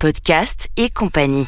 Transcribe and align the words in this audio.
podcast 0.00 0.68
et 0.78 0.88
compagnie. 0.88 1.46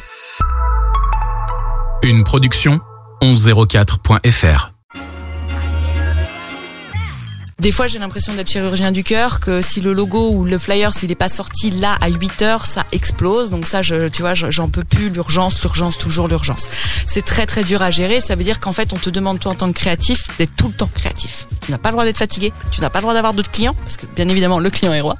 Une 2.03 2.23
production 2.23 2.79
1104.fr. 3.23 4.69
Des 7.59 7.71
fois, 7.71 7.87
j'ai 7.87 7.97
l'impression 7.97 8.33
d'être 8.35 8.49
chirurgien 8.51 8.91
du 8.91 9.03
cœur, 9.03 9.39
que 9.39 9.61
si 9.61 9.81
le 9.81 9.93
logo 9.93 10.29
ou 10.31 10.43
le 10.43 10.57
flyer, 10.59 10.93
s'il 10.93 11.09
n'est 11.09 11.15
pas 11.15 11.29
sorti 11.29 11.71
là 11.71 11.97
à 12.01 12.09
8 12.09 12.41
heures, 12.43 12.65
ça 12.67 12.83
explose. 12.91 13.49
Donc 13.49 13.65
ça, 13.65 13.81
je, 13.81 14.07
tu 14.09 14.21
vois, 14.21 14.33
je- 14.35 14.51
j'en 14.51 14.67
peux 14.69 14.83
plus. 14.83 15.09
L'urgence, 15.09 15.59
l'urgence, 15.63 15.97
toujours 15.97 16.27
l'urgence. 16.27 16.69
C'est 17.07 17.23
très 17.23 17.45
très 17.47 17.63
dur 17.63 17.81
à 17.81 17.89
gérer. 17.89 18.19
Ça 18.21 18.35
veut 18.35 18.43
dire 18.43 18.59
qu'en 18.59 18.73
fait, 18.73 18.93
on 18.93 18.97
te 18.97 19.09
demande 19.09 19.39
toi 19.39 19.53
en 19.53 19.55
tant 19.55 19.67
que 19.71 19.79
créatif 19.79 20.27
d'être 20.37 20.53
tout 20.55 20.67
le 20.67 20.73
temps 20.73 20.89
créatif. 20.93 21.47
Tu 21.65 21.71
n'as 21.71 21.77
pas 21.79 21.89
le 21.89 21.93
droit 21.93 22.03
d'être 22.05 22.17
fatigué. 22.19 22.51
Tu 22.69 22.81
n'as 22.81 22.89
pas 22.89 22.99
le 22.99 23.03
droit 23.03 23.13
d'avoir 23.15 23.33
d'autres 23.33 23.51
clients, 23.51 23.75
parce 23.83 23.95
que 23.97 24.05
bien 24.07 24.27
évidemment, 24.27 24.59
le 24.59 24.69
client 24.69 24.93
est 24.93 25.01
roi. 25.01 25.15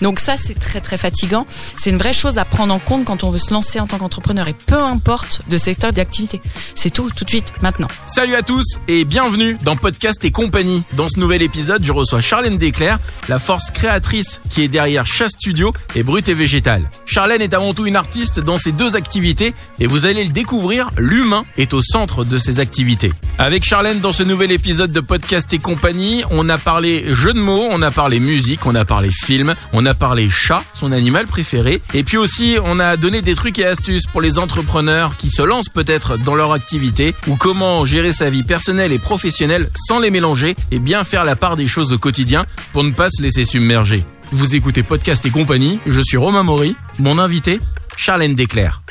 Donc 0.00 0.18
ça, 0.18 0.36
c'est 0.36 0.58
très 0.58 0.80
très 0.80 0.98
fatigant. 0.98 1.46
C'est 1.76 1.90
une 1.90 1.96
vraie 1.96 2.12
chose 2.12 2.38
à 2.38 2.44
prendre 2.44 2.72
en 2.72 2.78
compte 2.78 3.04
quand 3.04 3.24
on 3.24 3.30
veut 3.30 3.38
se 3.38 3.52
lancer 3.52 3.80
en 3.80 3.86
tant 3.86 3.98
qu'entrepreneur. 3.98 4.48
Et 4.48 4.54
peu 4.54 4.78
importe 4.78 5.42
le 5.50 5.58
secteur 5.58 5.92
d'activité. 5.92 6.40
C'est 6.74 6.90
tout, 6.90 7.10
tout 7.14 7.24
de 7.24 7.28
suite, 7.28 7.52
maintenant. 7.62 7.88
Salut 8.06 8.34
à 8.34 8.42
tous 8.42 8.78
et 8.88 9.04
bienvenue 9.04 9.56
dans 9.62 9.76
Podcast 9.76 10.24
et 10.24 10.30
compagnie. 10.30 10.82
Dans 10.94 11.08
ce 11.08 11.18
nouvel 11.18 11.42
épisode, 11.42 11.84
je 11.84 11.92
reçois 11.92 12.20
Charlène 12.20 12.58
Desclerc, 12.58 12.98
la 13.28 13.38
force 13.38 13.70
créatrice 13.70 14.40
qui 14.50 14.62
est 14.62 14.68
derrière 14.68 15.06
Chat 15.06 15.28
Studio 15.28 15.72
et 15.94 16.02
Brut 16.02 16.28
et 16.28 16.34
Végétal. 16.34 16.90
Charlène 17.06 17.42
est 17.42 17.54
avant 17.54 17.74
tout 17.74 17.86
une 17.86 17.96
artiste 17.96 18.40
dans 18.40 18.58
ses 18.58 18.72
deux 18.72 18.96
activités 18.96 19.54
et 19.78 19.86
vous 19.86 20.06
allez 20.06 20.24
le 20.24 20.32
découvrir, 20.32 20.90
l'humain 20.96 21.44
est 21.56 21.74
au 21.74 21.82
centre 21.82 22.24
de 22.24 22.38
ses 22.38 22.60
activités. 22.60 23.12
Avec 23.38 23.64
Charlène 23.64 24.00
dans 24.00 24.12
ce 24.12 24.22
nouvel 24.22 24.52
épisode 24.52 24.92
de 24.92 25.00
Podcast 25.00 25.52
et 25.52 25.58
compagnie, 25.58 26.22
on 26.30 26.48
a 26.48 26.58
parlé 26.58 27.04
jeux 27.12 27.32
de 27.32 27.40
mots, 27.40 27.66
on 27.70 27.82
a 27.82 27.90
parlé 27.90 28.20
musique, 28.20 28.66
on 28.66 28.74
a 28.74 28.84
parlé 28.84 29.10
film, 29.10 29.54
a 29.86 29.94
parlé 29.94 30.28
chat, 30.28 30.62
son 30.74 30.92
animal 30.92 31.26
préféré, 31.26 31.82
et 31.94 32.04
puis 32.04 32.16
aussi 32.16 32.56
on 32.64 32.80
a 32.80 32.96
donné 32.96 33.22
des 33.22 33.34
trucs 33.34 33.58
et 33.58 33.64
astuces 33.64 34.06
pour 34.06 34.20
les 34.20 34.38
entrepreneurs 34.38 35.16
qui 35.16 35.30
se 35.30 35.42
lancent 35.42 35.68
peut-être 35.68 36.16
dans 36.16 36.34
leur 36.34 36.52
activité 36.52 37.14
ou 37.26 37.36
comment 37.36 37.84
gérer 37.84 38.12
sa 38.12 38.30
vie 38.30 38.42
personnelle 38.42 38.92
et 38.92 38.98
professionnelle 38.98 39.70
sans 39.74 40.00
les 40.00 40.10
mélanger 40.10 40.56
et 40.70 40.78
bien 40.78 41.04
faire 41.04 41.24
la 41.24 41.36
part 41.36 41.56
des 41.56 41.68
choses 41.68 41.92
au 41.92 41.98
quotidien 41.98 42.46
pour 42.72 42.84
ne 42.84 42.90
pas 42.90 43.10
se 43.10 43.22
laisser 43.22 43.44
submerger. 43.44 44.04
Vous 44.32 44.54
écoutez 44.54 44.82
Podcast 44.82 45.24
et 45.26 45.30
compagnie, 45.30 45.80
je 45.86 46.00
suis 46.00 46.16
Romain 46.16 46.42
Maury, 46.42 46.76
mon 46.98 47.18
invité, 47.18 47.60
Charlène 47.96 48.34
Desclerc. 48.34 48.82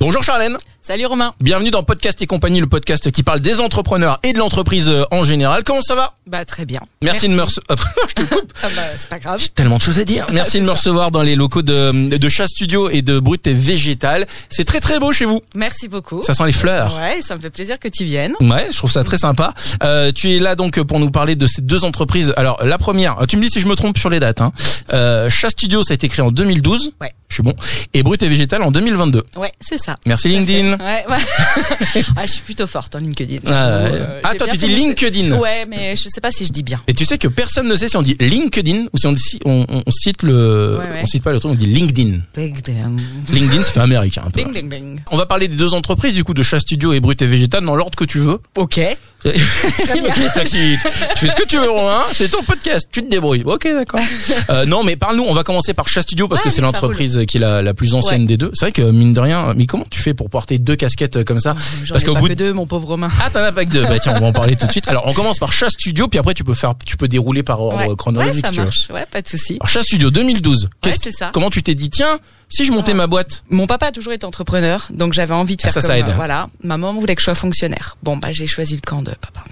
Bonjour 0.00 0.22
Charlène 0.24 0.56
Salut 0.90 1.06
Romain. 1.06 1.34
Bienvenue 1.40 1.70
dans 1.70 1.84
Podcast 1.84 2.20
et 2.20 2.26
compagnie, 2.26 2.58
le 2.58 2.66
podcast 2.66 3.12
qui 3.12 3.22
parle 3.22 3.38
des 3.38 3.60
entrepreneurs 3.60 4.18
et 4.24 4.32
de 4.32 4.38
l'entreprise 4.38 4.88
euh, 4.88 5.04
en 5.12 5.22
général. 5.22 5.62
Comment 5.62 5.82
ça 5.82 5.94
va? 5.94 6.14
Bah 6.26 6.44
très 6.44 6.64
bien. 6.64 6.80
Merci, 7.00 7.28
de 7.28 7.34
me 7.34 7.42
recevoir. 7.42 7.78
je 8.08 8.14
te 8.14 8.22
coupe. 8.22 8.52
Ah 8.60 8.66
bah, 8.74 8.82
c'est 8.98 9.08
pas 9.08 9.20
grave. 9.20 9.38
J'ai 9.38 9.50
tellement 9.50 9.76
de 9.76 9.82
choses 9.82 10.00
à 10.00 10.04
dire. 10.04 10.26
Merci 10.32 10.58
de 10.58 10.64
me 10.64 10.72
recevoir 10.72 11.12
dans 11.12 11.22
les 11.22 11.36
locaux 11.36 11.62
de, 11.62 12.16
de 12.16 12.28
Chat 12.28 12.48
Studio 12.48 12.90
et 12.90 13.02
de 13.02 13.20
Brut 13.20 13.46
et 13.46 13.54
Végétal. 13.54 14.26
C'est 14.48 14.64
très 14.64 14.80
très 14.80 14.98
beau 14.98 15.12
chez 15.12 15.26
vous. 15.26 15.42
Merci 15.54 15.86
beaucoup. 15.86 16.24
Ça 16.24 16.34
sent 16.34 16.46
les 16.46 16.52
fleurs. 16.52 16.98
Ouais, 16.98 17.22
ça 17.22 17.36
me 17.36 17.40
fait 17.40 17.50
plaisir 17.50 17.78
que 17.78 17.86
tu 17.86 18.02
viennes. 18.02 18.34
Ouais, 18.40 18.66
je 18.72 18.76
trouve 18.76 18.90
ça 18.90 19.04
très 19.04 19.18
sympa. 19.18 19.54
Euh, 19.84 20.10
tu 20.10 20.34
es 20.34 20.40
là 20.40 20.56
donc 20.56 20.82
pour 20.82 20.98
nous 20.98 21.12
parler 21.12 21.36
de 21.36 21.46
ces 21.46 21.62
deux 21.62 21.84
entreprises. 21.84 22.34
Alors 22.36 22.64
la 22.64 22.78
première, 22.78 23.28
tu 23.28 23.36
me 23.36 23.42
dis 23.42 23.48
si 23.48 23.60
je 23.60 23.68
me 23.68 23.76
trompe 23.76 23.96
sur 23.96 24.10
les 24.10 24.18
dates. 24.18 24.40
Hein. 24.40 24.50
Euh, 24.92 25.30
Chat 25.30 25.50
Studio, 25.50 25.84
ça 25.84 25.92
a 25.92 25.94
été 25.94 26.08
créé 26.08 26.24
en 26.24 26.32
2012. 26.32 26.94
Ouais. 27.00 27.14
Je 27.30 27.34
suis 27.36 27.42
bon. 27.42 27.54
Et 27.94 28.02
Brut 28.02 28.22
et 28.22 28.28
Végétal 28.28 28.62
en 28.62 28.70
2022. 28.70 29.22
Ouais, 29.36 29.50
c'est 29.60 29.78
ça. 29.78 29.96
Merci 30.04 30.28
LinkedIn. 30.28 30.72
Ouais, 30.72 31.04
ouais. 31.08 32.02
Ah, 32.16 32.26
je 32.26 32.32
suis 32.32 32.42
plutôt 32.42 32.66
forte 32.66 32.94
en 32.96 32.98
LinkedIn. 32.98 33.38
Ah. 33.46 33.68
Euh, 33.68 34.20
Ah, 34.24 34.34
toi, 34.34 34.46
tu 34.48 34.56
dis 34.58 34.66
LinkedIn. 34.68 35.32
Ouais, 35.38 35.64
mais 35.66 35.94
je 35.96 36.08
sais 36.08 36.20
pas 36.20 36.30
si 36.32 36.44
je 36.44 36.52
dis 36.52 36.62
bien. 36.62 36.80
Et 36.88 36.92
tu 36.92 37.04
sais 37.04 37.16
que 37.18 37.28
personne 37.28 37.68
ne 37.68 37.76
sait 37.76 37.88
si 37.88 37.96
on 37.96 38.02
dit 38.02 38.16
LinkedIn 38.20 38.86
ou 38.92 38.98
si 38.98 39.06
on, 39.06 39.12
dit- 39.12 39.40
on 39.46 39.64
cite 39.90 40.22
le, 40.24 40.76
Ouais, 40.78 40.84
ouais. 40.90 41.00
on 41.02 41.06
cite 41.06 41.22
pas 41.22 41.32
le 41.32 41.38
truc, 41.40 41.52
on 41.52 41.54
dit 41.54 41.66
LinkedIn. 41.66 42.18
LinkedIn. 42.36 42.96
LinkedIn, 43.32 43.62
ça 43.62 43.70
fait 43.70 43.80
américain 43.80 44.22
un 44.26 44.30
peu. 44.30 44.42
Ding, 44.42 44.52
ding, 44.52 44.68
ding. 44.68 45.00
On 45.12 45.16
va 45.16 45.26
parler 45.26 45.46
des 45.48 45.56
deux 45.56 45.72
entreprises 45.72 46.14
du 46.14 46.24
coup 46.24 46.34
de 46.34 46.42
Chat 46.42 46.60
Studio 46.60 46.92
et 46.92 47.00
Brut 47.00 47.20
et 47.22 47.26
Végétal 47.26 47.64
dans 47.64 47.76
l'ordre 47.76 47.96
que 47.96 48.04
tu 48.04 48.18
veux. 48.18 48.38
Ok. 48.56 48.80
tu 49.28 50.78
fais 51.16 51.28
ce 51.28 51.34
que 51.36 51.46
tu 51.46 51.58
veux 51.58 51.70
Romain, 51.70 52.04
c'est 52.12 52.28
ton 52.30 52.42
podcast, 52.42 52.88
tu 52.90 53.02
te 53.02 53.10
débrouilles. 53.10 53.42
Ok 53.44 53.64
d'accord. 53.64 54.00
Euh, 54.48 54.64
non 54.64 54.82
mais 54.84 54.96
parle-nous, 54.96 55.24
on 55.26 55.34
va 55.34 55.42
commencer 55.44 55.74
par 55.74 55.86
Chat 55.88 56.02
Studio 56.02 56.26
parce 56.26 56.40
Ouais, 56.40 56.44
que 56.44 56.50
c'est 56.50 56.56
ça 56.56 56.62
l'entreprise 56.62 57.20
qui 57.28 57.36
est 57.36 57.40
la, 57.40 57.62
la 57.62 57.74
plus 57.74 57.94
ancienne 57.94 58.22
Ouais. 58.22 58.26
des 58.26 58.36
deux. 58.36 58.50
C'est 58.54 58.64
vrai 58.66 58.72
que 58.72 58.82
mine 58.82 59.12
de 59.12 59.20
rien, 59.20 59.52
mais 59.54 59.66
comment 59.66 59.84
tu 59.88 60.00
fais 60.00 60.14
pour 60.14 60.28
porter 60.30 60.58
deux 60.58 60.76
casquettes 60.76 61.16
euh, 61.18 61.24
comme 61.24 61.40
ça 61.40 61.54
J'en 61.84 61.92
Parce 61.94 62.04
qu'au 62.04 62.14
pas 62.14 62.20
bout 62.20 62.26
que 62.28 62.32
de... 62.32 62.38
deux, 62.44 62.52
mon 62.52 62.66
pauvre 62.66 62.88
Romain. 62.88 63.10
Ah 63.22 63.30
t'en 63.30 63.40
as 63.40 63.52
pas 63.52 63.64
que 63.64 63.70
deux. 63.70 63.82
Bah 63.82 63.98
tiens, 63.98 64.14
on 64.16 64.20
va 64.20 64.26
en 64.26 64.32
parler 64.32 64.56
tout 64.56 64.66
de 64.66 64.72
suite. 64.72 64.88
Alors 64.88 65.04
on 65.06 65.12
commence 65.12 65.38
par 65.38 65.52
Chat 65.52 65.70
Studio 65.70 66.08
puis 66.08 66.18
après 66.18 66.34
tu 66.34 66.42
peux 66.44 66.54
faire 66.54 66.74
tu 66.84 66.96
peux 66.96 67.06
dérouler 67.08 67.42
par 67.42 67.60
ordre 67.60 67.78
Ouais, 67.78 67.88
ouais 67.88 67.96
chronologique 67.96 68.40
ça 68.44 68.48
si 68.48 68.54
tu 68.54 68.58
veux. 68.60 68.64
marche. 68.66 68.88
Ouais, 68.92 69.06
pas 69.10 69.20
de 69.22 69.28
souci. 69.28 69.54
Alors 69.60 69.68
Chat 69.68 69.82
Studio 69.82 70.10
2012. 70.10 70.68
Qu'est-ce 70.80 70.98
c'est 71.02 71.12
ça. 71.12 71.30
Comment 71.32 71.50
tu 71.50 71.62
t'es 71.62 71.74
dit 71.74 71.90
tiens, 71.90 72.18
si 72.50 72.64
je 72.66 72.72
montais 72.72 72.92
Ah. 72.92 72.96
ma 72.96 73.06
boîte 73.06 73.42
Mon 73.48 73.66
papa 73.66 73.86
a 73.86 73.92
toujours 73.92 74.12
été 74.12 74.26
entrepreneur, 74.26 74.86
donc 74.90 75.12
j'avais 75.14 75.34
envie 75.34 75.56
de 75.56 75.62
Ah, 75.62 75.70
faire 75.70 75.72
ça, 75.74 75.80
comme 75.80 75.88
ça 75.90 75.98
aide. 75.98 76.08
euh, 76.08 76.14
voilà. 76.14 76.48
Maman 76.62 76.92
voulait 76.92 77.14
que 77.14 77.20
je 77.20 77.24
sois 77.24 77.34
fonctionnaire. 77.34 77.96
Bon, 78.02 78.16
bah 78.18 78.32
j'ai 78.32 78.46
choisi 78.46 78.74
le 78.74 78.80
camp 78.82 79.00
de 79.02 79.12
papa. 79.12 79.44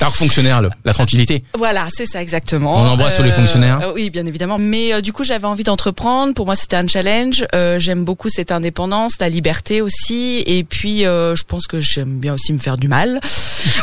Star 0.00 0.16
fonctionnaire, 0.16 0.62
le- 0.62 0.70
la 0.86 0.94
tranquillité. 0.94 1.44
Voilà, 1.58 1.86
c'est 1.94 2.06
ça 2.06 2.22
exactement. 2.22 2.74
On 2.80 2.86
embrasse 2.88 3.16
tous 3.16 3.22
les 3.22 3.32
fonctionnaires. 3.32 3.80
euh, 3.82 3.92
oui, 3.94 4.08
bien 4.08 4.24
évidemment. 4.24 4.56
Mais 4.58 4.94
euh, 4.94 5.02
du 5.02 5.12
coup, 5.12 5.24
j'avais 5.24 5.44
envie 5.46 5.62
d'entreprendre. 5.62 6.32
Pour 6.32 6.46
moi, 6.46 6.54
c'était 6.54 6.76
un 6.76 6.86
challenge. 6.86 7.44
Euh, 7.54 7.78
j'aime 7.78 8.06
beaucoup 8.06 8.30
cette 8.30 8.50
indépendance, 8.50 9.12
la 9.20 9.28
liberté 9.28 9.82
aussi. 9.82 10.42
Et 10.46 10.64
puis, 10.64 11.04
euh, 11.04 11.36
je 11.36 11.44
pense 11.44 11.66
que 11.66 11.80
j'aime 11.80 12.18
bien 12.18 12.32
aussi 12.32 12.54
me 12.54 12.58
faire 12.58 12.78
du 12.78 12.88
mal. 12.88 13.20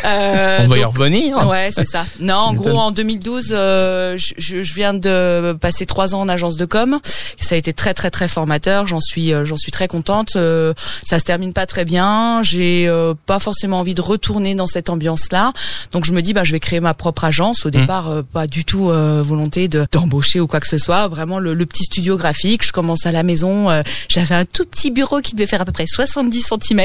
Euh, 0.05 0.57
on 0.63 0.67
va 0.67 0.77
y 0.79 0.83
revenir. 0.83 1.47
Ouais, 1.47 1.69
c'est 1.71 1.85
ça. 1.85 2.03
Non, 2.19 2.33
en 2.35 2.53
gros, 2.53 2.77
en 2.79 2.89
2012, 2.89 3.49
euh, 3.51 4.17
je, 4.17 4.33
je- 4.63 4.73
viens 4.73 4.95
de 4.95 5.55
passer 5.61 5.85
trois 5.85 6.15
ans 6.15 6.21
en 6.21 6.29
agence 6.29 6.55
de 6.57 6.65
com. 6.65 6.99
Ça 7.39 7.53
a 7.53 7.57
été 7.59 7.73
très, 7.73 7.93
très, 7.93 8.09
très 8.09 8.27
formateur. 8.27 8.87
J'en 8.87 8.99
suis, 9.01 9.31
euh, 9.33 9.45
j'en 9.45 9.55
suis 9.57 9.71
très 9.71 9.87
contente. 9.87 10.29
Euh, 10.35 10.73
ça 11.05 11.19
se 11.19 11.23
termine 11.25 11.53
pas 11.53 11.67
très 11.67 11.85
bien. 11.85 12.41
J'ai 12.41 12.87
euh, 12.87 13.13
pas 13.27 13.37
forcément 13.37 13.79
envie 13.79 13.93
de 13.93 14.01
retourner 14.01 14.55
dans 14.55 14.65
cette 14.65 14.89
ambiance-là. 14.89 15.53
Donc, 15.91 16.05
je 16.07 16.13
me 16.13 16.21
dis, 16.21 16.33
bah, 16.33 16.43
je 16.43 16.51
vais 16.51 16.59
créer 16.59 16.79
ma 16.79 16.93
propre 16.93 17.23
agence. 17.25 17.65
Au 17.65 17.69
départ, 17.69 18.09
euh, 18.09 18.21
pas 18.23 18.47
du 18.47 18.65
tout 18.65 18.89
euh, 18.89 19.21
volonté 19.23 19.67
de 19.67 19.85
d'embaucher 19.91 20.39
ou 20.39 20.47
quoi 20.47 20.59
que 20.59 20.67
ce 20.67 20.77
soit. 20.77 21.07
Vraiment 21.07 21.39
le, 21.39 21.53
le 21.53 21.65
petit 21.65 21.83
studio 21.83 22.17
graphique. 22.17 22.65
Je 22.65 22.71
commence 22.71 23.05
à 23.05 23.11
la 23.11 23.23
maison. 23.23 23.69
euh, 23.69 23.83
J'avais 24.09 24.35
un 24.35 24.45
tout 24.45 24.65
petit 24.65 24.89
bureau 24.91 25.21
qui 25.21 25.33
devait 25.35 25.45
faire 25.47 25.61
à 25.61 25.65
peu 25.65 25.71
près 25.71 25.85
70 25.87 26.41
cm. 26.61 26.81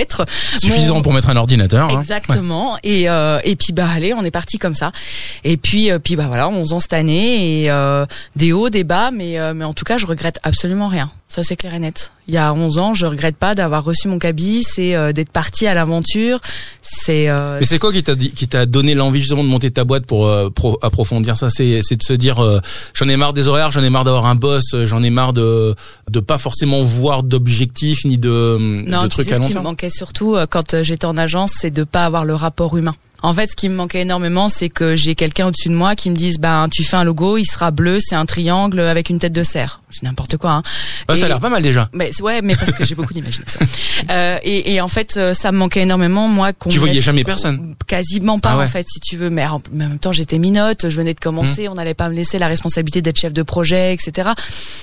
Suffisant 0.59 1.01
pour 1.03 1.13
mettre 1.13 1.31
un 1.31 1.37
ordinateur. 1.37 1.91
hein. 1.91 2.01
Exactement. 2.01 2.77
Et 2.83 3.03
et 3.05 3.57
puis 3.57 3.73
bah 3.73 3.89
allez, 3.95 4.13
on 4.15 4.25
est 4.25 4.31
parti 4.31 4.59
comme 4.59 4.75
ça. 4.75 4.93
Et 5.45 5.57
puis 5.57 5.91
puis 6.03 6.17
bah 6.17 6.27
voilà, 6.27 6.49
11 6.49 6.73
ans 6.73 6.81
cette 6.81 6.93
année 6.93 7.65
et 7.65 7.71
des 8.37 8.53
hauts, 8.53 8.71
des 8.71 8.85
bas, 8.85 9.11
mais 9.13 9.37
mais 9.55 9.65
en 9.65 9.73
tout 9.73 9.85
cas, 9.85 9.99
je 9.99 10.07
regrette 10.07 10.39
absolument 10.43 10.89
rien. 10.89 11.11
Ça 11.29 11.43
c'est 11.43 11.57
clair 11.57 11.73
et 11.75 11.79
net. 11.79 12.13
Il 12.29 12.35
y 12.35 12.39
a 12.39 12.53
11 12.53 12.79
ans, 12.79 12.95
je 12.95 13.07
regrette 13.07 13.37
pas 13.37 13.55
d'avoir 13.55 13.83
reçu 13.85 14.07
mon 14.09 14.19
cabis 14.19 14.65
et 14.79 14.95
d'être 15.13 15.31
parti 15.31 15.67
à 15.67 15.75
l'aventure. 15.75 16.39
C'est 16.83 17.29
euh, 17.29 17.59
Mais 17.61 17.67
c'est 17.67 17.79
quoi 17.79 17.93
qui 17.93 18.03
t'a 18.03 18.15
qui 18.15 18.49
t'a 18.49 18.67
donné 18.67 18.95
l'envie 18.95 19.12
justement 19.21 19.45
de 19.45 19.49
monter 19.49 19.71
ta 19.71 19.85
boîte 19.85 20.07
pour 20.07 20.27
euh, 20.27 20.49
pro- 20.51 20.79
approfondir 20.83 21.37
ça 21.37 21.51
C'est 21.51 21.81
c'est 21.83 21.97
de 21.97 22.03
se 22.03 22.13
dire 22.13 22.39
euh, 22.43 22.61
j'en 22.95 23.09
ai 23.09 23.17
marre 23.17 23.33
des 23.33 23.49
horaires, 23.49 23.71
j'en 23.71 23.83
ai 23.83 23.91
marre 23.91 24.05
d'avoir 24.05 24.27
un 24.27 24.35
boss, 24.35 24.65
euh, 24.75 24.87
j'en 24.87 25.03
ai 25.03 25.11
marre 25.11 25.33
de 25.33 25.75
de 26.11 26.21
pas 26.21 26.39
forcément 26.39 26.83
voir 26.83 27.23
d'objectifs 27.23 28.05
ni 28.05 28.19
de, 28.19 28.57
Non, 28.59 29.03
de 29.05 29.09
trucs 29.09 29.27
sais, 29.29 29.35
à 29.35 29.43
ce 29.43 29.49
qui 29.49 29.55
me 29.55 29.63
manquait 29.63 29.91
surtout 29.91 30.37
quand 30.51 30.83
j'étais 30.83 31.07
en 31.07 31.17
agence, 31.17 31.53
c'est 31.61 31.71
de 31.71 31.85
pas 31.85 32.05
avoir 32.05 32.25
le 32.25 32.35
rapport 32.35 32.77
humain. 32.77 32.95
En 33.23 33.33
fait, 33.35 33.51
ce 33.51 33.57
qui 33.57 33.69
me 33.69 33.75
manquait 33.75 34.01
énormément, 34.03 34.49
c'est 34.49 34.69
que 34.69 34.97
j'ai 34.97 35.15
quelqu'un 35.15 35.47
au-dessus 35.47 35.69
de 35.69 35.75
moi 35.75 35.95
qui 35.95 36.11
me 36.11 36.17
dise, 36.17 36.39
ben, 36.39 36.69
tu 36.71 36.83
fais 36.85 36.97
un 36.97 37.05
logo, 37.05 37.37
il 37.39 37.45
sera 37.45 37.71
bleu, 37.71 37.99
c'est 38.01 38.15
un 38.17 38.27
triangle 38.27 38.81
avec 38.81 39.11
une 39.11 39.19
tête 39.19 39.33
de 39.33 39.43
cerf. 39.43 39.81
C'est 39.91 40.03
n'importe 40.05 40.37
quoi. 40.39 40.53
Hein. 40.53 40.63
Ah, 41.09 41.17
ça 41.17 41.27
a 41.27 41.29
l'air 41.29 41.39
pas 41.41 41.51
mal 41.51 41.63
déjà. 41.63 41.89
Mais 41.93 42.11
ouais, 42.23 42.41
mais 42.43 42.57
parce 42.57 42.73
que 42.73 42.85
j'ai 42.85 42.95
beaucoup 42.95 43.13
d'imagination. 43.15 43.61
Euh, 44.11 44.39
et, 44.43 44.75
et 44.75 44.81
en 44.81 44.89
fait, 44.89 45.17
euh, 45.17 45.33
ça 45.33 45.53
me 45.53 45.59
manquait 45.59 45.83
énormément 45.83 46.27
moi. 46.27 46.53
qu'on 46.53 46.71
Tu 46.71 46.79
voyais 46.81 46.95
laisse- 46.95 47.05
jamais 47.05 47.23
personne 47.23 47.77
Quasiment 47.87 48.39
pas 48.41 48.53
Ah 48.53 48.59
ouais. 48.59 48.65
en 48.65 48.69
fait, 48.69 48.85
si 48.91 48.99
tu 48.99 49.17
veux. 49.17 49.31
Mais 49.31 49.47
en, 49.47 49.61
même 49.71 49.99
temps, 50.01 50.11
j'étais 50.13 50.39
minote, 50.39 50.89
je 50.89 50.97
venais 50.97 51.15
de 51.15 51.21
commencer, 51.21 51.69
Mmh. 51.69 51.71
on 51.71 51.75
n'allait 51.75 51.95
pas 51.95 52.09
me 52.09 52.15
laisser 52.15 52.39
la 52.41 52.49
responsabilité 52.49 53.01
d'être 53.01 53.19
chef 53.21 53.33
de 53.33 53.43
projet, 53.43 53.95
etc. 53.95 54.31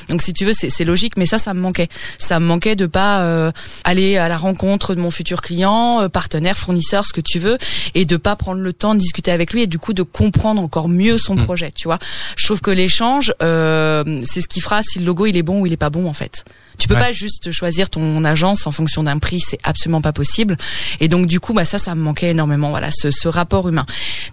Donc 0.07 0.21
si 0.21 0.31
tu 0.31 0.45
veux, 0.45 0.53
c'est 0.53 0.69
c'est 0.69 0.85
logique, 0.85 1.17
mais 1.17 1.25
ça, 1.25 1.37
ça 1.37 1.53
me 1.53 1.59
manquait. 1.59 1.89
Ça 2.17 2.39
me 2.39 2.45
manquait 2.45 2.77
de 2.77 2.85
pas 2.85 3.19
euh, 3.21 3.51
aller 3.83 4.15
à 4.17 4.29
la 4.29 4.37
rencontre 4.37 4.95
de 4.95 5.01
mon 5.01 5.11
futur 5.11 5.41
client, 5.41 6.01
euh, 6.03 6.07
partenaire, 6.07 6.57
fournisseur, 6.57 7.05
ce 7.05 7.11
que 7.11 7.21
tu 7.21 7.39
veux, 7.39 7.57
et 7.95 8.05
de 8.05 8.15
pas 8.15 8.28
prendre 8.35 8.61
le 8.61 8.73
temps 8.73 8.93
de 8.95 8.99
discuter 8.99 9.31
avec 9.31 9.53
lui 9.53 9.61
et 9.63 9.67
du 9.67 9.79
coup 9.79 9.93
de 9.93 10.03
comprendre 10.03 10.61
encore 10.61 10.87
mieux 10.89 11.17
son 11.17 11.35
Mmh. 11.35 11.43
projet. 11.43 11.71
Tu 11.75 11.87
vois, 11.87 11.99
je 12.37 12.45
trouve 12.45 12.59
que 12.61 12.71
l'échange, 12.71 13.33
euh, 13.41 14.21
c'est 14.25 14.41
ce 14.41 14.47
qui 14.47 14.59
fera 14.61 14.81
si 14.83 14.99
le 14.99 15.05
logo 15.05 15.25
il 15.25 15.37
est 15.37 15.43
bon 15.43 15.61
ou 15.61 15.65
il 15.65 15.73
est 15.73 15.77
pas 15.77 15.89
bon 15.89 16.07
en 16.07 16.13
fait. 16.13 16.43
Tu 16.77 16.87
peux 16.87 16.93
Ouais. 16.93 16.99
pas 16.99 17.11
juste 17.11 17.51
choisir 17.51 17.89
ton 17.89 18.23
agence 18.23 18.65
en 18.65 18.71
fonction 18.71 19.03
d'un 19.03 19.19
prix, 19.19 19.41
c'est 19.41 19.59
absolument 19.63 20.01
pas 20.01 20.13
possible. 20.13 20.55
Et 21.01 21.07
donc 21.09 21.27
du 21.27 21.39
coup, 21.41 21.53
bah 21.53 21.65
ça, 21.65 21.77
ça 21.77 21.93
me 21.93 22.01
manquait 22.01 22.29
énormément. 22.29 22.69
Voilà, 22.69 22.89
ce, 22.91 23.11
ce 23.11 23.27
rapport 23.27 23.67
humain. 23.67 23.85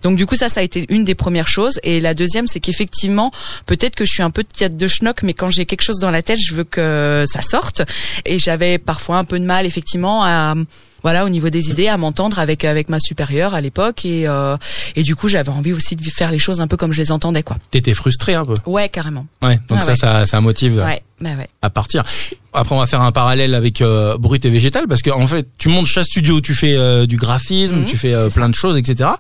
Donc 0.03 0.17
du 0.17 0.27
coup, 0.27 0.37
ça, 0.37 0.49
ça 0.49 0.61
a 0.61 0.63
été 0.63 0.87
une 0.89 1.05
des 1.05 1.15
premières 1.17 1.49
choses. 1.49 1.81
Et 1.83 1.99
la 2.01 2.15
deuxième, 2.15 2.47
c'est 2.47 2.61
qu'effectivement, 2.61 3.33
peut-être 3.67 3.97
que 3.97 4.05
je 4.05 4.13
suis 4.13 4.23
un 4.23 4.31
peu 4.31 4.43
de 4.45 4.49
tiate 4.49 4.77
de 4.77 4.87
schnock, 4.87 5.23
mais 5.25 5.35
quand 5.35 5.51
j'ai 5.51 5.67
quelque 5.67 5.83
chose 5.83 5.99
dans 5.99 6.11
la 6.13 6.23
tête, 6.23 6.39
je 6.45 6.55
veux 6.55 6.65
que 6.65 7.25
ça 7.27 7.43
sorte. 7.43 7.83
Et 8.25 8.39
j'avais 8.39 8.79
parfois 8.79 9.19
un 9.19 9.25
peu 9.25 9.41
de 9.41 9.45
mal, 9.45 9.67
effectivement, 9.67 10.23
à 10.25 10.55
voilà 11.03 11.25
au 11.25 11.29
niveau 11.29 11.51
des 11.51 11.71
idées 11.71 11.89
à 11.89 11.97
m'entendre 11.97 12.39
avec 12.39 12.65
avec 12.65 12.89
ma 12.89 12.99
supérieure 13.01 13.55
à 13.55 13.61
l'époque 13.61 14.05
et 14.05 14.27
euh, 14.27 14.57
et 14.97 15.03
du 15.03 15.15
coup 15.17 15.29
j'avais 15.29 15.51
envie 15.51 15.73
aussi 15.73 15.95
de 15.97 16.03
faire 16.11 16.31
les 16.31 16.39
choses 16.39 16.61
un 16.61 16.67
peu 16.67 16.77
comme 16.77 16.93
je 16.93 17.01
les 17.03 17.13
entendais 17.13 17.43
quoi. 17.43 17.57
T'étais 17.71 17.95
frustré 17.95 18.35
un 18.35 18.45
peu? 18.45 18.55
Ouais 18.67 18.89
carrément. 18.89 19.27
Ouais 19.43 19.59
donc 19.69 19.79
Ah 19.81 19.83
ça, 19.83 19.91
ouais. 19.91 19.97
ça 19.97 20.27
ça 20.27 20.41
motive 20.41 20.77
ouais 20.85 21.03
bah 21.21 21.31
ouais. 21.39 21.49
à 21.63 21.71
partir. 21.71 22.03
Après 22.53 22.75
on 22.75 22.79
va 22.79 22.87
faire 22.87 23.01
un 23.03 23.13
parallèle 23.13 23.55
avec 23.55 23.81
euh, 23.81 24.19
brut 24.19 24.45
et 24.45 24.51
végétal 24.51 24.87
parce 24.89 25.03
que 25.03 25.11
en 25.11 25.27
fait 25.27 25.47
tu 25.59 25.69
montes 25.69 25.87
chaque 25.87 26.07
studio 26.07 26.41
tu 26.41 26.55
fais 26.55 26.75
euh, 26.77 27.07
du 27.07 27.17
graphisme 27.17 27.77
Mhm, 27.77 27.85
tu 27.87 27.97
fais 27.99 28.13
euh, 28.15 28.29
plein 28.31 28.49
de 28.49 28.55
choses 28.55 28.77
etc 28.77 29.11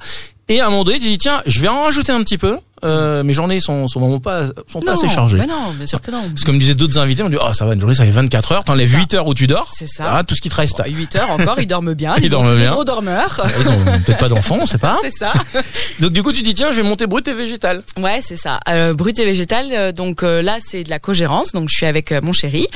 et 0.48 0.60
à 0.60 0.66
un 0.66 0.70
moment 0.70 0.84
donné 0.84 0.98
tu 0.98 1.06
dis 1.08 1.18
tiens 1.18 1.42
je 1.46 1.60
vais 1.60 1.68
en 1.68 1.82
rajouter 1.84 2.12
un 2.12 2.22
petit 2.22 2.38
peu 2.38 2.56
euh, 2.84 3.22
mes 3.22 3.32
journées 3.32 3.60
sont 3.60 3.88
sont 3.88 4.00
vraiment 4.00 4.20
pas 4.20 4.44
sont 4.70 4.80
pas 4.80 4.92
assez 4.92 5.08
chargées 5.08 5.38
mais 5.38 5.46
non 5.46 5.72
bien 5.76 5.86
sûr 5.86 6.00
que 6.00 6.10
non 6.10 6.20
parce 6.28 6.42
que 6.42 6.46
comme 6.46 6.58
disaient 6.58 6.74
d'autres 6.74 6.98
invités 6.98 7.22
on 7.22 7.28
dit 7.30 7.36
oh 7.40 7.52
ça 7.54 7.64
va 7.64 7.72
une 7.74 7.80
journée 7.80 7.94
ça 7.94 8.04
fait 8.04 8.10
24 8.10 8.52
heures 8.52 8.64
t'enlèves 8.64 8.88
C'est 8.88 8.94
ça. 8.96 9.00
8 9.00 9.14
heures 9.14 9.26
où 9.26 9.34
tu 9.34 9.46
dors 9.46 9.70
C'est 9.74 9.86
ça. 9.86 10.04
Voilà, 10.04 10.24
tout 10.24 10.34
ce 10.34 10.40
qui 10.42 10.48
te 10.50 10.54
reste 10.56 10.82
8 10.86 11.16
heures 11.16 11.30
encore 11.30 11.58
ils 11.60 11.66
dorment 11.66 11.94
bien 11.94 12.14
Ils 12.22 12.28
dorment 12.28 12.54
bien. 12.56 12.72
gros 12.72 12.84
dormeurs 12.84 13.46
ils 13.60 13.68
ont 13.68 13.84
peut-être 14.04 14.18
pas 14.18 14.28
d'enfants 14.28 14.58
on 14.60 14.66
sait 14.66 14.78
pas 14.78 14.96
c'est 15.02 15.10
ça 15.10 15.32
donc 16.00 16.12
du 16.12 16.22
coup 16.22 16.32
tu 16.32 16.42
dis 16.42 16.54
tiens 16.54 16.70
je 16.70 16.76
vais 16.76 16.82
monter 16.88 17.06
brut 17.06 17.26
et 17.28 17.34
végétal 17.34 17.82
Ouais, 17.98 18.20
c'est 18.22 18.36
ça. 18.36 18.60
Euh, 18.68 18.92
brut 18.94 19.18
et 19.18 19.24
végétal. 19.24 19.66
euh, 19.72 19.90
donc 19.92 20.22
euh, 20.22 20.42
là, 20.42 20.58
c'est 20.64 20.82
de 20.84 20.90
la 20.90 20.98
cogérance. 20.98 21.52
Donc 21.52 21.68
je 21.70 21.76
suis 21.76 21.86
avec 21.86 22.12
euh, 22.12 22.20
mon 22.22 22.32
chéri, 22.32 22.66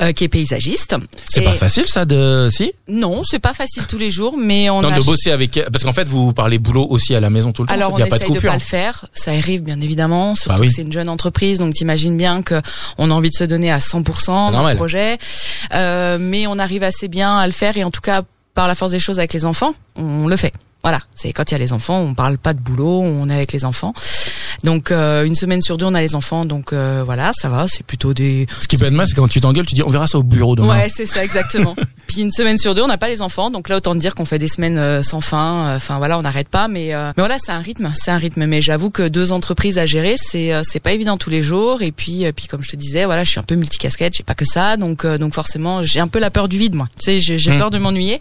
euh, 0.00 0.12
qui 0.12 0.24
est 0.24 0.28
paysagiste. 0.28 0.94
c'est 1.28 1.40
Et- 1.40 1.44
pas 1.44 1.52
facile 1.52 1.86
ça 1.88 2.04
de 2.04 2.48
si? 2.52 2.72
Non, 2.86 3.22
c'est 3.24 3.38
pas 3.40 3.54
facile 3.54 3.84
tous 3.86 3.98
les 3.98 4.10
jours, 4.10 4.36
mais 4.38 4.70
on 4.70 4.82
non, 4.82 4.92
a. 4.92 4.98
de 4.98 5.02
bosser 5.04 5.30
avec 5.32 5.60
parce 5.72 5.82
qu'en 5.84 5.92
fait 5.92 6.08
vous 6.08 6.32
parlez 6.32 6.58
boulot 6.58 6.86
aussi 6.88 7.14
à 7.14 7.20
la 7.20 7.28
maison 7.30 7.50
tout 7.52 7.62
le 7.62 7.68
temps 7.68 7.74
Alors 7.74 7.90
il 7.90 7.94
on 7.94 7.98
y 7.98 8.02
a 8.02 8.06
pas 8.06 8.18
de 8.18 8.22
de, 8.22 8.28
coupure 8.28 8.50
pas 8.50 8.54
le 8.54 8.60
faire. 8.60 9.06
Ça 9.12 9.32
arrive 9.48 9.62
bien 9.62 9.80
évidemment. 9.80 10.34
Surtout 10.34 10.50
Bah 10.50 10.56
oui. 10.60 10.68
que 10.68 10.74
c'est 10.74 10.82
une 10.82 10.92
jeune 10.92 11.08
entreprise, 11.08 11.58
donc 11.58 11.72
t'imagines 11.74 12.16
bien 12.16 12.42
que 12.42 12.60
on 12.98 13.10
a 13.10 13.14
envie 13.14 13.30
de 13.30 13.34
se 13.34 13.44
donner 13.44 13.70
à 13.72 13.78
100% 13.78 14.52
dans 14.52 14.68
le 14.68 14.74
projet. 14.74 15.18
Euh, 15.74 16.18
mais 16.20 16.46
on 16.46 16.58
arrive 16.58 16.82
assez 16.82 17.08
bien 17.08 17.38
à 17.38 17.46
le 17.46 17.52
faire 17.52 17.76
et 17.76 17.84
en 17.84 17.90
tout 17.90 18.00
cas 18.02 18.22
par 18.54 18.68
la 18.68 18.74
force 18.74 18.90
des 18.90 18.98
choses 18.98 19.18
avec 19.18 19.32
les 19.32 19.44
enfants, 19.44 19.72
on 19.96 20.26
le 20.26 20.36
fait. 20.36 20.52
Voilà, 20.88 21.02
c'est 21.14 21.34
quand 21.34 21.50
il 21.50 21.52
y 21.52 21.54
a 21.54 21.58
les 21.58 21.74
enfants, 21.74 21.98
on 22.00 22.14
parle 22.14 22.38
pas 22.38 22.54
de 22.54 22.60
boulot, 22.60 23.02
on 23.02 23.28
est 23.28 23.34
avec 23.34 23.52
les 23.52 23.66
enfants. 23.66 23.92
Donc 24.64 24.90
euh, 24.90 25.24
une 25.24 25.34
semaine 25.34 25.60
sur 25.60 25.76
deux, 25.76 25.84
on 25.84 25.94
a 25.94 26.00
les 26.00 26.14
enfants, 26.14 26.46
donc 26.46 26.72
euh, 26.72 27.02
voilà, 27.04 27.30
ça 27.38 27.50
va, 27.50 27.66
c'est 27.68 27.84
plutôt 27.84 28.14
des 28.14 28.46
ce 28.62 28.66
qui 28.68 28.78
peut 28.78 28.86
être 28.86 28.92
mal 28.94 29.06
c'est 29.06 29.14
quand 29.14 29.28
tu 29.28 29.40
t'engueules 29.40 29.66
tu 29.66 29.74
dis 29.74 29.82
on 29.82 29.90
verra 29.90 30.06
ça 30.06 30.16
au 30.18 30.22
bureau 30.22 30.56
demain 30.56 30.78
Ouais, 30.78 30.88
c'est 30.94 31.04
ça 31.06 31.22
exactement. 31.22 31.76
Puis 32.08 32.22
une 32.22 32.30
semaine 32.30 32.56
sur 32.56 32.74
deux, 32.74 32.82
on 32.82 32.86
n'a 32.88 32.96
pas 32.96 33.08
les 33.08 33.20
enfants, 33.20 33.50
donc 33.50 33.68
là 33.68 33.76
autant 33.76 33.92
te 33.94 33.98
dire 33.98 34.14
qu'on 34.14 34.24
fait 34.24 34.38
des 34.38 34.48
semaines 34.48 34.78
euh, 34.78 35.02
sans 35.02 35.20
fin. 35.20 35.76
Enfin 35.76 35.98
voilà, 35.98 36.18
on 36.18 36.22
n'arrête 36.22 36.48
pas, 36.48 36.66
mais 36.68 36.94
euh, 36.94 37.12
mais 37.16 37.22
voilà, 37.22 37.36
c'est 37.38 37.52
un 37.52 37.60
rythme, 37.60 37.92
c'est 37.94 38.10
un 38.10 38.16
rythme. 38.16 38.46
Mais 38.46 38.62
j'avoue 38.62 38.88
que 38.88 39.06
deux 39.06 39.30
entreprises 39.32 39.76
à 39.76 39.84
gérer, 39.84 40.16
c'est 40.18 40.52
c'est 40.64 40.80
pas 40.80 40.92
évident 40.92 41.18
tous 41.18 41.28
les 41.30 41.42
jours. 41.42 41.82
Et 41.82 41.92
puis 41.92 42.24
puis 42.32 42.46
comme 42.46 42.62
je 42.62 42.70
te 42.70 42.76
disais, 42.76 43.04
voilà, 43.04 43.24
je 43.24 43.30
suis 43.30 43.38
un 43.40 43.42
peu 43.44 43.54
multicasquette, 43.56 44.14
j'ai 44.16 44.22
pas 44.24 44.34
que 44.34 44.46
ça, 44.46 44.76
donc 44.78 45.06
donc 45.06 45.34
forcément 45.34 45.82
j'ai 45.82 46.00
un 46.00 46.08
peu 46.08 46.18
la 46.18 46.30
peur 46.30 46.48
du 46.48 46.56
vide, 46.58 46.74
moi. 46.74 46.88
Tu 46.98 47.20
sais, 47.20 47.36
j'ai 47.38 47.48
Hmm. 47.52 47.58
peur 47.58 47.70
de 47.70 47.78
m'ennuyer. 47.78 48.18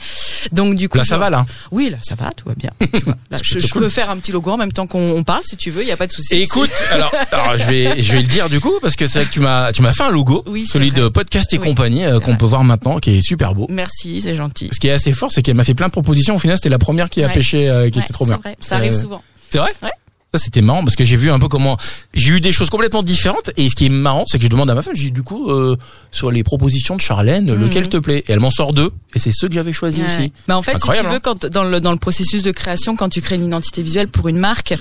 Donc 0.51 0.75
du 0.75 0.87
coup, 0.89 0.97
là 0.97 1.03
ça 1.05 1.15
je- 1.15 1.19
va 1.21 1.29
là 1.29 1.45
Oui, 1.71 1.89
là 1.89 1.97
ça 2.01 2.15
va, 2.15 2.31
tout 2.31 2.47
va 2.47 2.55
bien. 2.57 2.71
Tu 2.79 3.01
vois. 3.03 3.15
Là, 3.31 3.37
je, 3.37 3.51
plutôt 3.53 3.67
je 3.67 3.71
cool. 3.73 3.81
peux 3.83 3.89
faire 3.89 4.09
un 4.09 4.17
petit 4.17 4.31
logo 4.31 4.51
en 4.51 4.57
même 4.57 4.71
temps 4.73 4.87
qu'on 4.87 5.11
on 5.11 5.23
parle, 5.23 5.43
si 5.45 5.55
tu 5.57 5.71
veux, 5.71 5.81
il 5.83 5.87
y 5.87 5.91
a 5.91 5.97
pas 5.97 6.07
de 6.07 6.11
souci. 6.11 6.35
Écoute, 6.41 6.69
alors, 6.91 7.11
alors 7.31 7.57
je 7.57 7.63
vais 7.65 8.03
je 8.03 8.11
vais 8.13 8.21
le 8.21 8.27
dire 8.27 8.49
du 8.49 8.59
coup 8.59 8.73
parce 8.81 8.95
que 8.95 9.07
c'est 9.07 9.19
vrai 9.19 9.27
que 9.27 9.33
tu 9.33 9.39
m'as 9.39 9.71
tu 9.71 9.81
m'as 9.81 9.93
fait 9.93 10.03
un 10.03 10.11
logo, 10.11 10.43
Oui, 10.47 10.65
celui 10.65 10.89
vrai. 10.91 11.01
de 11.01 11.07
podcast 11.07 11.53
et 11.53 11.57
Oui, 11.59 11.67
compagnie 11.67 12.03
euh, 12.05 12.19
qu'on 12.19 12.35
peut 12.35 12.45
voir 12.45 12.63
maintenant, 12.63 12.99
qui 12.99 13.17
est 13.17 13.21
super 13.21 13.53
beau. 13.55 13.67
Merci, 13.69 14.21
c'est 14.21 14.35
gentil. 14.35 14.69
Ce 14.73 14.79
qui 14.79 14.87
est 14.87 14.91
assez 14.91 15.13
fort, 15.13 15.31
c'est 15.31 15.41
qu'elle 15.41 15.55
m'a 15.55 15.63
fait 15.63 15.73
plein 15.75 15.87
de 15.87 15.91
propositions. 15.91 16.35
Au 16.35 16.39
final, 16.39 16.57
c'était 16.57 16.69
la 16.69 16.79
première 16.79 17.09
qui 17.09 17.23
a 17.23 17.27
Ouais. 17.27 17.33
pêché, 17.33 17.69
euh, 17.69 17.89
qui 17.89 17.97
Ouais, 17.99 18.03
était 18.03 18.13
trop 18.13 18.25
bien. 18.25 18.37
vrai, 18.43 18.55
ça 18.59 18.75
arrive 18.77 18.93
Euh, 18.93 18.99
souvent. 19.01 19.23
C'est 19.49 19.59
vrai? 19.59 19.73
Ouais. 19.83 19.89
Ça 20.33 20.39
c'était 20.43 20.61
marrant 20.61 20.83
parce 20.83 20.95
que 20.97 21.05
j'ai 21.05 21.15
vu 21.15 21.31
un 21.31 21.39
peu 21.39 21.47
comment 21.47 21.77
j'ai 22.13 22.31
eu 22.33 22.41
des 22.41 22.51
choses 22.51 22.69
complètement 22.69 23.01
différentes 23.01 23.49
et 23.55 23.69
ce 23.69 23.75
qui 23.75 23.85
est 23.85 23.89
marrant 23.89 24.25
c'est 24.27 24.37
que 24.37 24.43
je 24.43 24.49
demande 24.49 24.69
à 24.69 24.75
ma 24.75 24.81
femme 24.81 24.93
j'ai 24.95 25.09
du 25.09 25.23
coup 25.23 25.49
euh, 25.49 25.77
sur 26.11 26.31
les 26.31 26.43
propositions 26.43 26.97
de 26.97 27.01
Charlène 27.01 27.53
lequel 27.53 27.87
te 27.87 27.95
plaît? 27.97 28.25
Et 28.27 28.33
elle 28.33 28.41
m'en 28.41 28.51
sort 28.51 28.73
deux 28.73 28.91
et 29.15 29.19
c'est 29.19 29.31
ceux 29.33 29.47
que 29.47 29.53
j'avais 29.53 29.71
choisi 29.73 30.01
Ouais. 30.01 30.05
aussi. 30.07 30.33
Bah 30.47 30.57
en 30.57 30.61
fait, 30.61 30.77
si 30.79 30.91
tu 30.91 30.97
hein. 30.97 31.09
veux, 31.09 31.19
quand 31.19 31.45
dans 31.45 31.63
le 31.63 31.79
dans 31.79 31.91
le 31.93 31.97
processus 31.97 32.43
de 32.43 32.51
création, 32.51 32.95
quand 32.97 33.09
tu 33.09 33.21
crées 33.21 33.35
une 33.35 33.45
identité 33.45 33.81
visuelle 33.81 34.09
pour 34.09 34.27
une 34.27 34.37
marque, 34.37 34.75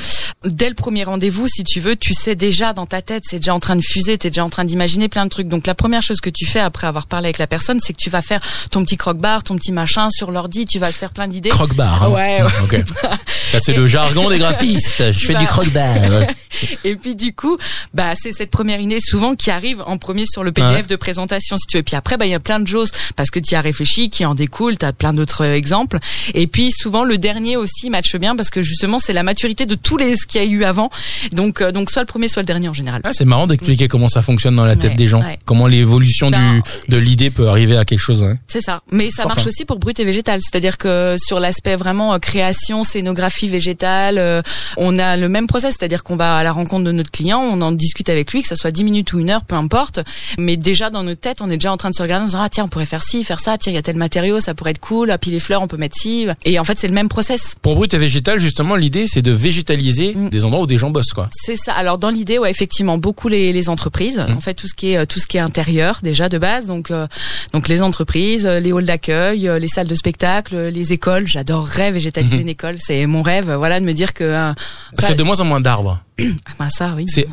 dès 0.44 0.68
le 0.68 0.74
premier 0.74 1.04
rendez-vous, 1.04 1.46
si 1.48 1.62
tu 1.64 1.80
veux, 1.80 1.94
tu 1.96 2.12
sais 2.12 2.34
déjà 2.34 2.72
dans 2.72 2.84
ta 2.86 3.00
tête, 3.00 3.22
c'est 3.26 3.38
déjà 3.38 3.54
en 3.54 3.60
train 3.60 3.76
de 3.76 3.82
fuser, 3.82 4.18
t'es 4.18 4.30
déjà 4.30 4.44
en 4.44 4.50
train 4.50 4.64
d'imaginer 4.64 5.08
plein 5.08 5.24
de 5.24 5.30
trucs. 5.30 5.48
Donc 5.48 5.66
la 5.66 5.74
première 5.76 6.02
chose 6.02 6.20
que 6.20 6.28
tu 6.28 6.44
fais 6.44 6.60
après 6.60 6.86
avoir 6.88 7.06
parlé 7.06 7.26
avec 7.26 7.38
la 7.38 7.46
personne, 7.46 7.78
c'est 7.80 7.92
que 7.92 7.98
tu 7.98 8.10
vas 8.10 8.20
faire 8.20 8.40
ton 8.70 8.84
petit 8.84 8.96
croque-bar, 8.96 9.44
ton 9.44 9.56
petit 9.56 9.72
machin 9.72 10.08
sur 10.10 10.30
l'ordi, 10.32 10.66
tu 10.66 10.78
vas 10.80 10.88
le 10.88 10.92
faire 10.92 11.10
plein 11.12 11.28
d'idées. 11.28 11.50
Croque-bar. 11.50 12.02
hein. 12.02 12.08
Ouais, 12.10 12.42
ouais. 12.42 12.50
Ok. 12.64 12.82
C'est 13.62 13.76
le 13.76 13.86
jargon 13.86 14.28
des 14.30 14.38
graphistes. 14.38 15.12
Je 15.12 15.26
fais 15.26 15.34
du 15.34 15.46
croque-bar. 15.46 15.94
Et 16.84 16.94
puis 16.96 17.14
du 17.14 17.32
coup, 17.34 17.58
bah 17.92 18.12
c'est 18.20 18.32
cette 18.32 18.50
première 18.50 18.80
idée 18.80 18.98
souvent 19.00 19.34
qui 19.34 19.50
arrive 19.50 19.82
en 19.86 19.98
premier 19.98 20.24
sur 20.26 20.42
le 20.42 20.52
PDF 20.52 20.66
Ouais. 20.76 20.82
de 20.82 20.96
présentation 20.96 21.56
si 21.58 21.66
tu 21.66 21.76
veux. 21.76 21.80
Et 21.80 21.82
puis 21.82 21.96
après, 21.96 22.16
bah 22.16 22.24
il 22.26 22.30
y 22.30 22.34
a 22.34 22.40
plein 22.40 22.60
de 22.60 22.66
choses 22.66 22.90
parce 23.14 23.30
que 23.30 23.38
tu 23.38 23.52
y 23.52 23.56
as 23.56 23.60
réfléchi, 23.60 24.08
qui 24.08 24.24
en 24.24 24.34
découle, 24.34 24.78
tu 24.78 24.86
as 24.86 24.92
plein 24.92 25.12
d'autres 25.12 25.44
euh, 25.44 25.54
exemples. 25.54 25.98
Et 26.34 26.46
puis 26.46 26.70
souvent 26.72 27.04
le 27.04 27.18
dernier 27.18 27.56
aussi 27.56 27.90
matche 27.90 28.16
bien 28.16 28.36
parce 28.36 28.50
que 28.50 28.62
justement 28.62 28.98
c'est 28.98 29.12
la 29.12 29.22
maturité 29.22 29.66
de 29.66 29.74
tous 29.74 29.96
les 29.96 30.16
ce 30.16 30.26
qu'il 30.26 30.42
y 30.42 30.44
a 30.44 30.48
eu 30.48 30.64
avant. 30.64 30.90
Donc 31.32 31.60
euh, 31.60 31.72
donc 31.72 31.90
soit 31.90 32.02
le 32.02 32.06
premier, 32.06 32.28
soit 32.28 32.42
le 32.42 32.46
dernier 32.46 32.68
en 32.68 32.72
général. 32.74 33.00
Ah, 33.04 33.10
c'est 33.12 33.24
marrant 33.26 33.46
d'expliquer 33.46 33.88
comment 33.88 34.08
ça 34.08 34.22
fonctionne 34.22 34.56
dans 34.56 34.64
la 34.64 34.76
tête 34.76 34.92
Ouais, 34.92 34.96
des 34.96 35.06
gens, 35.06 35.20
ouais. 35.20 35.38
comment 35.44 35.66
l'évolution 35.66 36.30
Ben, 36.30 36.62
du 36.86 36.90
de 36.92 36.96
l'idée 36.96 37.30
peut 37.30 37.48
arriver 37.48 37.76
à 37.76 37.84
quelque 37.84 38.00
chose. 38.00 38.22
ouais. 38.22 38.36
C'est 38.48 38.62
ça. 38.62 38.80
Mais 38.90 39.10
ça 39.10 39.26
marche 39.26 39.46
aussi 39.46 39.64
pour 39.66 39.78
brut 39.78 39.98
et 40.00 40.04
végétal. 40.04 40.40
C'est-à-dire 40.42 40.78
que 40.78 41.16
sur 41.18 41.38
l'aspect 41.40 41.76
vraiment 41.76 42.14
euh, 42.14 42.18
création, 42.18 42.82
scénographie 42.84 43.35
végétale, 43.44 44.18
euh, 44.18 44.42
on 44.76 44.98
a 44.98 45.16
le 45.16 45.28
même 45.28 45.46
process. 45.46 45.76
C'est-à-dire 45.78 46.02
qu'on 46.02 46.16
va 46.16 46.36
à 46.36 46.42
la 46.42 46.52
rencontre 46.52 46.84
de 46.84 46.92
notre 46.92 47.10
client, 47.10 47.40
on 47.40 47.60
en 47.60 47.72
discute 47.72 48.08
avec 48.08 48.32
lui, 48.32 48.42
que 48.42 48.48
ça 48.48 48.56
soit 48.56 48.70
10 48.70 48.84
minutes 48.84 49.12
ou 49.12 49.18
une 49.20 49.30
heure, 49.30 49.44
peu 49.44 49.54
importe. 49.54 50.00
Mais 50.38 50.56
déjà 50.56 50.90
dans 50.90 51.02
notre 51.02 51.20
tête, 51.20 51.38
on 51.40 51.50
est 51.50 51.56
déjà 51.56 51.72
en 51.72 51.76
train 51.76 51.90
de 51.90 51.94
se 51.94 52.02
regarder, 52.02 52.24
en 52.24 52.26
se 52.26 52.32
disant, 52.32 52.42
ah 52.42 52.48
tiens, 52.48 52.64
on 52.64 52.68
pourrait 52.68 52.86
faire 52.86 53.02
ci, 53.02 53.24
faire 53.24 53.40
ça, 53.40 53.58
tiens, 53.58 53.72
il 53.72 53.76
y 53.76 53.78
a 53.78 53.82
tel 53.82 53.96
matériau, 53.96 54.40
ça 54.40 54.54
pourrait 54.54 54.72
être 54.72 54.80
cool, 54.80 55.10
ah 55.10 55.18
puis 55.18 55.30
les 55.30 55.40
fleurs, 55.40 55.62
on 55.62 55.68
peut 55.68 55.76
mettre 55.76 55.96
ci. 55.96 56.26
Et 56.44 56.58
en 56.58 56.64
fait, 56.64 56.78
c'est 56.78 56.88
le 56.88 56.94
même 56.94 57.08
process. 57.08 57.54
Pour 57.60 57.74
brut 57.74 57.92
et 57.92 57.98
végétal, 57.98 58.40
justement, 58.40 58.76
l'idée 58.76 59.06
c'est 59.08 59.22
de 59.22 59.32
végétaliser 59.32 60.06
Mm. 60.14 60.30
des 60.30 60.44
endroits 60.44 60.62
où 60.62 60.66
des 60.66 60.78
gens 60.78 60.90
bossent 60.90 61.12
quoi. 61.14 61.28
C'est 61.32 61.56
ça. 61.56 61.72
Alors 61.72 61.98
dans 61.98 62.10
l'idée, 62.10 62.38
ouais, 62.38 62.50
effectivement, 62.50 62.98
beaucoup 62.98 63.28
les, 63.28 63.52
les 63.52 63.68
entreprises. 63.68 64.18
Mmh. 64.18 64.36
En 64.36 64.40
fait, 64.40 64.54
tout 64.54 64.68
ce 64.68 64.74
qui 64.74 64.92
est 64.92 65.06
tout 65.06 65.18
ce 65.18 65.26
qui 65.26 65.36
est 65.36 65.40
intérieur 65.40 66.00
déjà 66.02 66.28
de 66.28 66.38
base. 66.38 66.66
Donc 66.66 66.90
euh, 66.90 67.06
donc 67.52 67.68
les 67.68 67.82
entreprises, 67.82 68.46
euh, 68.46 68.60
les 68.60 68.72
halls 68.72 68.86
d'accueil, 68.86 69.50
les 69.60 69.68
salles 69.68 69.88
de 69.88 69.94
spectacle, 69.94 70.56
les 70.68 70.92
écoles. 70.92 71.26
J'adorerais 71.26 71.90
végétaliser 71.90 72.40
une 72.40 72.48
école. 72.48 72.76
C'est 72.78 73.06
mon 73.06 73.22
rêve. 73.26 73.50
Voilà, 73.52 73.80
de 73.80 73.84
me 73.84 73.92
dire 73.92 74.14
que 74.14 74.24
euh, 74.24 74.52
Parce 74.94 75.06
qu'il 75.06 75.10
y 75.10 75.12
a 75.12 75.16
de 75.16 75.22
moins 75.22 75.40
en 75.40 75.44
moins 75.44 75.60
d'arbres. 75.60 76.00
Ah, 76.18 76.24
bah, 76.58 76.68
ça, 76.70 76.94
oui. 76.96 77.04
C'est 77.08 77.26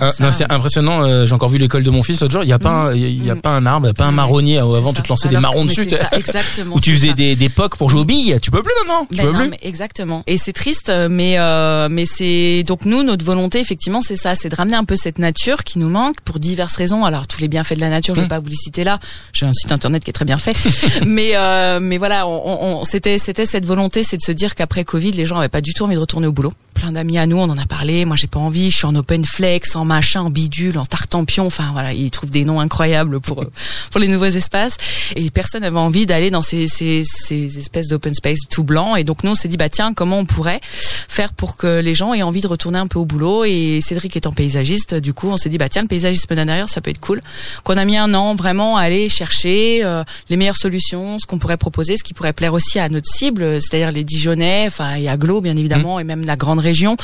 impressionnant. 0.52 1.04
euh, 1.04 1.26
J'ai 1.26 1.34
encore 1.34 1.50
vu 1.50 1.58
l'école 1.58 1.84
de 1.84 1.90
mon 1.90 2.04
fils 2.04 2.20
l'autre 2.20 2.34
jour. 2.34 2.44
Il 2.44 2.50
y 2.50 2.54
a 2.54 2.60
pas, 2.60 2.70
un- 2.90 2.94
il 2.94 3.24
y 3.26 3.30
a 3.30 3.36
pas 3.36 3.52
un 3.52 3.66
arbre, 3.66 3.92
pas 3.94 4.06
un 4.06 4.12
marronnier. 4.12 4.58
Avant, 4.58 4.92
ça. 4.92 4.94
tu 4.98 5.02
te 5.04 5.10
lançais 5.10 5.30
des 5.30 5.38
marrons 5.40 5.66
dessus. 5.66 5.88
ça, 5.90 6.10
exactement. 6.18 6.76
Où 6.76 6.80
tu 6.80 6.94
faisais 6.94 7.10
ça. 7.10 7.14
des, 7.14 7.36
des 7.36 7.50
pocs 7.50 7.76
pour 7.78 7.90
jouer 7.90 8.02
aux 8.02 8.06
billes. 8.06 8.38
Tu 8.42 8.52
peux 8.52 8.62
plus 8.62 8.74
maintenant. 8.86 9.06
Tu 9.10 9.16
Ben 9.18 9.26
peux 9.28 9.32
non, 9.32 9.40
plus. 9.40 9.50
mais 9.50 9.60
exactement. 9.62 10.24
Et 10.28 10.38
c'est 10.38 10.54
triste, 10.54 10.92
mais 11.10 11.40
euh, 11.40 11.88
mais 11.90 12.06
c'est 12.06 12.64
donc 12.68 12.86
nous 12.86 13.04
notre 13.04 13.24
volonté 13.26 13.60
effectivement 13.60 14.02
c'est 14.02 14.16
ça, 14.18 14.36
c'est 14.36 14.50
de 14.50 14.56
ramener 14.56 14.76
un 14.76 14.84
peu 14.84 14.96
cette 14.96 15.18
nature 15.20 15.64
qui 15.64 15.80
nous 15.80 15.90
manque 15.90 16.20
pour 16.26 16.40
diverses 16.40 16.76
raisons. 16.76 17.06
Alors 17.06 17.28
tous 17.28 17.40
les 17.40 17.48
bienfaits 17.48 17.76
de 17.76 17.82
la 17.82 17.90
nature, 17.90 18.16
je 18.16 18.20
vais 18.22 18.26
Mm. 18.26 18.30
pas 18.30 18.40
vous 18.40 18.48
les 18.50 18.56
citer 18.56 18.84
là. 18.84 19.00
J'ai 19.34 19.46
un 19.46 19.54
site 19.54 19.72
internet 19.72 20.04
qui 20.04 20.10
est 20.10 20.14
très 20.14 20.26
bien 20.26 20.38
fait, 20.38 20.56
mais 21.06 21.32
euh, 21.36 21.80
mais 21.82 21.98
voilà, 21.98 22.28
on, 22.28 22.42
on- 22.46 22.80
on- 22.82 22.84
c'était 22.84 23.18
c'était 23.18 23.46
cette 23.46 23.66
volonté, 23.66 24.04
c'est 24.04 24.18
de 24.18 24.22
se 24.22 24.32
dire 24.32 24.56
qu'après 24.56 24.84
Covid, 24.84 25.12
les 25.12 25.26
gens 25.26 25.38
avaient 25.40 25.48
pas 25.50 25.62
du 25.62 25.74
tout 25.74 25.84
envie 25.84 25.96
de 25.96 26.00
retourner 26.00 26.28
au 26.28 26.32
boulot. 26.32 26.52
Plein 26.74 26.92
d'amis 26.92 27.18
à 27.20 27.28
nous, 27.28 27.38
on 27.38 27.44
en 27.50 27.58
a 27.58 27.66
parlé. 27.66 28.04
Moi, 28.04 28.16
j'ai 28.20 28.28
pas 28.28 28.40
envie. 28.40 28.72
Je 28.74 28.80
suis 28.80 28.88
en 28.88 28.96
open 28.96 29.24
flex, 29.24 29.76
en 29.76 29.86
machin, 29.86 30.22
en 30.22 30.30
bidule, 30.32 30.80
en 30.80 30.86
tartampion. 30.86 31.46
Enfin 31.46 31.70
voilà, 31.74 31.94
ils 31.94 32.10
trouvent 32.10 32.32
des 32.32 32.44
noms 32.44 32.60
incroyables 32.60 33.20
pour 33.20 33.44
euh, 33.44 33.52
pour 33.92 34.02
les 34.02 34.08
nouveaux 34.08 34.26
espaces. 34.26 34.78
Et 35.16 35.30
personne 35.30 35.62
n'avait 35.62 35.78
envie 35.78 36.08
d'aller 36.08 36.32
dans 36.32 36.42
ces, 36.42 36.68
ces, 36.68 37.04
ces 37.06 37.60
espèces 37.60 37.88
d'open 37.88 38.16
space 38.16 38.40
tout 38.50 38.64
blanc. 38.64 38.96
Et 38.96 39.04
donc 39.04 39.24
nous, 39.24 39.32
on 39.32 39.36
s'est 39.36 39.48
dit 39.48 39.58
bah 39.58 39.70
tiens, 39.70 39.94
comment 39.94 40.18
on 40.18 40.26
pourrait 40.26 40.60
faire 41.08 41.34
pour 41.34 41.56
que 41.56 41.82
les 41.82 41.94
gens 41.94 42.16
aient 42.16 42.24
envie 42.24 42.42
de 42.42 42.48
retourner 42.48 42.80
un 42.80 42.88
peu 42.88 42.98
au 42.98 43.06
boulot? 43.06 43.46
Et 43.46 43.80
Cédric 43.86 44.18
étant 44.18 44.32
paysagiste, 44.32 44.96
du 44.96 45.14
coup, 45.14 45.30
on 45.30 45.38
s'est 45.38 45.50
dit 45.50 45.60
bah 45.60 45.70
tiens, 45.70 45.84
le 45.84 45.88
paysagisme 45.88 46.36
d'intérieur, 46.36 46.68
ça 46.68 46.82
peut 46.82 46.90
être 46.90 47.00
cool. 47.00 47.22
Qu'on 47.64 47.78
a 47.78 47.86
mis 47.86 47.98
un 47.98 48.12
an 48.16 48.34
vraiment 48.34 48.76
à 48.76 48.82
aller 48.82 49.08
chercher 49.08 49.82
euh, 49.84 50.04
les 50.30 50.38
meilleures 50.38 50.58
solutions, 50.58 51.20
ce 51.20 51.28
qu'on 51.28 51.38
pourrait 51.38 51.58
proposer, 51.58 51.96
ce 51.98 52.04
qui 52.04 52.16
pourrait 52.16 52.34
plaire 52.34 52.54
aussi 52.54 52.80
à 52.80 52.90
notre 52.90 53.10
cible, 53.10 53.62
c'est-à-dire 53.62 53.92
les 53.92 54.04
Dijonais, 54.04 54.66
enfin 54.66 54.96
et 54.96 55.08
Aglo 55.08 55.42
bien 55.42 55.56
évidemment, 55.56 56.00
et 56.00 56.04
même 56.04 56.26
la 56.26 56.36
grande 56.36 56.60
région. 56.60 56.98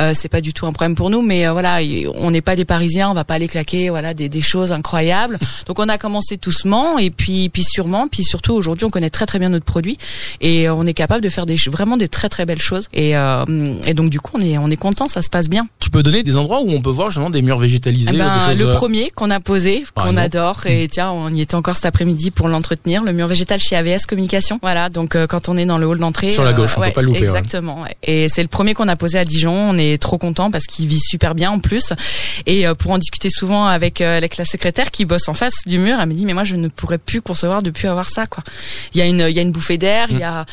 Euh, 0.00 0.14
c'est 0.18 0.28
pas 0.28 0.40
du 0.40 0.52
tout 0.52 0.66
un 0.66 0.72
problème 0.72 0.96
pour 0.96 1.10
nous, 1.10 1.11
mais 1.20 1.46
euh, 1.46 1.52
voilà, 1.52 1.80
on 2.14 2.30
n'est 2.30 2.40
pas 2.40 2.56
des 2.56 2.64
Parisiens, 2.64 3.10
on 3.10 3.14
va 3.14 3.24
pas 3.24 3.34
aller 3.34 3.48
claquer 3.48 3.90
voilà 3.90 4.14
des, 4.14 4.28
des 4.28 4.40
choses 4.40 4.72
incroyables. 4.72 5.38
Donc 5.66 5.78
on 5.78 5.88
a 5.88 5.98
commencé 5.98 6.38
doucement 6.38 6.98
et 6.98 7.10
puis 7.10 7.50
puis 7.50 7.64
sûrement, 7.64 8.08
puis 8.08 8.24
surtout 8.24 8.54
aujourd'hui 8.54 8.86
on 8.86 8.90
connaît 8.90 9.10
très 9.10 9.26
très 9.26 9.38
bien 9.38 9.50
notre 9.50 9.66
produit 9.66 9.98
et 10.40 10.68
euh, 10.68 10.74
on 10.74 10.86
est 10.86 10.94
capable 10.94 11.20
de 11.20 11.28
faire 11.28 11.44
des 11.44 11.56
vraiment 11.70 11.96
des 11.96 12.08
très 12.08 12.28
très 12.28 12.46
belles 12.46 12.62
choses. 12.62 12.88
Et, 12.94 13.16
euh, 13.16 13.44
et 13.86 13.94
donc 13.94 14.08
du 14.10 14.20
coup 14.20 14.38
on 14.38 14.40
est 14.40 14.56
on 14.56 14.70
est 14.70 14.76
content, 14.76 15.08
ça 15.08 15.20
se 15.20 15.28
passe 15.28 15.48
bien. 15.48 15.66
Tu 15.82 15.90
peux 15.90 16.02
donner 16.02 16.22
des 16.22 16.36
endroits 16.36 16.60
où 16.60 16.70
on 16.70 16.80
peut 16.80 16.90
voir 16.90 17.10
justement 17.10 17.30
des 17.30 17.42
murs 17.42 17.58
végétalisés. 17.58 18.10
Eh 18.14 18.16
ben, 18.16 18.48
des 18.48 18.54
choses, 18.54 18.62
le 18.62 18.70
euh, 18.70 18.74
premier 18.74 19.10
qu'on 19.10 19.30
a 19.30 19.40
posé, 19.40 19.84
qu'on 19.94 20.16
adore, 20.16 20.66
et 20.66 20.86
tiens, 20.88 21.10
on 21.10 21.28
y 21.30 21.40
était 21.40 21.56
encore 21.56 21.74
cet 21.74 21.86
après-midi 21.86 22.30
pour 22.30 22.48
l'entretenir, 22.48 23.02
le 23.02 23.12
mur 23.12 23.26
végétal 23.26 23.58
chez 23.58 23.74
AVS 23.74 24.06
Communication. 24.06 24.58
Voilà, 24.62 24.88
donc 24.88 25.16
euh, 25.16 25.26
quand 25.26 25.48
on 25.48 25.56
est 25.56 25.66
dans 25.66 25.78
le 25.78 25.86
hall 25.86 25.98
d'entrée, 25.98 26.30
Sur 26.30 26.44
la 26.44 26.52
gauche, 26.52 26.72
on 26.76 26.80
peut 26.80 26.86
ouais, 26.86 26.92
pas 26.92 27.00
le 27.00 27.08
louper. 27.08 27.24
Exactement. 27.24 27.82
ouais. 27.82 27.96
Et 28.04 28.28
c'est 28.28 28.42
le 28.42 28.48
premier 28.48 28.74
qu'on 28.74 28.88
a 28.88 28.96
posé 28.96 29.18
à 29.18 29.24
Dijon. 29.24 29.52
On 29.52 29.76
est 29.76 30.00
trop 30.00 30.18
content 30.18 30.50
parce 30.50 30.66
qu'il 30.66 30.86
vit 30.86 31.00
super 31.02 31.34
bien 31.34 31.50
en 31.50 31.58
plus. 31.58 31.92
Et 32.46 32.66
euh, 32.66 32.74
pour 32.74 32.90
en 32.92 32.98
discuter 32.98 33.28
souvent 33.30 33.66
avec 33.66 34.00
euh, 34.00 34.16
avec 34.16 34.36
la 34.36 34.44
secrétaire 34.44 34.90
qui 34.90 35.04
bosse 35.04 35.28
en 35.28 35.34
face 35.34 35.54
du 35.66 35.78
mur, 35.78 35.98
elle 36.00 36.08
me 36.08 36.14
dit 36.14 36.24
mais 36.24 36.34
moi 36.34 36.44
je 36.44 36.56
ne 36.56 36.68
pourrais 36.68 36.98
plus 36.98 37.20
concevoir 37.20 37.62
de 37.62 37.70
plus 37.70 37.88
avoir 37.88 38.08
ça 38.08 38.26
quoi. 38.26 38.42
Il 38.94 38.98
y 38.98 39.02
a 39.02 39.06
une 39.06 39.26
il 39.28 39.34
y 39.34 39.38
a 39.38 39.42
une 39.42 39.52
bouffée 39.52 39.78
d'air, 39.78 40.06
il 40.10 40.18
y 40.18 40.22
a 40.22 40.46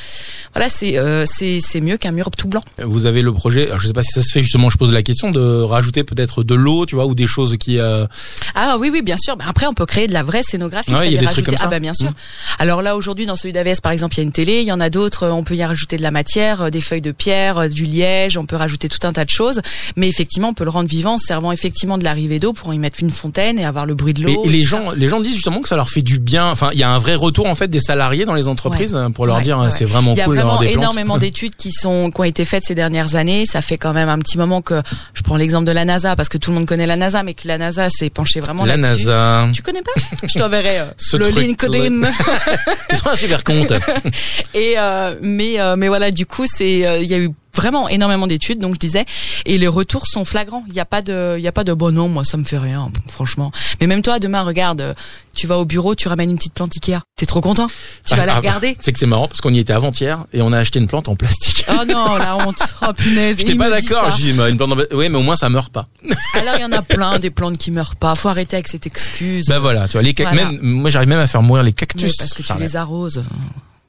voilà 0.53 0.69
c'est 0.69 0.97
euh, 0.97 1.25
c'est 1.25 1.59
c'est 1.65 1.81
mieux 1.81 1.97
qu'un 1.97 2.11
mur 2.11 2.29
tout 2.31 2.47
blanc. 2.47 2.63
Vous 2.83 3.05
avez 3.05 3.21
le 3.21 3.33
projet, 3.33 3.67
alors 3.67 3.79
je 3.79 3.87
sais 3.87 3.93
pas 3.93 4.03
si 4.03 4.11
ça 4.11 4.21
se 4.21 4.31
fait 4.31 4.41
justement, 4.41 4.69
je 4.69 4.77
pose 4.77 4.93
la 4.93 5.03
question 5.03 5.31
de 5.31 5.61
rajouter 5.61 6.03
peut-être 6.03 6.43
de 6.43 6.55
l'eau, 6.55 6.85
tu 6.85 6.95
vois, 6.95 7.05
ou 7.05 7.15
des 7.15 7.27
choses 7.27 7.57
qui. 7.59 7.79
Euh... 7.79 8.07
Ah 8.55 8.77
oui 8.79 8.89
oui 8.91 9.01
bien 9.01 9.17
sûr. 9.17 9.35
Bah, 9.37 9.45
après 9.47 9.67
on 9.67 9.73
peut 9.73 9.85
créer 9.85 10.07
de 10.07 10.13
la 10.13 10.23
vraie 10.23 10.43
scénographie. 10.43 10.93
Ouais, 10.93 11.07
il 11.07 11.13
y 11.13 11.17
a 11.17 11.19
des 11.19 11.25
rajouter... 11.25 11.43
trucs 11.43 11.57
comme 11.57 11.69
ça. 11.69 11.75
Ah 11.75 11.79
bien 11.79 11.93
sûr. 11.93 12.09
Mmh. 12.09 12.15
Alors 12.59 12.81
là 12.81 12.95
aujourd'hui 12.95 13.25
dans 13.25 13.35
celui 13.35 13.53
d'AVS 13.53 13.81
par 13.81 13.91
exemple 13.91 14.15
il 14.15 14.17
y 14.17 14.21
a 14.21 14.23
une 14.23 14.31
télé, 14.31 14.61
il 14.61 14.65
y 14.65 14.71
en 14.71 14.79
a 14.79 14.89
d'autres, 14.89 15.27
on 15.27 15.43
peut 15.43 15.55
y 15.55 15.63
rajouter 15.63 15.97
de 15.97 16.03
la 16.03 16.11
matière, 16.11 16.71
des 16.71 16.81
feuilles 16.81 17.01
de 17.01 17.11
pierre, 17.11 17.69
du 17.69 17.83
liège, 17.83 18.37
on 18.37 18.45
peut 18.45 18.55
rajouter 18.55 18.89
tout 18.89 19.05
un 19.05 19.13
tas 19.13 19.25
de 19.25 19.29
choses. 19.29 19.61
Mais 19.95 20.07
effectivement 20.07 20.38
on 20.47 20.53
peut 20.53 20.63
le 20.63 20.69
rendre 20.69 20.87
vivant 20.89 21.15
en 21.15 21.17
servant 21.17 21.51
effectivement 21.51 21.97
de 21.97 22.03
l'arrivée 22.05 22.39
d'eau 22.39 22.53
pour 22.53 22.73
y 22.73 22.79
mettre 22.79 22.97
une 23.01 23.11
fontaine 23.11 23.59
et 23.59 23.65
avoir 23.65 23.85
le 23.85 23.93
bruit 23.93 24.13
de 24.13 24.23
l'eau. 24.23 24.41
Et, 24.45 24.47
et 24.47 24.51
les 24.51 24.59
etc. 24.61 24.69
gens, 24.69 24.91
les 24.95 25.09
gens 25.09 25.19
disent 25.19 25.33
justement 25.35 25.61
que 25.61 25.67
ça 25.67 25.75
leur 25.75 25.89
fait 25.89 26.01
du 26.01 26.19
bien. 26.19 26.49
Enfin, 26.49 26.69
il 26.73 26.79
y 26.79 26.83
a 26.83 26.89
un 26.89 26.97
vrai 26.97 27.15
retour 27.15 27.47
en 27.47 27.55
fait 27.55 27.67
des 27.67 27.79
salariés 27.81 28.25
dans 28.25 28.33
les 28.35 28.47
entreprises 28.47 28.97
pour 29.13 29.25
leur 29.25 29.37
Ouais, 29.37 29.41
dire 29.43 29.59
ouais. 29.59 29.71
c'est 29.71 29.85
vraiment 29.85 30.13
Il 30.13 30.17
y 30.17 30.21
a 30.21 30.25
cool 30.25 30.35
vraiment 30.35 30.59
des 30.59 30.67
énormément 30.67 31.17
d'études 31.19 31.55
qui 31.55 31.71
sont 31.71 32.09
qui 32.11 32.21
ont 32.21 32.23
été 32.23 32.45
faites 32.45 32.63
ces 32.65 32.75
dernières 32.75 33.15
années. 33.15 33.45
Ça 33.45 33.61
fait 33.61 33.77
quand 33.77 33.93
même 33.93 34.09
un 34.09 34.19
petit 34.19 34.37
moment 34.37 34.61
que 34.61 34.81
je 35.13 35.21
prends 35.21 35.35
l'exemple 35.35 35.65
de 35.65 35.71
la 35.71 35.85
NASA 35.85 36.15
parce 36.15 36.29
que 36.29 36.37
tout 36.37 36.51
le 36.51 36.55
monde 36.57 36.65
connaît 36.67 36.87
la 36.87 36.95
NASA, 36.95 37.23
mais 37.23 37.33
que 37.33 37.47
la 37.47 37.57
NASA 37.57 37.89
s'est 37.89 38.09
penchée 38.09 38.39
vraiment 38.39 38.65
La 38.65 38.77
là-dessus. 38.77 39.05
NASA, 39.05 39.47
Tu 39.53 39.61
connais 39.61 39.81
pas? 39.81 39.91
Je 40.27 40.37
t'enverrai 40.37 40.79
euh, 40.79 40.85
le 41.13 41.29
LinkedIn. 41.29 42.01
ils 42.91 42.95
sont 42.97 43.07
un 43.09 43.15
super 43.15 43.43
compte. 43.43 43.73
Et 44.53 44.75
euh, 44.77 45.15
mais 45.21 45.59
euh, 45.59 45.75
mais 45.75 45.87
voilà, 45.87 46.11
du 46.11 46.25
coup, 46.25 46.45
c'est 46.47 46.85
euh, 46.85 46.99
il 46.99 47.07
y 47.09 47.13
a 47.13 47.17
eu 47.17 47.29
vraiment 47.55 47.89
énormément 47.89 48.27
d'études, 48.27 48.59
donc 48.59 48.75
je 48.75 48.79
disais, 48.79 49.05
et 49.45 49.57
les 49.57 49.67
retours 49.67 50.05
sont 50.07 50.25
flagrants. 50.25 50.63
Il 50.67 50.73
y 50.73 50.79
a 50.79 50.85
pas 50.85 51.01
de, 51.01 51.35
il 51.37 51.43
y 51.43 51.47
a 51.47 51.51
pas 51.51 51.63
de 51.63 51.73
bon 51.73 51.93
non, 51.93 52.07
moi 52.09 52.23
ça 52.25 52.37
me 52.37 52.43
fait 52.43 52.57
rien, 52.57 52.89
franchement. 53.07 53.51
Mais 53.81 53.87
même 53.87 54.01
toi, 54.01 54.19
demain, 54.19 54.43
regarde, 54.43 54.95
tu 55.33 55.47
vas 55.47 55.57
au 55.57 55.65
bureau, 55.65 55.95
tu 55.95 56.07
ramènes 56.07 56.29
une 56.31 56.37
petite 56.37 56.53
plante 56.53 56.71
Ikea, 56.75 56.99
t'es 57.15 57.25
trop 57.25 57.41
content. 57.41 57.67
Tu 58.05 58.15
vas 58.15 58.25
la 58.25 58.33
Ah, 58.33 58.37
regarder. 58.37 58.77
C'est 58.81 58.91
que 58.93 58.99
c'est 58.99 59.05
marrant 59.05 59.27
parce 59.27 59.41
qu'on 59.41 59.53
y 59.53 59.59
était 59.59 59.73
avant-hier 59.73 60.25
et 60.33 60.41
on 60.41 60.51
a 60.53 60.57
acheté 60.57 60.79
une 60.79 60.87
plante 60.87 61.09
en 61.09 61.15
plastique. 61.15 61.65
Oh 61.69 61.85
non, 61.87 62.15
la 62.17 62.37
honte. 62.37 62.57
Oh 62.81 62.93
punaise. 62.93 63.37
J'étais 63.37 63.55
pas 63.55 63.69
d'accord. 63.69 64.09
mais 64.21 64.49
une 64.49 64.57
plante 64.57 64.71
en 64.71 64.77
Oui, 64.95 65.09
mais 65.09 65.17
au 65.17 65.21
moins 65.21 65.35
ça 65.35 65.49
meurt 65.49 65.71
pas. 65.71 65.87
Alors 66.33 66.55
il 66.57 66.61
y 66.61 66.65
en 66.65 66.71
a 66.71 66.81
plein 66.81 67.19
des 67.19 67.29
plantes 67.29 67.57
qui 67.57 67.71
meurent 67.71 67.95
pas. 67.97 68.15
Faut 68.15 68.29
arrêter 68.29 68.55
avec 68.55 68.67
cette 68.67 68.87
excuse. 68.87 69.45
Bah 69.47 69.59
voilà, 69.59 69.87
tu 69.87 69.93
vois 69.93 70.01
les 70.01 70.13
Voilà. 70.17 70.33
même 70.51 70.59
moi 70.61 70.89
j'arrive 70.89 71.09
même 71.09 71.19
à 71.19 71.27
faire 71.27 71.41
mourir 71.41 71.63
les 71.63 71.69
Mais 71.71 71.73
cactus. 71.73 72.15
parce 72.17 72.33
que 72.33 72.41
tu 72.41 72.53
les 72.57 72.75
arroses. 72.75 73.23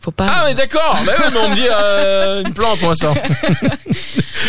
Faut 0.00 0.10
pas. 0.12 0.26
Ah 0.28 0.44
mais 0.46 0.54
d'accord. 0.54 0.98
Bah 1.04 1.12
oui, 1.18 1.24
mais 1.32 1.38
on 1.38 1.50
me 1.50 1.54
dit 1.54 1.66
euh, 1.70 2.42
une 2.44 2.54
plante 2.54 2.80
moi 2.82 2.94
ça. 2.94 3.12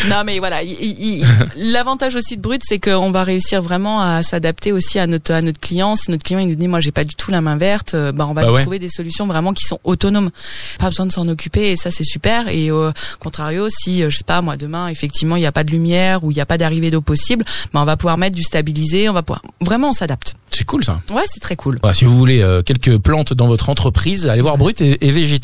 Non, 0.09 0.23
mais 0.25 0.39
voilà. 0.39 0.63
il- 0.63 0.77
il- 0.81 1.17
il- 1.19 1.71
L'avantage 1.73 2.15
aussi 2.15 2.35
de 2.37 2.41
Brut, 2.41 2.61
c'est 2.65 2.79
qu'on 2.79 3.11
va 3.11 3.23
réussir 3.23 3.61
vraiment 3.61 4.01
à 4.01 4.23
s'adapter 4.23 4.71
aussi 4.71 4.97
à 4.97 5.05
notre 5.05 5.31
à 5.31 5.41
notre 5.41 5.59
client. 5.59 5.95
Si 5.95 6.09
notre 6.09 6.23
client 6.23 6.39
il 6.39 6.47
nous 6.47 6.55
dit, 6.55 6.67
moi, 6.67 6.79
j'ai 6.79 6.91
pas 6.91 7.03
du 7.03 7.13
tout 7.15 7.29
la 7.29 7.39
main 7.41 7.55
verte, 7.57 7.93
euh, 7.93 8.11
bah 8.11 8.25
on 8.27 8.33
va 8.33 8.41
Bah 8.41 8.47
lui 8.47 8.53
ouais. 8.55 8.61
trouver 8.61 8.79
des 8.79 8.89
solutions 8.89 9.27
vraiment 9.27 9.53
qui 9.53 9.63
sont 9.63 9.79
autonomes. 9.83 10.31
Pas 10.79 10.89
besoin 10.89 11.05
de 11.05 11.11
s'en 11.11 11.27
occuper 11.27 11.71
et 11.71 11.75
ça 11.75 11.91
c'est 11.91 12.03
super. 12.03 12.47
Et 12.47 12.71
au 12.71 12.89
contrario, 13.19 13.67
si 13.69 14.01
euh, 14.03 14.09
je 14.09 14.17
sais 14.17 14.23
pas 14.23 14.41
moi 14.41 14.57
demain 14.57 14.87
effectivement 14.87 15.35
il 15.35 15.41
n'y 15.41 15.45
a 15.45 15.51
pas 15.51 15.63
de 15.63 15.71
lumière 15.71 16.23
ou 16.23 16.31
il 16.31 16.35
n'y 16.35 16.41
a 16.41 16.45
pas 16.47 16.57
d'arrivée 16.57 16.89
d'eau 16.89 17.01
possible, 17.01 17.45
bah 17.73 17.81
on 17.81 17.85
va 17.85 17.95
pouvoir 17.97 18.17
mettre 18.17 18.35
du 18.35 18.43
stabilisé. 18.43 19.07
On 19.09 19.13
va 19.13 19.21
pouvoir 19.21 19.43
vraiment 19.59 19.89
on 19.89 19.93
s'adapte. 19.93 20.33
C'est 20.49 20.65
cool 20.65 20.83
ça. 20.83 20.99
Ouais, 21.13 21.23
c'est 21.27 21.39
très 21.39 21.55
cool. 21.55 21.77
Voilà, 21.81 21.93
si 21.93 22.05
vous 22.05 22.17
voulez 22.17 22.41
euh, 22.41 22.61
quelques 22.63 22.97
plantes 22.97 23.33
dans 23.33 23.47
votre 23.47 23.69
entreprise, 23.69 24.27
allez 24.27 24.41
voir 24.41 24.57
Brut 24.57 24.81
et, 24.81 25.05
et 25.07 25.11
Végétal. 25.11 25.40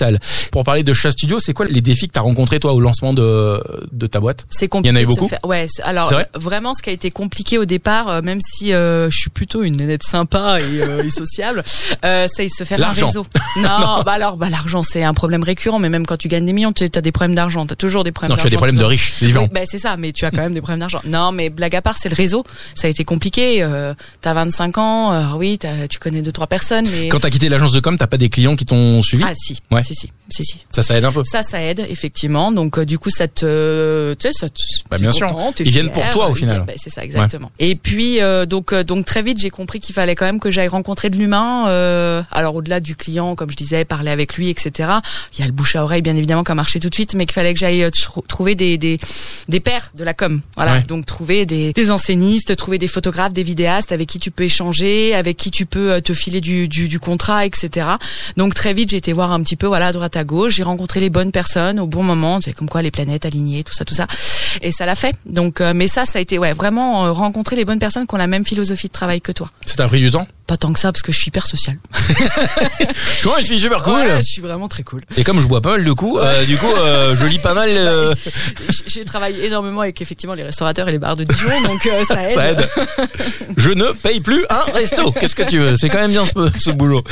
Pour 0.52 0.64
parler 0.64 0.84
de 0.84 0.94
Chat 0.94 1.12
Studio, 1.12 1.40
c'est 1.40 1.54
quoi 1.54 1.66
les 1.66 1.82
défis 1.82 2.08
que 2.08 2.14
tu 2.14 2.20
as 2.20 2.24
rencontrés 2.24 2.60
toi 2.60 2.74
au 2.74 2.80
lancement 2.80 3.14
de, 3.14 3.62
de 3.92 4.08
ta 4.08 4.20
boîte? 4.20 4.46
C'est 4.50 4.68
compliqué. 4.68 4.90
Il 4.96 4.98
y 4.98 4.98
en 4.98 5.00
a 5.00 5.04
eu 5.04 5.06
de 5.06 5.12
se 5.12 5.16
beaucoup? 5.16 5.30
faire- 5.30 5.40
Ouais. 5.44 5.68
Alors 5.84 6.10
vrai? 6.12 6.28
vraiment, 6.36 6.74
ce 6.74 6.82
qui 6.82 6.90
a 6.90 6.94
été 6.94 7.12
compliqué 7.12 7.58
au 7.58 7.66
départ, 7.66 8.08
euh, 8.10 8.22
même 8.22 8.40
si 8.42 8.74
euh, 8.74 9.10
je 9.10 9.18
suis 9.18 9.30
plutôt 9.30 9.64
une 9.64 9.78
nénette 9.78 10.04
sympa 10.04 10.60
et, 10.60 10.82
euh, 10.82 11.04
et 11.04 11.10
sociable, 11.10 11.64
euh, 12.06 12.28
c'est 12.34 12.50
se 12.50 12.64
faire 12.64 12.82
un 12.88 12.92
réseau. 12.92 13.26
Non, 13.58 14.04
bah 14.06 14.12
alors, 14.14 14.38
bah 14.38 14.50
l'argent 14.50 14.84
c'est 14.84 15.04
un 15.04 15.14
problème 15.14 15.44
récurrent. 15.44 15.80
Mais 15.80 15.90
même 15.90 16.06
quand 16.06 16.18
tu 16.18 16.28
gagnes 16.28 16.46
des 16.46 16.54
millions, 16.54 16.72
tu 16.74 16.84
as 16.84 16.90
des 17.02 17.12
problèmes 17.12 17.36
d'argent. 17.36 17.66
T'as 17.66 17.76
toujours 17.76 18.04
des 18.04 18.12
problèmes. 18.12 18.32
Non, 18.32 18.36
tu 18.42 18.42
as 18.48 18.50
des 18.50 18.56
d'argent, 18.56 18.58
problèmes 18.66 18.80
de 18.80 18.84
riches, 18.86 19.14
c'est 19.18 19.26
différent. 19.26 19.46
Oui, 19.46 19.52
bah, 19.54 19.62
c'est 19.66 19.80
ça, 19.80 19.98
mais 19.98 20.12
tu 20.12 20.26
as 20.26 20.32
quand 20.32 20.42
même 20.42 20.54
des 20.54 20.62
problèmes 20.62 20.80
d'argent. 20.80 21.02
Non, 21.06 21.32
mais 21.32 21.50
blague 21.50 21.76
à 21.76 21.82
part, 21.82 21.96
c'est 21.98 22.10
le 22.10 22.16
réseau. 22.16 22.44
Ça 22.76 22.88
a 22.88 22.90
été 22.90 23.04
compliqué. 23.04 23.64
Euh, 23.64 23.94
t'as 24.22 24.34
25 24.34 24.78
ans, 24.78 25.12
euh, 25.14 25.24
oui, 25.36 25.58
tu 25.90 26.00
connais 26.00 26.22
deux 26.22 26.32
trois 26.32 26.48
personnes, 26.48 26.88
mais 26.92 27.10
Quand 27.10 27.20
t'as 27.20 27.30
quitté 27.30 27.50
l'agence 27.50 27.72
de 27.72 27.80
com, 27.80 27.98
t'as 27.98 28.08
pas 28.08 28.18
des 28.18 28.30
clients 28.30 28.56
qui 28.56 28.66
t'ont 28.66 29.02
suivi? 29.02 29.24
Ah 29.28 29.34
si, 29.36 29.58
Ouais. 29.72 29.82
Si, 29.88 29.96
si, 29.96 30.12
si, 30.30 30.44
si. 30.44 30.60
Ça, 30.76 30.84
ça 30.84 30.98
aide 30.98 31.06
un 31.06 31.12
peu. 31.12 31.24
Ça, 31.24 31.44
ça 31.44 31.62
aide 31.62 31.86
effectivement. 31.90 32.52
Donc 32.52 32.78
euh, 32.78 32.86
du 32.86 33.00
coup, 33.00 33.10
ça 33.10 33.28
te, 33.28 34.14
tu 34.14 34.28
sais, 34.28 34.34
ça. 34.34 34.50
te- 34.50 34.56
Bah, 34.90 34.98
bien 34.98 35.12
sûr. 35.12 35.28
Ils 35.60 35.70
viennent 35.72 35.92
pour 35.92 36.10
toi, 36.12 36.30
au 36.30 36.34
ils 36.36 36.40
final. 36.40 36.64
bah, 36.66 36.74
c'est 36.78 36.90
ça, 36.90 37.04
exactement. 37.04 37.52
Et 37.60 37.76
puis 37.76 38.22
euh, 38.22 38.46
donc 38.46 38.74
euh, 38.74 38.84
donc 38.84 39.06
très 39.06 39.22
vite, 39.24 39.40
j'ai 39.40 39.50
compris 39.50 39.80
qu'il 39.80 39.94
fallait 39.96 40.16
quand 40.16 40.26
même 40.26 40.40
que 40.40 40.52
j'aille 40.52 40.68
rencontrer 40.68 41.10
de 41.10 41.18
l'humain. 41.18 41.68
euh, 41.70 42.24
alors 42.32 42.56
au-delà 42.56 42.80
du 42.80 42.96
client, 42.96 43.36
comme 43.36 43.52
je 43.52 43.56
disais, 43.56 43.86
parler 43.86 44.12
avec 44.12 44.36
lui, 44.36 44.50
etc. 44.50 44.90
Il 45.34 45.40
y 45.40 45.44
a 45.44 45.46
le 45.46 45.52
bouche 45.52 45.76
à 45.76 45.84
oreille, 45.84 46.02
bien 46.02 46.16
évidemment, 46.16 46.44
qui 46.44 46.52
a 46.52 46.56
marché 46.56 46.80
tout 46.80 46.90
de 46.90 46.94
suite, 46.96 47.14
mais 47.16 47.26
qu'il 47.26 47.34
fallait 47.34 47.54
que 47.54 47.60
j'aille 47.60 47.84
euh, 47.84 47.90
tr- 47.90 48.26
trouver 48.28 48.56
des 48.56 48.78
des 48.78 49.00
des 49.48 49.60
pairs 49.60 49.92
de 49.96 50.04
la 50.04 50.14
com. 50.14 50.42
Voilà. 50.56 50.74
Ouais. 50.74 50.82
Donc 50.84 51.06
trouver 51.06 51.46
des 51.46 51.74
des 51.74 51.92
enseignistes, 51.92 52.56
trouver 52.56 52.78
des 52.78 52.88
photographes, 52.88 53.34
des 53.34 53.44
vidéastes 53.44 53.92
avec 53.92 54.08
qui 54.10 54.20
tu 54.20 54.32
peux 54.32 54.44
échanger, 54.44 55.14
avec 55.16 55.38
qui 55.38 55.52
tu 55.52 55.66
peux 55.66 55.92
euh, 55.94 56.00
te 56.02 56.14
filer 56.14 56.42
du 56.42 56.68
du, 56.68 56.88
du 56.88 57.00
contrat, 57.00 57.46
etc. 57.46 57.88
Donc 58.36 58.54
très 58.54 58.74
vite, 58.74 58.90
j'ai 58.92 58.98
été 58.98 59.14
voir 59.14 59.32
un 59.32 59.42
petit 59.42 59.56
peu, 59.56 59.68
voilà, 59.78 59.90
à 59.90 59.92
droite 59.92 60.16
à 60.18 60.24
gauche. 60.24 60.56
J'ai 60.56 60.64
rencontré 60.64 61.00
les 61.00 61.12
bonnes 61.12 61.32
personnes 61.32 61.80
au 61.80 61.86
bon 61.86 62.02
moment. 62.02 62.42
C'est 62.42 62.52
comme 62.52 62.68
quoi 62.68 62.82
les 62.82 62.90
planètes 62.90 63.28
alignées, 63.28 63.64
tout 63.64 63.74
ça, 63.74 63.86
tout 63.86 63.94
ça. 63.94 64.08
Et 64.64 64.72
ça 64.72 64.88
l'a 64.88 64.96
fait. 64.96 65.14
Donc, 65.28 65.62
euh, 65.62 65.74
mais 65.76 65.88
ça, 65.88 66.04
ça 66.06 66.18
a 66.18 66.20
été, 66.20 66.40
ouais, 66.40 66.54
vraiment 66.54 67.06
euh, 67.06 67.12
rencontrer 67.12 67.56
les 67.56 67.64
bonnes 67.64 67.78
personnes 67.78 68.08
qui 68.08 68.16
ont 68.16 68.18
la 68.18 68.26
même 68.26 68.44
philosophie 68.44 68.88
de 68.88 68.92
travail 68.92 69.22
que 69.22 69.32
toi. 69.32 69.52
Ça 69.68 69.76
t'a 69.76 69.88
pris 69.88 70.00
du 70.00 70.10
temps? 70.10 70.28
Pas 70.48 70.56
tant 70.58 70.72
que 70.72 70.80
ça, 70.80 70.92
parce 70.94 71.02
que 71.02 71.12
je 71.12 71.18
suis 71.18 71.28
hyper 71.28 71.46
sociale. 71.46 71.78
Tu 73.22 73.28
vois, 73.28 73.40
je 73.42 73.46
suis 73.46 73.60
super 73.60 73.84
cool. 73.84 73.96
Ouais, 74.00 74.16
je 74.18 74.22
suis 74.22 74.42
vraiment 74.42 74.68
très 74.68 74.84
cool. 74.84 75.02
Et 75.18 75.24
comme 75.24 75.42
je 75.42 75.48
bois 75.48 75.62
pas 75.62 75.72
mal 75.72 75.84
de 75.84 75.92
coups, 75.92 76.20
euh, 76.24 76.46
du 76.46 76.56
coup, 76.58 76.72
euh, 76.78 77.16
je 77.16 77.26
lis 77.26 77.40
pas 77.40 77.54
mal. 77.54 77.68
euh, 77.70 78.14
J- 78.70 78.84
J'ai 78.88 79.06
travaillé 79.06 79.46
énormément 79.46 79.82
avec 79.82 80.02
effectivement 80.02 80.36
les 80.36 80.44
restaurateurs 80.44 80.88
et 80.88 80.92
les 80.92 81.00
bars 81.00 81.16
de 81.18 81.24
Dijon, 81.26 81.62
donc 81.64 81.86
euh, 81.86 82.04
ça 82.08 82.24
aide. 82.24 82.32
ça 82.32 82.52
aide. 82.52 82.70
Je 83.58 83.72
ne 83.72 83.92
paye 83.92 84.22
plus 84.22 84.46
un 84.50 84.72
resto. 84.74 85.12
Qu'est-ce 85.12 85.36
que 85.36 85.44
tu 85.44 85.58
veux? 85.60 85.76
C'est 85.76 85.90
quand 85.90 85.98
même 86.00 86.12
bien 86.12 86.26
ce, 86.26 86.52
ce 86.60 86.72
boulot. 86.72 87.04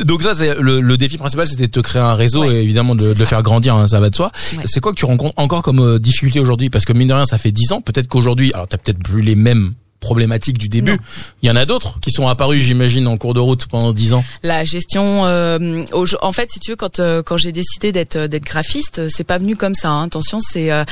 Donc 0.00 0.22
ça, 0.22 0.34
c'est 0.34 0.54
le, 0.56 0.80
le 0.80 0.96
défi 0.96 1.16
principal, 1.16 1.46
c'était 1.46 1.68
de 1.68 1.72
te 1.72 1.80
créer 1.80 2.02
un 2.02 2.14
réseau 2.14 2.42
Ouais, 2.44 2.56
et 2.56 2.62
évidemment 2.62 2.94
de, 2.94 3.14
ça. 3.14 3.24
faire 3.26 3.42
grandir. 3.42 3.74
hein, 3.76 3.86
ça 3.86 4.00
va 4.00 4.10
de 4.10 4.14
soi. 4.16 4.32
Ouais. 4.56 4.64
C'est 4.66 4.80
quoi 4.80 4.92
que 4.92 4.98
tu 4.98 5.04
rencontres 5.06 5.34
encore 5.38 5.62
comme 5.62 5.80
euh, 5.80 5.98
difficulté 5.98 6.40
aujourd'hui? 6.40 6.68
Parce 6.68 6.84
que 6.84 6.92
mine 6.92 7.08
de 7.08 7.14
rien, 7.14 7.24
ça 7.24 7.38
fait 7.38 7.52
10 7.52 7.72
ans. 7.72 7.80
Peut-être 7.80 8.08
qu'aujourd'hui, 8.08 8.52
alors 8.52 8.68
t'as 8.68 8.76
peut-être 8.76 8.98
plus 9.02 9.22
les 9.22 9.34
mêmes 9.36 9.72
problématiques 10.02 10.58
du 10.58 10.68
début. 10.68 10.90
Non. 10.92 10.98
Il 11.42 11.48
y 11.48 11.50
en 11.50 11.56
a 11.56 11.64
d'autres 11.64 11.98
qui 12.00 12.10
sont 12.10 12.28
apparus, 12.28 12.62
j'imagine, 12.62 13.06
en 13.08 13.16
cours 13.16 13.32
de 13.32 13.40
route 13.40 13.64
pendant 13.66 13.92
10 13.94 14.12
ans. 14.12 14.24
la 14.42 14.64
gestion 14.64 15.24
euh, 15.26 15.84
en 16.20 16.32
fait 16.32 16.50
si 16.52 16.58
tu 16.60 16.72
veux 16.72 16.76
quand 16.76 16.98
euh, 17.00 17.22
quand 17.22 17.38
j'ai 17.38 17.52
décidé 17.52 17.92
d'être 17.92 18.16
euh, 18.16 18.28
d'être 18.28 18.44
graphiste 18.44 18.98
euh, 18.98 19.08
c'est 19.10 19.24
pas 19.24 19.38
venu 19.38 19.56
comme 19.56 19.74
ça 19.74 19.88
hein. 19.90 20.04
attention 20.04 20.40
c'est 20.40 20.70
euh, 20.72 20.84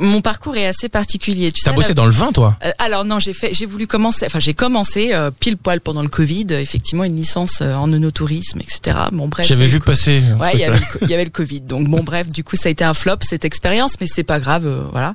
mon 0.00 0.20
parcours 0.20 0.56
est 0.56 0.66
assez 0.66 0.88
particulier 0.88 1.50
tu 1.52 1.62
T'as 1.64 1.70
sais 1.70 1.74
bossé 1.74 1.88
la- 1.88 1.94
dans 1.94 2.04
le 2.06 2.12
vin, 2.12 2.30
toi 2.32 2.56
Euh, 2.64 2.70
alors 2.78 3.04
non, 3.04 3.18
j'ai 3.18 3.32
fait, 3.32 3.52
j'ai 3.54 3.66
voulu 3.66 3.86
commencer. 3.86 4.26
Enfin, 4.26 4.38
j'ai 4.38 4.54
commencé 4.54 5.12
euh, 5.12 5.30
pile 5.30 5.56
poil 5.56 5.80
pendant 5.80 6.02
le 6.02 6.08
Covid. 6.08 6.46
effectivement, 6.50 7.04
une 7.04 7.16
licence 7.16 7.58
euh, 7.62 7.74
en 7.74 7.90
œnotourisme, 7.92 8.60
etc. 8.60 8.96
Bon 9.12 9.28
bref. 9.28 9.46
J'avais 9.46 9.66
vu 9.66 9.80
passer. 9.80 10.22
Ouais, 10.38 10.50
il 10.54 10.60
y, 10.60 10.64
avait 10.64 10.78
le, 10.78 10.92
co- 10.92 10.98
il 11.02 11.08
y 11.10 11.14
avait 11.14 11.24
le 11.24 11.30
Covid. 11.30 11.62
Donc 11.62 11.88
bon, 11.88 12.02
bref, 12.02 12.28
du 12.28 12.44
coup, 12.44 12.56
ça 12.56 12.68
a 12.68 12.72
été 12.72 12.84
un 12.84 12.92
flop 12.94 13.16
cette 13.22 13.44
expérience, 13.44 13.92
mais 14.00 14.06
c'est 14.06 14.22
pas 14.24 14.38
grave, 14.40 14.66
euh, 14.66 14.84
voilà. 14.92 15.14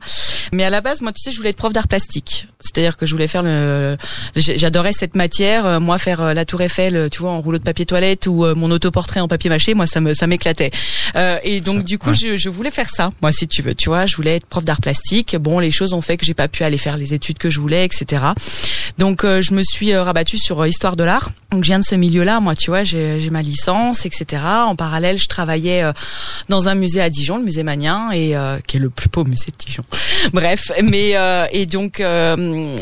Mais 0.51 0.63
à 0.63 0.69
la 0.69 0.81
base, 0.81 1.01
moi, 1.01 1.11
tu 1.13 1.21
sais, 1.21 1.31
je 1.31 1.37
voulais 1.37 1.49
être 1.51 1.57
prof 1.57 1.73
d'art 1.73 1.87
plastique. 1.87 2.47
C'est-à-dire 2.59 2.97
que 2.97 3.05
je 3.05 3.11
voulais 3.13 3.27
faire 3.27 3.34
le, 3.43 3.97
j'adorais 4.35 4.93
cette 4.93 5.15
matière. 5.15 5.65
euh, 5.65 5.79
Moi, 5.79 5.97
faire 5.97 6.21
euh, 6.21 6.33
la 6.33 6.45
Tour 6.45 6.61
Eiffel, 6.61 6.95
euh, 6.95 7.09
tu 7.09 7.19
vois, 7.19 7.31
en 7.31 7.41
rouleau 7.41 7.57
de 7.57 7.63
papier 7.63 7.85
toilette 7.85 8.27
ou 8.27 8.45
mon 8.55 8.71
autoportrait 8.71 9.19
en 9.19 9.27
papier 9.27 9.49
mâché, 9.49 9.73
moi, 9.73 9.87
ça 9.87 10.01
me, 10.01 10.13
ça 10.13 10.27
m'éclatait. 10.27 10.71
Euh, 11.15 11.37
et 11.43 11.61
donc, 11.61 11.83
du 11.83 11.97
coup, 11.97 12.09
ouais. 12.09 12.15
je, 12.15 12.37
je 12.37 12.49
voulais 12.49 12.71
faire 12.71 12.89
ça. 12.89 13.09
Moi, 13.21 13.31
si 13.31 13.47
tu 13.47 13.61
veux, 13.61 13.75
tu 13.75 13.89
vois, 13.89 14.05
je 14.05 14.15
voulais 14.15 14.35
être 14.37 14.45
prof 14.45 14.63
d'art 14.63 14.81
plastique. 14.81 15.35
Bon, 15.37 15.59
les 15.59 15.71
choses 15.71 15.93
ont 15.93 16.01
fait 16.01 16.17
que 16.17 16.25
j'ai 16.25 16.33
pas 16.33 16.47
pu 16.47 16.63
aller 16.63 16.77
faire 16.77 16.97
les 16.97 17.13
études 17.13 17.37
que 17.37 17.49
je 17.49 17.59
voulais, 17.59 17.85
etc. 17.85 18.25
Donc, 18.97 19.23
euh, 19.23 19.41
je 19.41 19.53
me 19.53 19.63
suis 19.63 19.95
rabattue 19.95 20.37
sur 20.37 20.65
histoire 20.65 20.95
de 20.95 21.03
l'art. 21.03 21.31
Donc, 21.51 21.63
je 21.63 21.69
viens 21.69 21.79
de 21.79 21.85
ce 21.85 21.95
milieu-là. 21.95 22.39
Moi, 22.39 22.55
tu 22.55 22.69
vois, 22.69 22.83
j'ai 22.83 23.19
j'ai 23.19 23.29
ma 23.29 23.41
licence, 23.41 24.05
etc. 24.05 24.41
En 24.43 24.75
parallèle, 24.75 25.17
je 25.17 25.27
travaillais 25.27 25.83
dans 26.49 26.67
un 26.67 26.75
musée 26.75 27.01
à 27.01 27.09
Dijon, 27.09 27.37
le 27.37 27.43
musée 27.43 27.63
Magnin, 27.63 28.11
et 28.11 28.35
euh, 28.35 28.57
qui 28.67 28.77
est 28.77 28.79
le 28.79 28.89
plus 28.89 29.09
beau 29.09 29.23
musée 29.23 29.51
de 29.51 29.65
Dijon. 29.65 29.83
Bref, 30.33 30.71
mais 30.83 31.11
euh, 31.15 31.45
et 31.51 31.65
donc 31.65 31.99
euh, 31.99 32.75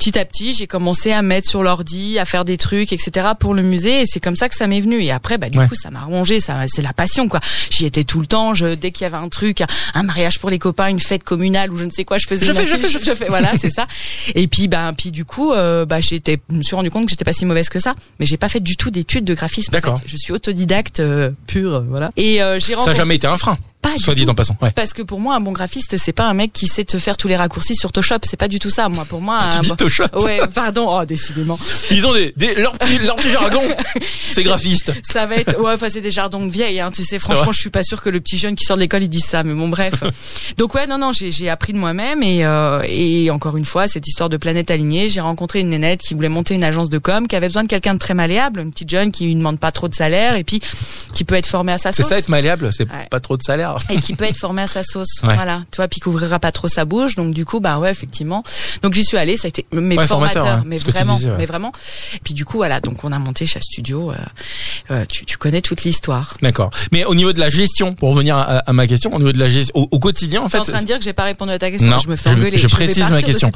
petit 0.00 0.18
à 0.18 0.24
petit, 0.24 0.54
j'ai 0.54 0.66
commencé 0.66 1.12
à 1.12 1.20
mettre 1.20 1.46
sur 1.46 1.62
l'ordi, 1.62 2.18
à 2.18 2.24
faire 2.24 2.46
des 2.46 2.56
trucs, 2.56 2.90
etc. 2.94 3.28
pour 3.38 3.52
le 3.52 3.60
musée, 3.62 4.00
et 4.00 4.04
c'est 4.06 4.18
comme 4.18 4.34
ça 4.34 4.48
que 4.48 4.54
ça 4.56 4.66
m'est 4.66 4.80
venu. 4.80 5.02
Et 5.02 5.10
après, 5.10 5.36
bah 5.36 5.50
du 5.50 5.58
Ouais. 5.58 5.68
coup, 5.68 5.74
ça 5.74 5.90
m'a 5.90 6.00
rongé, 6.00 6.40
ça, 6.40 6.56
c'est 6.68 6.80
la 6.80 6.94
passion, 6.94 7.28
quoi. 7.28 7.40
J'y 7.68 7.84
étais 7.84 8.04
tout 8.04 8.18
le 8.20 8.26
temps. 8.26 8.54
Je, 8.54 8.74
dès 8.74 8.92
qu'il 8.92 9.02
y 9.02 9.06
avait 9.06 9.18
un 9.18 9.28
truc, 9.28 9.62
un, 9.92 10.02
mariage 10.02 10.38
pour 10.38 10.48
les 10.48 10.58
copains, 10.58 10.88
une 10.88 11.00
fête 11.00 11.22
communale 11.22 11.70
ou 11.70 11.76
je 11.76 11.84
ne 11.84 11.90
sais 11.90 12.04
quoi, 12.04 12.16
je 12.16 12.26
faisais. 12.26 12.46
Je 12.46 12.52
fais, 12.54 12.66
je 12.66 12.76
fais, 12.76 12.88
je 12.88 12.98
fais. 13.14 13.26
Voilà, 13.28 13.52
c'est 13.58 13.68
ça. 13.70 13.86
Et 14.34 14.48
puis, 14.48 14.68
bah, 14.68 14.90
puis 14.96 15.10
du 15.12 15.26
coup, 15.26 15.52
euh, 15.52 15.84
bah, 15.84 16.00
j'étais, 16.00 16.40
je 16.50 16.56
me 16.56 16.62
suis 16.62 16.74
rendu 16.74 16.90
compte 16.90 17.04
que 17.04 17.10
j'étais 17.10 17.26
pas 17.26 17.34
si 17.34 17.44
mauvaise 17.44 17.68
que 17.68 17.78
ça, 17.78 17.94
mais 18.18 18.24
j'ai 18.24 18.38
pas 18.38 18.48
fait 18.48 18.60
du 18.60 18.76
tout 18.76 18.90
d'études 18.90 19.24
de 19.26 19.34
graphisme. 19.34 19.70
en 19.70 19.72
D'accord. 19.72 19.98
fait. 19.98 20.04
Je 20.06 20.16
suis 20.16 20.32
autodidacte 20.32 21.00
euh, 21.00 21.30
pure, 21.46 21.74
euh, 21.74 21.84
voilà. 21.86 22.10
Et 22.16 22.42
euh, 22.42 22.58
j'ai 22.58 22.74
Ça 22.74 22.86
n'a 22.86 22.94
jamais 22.94 23.16
été 23.16 23.26
un 23.26 23.36
frein. 23.36 23.58
Pas 23.82 23.90
Soit 23.98 24.14
dit 24.14 24.24
tout. 24.24 24.30
en 24.30 24.34
passant. 24.34 24.56
Ouais. 24.60 24.70
Parce 24.72 24.92
que 24.92 25.02
pour 25.02 25.20
moi, 25.20 25.34
un 25.36 25.40
bon 25.40 25.52
graphiste, 25.52 25.96
c'est 25.96 26.12
pas 26.12 26.24
un 26.28 26.34
mec 26.34 26.52
qui 26.52 26.66
sait 26.66 26.84
te 26.84 26.98
faire 26.98 27.16
tous 27.16 27.28
les 27.28 27.36
raccourcis 27.36 27.74
sur 27.74 27.88
Photoshop. 27.88 28.16
C'est 28.24 28.36
pas 28.36 28.48
du 28.48 28.58
tout 28.58 28.70
ça. 28.70 28.88
Moi, 28.88 29.04
pour 29.04 29.20
moi, 29.20 29.40
Tu 29.50 29.56
un 29.56 29.60
dis 29.60 29.68
bon- 29.68 29.74
Photoshop. 29.76 30.04
Ouais, 30.22 30.40
pardon. 30.54 30.86
Oh, 30.88 31.04
décidément. 31.04 31.58
Ils 31.90 32.06
ont 32.06 32.12
des, 32.14 32.32
des 32.36 32.54
leur 32.56 32.72
petit 32.78 32.98
leur 32.98 33.16
petit 33.16 33.30
jargon. 33.30 33.62
C'est 34.30 34.42
graphiste. 34.42 34.92
Ça 35.10 35.26
va 35.26 35.36
être, 35.36 35.58
ouais, 35.60 35.72
enfin, 35.72 35.88
c'est 35.90 36.00
des 36.00 36.10
jardins 36.12 36.38
de 36.40 36.50
vieilles, 36.50 36.78
hein, 36.80 36.90
tu 36.94 37.02
sais. 37.04 37.18
Franchement, 37.18 37.52
je 37.52 37.60
suis 37.60 37.70
pas 37.70 37.82
sûre 37.82 38.00
que 38.00 38.08
le 38.10 38.20
petit 38.20 38.38
jeune 38.38 38.54
qui 38.54 38.64
sort 38.64 38.76
de 38.76 38.82
l'école, 38.82 39.02
il 39.02 39.08
dise 39.08 39.24
ça, 39.24 39.42
mais 39.42 39.54
bon, 39.54 39.68
bref. 39.68 39.94
Donc 40.56 40.74
ouais, 40.74 40.86
non, 40.86 40.98
non, 40.98 41.10
j'ai, 41.12 41.48
appris 41.50 41.72
de 41.72 41.78
moi-même 41.78 42.22
et, 42.22 42.44
euh, 42.44 42.80
et 42.86 43.30
encore 43.30 43.56
une 43.56 43.64
fois, 43.64 43.88
cette 43.88 44.06
histoire 44.06 44.28
de 44.28 44.36
planète 44.36 44.70
alignée, 44.70 45.08
j'ai 45.08 45.20
rencontré 45.20 45.60
une 45.60 45.70
nénette 45.70 46.00
qui 46.02 46.14
voulait 46.14 46.28
monter 46.28 46.54
une 46.54 46.62
agence 46.64 46.90
de 46.90 46.98
com, 46.98 47.26
qui 47.26 47.34
avait 47.34 47.48
besoin 47.48 47.64
de 47.64 47.68
quelqu'un 47.68 47.94
de 47.94 47.98
très 47.98 48.14
malléable, 48.14 48.60
une 48.60 48.70
petite 48.70 48.90
jeune 48.90 49.10
qui 49.10 49.26
ne 49.34 49.38
demande 49.38 49.58
pas 49.58 49.72
trop 49.72 49.88
de 49.88 49.94
salaire 49.94 50.36
et 50.36 50.44
puis 50.44 50.60
qui 51.12 51.24
peut 51.24 51.34
être 51.34 51.46
formée 51.46 51.72
à 51.72 51.78
sa 51.78 51.92
C'est 51.92 52.02
ça 52.04 52.18
être 52.18 52.28
malléable, 52.28 52.70
c'est 52.72 52.84
Ouais. 52.90 53.06
pas 53.10 53.20
trop 53.20 53.36
de 53.36 53.42
salaire. 53.42 53.69
Et 53.90 53.98
qui 54.00 54.14
peut 54.14 54.24
être 54.24 54.36
formé 54.36 54.62
à 54.62 54.66
sa 54.66 54.82
sauce. 54.82 55.08
Ouais. 55.22 55.34
Voilà, 55.34 55.62
tu 55.70 55.76
vois, 55.76 55.88
puis 55.88 56.00
qu'ouvrira 56.00 56.38
pas 56.38 56.52
trop 56.52 56.68
sa 56.68 56.84
bouche. 56.84 57.14
Donc 57.16 57.34
du 57.34 57.44
coup, 57.44 57.60
bah 57.60 57.78
ouais, 57.78 57.90
effectivement. 57.90 58.42
Donc 58.82 58.94
j'y 58.94 59.04
suis 59.04 59.16
allée, 59.16 59.36
ça 59.36 59.46
a 59.46 59.48
été 59.48 59.66
mes 59.72 59.96
Ouais, 59.96 60.06
formateurs, 60.06 60.42
formateur, 60.42 60.64
mais 60.66 60.78
vraiment, 60.78 61.16
disais, 61.16 61.30
ouais. 61.30 61.36
mais 61.38 61.46
vraiment. 61.46 61.72
Et 62.14 62.18
puis 62.18 62.34
du 62.34 62.44
coup, 62.44 62.56
voilà, 62.58 62.80
donc 62.80 63.04
on 63.04 63.12
a 63.12 63.18
monté 63.18 63.46
chez 63.46 63.60
Studio. 63.60 64.10
euh, 64.12 64.14
euh, 64.90 65.04
tu, 65.08 65.24
tu 65.24 65.36
connais 65.36 65.60
toute 65.60 65.84
l'histoire. 65.84 66.36
D'accord. 66.42 66.70
Mais 66.92 67.04
au 67.04 67.14
niveau 67.14 67.32
de 67.32 67.40
la 67.40 67.50
gestion, 67.50 67.94
pour 67.94 68.10
revenir 68.10 68.36
à, 68.36 68.58
à 68.58 68.72
ma 68.72 68.86
question, 68.86 69.12
au 69.14 69.18
niveau 69.18 69.32
de 69.32 69.38
la 69.38 69.48
gestion, 69.50 69.72
au, 69.76 69.88
au 69.90 69.98
quotidien, 69.98 70.42
en 70.42 70.48
fait, 70.48 70.58
en 70.58 70.64
train 70.64 70.80
de 70.80 70.86
dire 70.86 70.98
que 70.98 71.04
j'ai 71.04 71.12
pas 71.12 71.24
répondu 71.24 71.52
à 71.52 71.58
ta 71.58 71.70
question. 71.70 71.90
Non, 71.90 71.98
je 71.98 72.08
me 72.08 72.16
fais 72.16 72.30
je- 72.30 72.34
engueuler. 72.36 72.56
je 72.58 72.62
vais 72.66 72.68
précise 72.68 73.08
ma 73.10 73.22
question. 73.22 73.50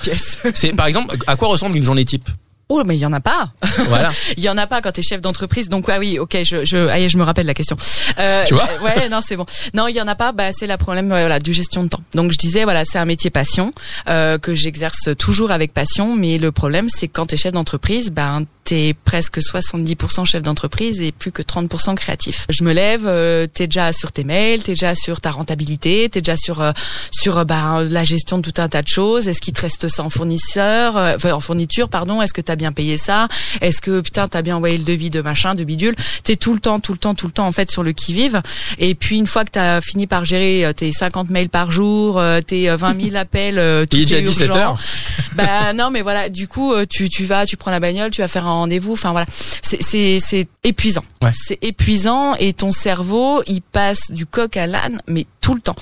c'est 0.54 0.73
par 0.75 0.87
exemple, 0.87 1.16
à 1.26 1.37
quoi 1.37 1.49
ressemble 1.49 1.76
une 1.76 1.85
journée 1.85 2.04
type? 2.04 2.28
Oh, 2.68 2.83
mais 2.87 2.97
il 2.97 3.00
y 3.00 3.06
en 3.06 3.12
a 3.12 3.21
pas. 3.21 3.52
Voilà. 3.88 4.11
Il 4.37 4.42
y 4.42 4.49
en 4.49 4.56
a 4.56 4.66
pas 4.66 4.80
quand 4.80 4.92
t'es 4.92 5.02
chef 5.02 5.21
d'entreprise. 5.21 5.68
Donc 5.68 5.85
ah 5.88 5.99
oui, 5.99 6.18
ok, 6.18 6.38
je 6.44 6.64
je 6.64 6.88
ah, 6.88 7.06
je 7.06 7.18
me 7.18 7.23
rappelle 7.23 7.47
la 7.47 7.54
question. 7.54 7.76
Euh, 8.18 8.44
Tu 8.47 8.54
vois 8.54 8.68
Ouais, 8.83 9.09
non, 9.09 9.21
c'est 9.26 9.37
bon. 9.37 9.44
Non, 9.75 9.87
il 9.87 9.94
y 9.94 10.00
en 10.00 10.09
a 10.09 10.14
pas. 10.14 10.33
Bah 10.33 10.50
c'est 10.52 10.66
le 10.66 10.76
problème 10.76 11.09
voilà 11.09 11.38
du 11.38 11.52
gestion 11.52 11.85
de 11.85 11.88
temps. 11.88 12.02
Donc 12.14 12.33
je 12.33 12.38
disais 12.38 12.64
voilà, 12.64 12.85
c'est 12.85 12.99
un 12.99 13.04
métier 13.04 13.30
passion 13.30 13.73
euh, 14.09 14.38
que 14.38 14.54
j'exerce 14.54 15.11
toujours 15.18 15.50
avec 15.50 15.73
passion. 15.75 16.16
Mais 16.16 16.38
le 16.38 16.52
problème, 16.52 16.88
c'est 16.88 17.09
quand 17.09 17.26
t'es 17.26 17.37
chef 17.37 17.52
d'entreprise, 17.52 18.11
ben 18.11 18.42
t'es 18.64 18.94
presque 19.04 19.38
70% 19.38 20.25
chef 20.25 20.42
d'entreprise 20.42 21.00
et 21.02 21.12
plus 21.12 21.30
que 21.33 21.42
30% 21.42 21.94
créatif. 21.97 22.47
Je 22.49 22.64
me 22.64 22.73
lève, 22.73 23.02
euh, 23.06 23.47
t'es 23.47 23.66
déjà 23.66 23.92
sur 23.92 24.11
tes 24.11 24.25
mails, 24.25 24.62
t'es 24.62 24.73
déjà 24.73 24.94
sur 24.94 25.21
ta 25.21 25.30
rentabilité, 25.30 26.09
t'es 26.11 26.23
déjà 26.23 26.37
sur 26.37 26.62
euh, 26.62 26.73
sur 27.12 27.38
euh, 27.38 27.44
ben, 27.44 27.83
la 27.85 28.04
gestion 28.04 28.38
de 28.38 28.50
tout 28.50 28.61
un 28.61 28.68
tas 28.68 28.80
de 28.80 28.88
choses. 28.88 29.28
Est-ce 29.28 29.40
qu'il 29.42 29.52
te 29.52 29.61
reste 29.61 29.88
ça 29.88 30.02
en 30.02 30.09
fournisseur, 30.09 30.97
euh, 30.97 31.14
enfin, 31.16 31.33
en 31.33 31.40
fourniture, 31.40 31.90
pardon? 31.90 32.23
Est-ce 32.23 32.33
que 32.33 32.40
t'as 32.40 32.53
bien 32.56 32.73
payé 32.73 32.96
ça 32.96 33.28
Est-ce 33.61 33.80
que 33.80 34.00
putain 34.00 34.28
t'as 34.28 34.42
bien 34.42 34.56
envoyé 34.56 34.76
le 34.78 34.84
devis 34.84 35.11
de 35.11 35.20
machin, 35.20 35.54
de 35.54 35.64
bidule 35.64 35.94
T'es 36.23 36.37
tout 36.37 36.54
le 36.54 36.61
temps, 36.61 36.80
tout 36.80 36.92
le 36.92 36.99
temps, 36.99 37.14
tout 37.14 37.26
le 37.26 37.32
temps 37.32 37.46
en 37.46 37.52
fait 37.52 37.70
sur 37.70 37.82
le 37.82 37.92
qui 37.92 38.12
vive. 38.12 38.40
Et 38.78 38.94
puis 38.94 39.18
une 39.18 39.26
fois 39.26 39.44
que 39.44 39.50
t'as 39.50 39.80
fini 39.80 40.06
par 40.06 40.25
gérer 40.25 40.64
euh, 40.64 40.73
tes 40.73 40.92
50 40.92 41.30
mails 41.30 41.49
par 41.49 41.70
jour, 41.70 42.18
euh, 42.18 42.40
tes 42.40 42.68
euh, 42.70 42.76
20 42.76 43.00
000 43.02 43.16
appels, 43.16 43.58
euh, 43.58 43.84
tout 43.87 43.96
Il 43.96 44.02
est 44.02 44.04
déjà 44.06 44.18
est 44.18 44.23
17 44.23 44.46
urgent. 44.49 44.58
heures. 44.61 44.78
Bah 45.34 45.73
non, 45.73 45.90
mais 45.90 46.02
voilà, 46.02 46.28
du 46.28 46.46
coup, 46.46 46.73
euh, 46.73 46.87
tu 46.88 47.08
tu 47.08 47.25
vas, 47.25 47.44
tu 47.44 47.56
prends 47.56 47.73
la 47.73 47.80
bagnole, 47.80 48.12
tu 48.12 48.20
vas 48.20 48.28
faire 48.28 48.46
un 48.46 48.52
rendez-vous. 48.52 48.92
Enfin 48.92 49.11
voilà, 49.11 49.26
c'est 49.62 49.82
c'est 49.82 50.20
c'est 50.25 50.46
épuisant. 50.62 51.02
Ouais. 51.23 51.32
C'est 51.34 51.58
épuisant 51.61 52.37
et 52.37 52.52
ton 52.52 52.70
cerveau, 52.70 53.42
il 53.49 53.61
passe 53.61 54.11
du 54.12 54.26
coq 54.26 54.56
à 54.56 54.68
l'âne, 54.68 55.00
mais 55.08 55.26
tout 55.40 55.54
le 55.54 55.61
temps. 55.61 55.75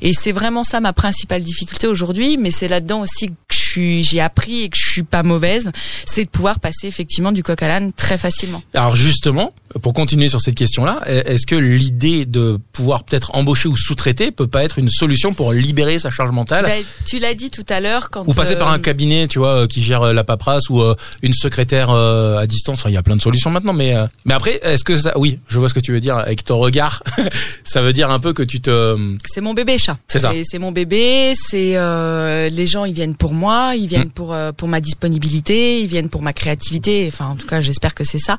Et 0.00 0.12
c'est 0.14 0.30
vraiment 0.30 0.62
ça 0.62 0.78
ma 0.78 0.92
principale 0.92 1.42
difficulté 1.42 1.88
aujourd'hui. 1.88 2.36
Mais 2.36 2.52
c'est 2.52 2.68
là-dedans 2.68 3.00
aussi 3.00 3.30
que 3.48 3.56
suis, 3.70 4.04
j'ai 4.04 4.20
appris 4.20 4.62
et 4.62 4.68
que 4.68 4.76
je 4.76 4.90
suis 4.90 5.02
pas 5.02 5.22
mauvaise, 5.22 5.70
c'est 6.06 6.24
de 6.24 6.30
pouvoir 6.30 6.60
passer 6.60 6.86
effectivement 6.86 7.32
du 7.32 7.42
coq 7.42 7.62
à 7.62 7.68
l'âne 7.68 7.92
très 7.92 8.18
facilement. 8.18 8.62
Alors 8.74 8.96
justement, 8.96 9.52
pour 9.82 9.92
continuer 9.94 10.28
sur 10.28 10.40
cette 10.40 10.56
question-là, 10.56 11.00
est-ce 11.06 11.46
que 11.46 11.54
l'idée 11.54 12.24
de 12.26 12.58
pouvoir 12.72 13.04
peut-être 13.04 13.34
embaucher 13.34 13.68
ou 13.68 13.76
sous-traiter 13.76 14.30
peut 14.32 14.48
pas 14.48 14.64
être 14.64 14.78
une 14.78 14.90
solution 14.90 15.32
pour 15.32 15.52
libérer 15.52 15.98
sa 15.98 16.10
charge 16.10 16.32
mentale 16.32 16.64
Ben, 16.64 16.82
tu 17.06 17.18
l'as 17.20 17.34
dit 17.34 17.50
tout 17.50 17.64
à 17.68 17.80
l'heure 17.80 18.10
quand 18.10 18.26
ou 18.26 18.34
passer 18.34 18.56
par 18.56 18.70
euh, 18.70 18.74
un 18.74 18.78
cabinet, 18.80 19.28
tu 19.28 19.38
vois, 19.38 19.62
euh, 19.62 19.66
qui 19.66 19.80
gère 19.82 20.02
euh, 20.02 20.12
la 20.12 20.24
paperasse 20.24 20.68
ou 20.70 20.80
euh, 20.82 20.96
une 21.22 21.32
secrétaire 21.34 21.90
euh, 21.90 22.38
à 22.38 22.46
distance. 22.48 22.80
Enfin, 22.80 22.90
il 22.90 22.94
y 22.94 22.98
a 22.98 23.02
plein 23.02 23.16
de 23.16 23.22
solutions 23.22 23.50
maintenant, 23.50 23.72
mais 23.72 23.94
euh, 23.94 24.06
mais 24.24 24.34
après, 24.34 24.58
est-ce 24.62 24.82
que 24.82 24.96
ça, 24.96 25.16
oui, 25.16 25.38
je 25.48 25.58
vois 25.58 25.68
ce 25.68 25.74
que 25.74 25.80
tu 25.80 25.92
veux 25.92 26.00
dire 26.00 26.16
avec 26.16 26.44
ton 26.44 26.58
regard. 26.58 27.02
ça 27.64 27.80
veut 27.80 27.92
dire 27.92 28.10
un 28.10 28.18
peu 28.18 28.32
que 28.32 28.42
tu 28.42 28.60
te, 28.60 28.96
C'est 29.26 29.40
mon 29.40 29.54
bébé 29.54 29.78
chat. 29.78 29.96
C'est 30.08 30.18
ça. 30.18 30.32
C'est 30.48 30.58
mon 30.58 30.72
bébé. 30.72 31.32
C'est 31.36 31.76
euh, 31.76 32.48
les 32.48 32.66
gens, 32.66 32.84
ils 32.84 32.94
viennent 32.94 33.14
pour 33.14 33.34
moi, 33.34 33.74
ils 33.76 33.86
viennent 33.86 34.00
Mm. 34.00 34.10
pour 34.10 34.32
euh, 34.32 34.52
pour 34.52 34.68
ma 34.68 34.80
disponibilité, 34.80 35.82
ils 35.82 35.86
viennent 35.86 36.08
pour 36.08 36.22
ma 36.22 36.32
créativité. 36.32 37.08
Enfin, 37.12 37.26
en 37.26 37.36
tout 37.36 37.46
cas, 37.46 37.60
j'espère 37.60 37.94
que 37.94 38.04
c'est 38.04 38.18
ça. 38.18 38.36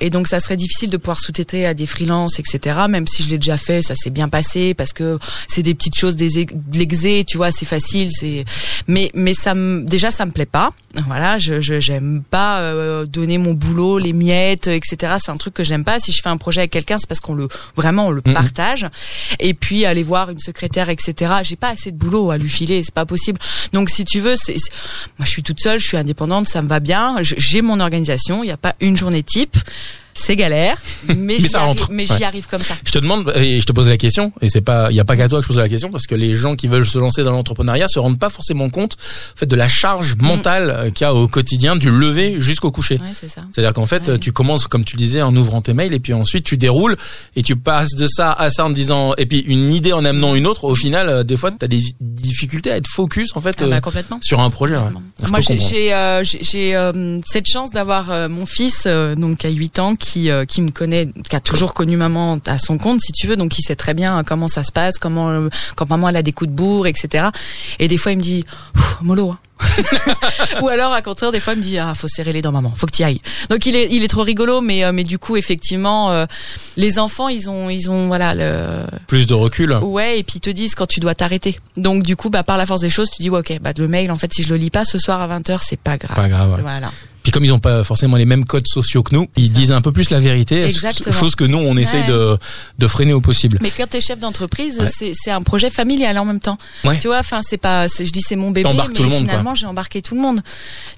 Et 0.00 0.10
donc, 0.10 0.26
ça 0.26 0.40
serait 0.40 0.56
difficile 0.64 0.90
de 0.90 0.96
pouvoir 0.96 1.20
sous-traiter 1.20 1.66
à 1.66 1.74
des 1.74 1.86
freelances, 1.86 2.38
etc. 2.38 2.80
Même 2.88 3.06
si 3.06 3.22
je 3.22 3.30
l'ai 3.30 3.38
déjà 3.38 3.56
fait, 3.56 3.82
ça 3.82 3.94
s'est 3.94 4.10
bien 4.10 4.28
passé 4.28 4.74
parce 4.74 4.92
que 4.92 5.18
c'est 5.48 5.62
des 5.62 5.74
petites 5.74 5.96
choses, 5.96 6.16
des 6.16 6.44
de 6.44 6.78
l'exé, 6.78 7.24
tu 7.24 7.36
vois, 7.36 7.50
c'est 7.50 7.66
facile. 7.66 8.10
C'est 8.10 8.44
mais 8.88 9.10
mais 9.14 9.34
ça 9.34 9.54
me 9.54 9.84
déjà 9.84 10.10
ça 10.10 10.26
me 10.26 10.30
plaît 10.32 10.46
pas. 10.46 10.70
Voilà, 11.06 11.38
je 11.38 11.60
je 11.60 11.80
j'aime 11.80 12.22
pas 12.28 12.60
euh, 12.60 13.06
donner 13.06 13.38
mon 13.38 13.52
boulot, 13.52 13.98
les 13.98 14.12
miettes, 14.12 14.68
etc. 14.68 15.16
C'est 15.22 15.30
un 15.30 15.36
truc 15.36 15.54
que 15.54 15.64
j'aime 15.64 15.84
pas. 15.84 16.00
Si 16.00 16.12
je 16.12 16.20
fais 16.22 16.28
un 16.28 16.36
projet 16.36 16.60
avec 16.60 16.70
quelqu'un, 16.70 16.98
c'est 16.98 17.08
parce 17.08 17.20
qu'on 17.20 17.34
le 17.34 17.48
vraiment 17.76 18.08
on 18.08 18.10
le 18.10 18.22
partage. 18.22 18.86
Et 19.40 19.54
puis 19.54 19.84
aller 19.84 20.02
voir 20.02 20.30
une 20.30 20.38
secrétaire, 20.38 20.88
etc. 20.88 21.34
J'ai 21.42 21.56
pas 21.56 21.70
assez 21.70 21.92
de 21.92 21.96
boulot 21.96 22.30
à 22.30 22.38
lui 22.38 22.48
filer, 22.48 22.82
c'est 22.82 22.94
pas 22.94 23.06
possible. 23.06 23.38
Donc 23.72 23.90
si 23.90 24.04
tu 24.04 24.20
veux, 24.20 24.34
c'est 24.36 24.56
moi 25.18 25.26
je 25.26 25.30
suis 25.30 25.42
toute 25.42 25.60
seule, 25.60 25.78
je 25.80 25.86
suis 25.86 25.96
indépendante, 25.96 26.48
ça 26.48 26.62
me 26.62 26.68
va 26.68 26.80
bien. 26.80 27.16
J'ai 27.20 27.62
mon 27.62 27.80
organisation, 27.80 28.42
il 28.42 28.48
y 28.48 28.52
a 28.52 28.56
pas 28.56 28.74
une 28.80 28.96
journée 28.96 29.22
type. 29.22 29.56
C'est 30.14 30.36
galère, 30.36 30.76
mais, 31.08 31.14
Mais 31.16 31.38
j'y 31.38 31.54
arrive, 31.56 31.80
ouais. 31.90 32.06
j'y 32.06 32.24
arrive 32.24 32.46
comme 32.46 32.60
ça. 32.62 32.74
Je 32.84 32.92
te 32.92 32.98
demande 32.98 33.32
et 33.36 33.60
je 33.60 33.66
te 33.66 33.72
pose 33.72 33.88
la 33.88 33.96
question 33.96 34.32
et 34.40 34.48
c'est 34.48 34.60
pas 34.60 34.88
il 34.90 34.96
y 34.96 35.00
a 35.00 35.04
pas 35.04 35.16
qu'à 35.16 35.28
toi 35.28 35.38
que 35.40 35.44
je 35.44 35.48
pose 35.48 35.58
la 35.58 35.68
question 35.68 35.90
parce 35.90 36.06
que 36.06 36.14
les 36.14 36.34
gens 36.34 36.54
qui 36.56 36.68
veulent 36.68 36.86
se 36.86 36.98
lancer 36.98 37.24
dans 37.24 37.32
l'entrepreneuriat 37.32 37.88
se 37.88 37.98
rendent 37.98 38.18
pas 38.18 38.30
forcément 38.30 38.68
compte 38.70 38.96
en 39.34 39.38
fait 39.38 39.46
de 39.46 39.56
la 39.56 39.68
charge 39.68 40.14
mentale 40.20 40.70
euh, 40.70 40.90
qu'il 40.90 41.04
y 41.04 41.08
a 41.08 41.14
au 41.14 41.26
quotidien 41.28 41.76
du 41.76 41.90
lever 41.90 42.36
jusqu'au 42.40 42.70
coucher. 42.70 42.94
Ouais, 43.00 43.08
c'est 43.18 43.28
ça. 43.28 43.42
C'est-à-dire 43.52 43.72
qu'en 43.72 43.86
fait, 43.86 44.08
Ouais. 44.08 44.18
tu 44.18 44.32
commences, 44.32 44.66
comme 44.66 44.84
tu 44.84 44.96
disais, 44.96 45.22
en 45.22 45.34
ouvrant 45.34 45.62
tes 45.62 45.72
mails, 45.74 45.92
et 45.94 46.00
puis 46.00 46.12
ensuite 46.14 46.44
tu 46.44 46.56
déroules, 46.56 46.96
et 47.36 47.42
tu 47.42 47.56
passes 47.56 47.90
de 47.96 48.06
ça 48.06 48.32
à 48.32 48.50
ça 48.50 48.64
en 48.66 48.70
disant, 48.70 49.14
et 49.18 49.26
puis 49.26 49.40
une 49.40 49.70
idée 49.72 49.92
en 49.92 50.04
amenant 50.04 50.34
une 50.34 50.46
autre. 50.46 50.64
Au 50.64 50.74
final, 50.74 51.08
euh, 51.08 51.22
des 51.24 51.36
fois, 51.36 51.50
tu 51.50 51.64
as 51.64 51.68
des 51.68 51.80
difficultés 52.00 52.70
à 52.70 52.76
être 52.76 52.86
focus 52.88 53.30
en 53.34 53.40
fait 53.40 53.56
Ah 53.60 53.64
euh, 53.64 53.70
bah, 53.70 53.80
complètement. 53.80 54.18
sur 54.22 54.40
un 54.40 54.50
projet. 54.50 54.76
ouais. 54.76 54.82
Complètement. 54.84 55.28
Moi, 55.30 55.40
j'ai 55.40 55.92
euh, 55.94 56.22
euh, 56.54 57.20
cette 57.26 57.46
chance 57.46 57.70
d'avoir 57.72 58.10
euh, 58.10 58.28
mon 58.28 58.46
fils, 58.46 58.84
euh, 58.86 59.14
donc 59.14 59.44
à 59.44 59.50
8 59.50 59.78
ans, 59.78 59.94
qui 60.04 60.30
euh, 60.30 60.44
qui 60.44 60.60
me 60.60 60.70
connaît, 60.70 61.08
qui 61.28 61.34
a 61.34 61.40
toujours 61.40 61.72
connu 61.72 61.96
maman 61.96 62.38
à 62.46 62.58
son 62.58 62.76
compte, 62.76 63.00
si 63.00 63.12
tu 63.12 63.26
veux, 63.26 63.36
donc 63.36 63.58
il 63.58 63.62
sait 63.62 63.74
très 63.76 63.94
bien 63.94 64.22
comment 64.24 64.48
ça 64.48 64.62
se 64.62 64.70
passe, 64.70 64.98
comment 64.98 65.30
euh, 65.30 65.48
quand 65.76 65.88
maman 65.88 66.10
elle 66.10 66.16
a 66.16 66.22
des 66.22 66.32
coups 66.32 66.50
de 66.50 66.54
bourre, 66.54 66.86
etc. 66.86 67.28
Et 67.78 67.88
des 67.88 67.96
fois, 67.96 68.12
il 68.12 68.18
me 68.18 68.22
dit, 68.22 68.44
mollo. 69.00 69.30
Hein. 69.30 69.38
Ou 70.62 70.68
alors, 70.68 70.92
à 70.92 71.00
contraire, 71.00 71.32
des 71.32 71.40
fois, 71.40 71.54
il 71.54 71.58
me 71.58 71.62
dit, 71.62 71.78
ah, 71.78 71.94
faut 71.94 72.08
serrer 72.08 72.32
les 72.32 72.42
dents, 72.42 72.52
maman, 72.52 72.72
faut 72.76 72.86
que 72.86 72.92
tu 72.92 73.02
ailles. 73.02 73.20
Donc, 73.50 73.64
il 73.66 73.76
est, 73.76 73.88
il 73.90 74.02
est 74.04 74.08
trop 74.08 74.22
rigolo, 74.22 74.60
mais, 74.60 74.84
euh, 74.84 74.92
mais 74.92 75.04
du 75.04 75.18
coup, 75.18 75.36
effectivement, 75.36 76.10
euh, 76.10 76.26
les 76.76 76.98
enfants, 76.98 77.28
ils 77.28 77.48
ont, 77.48 77.70
ils 77.70 77.90
ont, 77.90 78.08
voilà, 78.08 78.34
le, 78.34 78.84
Plus 79.06 79.26
de 79.26 79.34
recul. 79.34 79.72
Ouais, 79.82 80.18
et 80.18 80.22
puis 80.22 80.36
ils 80.36 80.40
te 80.40 80.50
disent 80.50 80.74
quand 80.74 80.86
tu 80.86 81.00
dois 81.00 81.14
t'arrêter. 81.14 81.58
Donc 81.76 82.02
du 82.02 82.16
coup, 82.16 82.30
bah 82.30 82.42
par 82.42 82.56
la 82.56 82.66
force 82.66 82.80
des 82.80 82.90
choses, 82.90 83.10
tu 83.10 83.22
dis 83.22 83.30
ouais, 83.30 83.40
OK, 83.40 83.58
bah 83.60 83.72
le 83.76 83.88
mail 83.88 84.10
en 84.10 84.16
fait 84.16 84.32
si 84.32 84.42
je 84.42 84.48
le 84.48 84.56
lis 84.56 84.70
pas 84.70 84.84
ce 84.84 84.98
soir 84.98 85.20
à 85.20 85.38
20h, 85.38 85.58
c'est 85.62 85.78
pas 85.78 85.96
grave. 85.96 86.16
Pas 86.16 86.28
grave. 86.28 86.52
ouais. 86.52 86.62
Voilà. 86.62 86.90
Puis 87.24 87.32
comme 87.32 87.44
ils 87.44 87.52
ont 87.52 87.58
pas 87.58 87.82
forcément 87.82 88.16
les 88.16 88.26
mêmes 88.26 88.44
codes 88.44 88.68
sociaux 88.68 89.02
que 89.02 89.12
nous, 89.14 89.26
ils 89.36 89.50
disent 89.52 89.72
un 89.72 89.80
peu 89.80 89.90
plus 89.90 90.10
la 90.10 90.20
vérité, 90.20 90.62
Exactement. 90.64 91.10
chose 91.12 91.34
que 91.34 91.42
nous 91.44 91.58
on 91.58 91.76
essaye 91.76 92.02
Ouais. 92.02 92.06
de 92.08 92.38
de 92.78 92.86
freiner 92.86 93.12
au 93.14 93.20
possible. 93.20 93.58
Mais 93.62 93.72
quand 93.76 93.88
t'es 93.88 94.00
chef 94.00 94.20
d'entreprise, 94.20 94.78
Ouais. 94.78 95.12
c'est 95.20 95.30
un 95.32 95.40
projet 95.42 95.70
familial 95.70 96.16
en 96.18 96.24
même 96.26 96.38
temps. 96.38 96.58
Ouais. 96.84 96.98
Tu 96.98 97.08
vois, 97.08 97.18
enfin 97.18 97.40
c'est 97.42 97.56
pas, 97.56 97.86
je 97.88 98.02
dis 98.12 98.20
c'est 98.20 98.36
mon 98.36 98.50
bébé, 98.52 98.68
mais 98.72 98.82
tout 98.92 99.02
le 99.02 99.08
monde, 99.08 99.20
finalement 99.20 99.54
j'ai 99.56 99.66
embarqué 99.66 100.02
tout 100.02 100.14
le 100.14 100.20
monde. 100.20 100.40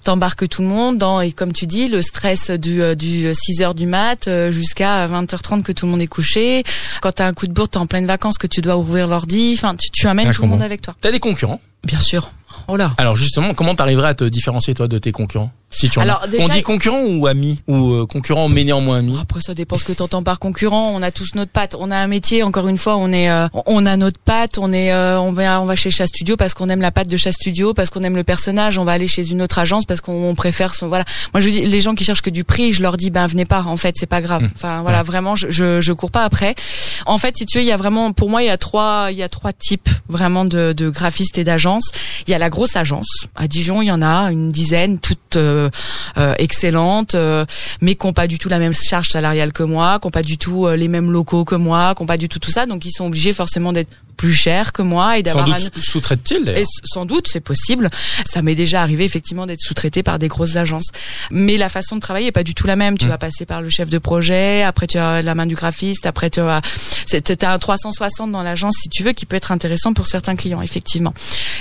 T'embarques 0.05 0.49
tout 0.49 0.63
le 0.63 0.69
monde 0.69 0.99
dans 0.99 1.21
et 1.21 1.33
comme 1.33 1.53
tu 1.53 1.67
dis 1.67 1.89
le 1.89 2.03
stress 2.03 2.51
du 2.51 2.83
euh, 2.83 2.95
du 2.95 3.33
6 3.33 3.63
heures 3.63 3.75
du 3.75 3.87
mat 3.87 4.27
euh, 4.29 4.51
jusqu'à 4.51 5.07
20h30 5.09 5.63
que 5.63 5.73
tout 5.73 5.87
le 5.87 5.93
monde 5.93 6.03
est 6.03 6.07
couché. 6.09 6.65
Quand 7.03 7.13
t'as 7.13 7.27
un 7.29 7.35
coup 7.35 7.47
de 7.47 7.53
bourre, 7.53 7.69
t'es 7.69 7.79
en 7.79 7.87
pleine 7.87 8.07
vacances 8.07 8.37
que 8.39 8.47
tu 8.49 8.61
dois 8.61 8.77
ouvrir 8.77 9.07
l'ordi. 9.07 9.55
Enfin 9.57 9.77
tu, 9.77 9.91
tu 9.93 10.09
amènes 10.09 10.33
je 10.33 10.37
tout 10.37 10.43
le 10.43 10.49
monde 10.49 10.63
avec 10.63 10.83
toi. 10.83 10.97
T'as 11.01 11.13
des 11.13 11.21
concurrents? 11.21 11.61
Bien 11.85 12.01
sûr. 12.01 12.31
Oh 12.69 12.77
là. 12.77 12.95
Alors 12.99 13.15
justement, 13.15 13.55
comment 13.55 13.75
t'arriverais 13.77 14.09
à 14.09 14.15
te 14.15 14.25
différencier 14.25 14.75
toi 14.75 14.89
de 14.89 14.99
tes 14.99 15.13
concurrents? 15.13 15.53
Si 15.79 15.91
tu 15.91 15.99
en 15.99 16.03
Alors, 16.03 16.27
déjà- 16.27 16.43
On 16.45 16.49
dit 16.49 16.63
concurrent 16.63 17.03
ou 17.05 17.27
ami 17.27 17.61
ou 17.67 17.93
euh, 17.93 18.07
concurrent 18.07 18.49
mais 18.49 18.65
néanmoins 18.65 18.99
ami. 18.99 19.15
Après 19.21 19.41
ça 19.43 19.53
dépend 19.53 19.77
ce 19.77 19.85
que 19.85 19.93
t'entends 19.93 20.23
par 20.23 20.39
concurrent. 20.39 20.91
On 20.95 21.03
a 21.03 21.11
tous 21.11 21.35
notre 21.35 21.51
patte. 21.53 21.77
On 21.79 21.91
a 21.91 21.97
un 21.97 22.07
métier. 22.07 22.43
Encore 22.43 22.67
une 22.69 22.79
fois, 22.79 22.97
on 22.97 23.13
est, 23.13 23.29
euh, 23.31 23.47
on 23.67 23.85
a 23.85 23.97
notre 23.99 24.19
patte. 24.19 24.57
On 24.57 24.73
est, 24.73 24.91
euh, 24.93 25.21
on 25.21 25.33
va, 25.33 25.61
on 25.61 25.67
va 25.67 25.77
chez 25.77 25.91
Chat 25.91 26.07
Studio 26.07 26.37
parce 26.37 26.55
qu'on 26.55 26.71
aime 26.71 26.81
la 26.81 26.91
patte 26.93 27.09
de 27.09 27.17
Chat 27.19 27.33
Studio, 27.33 27.75
parce 27.75 27.91
qu'on 27.91 28.03
aime 28.03 28.17
le 28.17 28.25
personnage. 28.25 28.79
On 28.79 28.85
va 28.85 28.93
aller 28.93 29.07
chez 29.07 29.31
une 29.31 29.43
autre 29.43 29.59
agence 29.59 29.85
parce 29.85 30.01
qu'on 30.01 30.31
on 30.31 30.35
préfère 30.35 30.75
son. 30.75 30.89
Voilà. 30.89 31.05
Moi, 31.35 31.43
je 31.43 31.49
dis 31.51 31.61
les 31.67 31.81
gens 31.83 31.95
qui 31.95 32.05
cherchent 32.05 32.23
que 32.23 32.31
du 32.31 32.45
prix, 32.45 32.73
je 32.73 32.81
leur 32.83 32.97
dis 32.97 33.11
ben 33.11 33.27
venez 33.27 33.45
pas. 33.45 33.63
En 33.67 33.77
fait, 33.77 33.97
c'est 33.99 34.07
pas 34.07 34.23
grave. 34.23 34.49
Enfin 34.57 34.81
voilà, 34.81 35.03
vraiment, 35.03 35.37
je, 35.37 35.51
je, 35.51 35.83
je 35.83 35.93
cours 35.93 36.11
pas 36.11 36.25
après. 36.25 36.55
En 37.05 37.19
fait, 37.19 37.37
si 37.37 37.45
tu 37.45 37.59
veux, 37.59 37.65
il 37.65 37.67
y 37.69 37.73
a 37.73 37.77
vraiment, 37.77 38.13
pour 38.13 38.31
moi, 38.31 38.43
il 38.43 38.47
y 38.47 38.51
a 38.51 38.57
trois, 38.57 39.09
il 39.11 39.17
y 39.19 39.23
a 39.23 39.29
trois 39.29 39.53
types 39.53 39.91
vraiment 40.09 40.45
de, 40.47 40.73
de 40.73 40.89
graphistes 40.89 41.37
et 41.37 41.45
d'agences. 41.45 41.91
Il 42.27 42.31
y 42.31 42.35
a 42.35 42.39
la 42.39 42.49
grosse 42.49 42.77
agence. 42.77 43.27
À 43.37 43.47
Dijon, 43.47 43.83
il 43.83 43.87
y 43.87 43.93
en 43.93 44.01
a 44.03 44.31
une 44.33 44.51
dizaine, 44.51 44.99
toutes 44.99 45.37
euh, 45.37 45.66
excellentes, 46.39 47.15
euh, 47.15 47.45
mais 47.81 47.95
qui 47.95 48.07
n'ont 48.07 48.13
pas 48.13 48.27
du 48.27 48.39
tout 48.39 48.49
la 48.49 48.59
même 48.59 48.75
charge 48.75 49.09
salariale 49.09 49.53
que 49.53 49.63
moi, 49.63 49.99
qui 50.01 50.07
n'ont 50.07 50.11
pas 50.11 50.23
du 50.23 50.39
tout 50.39 50.67
euh, 50.67 50.77
les 50.77 50.89
mêmes 50.89 51.11
locaux 51.11 51.45
que 51.45 51.55
moi, 51.55 51.95
qui 51.95 52.03
n'ont 52.03 52.07
pas 52.07 52.17
du 52.17 52.29
tout 52.29 52.39
tout 52.39 52.51
ça. 52.51 52.67
Donc, 52.67 52.85
ils 52.85 52.91
sont 52.91 53.07
obligés 53.07 53.33
forcément 53.33 53.73
d'être 53.73 53.91
plus 54.17 54.33
cher 54.35 54.73
que 54.73 54.83
moi 54.83 55.19
et 55.19 55.23
d'avoir 55.23 55.49
un 55.51 55.59
sous-traite-t-il 55.81 56.49
et 56.51 56.65
sans 56.85 57.05
doute, 57.05 57.29
c'est 57.31 57.41
possible. 57.41 57.91
Ça 58.29 58.43
m'est 58.43 58.55
déjà 58.55 58.83
arrivé 58.83 59.05
effectivement 59.05 59.47
d'être 59.47 59.61
sous-traité 59.61 60.03
par 60.03 60.19
des 60.19 60.29
grosses 60.29 60.57
agences. 60.57 60.89
Mais 61.31 61.57
la 61.57 61.69
façon 61.69 61.97
de 61.97 62.01
travailler 62.01 62.29
est 62.29 62.33
pas 62.33 62.43
du 62.45 62.55
tout 62.55 62.67
la 62.67 62.77
même. 62.77 62.99
Tu 62.99 63.07
Mm. 63.07 63.11
vas 63.11 63.19
passer 63.19 63.47
par 63.47 63.61
le 63.63 63.71
chef 63.71 63.89
de 63.91 63.99
projet, 63.99 64.63
après 64.63 64.87
tu 64.87 64.99
as 64.99 65.23
la 65.23 65.35
main 65.35 65.47
du 65.47 65.55
graphiste, 65.55 66.07
après 66.07 66.31
tu 66.31 66.41
as 66.41 66.61
c'est 67.07 67.45
un 67.45 67.59
360 67.59 68.33
dans 68.33 68.43
l'agence 68.43 68.75
si 68.83 68.89
tu 68.89 69.03
veux 69.03 69.13
qui 69.13 69.27
peut 69.27 69.37
être 69.37 69.53
intéressant 69.53 69.93
pour 69.93 70.07
certains 70.07 70.37
clients 70.37 70.63
effectivement. 70.63 71.15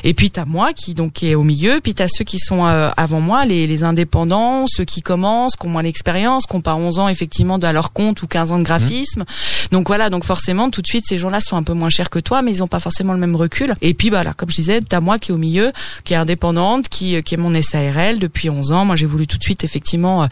Et 0.04 0.14
puis 0.14 0.32
t'as 0.32 0.46
moi 0.46 0.74
qui 0.74 0.94
donc 0.94 1.14
qui 1.14 1.30
est 1.30 1.36
au 1.36 1.44
milieu, 1.44 1.80
puis 1.82 1.94
t'as 1.94 2.08
ceux 2.08 2.24
qui 2.24 2.40
sont 2.40 2.66
euh, 2.66 2.90
avant 2.98 3.20
moi, 3.20 3.46
les, 3.46 3.68
les 3.68 3.84
indépendants, 3.84 4.66
ceux 4.68 4.86
qui 4.86 5.02
commencent, 5.02 5.56
qui 5.56 5.66
ont 5.68 5.70
moins 5.70 5.84
l'expérience, 5.84 6.46
qui 6.46 6.56
ont 6.56 6.62
pas 6.62 6.76
11 6.76 7.00
ans 7.00 7.08
effectivement 7.10 7.58
à 7.58 7.74
leur 7.74 7.94
compte 7.94 8.22
ou 8.22 8.28
15 8.28 8.52
ans 8.52 8.60
de 8.60 8.64
graphisme. 8.64 9.24
Donc 9.72 9.88
voilà, 9.88 10.10
donc 10.10 10.24
forcément 10.24 10.70
tout 10.70 10.82
de 10.82 10.88
suite 10.88 11.06
ces 11.08 11.18
gens-là 11.18 11.42
sont 11.42 11.58
un 11.58 11.64
peu 11.64 11.74
moins 11.74 11.90
chers 11.90 12.10
que 12.10 12.20
toi, 12.20 12.42
mais 12.46 12.52
ils 12.52 12.64
ont 12.64 12.68
pas 12.68 12.80
forcément 12.80 13.14
le 13.14 13.20
même 13.20 13.36
recul. 13.36 13.76
Et 13.82 13.94
puis 13.94 14.10
bah 14.10 14.24
là, 14.24 14.34
comme 14.36 14.50
je 14.50 14.56
disais, 14.56 14.80
t'as 14.88 15.00
moi 15.02 15.20
qui 15.20 15.32
est 15.32 15.34
au 15.34 15.38
milieu, 15.38 15.72
qui 16.04 16.14
est 16.14 16.18
indépendante, 16.18 16.88
qui 16.90 17.22
qui 17.24 17.34
est 17.34 17.38
mon 17.38 17.54
SARL 17.62 18.20
depuis 18.20 18.50
11 18.50 18.72
ans. 18.72 18.86
Moi 18.86 18.96
j'ai 18.96 19.06
voulu 19.06 19.28
tout 19.28 19.38
de 19.38 19.44
suite 19.44 19.64
effectivement 19.64 20.24
euh, 20.24 20.28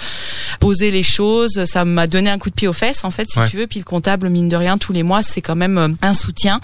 poser 0.60 0.91
les 0.91 1.04
choses. 1.04 1.63
Ça 1.65 1.86
m'a 1.86 2.08
donné 2.08 2.30
un 2.30 2.38
coup 2.38 2.49
de 2.49 2.56
pied 2.56 2.67
aux 2.67 2.73
fesses 2.73 3.04
en 3.04 3.12
fait, 3.12 3.30
si 3.30 3.39
Ouais. 3.39 3.49
tu 3.49 3.58
veux. 3.58 3.67
Puis 3.67 3.80
le 3.80 3.86
comptable 3.86 4.30
mine 4.30 4.47
de 4.49 4.56
rien 4.56 4.78
tous 4.78 4.93
les 4.93 5.04
mois, 5.04 5.23
c'est 5.23 5.41
quand 5.41 5.56
même 5.56 5.78
euh, 5.78 5.89
un 6.02 6.13
soutien. 6.13 6.62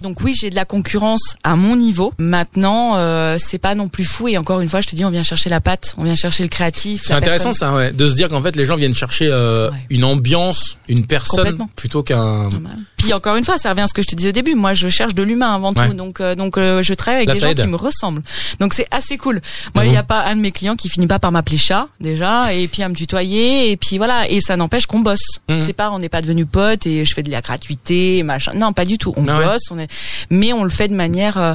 Donc 0.00 0.20
oui, 0.22 0.34
j'ai 0.38 0.50
de 0.50 0.54
la 0.56 0.64
concurrence 0.64 1.22
à 1.44 1.56
mon 1.56 1.76
niveau. 1.76 2.12
Maintenant, 2.18 2.96
euh, 2.96 3.36
c'est 3.38 3.58
pas 3.58 3.74
non 3.74 3.88
plus 3.88 4.04
fou. 4.04 4.28
Et 4.28 4.38
encore 4.38 4.60
une 4.60 4.68
fois, 4.68 4.80
je 4.80 4.88
te 4.88 4.96
dis, 4.96 5.04
on 5.04 5.10
vient 5.10 5.22
chercher 5.22 5.50
la 5.50 5.60
patte, 5.60 5.94
on 5.98 6.04
vient 6.04 6.14
chercher 6.14 6.42
le 6.42 6.48
créatif. 6.48 7.02
C'est 7.04 7.12
intéressant 7.14 7.44
personne- 7.50 7.68
ça, 7.70 7.74
ouais, 7.74 7.92
de 7.92 8.08
se 8.08 8.14
dire 8.14 8.28
qu'en 8.28 8.42
fait 8.42 8.56
les 8.56 8.64
gens 8.66 8.76
viennent 8.76 8.94
chercher 8.94 9.28
euh, 9.28 9.70
Ouais. 9.70 9.76
une 9.90 10.04
ambiance, 10.04 10.76
une 10.88 11.06
personne 11.06 11.58
plutôt 11.76 12.02
qu'un. 12.02 12.48
Puis 12.96 13.12
encore 13.12 13.36
une 13.36 13.44
fois, 13.44 13.58
ça 13.58 13.70
revient 13.70 13.82
à 13.82 13.86
ce 13.86 13.94
que 13.94 14.02
je 14.02 14.08
te 14.08 14.14
disais 14.16 14.30
au 14.30 14.32
début. 14.32 14.54
Moi, 14.54 14.74
je 14.74 14.85
cherche 14.88 15.14
de 15.14 15.22
l'humain 15.22 15.54
avant 15.54 15.72
Ouais. 15.72 15.88
tout. 15.88 15.94
Donc, 15.94 16.20
euh, 16.20 16.34
donc, 16.34 16.58
euh, 16.58 16.82
je 16.82 16.94
travaille 16.94 17.18
avec 17.18 17.28
Là, 17.28 17.34
des 17.34 17.40
gens 17.40 17.48
aide. 17.48 17.60
qui 17.60 17.66
me 17.66 17.76
ressemblent. 17.76 18.22
Donc, 18.60 18.74
c'est 18.74 18.86
assez 18.90 19.16
cool. 19.18 19.40
Moi, 19.74 19.84
il 19.84 19.88
Mhm. 19.88 19.92
n'y 19.92 19.98
a 19.98 20.02
pas 20.02 20.24
un 20.26 20.36
de 20.36 20.40
mes 20.40 20.52
clients 20.52 20.76
qui 20.76 20.88
finit 20.88 21.06
pas 21.06 21.18
par 21.18 21.32
m'appeler 21.32 21.58
chat 21.58 21.88
déjà, 22.00 22.52
et 22.54 22.68
puis 22.68 22.82
à 22.82 22.88
me 22.88 22.94
tutoyer, 22.94 23.70
et 23.70 23.76
puis 23.76 23.98
voilà. 23.98 24.28
Et 24.30 24.40
ça 24.40 24.56
n'empêche 24.56 24.86
qu'on 24.86 25.00
bosse. 25.00 25.26
Mhm. 25.48 25.62
C'est 25.64 25.72
pas, 25.72 25.90
on 25.90 25.98
n'est 25.98 26.08
pas 26.08 26.22
devenu 26.22 26.46
potes 26.46 26.86
et 26.86 27.04
je 27.04 27.14
fais 27.14 27.22
de 27.22 27.30
la 27.30 27.40
gratuité, 27.40 28.22
machin. 28.22 28.52
Non, 28.54 28.72
pas 28.72 28.84
du 28.84 28.98
tout. 28.98 29.12
On 29.16 29.26
Ah 29.28 29.38
ouais. 29.38 29.44
bosse, 29.46 29.62
on 29.70 29.78
est, 29.78 29.88
mais 30.30 30.52
on 30.52 30.64
le 30.64 30.70
fait 30.70 30.88
de 30.88 30.94
manière 30.94 31.38
euh, 31.38 31.54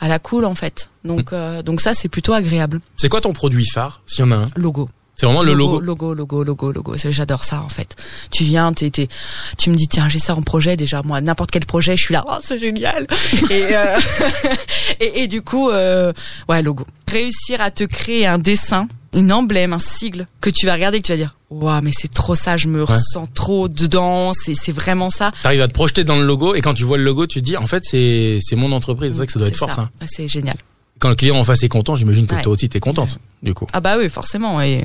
à 0.00 0.08
la 0.08 0.18
cool 0.18 0.44
en 0.44 0.54
fait. 0.54 0.88
Donc, 1.04 1.32
euh, 1.32 1.62
donc 1.62 1.80
ça, 1.80 1.94
c'est 1.94 2.08
plutôt 2.08 2.32
agréable. 2.32 2.80
C'est 2.96 3.08
quoi 3.08 3.20
ton 3.20 3.32
produit 3.32 3.66
phare, 3.72 4.00
s'il 4.06 4.20
y 4.20 4.28
en 4.28 4.32
a 4.32 4.36
un? 4.36 4.48
Logo. 4.56 4.88
C'est 5.22 5.26
vraiment 5.26 5.44
le 5.44 5.54
logo. 5.54 5.78
Logo, 5.78 6.14
logo, 6.14 6.42
logo, 6.42 6.72
logo. 6.72 6.96
J'adore 6.96 7.44
ça 7.44 7.62
en 7.62 7.68
fait. 7.68 7.94
Tu 8.32 8.42
viens, 8.42 8.72
t'es- 8.72 8.90
tu 8.90 9.70
me 9.70 9.76
dis 9.76 9.86
tiens 9.86 10.08
j'ai 10.08 10.18
ça 10.18 10.34
en 10.34 10.40
projet 10.42 10.76
déjà. 10.76 11.00
Moi 11.04 11.20
n'importe 11.20 11.52
quel 11.52 11.64
projet, 11.64 11.94
je 11.96 12.02
suis 12.02 12.12
là. 12.12 12.24
Oh 12.28 12.38
c'est 12.42 12.58
génial. 12.58 13.06
et, 13.50 13.66
euh, 13.70 14.00
et 15.00 15.22
et 15.22 15.28
du 15.28 15.40
coup 15.40 15.70
euh, 15.70 16.12
ouais 16.48 16.60
logo. 16.60 16.84
Réussir 17.08 17.60
à 17.60 17.70
te 17.70 17.84
créer 17.84 18.26
un 18.26 18.38
dessin, 18.38 18.88
une 19.12 19.32
emblème, 19.32 19.72
un 19.72 19.78
sigle 19.78 20.26
que 20.40 20.50
tu 20.50 20.66
vas 20.66 20.72
regarder 20.72 20.98
et 20.98 21.00
que 21.02 21.06
tu 21.06 21.12
vas 21.12 21.18
dire 21.18 21.36
waouh 21.50 21.80
mais 21.82 21.92
c'est 21.96 22.12
trop 22.12 22.34
ça. 22.34 22.56
Je 22.56 22.66
me 22.66 22.82
ressens 22.82 23.28
trop 23.32 23.68
dedans. 23.68 24.32
C'est 24.32 24.54
c'est 24.60 24.72
vraiment 24.72 25.10
ça. 25.10 25.30
T'arrives 25.44 25.60
à 25.60 25.68
te 25.68 25.72
projeter 25.72 26.02
dans 26.02 26.16
le 26.16 26.24
logo 26.26 26.56
et 26.56 26.62
quand 26.62 26.74
tu 26.74 26.82
vois 26.82 26.98
le 26.98 27.04
logo, 27.04 27.28
tu 27.28 27.38
te 27.40 27.44
dis 27.44 27.56
en 27.56 27.68
fait 27.68 27.84
c'est 27.88 28.40
c'est 28.42 28.56
mon 28.56 28.72
entreprise. 28.72 29.12
C'est 29.12 29.18
vrai 29.18 29.26
que 29.28 29.32
ça 29.34 29.38
doit 29.38 29.46
être 29.46 29.56
fort 29.56 29.72
ça. 29.72 29.88
C'est 30.10 30.26
génial. 30.26 30.56
Quand 31.02 31.08
le 31.08 31.16
client 31.16 31.36
en 31.36 31.42
face 31.42 31.64
est 31.64 31.68
content, 31.68 31.96
j'imagine 31.96 32.28
que 32.28 32.36
Ouais. 32.36 32.42
toi 32.42 32.52
aussi 32.52 32.68
t'es 32.68 32.78
contente 32.78 33.18
du 33.42 33.54
coup. 33.54 33.66
Ah 33.72 33.80
bah 33.80 33.96
oui 33.98 34.08
forcément. 34.08 34.60
Et 34.62 34.82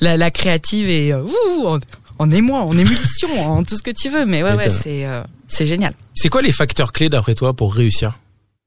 la, 0.00 0.16
la 0.16 0.30
créative 0.30 0.88
et 0.88 1.12
euh, 1.12 1.22
ouh, 1.22 1.66
en, 1.66 1.78
en 2.20 2.30
émoi, 2.30 2.60
en 2.60 2.78
émulsion, 2.78 3.28
en 3.58 3.64
tout 3.64 3.76
ce 3.76 3.82
que 3.82 3.90
tu 3.90 4.08
veux. 4.08 4.24
Mais 4.24 4.44
ouais 4.44 4.52
ouais 4.54 4.70
c'est 4.70 5.04
euh, 5.06 5.24
c'est 5.48 5.66
génial. 5.66 5.92
C'est 6.14 6.28
quoi 6.28 6.40
les 6.40 6.52
facteurs 6.52 6.92
clés 6.92 7.08
d'après 7.08 7.34
toi 7.34 7.52
pour 7.52 7.74
réussir? 7.74 8.16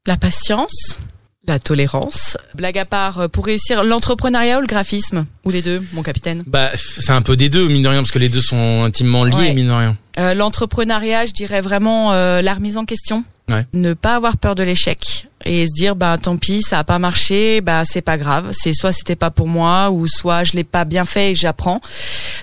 La 0.08 0.18
patience, 0.18 1.00
la 1.48 1.58
tolérance. 1.58 2.38
Blague 2.54 2.78
à 2.78 2.86
part, 2.86 3.20
euh, 3.22 3.28
pour 3.30 3.46
réussir 3.46 3.84
l'entrepreneuriat 3.86 4.58
ou 4.58 4.62
le 4.62 4.68
graphisme? 4.68 5.26
Ou 5.46 5.52
les 5.52 5.62
deux, 5.62 5.82
mon 5.94 6.04
capitaine? 6.04 6.44
Bah 6.48 6.70
c'est 7.00 7.12
un 7.14 7.22
peu 7.22 7.38
des 7.38 7.48
deux 7.50 7.68
mine 7.70 7.82
de 7.84 7.88
rien 7.88 8.02
parce 8.02 8.12
que 8.12 8.20
les 8.20 8.30
deux 8.30 8.42
sont 8.42 8.84
intimement 8.84 9.24
liés 9.24 9.36
Ouais. 9.36 9.54
mine 9.54 9.68
de 9.68 9.72
rien. 9.72 9.98
Euh, 10.20 10.34
L'entrepreneuriat, 10.34 11.26
je 11.28 11.32
dirais 11.32 11.62
vraiment 11.62 12.12
euh, 12.14 12.42
la 12.42 12.54
remise 12.54 12.76
en 12.76 12.84
question. 12.84 13.24
Ouais. 13.50 13.66
Ne 13.74 13.94
pas 13.94 14.16
avoir 14.16 14.38
peur 14.38 14.56
de 14.56 14.64
l'échec 14.64 15.28
et 15.46 15.66
se 15.68 15.74
dire 15.74 15.96
bah 15.96 16.18
tant 16.22 16.38
pis 16.38 16.62
ça 16.62 16.80
a 16.80 16.84
pas 16.84 17.00
marché 17.00 17.62
bah 17.62 17.84
c'est 17.86 18.02
pas 18.02 18.18
grave. 18.18 18.50
C'est 18.52 18.74
soit 18.74 18.92
c'était 18.92 19.16
pas 19.16 19.32
pour 19.32 19.48
moi 19.48 19.90
ou 19.90 20.08
soit 20.08 20.44
je 20.44 20.54
l'ai 20.54 20.64
pas 20.64 20.86
bien 20.86 21.06
fait 21.06 21.32
et 21.32 21.36
j'apprends. 21.36 21.82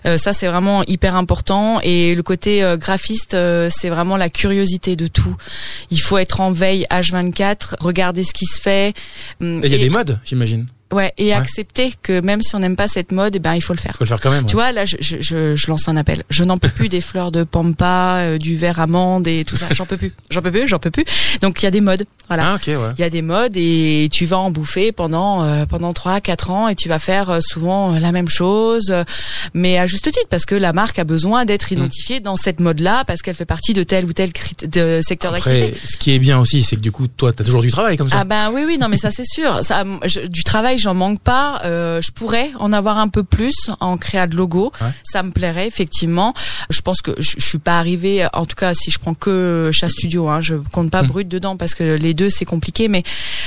Euh, 0.07 0.17
ça 0.17 0.33
c'est 0.33 0.47
vraiment 0.47 0.83
hyper 0.85 1.15
important. 1.15 1.81
Et 1.83 2.15
le 2.15 2.23
côté 2.23 2.63
euh, 2.63 2.77
graphiste 2.77 3.35
euh, 3.35 3.69
c'est 3.71 3.89
vraiment 3.89 4.17
la 4.17 4.29
curiosité 4.29 4.97
de 4.97 5.07
tout. 5.07 5.37
Il 5.91 6.01
faut 6.01 6.19
être 6.19 6.41
en 6.41 6.53
veille 6.53 6.87
H24 6.91 7.77
regarder 7.81 8.25
ce 8.25 8.33
qui 8.33 8.47
se 8.47 8.61
fait. 8.61 8.89
Et 9.41 9.61
il 9.63 9.73
y 9.73 9.75
a 9.75 9.79
des 9.79 9.91
modes, 9.91 10.19
j'imagine. 10.25 10.67
Ouais, 10.93 11.13
et 11.19 11.33
accepter 11.35 11.93
que 12.03 12.21
même 12.21 12.43
si 12.43 12.55
on 12.55 12.61
n'aime 12.61 12.77
pas 12.77 12.87
cette 12.87 13.11
mode, 13.11 13.35
eh 13.35 13.39
ben 13.41 13.55
il 13.55 13.61
faut 13.61 13.73
le 13.73 13.79
faire. 13.79 13.95
Faut 13.97 14.05
le 14.05 14.09
faire 14.09 14.21
quand 14.21 14.31
même. 14.31 14.47
Tu 14.47 14.55
vois, 14.55 14.71
là, 14.71 14.85
je, 14.85 14.97
je, 15.01 15.17
je, 15.21 15.57
je 15.57 15.67
lance 15.69 15.89
un 15.89 15.97
appel. 15.97 16.23
Je 16.31 16.45
n'en 16.45 16.57
peux 16.57 16.69
plus 16.69 16.89
des 16.89 17.01
fleurs 17.01 17.33
de 17.33 17.43
pampa, 17.43 18.19
euh, 18.19 18.39
du 18.39 18.57
verre 18.57 18.79
amande 18.81 19.27
et 19.27 19.45
tout 19.45 19.57
ça. 19.57 19.67
J'en 19.73 19.85
peux 19.85 19.97
plus. 19.97 20.13
J'en 20.31 20.41
peux 20.43 20.53
plus. 20.53 20.69
J'en 20.69 20.79
peux 20.79 20.93
plus. 20.93 21.05
Donc 21.43 21.61
il 21.61 21.65
y 21.65 21.67
a 21.67 21.73
des 21.73 21.81
modes. 21.81 22.05
Voilà. 22.29 22.53
Ah 22.53 22.55
ok 22.55 22.67
ouais. 22.69 22.77
Il 22.99 23.01
y 23.01 23.05
a 23.05 23.11
des 23.11 23.23
modes 23.23 23.57
et 23.57 24.09
tu 24.13 24.27
vas 24.27 24.39
en 24.39 24.51
bouffer 24.51 24.93
pendant 24.93 25.43
euh, 25.45 25.67
pendant 25.67 25.93
trois 25.93 26.21
quatre 26.21 26.51
ans 26.51 26.69
et 26.69 26.75
tu 26.75 26.89
vas 26.89 26.99
faire 26.99 27.31
euh, 27.31 27.39
souvent 27.41 27.95
euh, 27.95 27.99
la 27.99 28.13
même 28.13 28.29
chose, 28.29 28.93
mais 29.55 29.79
à 29.79 29.87
juste 29.87 30.05
titre 30.11 30.27
parce 30.31 30.45
que 30.47 30.55
la 30.55 30.73
marque 30.73 30.99
a 30.99 31.05
besoin 31.05 31.27
Mm. 31.43 31.47
d'être 31.47 31.73
identifiée 31.73 32.21
dans 32.21 32.37
cette 32.37 32.61
mode-là 32.61 33.05
parce 33.05 33.23
qu'elle 33.23 33.35
fait 33.35 33.45
partie 33.45 33.75
de 33.75 33.83
tel 33.83 34.05
ou 34.05 34.13
tel 34.13 34.31
de 34.71 35.01
secteur 35.03 35.33
d'activité. 35.33 35.75
Ce 35.89 35.97
qui 35.97 36.13
est 36.13 36.19
bien 36.19 36.39
aussi, 36.39 36.63
c'est 36.63 36.77
que 36.77 36.81
du 36.81 36.93
coup, 36.93 37.09
toi, 37.09 37.33
t'as 37.33 37.43
toujours 37.45 37.63
du 37.63 37.71
travail 37.71 37.97
comme 37.97 38.09
ça. 38.09 38.19
Ah 38.21 38.25
ben 38.25 38.51
oui 38.55 38.63
oui 38.67 38.79
non 38.79 38.89
mais 38.89 38.99
ça 38.99 39.11
c'est 39.11 39.27
sûr 39.27 39.63
ça 39.65 39.85
du 40.29 40.45
travail 40.45 40.76
j'en 40.79 40.95
manque 40.95 41.21
pas 41.21 41.61
euh, 41.65 42.01
je 42.01 42.11
pourrais 42.13 42.51
en 42.59 42.73
avoir 42.73 42.99
un 42.99 43.09
peu 43.09 43.23
plus 43.23 43.55
en 43.81 43.97
créa 43.97 44.27
de 44.27 44.37
logo 44.37 44.73
Ouais. 44.81 44.89
ça 45.05 45.23
me 45.23 45.31
plairait 45.31 45.67
effectivement 45.67 46.35
je 46.71 46.81
pense 46.81 47.01
que 47.03 47.13
je, 47.19 47.35
je 47.39 47.45
suis 47.47 47.59
pas 47.59 47.79
arrivée 47.79 48.27
en 48.33 48.45
tout 48.47 48.57
cas 48.57 48.75
si 48.75 48.91
je 48.91 48.99
prends 48.99 49.15
que 49.15 49.71
chat 49.73 49.89
studio 49.89 50.29
hein, 50.29 50.41
je 50.41 50.55
compte 50.73 50.91
pas 50.91 51.03
Hmm. 51.03 51.07
brut 51.09 51.29
dedans 51.29 51.57
parce 51.57 51.75
que 51.75 51.97
les 51.97 52.15
deux 52.15 52.31
c'est 52.31 52.45
compliqué 52.45 52.89
mais 52.89 53.03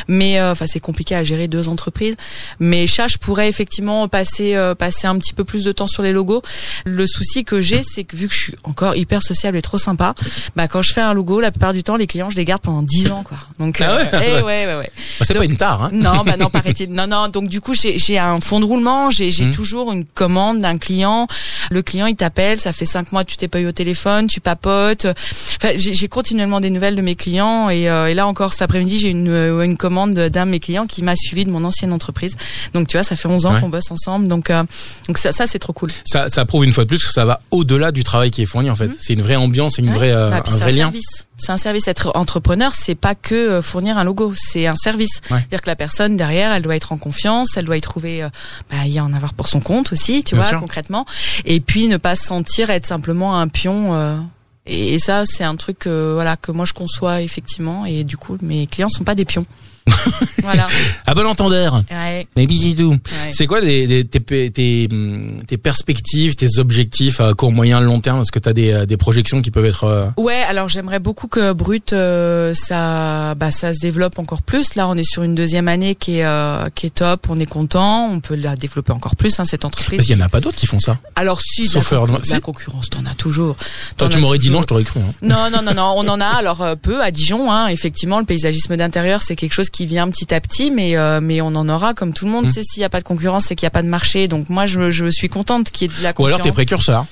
mais 0.07 0.39
euh, 0.39 0.51
enfin 0.51 0.65
c'est 0.67 0.79
compliqué 0.79 1.15
à 1.15 1.23
gérer 1.23 1.47
deux 1.47 1.67
entreprises 1.69 2.15
mais 2.59 2.87
chat 2.87 3.07
je 3.07 3.17
pourrais 3.17 3.49
effectivement 3.49 4.07
passer 4.07 4.55
euh, 4.55 4.75
passer 4.75 5.07
un 5.07 5.17
petit 5.19 5.33
peu 5.33 5.43
plus 5.43 5.63
de 5.63 5.71
temps 5.71 5.87
sur 5.87 6.03
les 6.03 6.11
logos 6.13 6.41
le 6.85 7.05
souci 7.07 7.43
que 7.43 7.59
j'ai 7.61 7.81
c'est 7.83 8.03
que 8.03 8.15
vu 8.15 8.27
que 8.27 8.33
je 8.33 8.39
suis 8.39 8.55
encore 8.63 8.95
hyper 8.95 9.21
sociable 9.23 9.57
et 9.57 9.61
trop 9.61 9.77
sympa 9.77 10.13
bah 10.55 10.67
quand 10.67 10.81
je 10.81 10.93
fais 10.93 11.01
un 11.01 11.13
logo 11.13 11.39
la 11.39 11.51
plupart 11.51 11.73
du 11.73 11.83
temps 11.83 11.95
les 11.97 12.07
clients 12.07 12.29
je 12.29 12.35
les 12.37 12.45
garde 12.45 12.61
pendant 12.61 12.81
10 12.83 13.11
ans 13.11 13.23
quoi 13.23 13.37
donc 13.59 13.81
Ah 13.81 13.95
ouais 13.97 14.09
eh 14.13 14.33
ouais 14.41 14.65
ouais 14.65 14.75
ouais 14.77 14.91
Bah, 15.19 15.25
c'est 15.27 15.33
pas 15.33 15.45
une 15.45 15.57
tare, 15.57 15.83
hein. 15.83 15.89
non, 15.91 16.23
bah 16.23 16.37
non, 16.37 16.49
paraît-il. 16.57 16.91
Non, 16.91 17.07
non. 17.07 17.18
Donc 17.27 17.49
du 17.49 17.59
coup, 17.59 17.73
j'ai 17.75 18.17
un 18.17 18.39
fond 18.39 18.59
de 18.59 18.65
roulement. 18.65 19.09
J'ai 19.09 19.29
Mhm. 19.31 19.51
toujours 19.51 19.91
une 19.91 20.05
commande 20.05 20.59
d'un 20.59 20.77
client. 20.77 21.27
Le 21.71 21.81
client, 21.81 22.05
il 22.05 22.15
t'appelle. 22.15 22.59
Ça 22.59 22.71
fait 22.71 22.85
cinq 22.85 23.11
mois 23.11 23.23
que 23.23 23.31
tu 23.31 23.37
t'es 23.37 23.47
pas 23.47 23.59
eu 23.59 23.67
au 23.67 23.71
téléphone. 23.71 24.27
Tu 24.27 24.39
papotes. 24.39 25.05
Enfin, 25.05 25.73
j'ai 25.75 26.07
continuellement 26.07 26.59
des 26.59 26.69
nouvelles 26.69 26.95
de 26.95 27.01
mes 27.01 27.15
clients. 27.15 27.69
Et, 27.69 27.89
euh, 27.89 28.07
et 28.07 28.13
là 28.13 28.27
encore, 28.27 28.53
cet 28.53 28.61
après-midi, 28.61 28.99
j'ai 28.99 29.09
une, 29.09 29.27
euh, 29.29 29.61
une 29.63 29.75
commande 29.77 30.13
d'un 30.13 30.45
de 30.45 30.51
mes 30.51 30.59
clients 30.59 30.85
qui 30.85 31.01
m'a 31.01 31.15
suivi 31.15 31.43
de 31.45 31.51
mon 31.51 31.63
ancienne 31.65 31.91
entreprise. 31.91 32.37
Donc 32.73 32.87
tu 32.87 32.95
vois, 32.97 33.03
ça 33.03 33.15
fait 33.15 33.27
11 33.27 33.45
ans 33.45 33.53
Ouais. 33.53 33.59
qu'on 33.61 33.69
bosse 33.69 33.91
ensemble. 33.91 34.27
Donc 34.27 34.49
euh, 34.49 34.63
donc 35.07 35.17
ça, 35.17 35.31
ça 35.31 35.47
c'est 35.47 35.59
trop 35.59 35.73
cool. 35.73 35.89
Ça, 36.05 36.29
ça 36.29 36.45
prouve 36.45 36.63
une 36.65 36.71
fois 36.73 36.83
de 36.83 36.89
plus 36.89 37.03
que 37.03 37.11
ça 37.11 37.25
va 37.25 37.41
au-delà 37.51 37.91
du 37.91 38.03
travail 38.03 38.31
qui 38.31 38.41
est 38.41 38.45
fourni 38.45 38.69
en 38.69 38.75
fait. 38.75 38.89
C'est 38.99 39.13
une 39.13 39.21
vraie 39.21 39.35
ambiance, 39.35 39.73
c'est 39.75 39.81
une. 39.81 39.89
Ouais. 39.89 39.95
vraie, 39.95 40.11
euh, 40.13 40.29
Bah, 40.29 40.43
un 40.45 40.57
vrai 40.57 40.71
lien. 40.71 40.77
service. 40.85 41.27
C'est 41.39 41.51
un 41.51 41.57
service. 41.57 41.87
Être 41.87 42.11
entrepreneur, 42.15 42.71
c'est 42.75 42.95
pas 42.95 43.15
que 43.15 43.33
euh, 43.35 43.61
fournir 43.61 43.97
un 43.97 44.03
logo, 44.03 44.33
c'est 44.35 44.67
un 44.67 44.75
service. 44.75 45.21
Ouais. 45.31 45.37
C'est-à-dire 45.39 45.61
que 45.61 45.69
la 45.69 45.75
personne 45.75 46.17
derrière, 46.17 46.51
elle 46.51 46.61
doit 46.63 46.75
être 46.75 46.91
en 46.91 46.97
confiance, 46.97 47.49
elle 47.55 47.65
doit 47.65 47.77
y 47.77 47.81
trouver, 47.81 48.23
euh, 48.23 48.29
bah, 48.69 48.85
y 48.85 48.99
en 48.99 49.13
avoir 49.13 49.33
pour 49.33 49.47
son 49.49 49.59
compte 49.61 49.91
aussi, 49.91 50.23
tu 50.23 50.35
Bien 50.35 50.41
vois, 50.41 50.49
sûr. 50.49 50.59
concrètement. 50.59 51.05
Et 51.45 51.59
puis 51.59 51.87
ne 51.87 51.97
pas 51.97 52.15
se 52.15 52.25
sentir 52.25 52.69
être 52.69 52.85
simplement 52.85 53.39
un 53.39 53.47
pion. 53.47 53.87
euh, 53.95 54.17
et, 54.65 54.93
et 54.95 54.99
ça, 54.99 55.23
c'est 55.25 55.43
un 55.43 55.55
truc, 55.55 55.87
euh, 55.87 56.11
voilà, 56.13 56.35
que 56.37 56.51
moi 56.51 56.65
je 56.65 56.73
conçois 56.73 57.21
effectivement. 57.21 57.85
Et 57.85 58.03
du 58.03 58.17
coup, 58.17 58.37
mes 58.41 58.67
clients 58.67 58.89
sont 58.89 59.03
pas 59.03 59.15
des 59.15 59.25
pions. 59.25 59.45
voilà. 60.41 60.67
À 61.05 61.13
bon 61.15 61.25
entendeur. 61.25 61.81
Ouais, 61.91 62.27
Mais 62.35 62.47
bisous. 62.47 62.91
ouais. 62.91 62.99
C'est 63.31 63.47
quoi 63.47 63.61
les, 63.61 63.87
les- 63.87 64.05
tes, 64.05 64.19
tes, 64.51 65.57
perspectives, 65.57 66.35
tes 66.35 66.57
objectifs 66.59 67.19
à 67.19 67.33
court, 67.33 67.51
moyen, 67.51 67.81
long 67.81 67.99
terme? 67.99 68.21
Est-ce 68.21 68.31
que 68.31 68.39
tu 68.39 68.49
as 68.49 68.53
des, 68.53 68.85
des 68.85 68.97
projections 68.97 69.41
qui 69.41 69.51
peuvent 69.51 69.65
être... 69.65 69.83
euh, 69.85 70.09
Ouais, 70.17 70.41
alors 70.47 70.69
j'aimerais 70.69 70.99
beaucoup 70.99 71.27
que 71.27 71.53
Brut 71.53 71.93
euh, 71.93 72.53
ça 72.53 73.35
bah 73.35 73.51
ça 73.51 73.73
se 73.73 73.79
développe 73.79 74.19
encore 74.19 74.41
plus. 74.41 74.75
Là, 74.75 74.87
on 74.87 74.95
est 74.95 75.03
sur 75.09 75.23
une 75.23 75.35
deuxième 75.35 75.67
année 75.67 75.95
qui 75.95 76.17
est 76.19 76.25
euh, 76.25 76.69
qui 76.75 76.85
est 76.87 76.89
top, 76.95 77.27
on 77.29 77.37
est 77.39 77.45
content, 77.45 78.09
on 78.11 78.19
peut 78.19 78.35
la 78.35 78.55
développer 78.55 78.91
encore 78.91 79.15
plus 79.15 79.39
hein, 79.39 79.45
cette 79.45 79.65
entreprise. 79.65 79.97
Parce 79.97 80.07
qu'il 80.07 80.17
y 80.17 80.21
en 80.21 80.25
a 80.25 80.29
pas 80.29 80.39
d'autres 80.41 80.57
qui 80.57 80.67
font 80.67 80.79
ça. 80.79 80.97
Alors 81.15 81.41
si 81.41 81.65
Sauf 81.65 81.91
la, 81.91 81.97
Heure 81.97 82.03
concur- 82.03 82.11
Noire. 82.11 82.21
de 82.21 82.31
la 82.31 82.39
concurrence, 82.39 82.89
t'en 82.89 83.05
as 83.05 83.15
toujours. 83.15 83.55
Toi, 83.97 84.09
tu 84.09 84.19
m'aurais 84.19 84.37
dit 84.39 84.49
non, 84.49 84.61
je 84.61 84.67
t'aurais 84.67 84.83
cru. 84.83 84.99
hein. 84.99 85.11
Non, 85.21 85.49
non, 85.51 85.61
non, 85.61 85.73
non, 85.73 85.93
on 85.97 86.07
en 86.07 86.19
a 86.19 86.25
alors 86.27 86.65
peu 86.81 87.01
à 87.01 87.11
Dijon. 87.11 87.51
Hein, 87.51 87.67
effectivement, 87.67 88.19
le 88.19 88.25
paysagisme 88.25 88.75
d'intérieur, 88.77 89.21
c'est 89.21 89.35
quelque 89.35 89.53
chose 89.53 89.69
qui 89.69 89.78
vient 89.85 90.09
petit 90.09 90.33
à 90.33 90.41
petit, 90.41 90.71
mais 90.71 90.97
euh, 90.97 91.19
mais 91.21 91.41
on 91.41 91.47
en 91.47 91.67
aura 91.69 91.93
comme 91.93 92.13
tout 92.13 92.25
le 92.25 92.31
monde. 92.31 92.45
Mm. 92.45 92.47
Tu 92.49 92.53
sais, 92.53 92.63
s'il 92.63 92.81
y 92.81 92.85
a 92.85 92.89
pas 92.89 92.99
de 92.99 93.05
concurrence, 93.05 93.45
c'est 93.45 93.55
qu'il 93.55 93.65
y 93.65 93.67
a 93.67 93.71
pas 93.71 93.83
de 93.83 93.87
marché. 93.87 94.27
Donc 94.27 94.49
moi, 94.49 94.65
je, 94.65 94.91
je 94.91 95.09
suis 95.09 95.29
contente 95.29 95.69
qu'il 95.69 95.91
y 95.91 95.93
ait 95.93 95.97
de 95.97 96.03
la 96.03 96.11
Ou 96.11 96.13
concurrence. 96.13 96.35
alors 96.35 96.45
t'es 96.45 96.51
précurseur. 96.51 97.05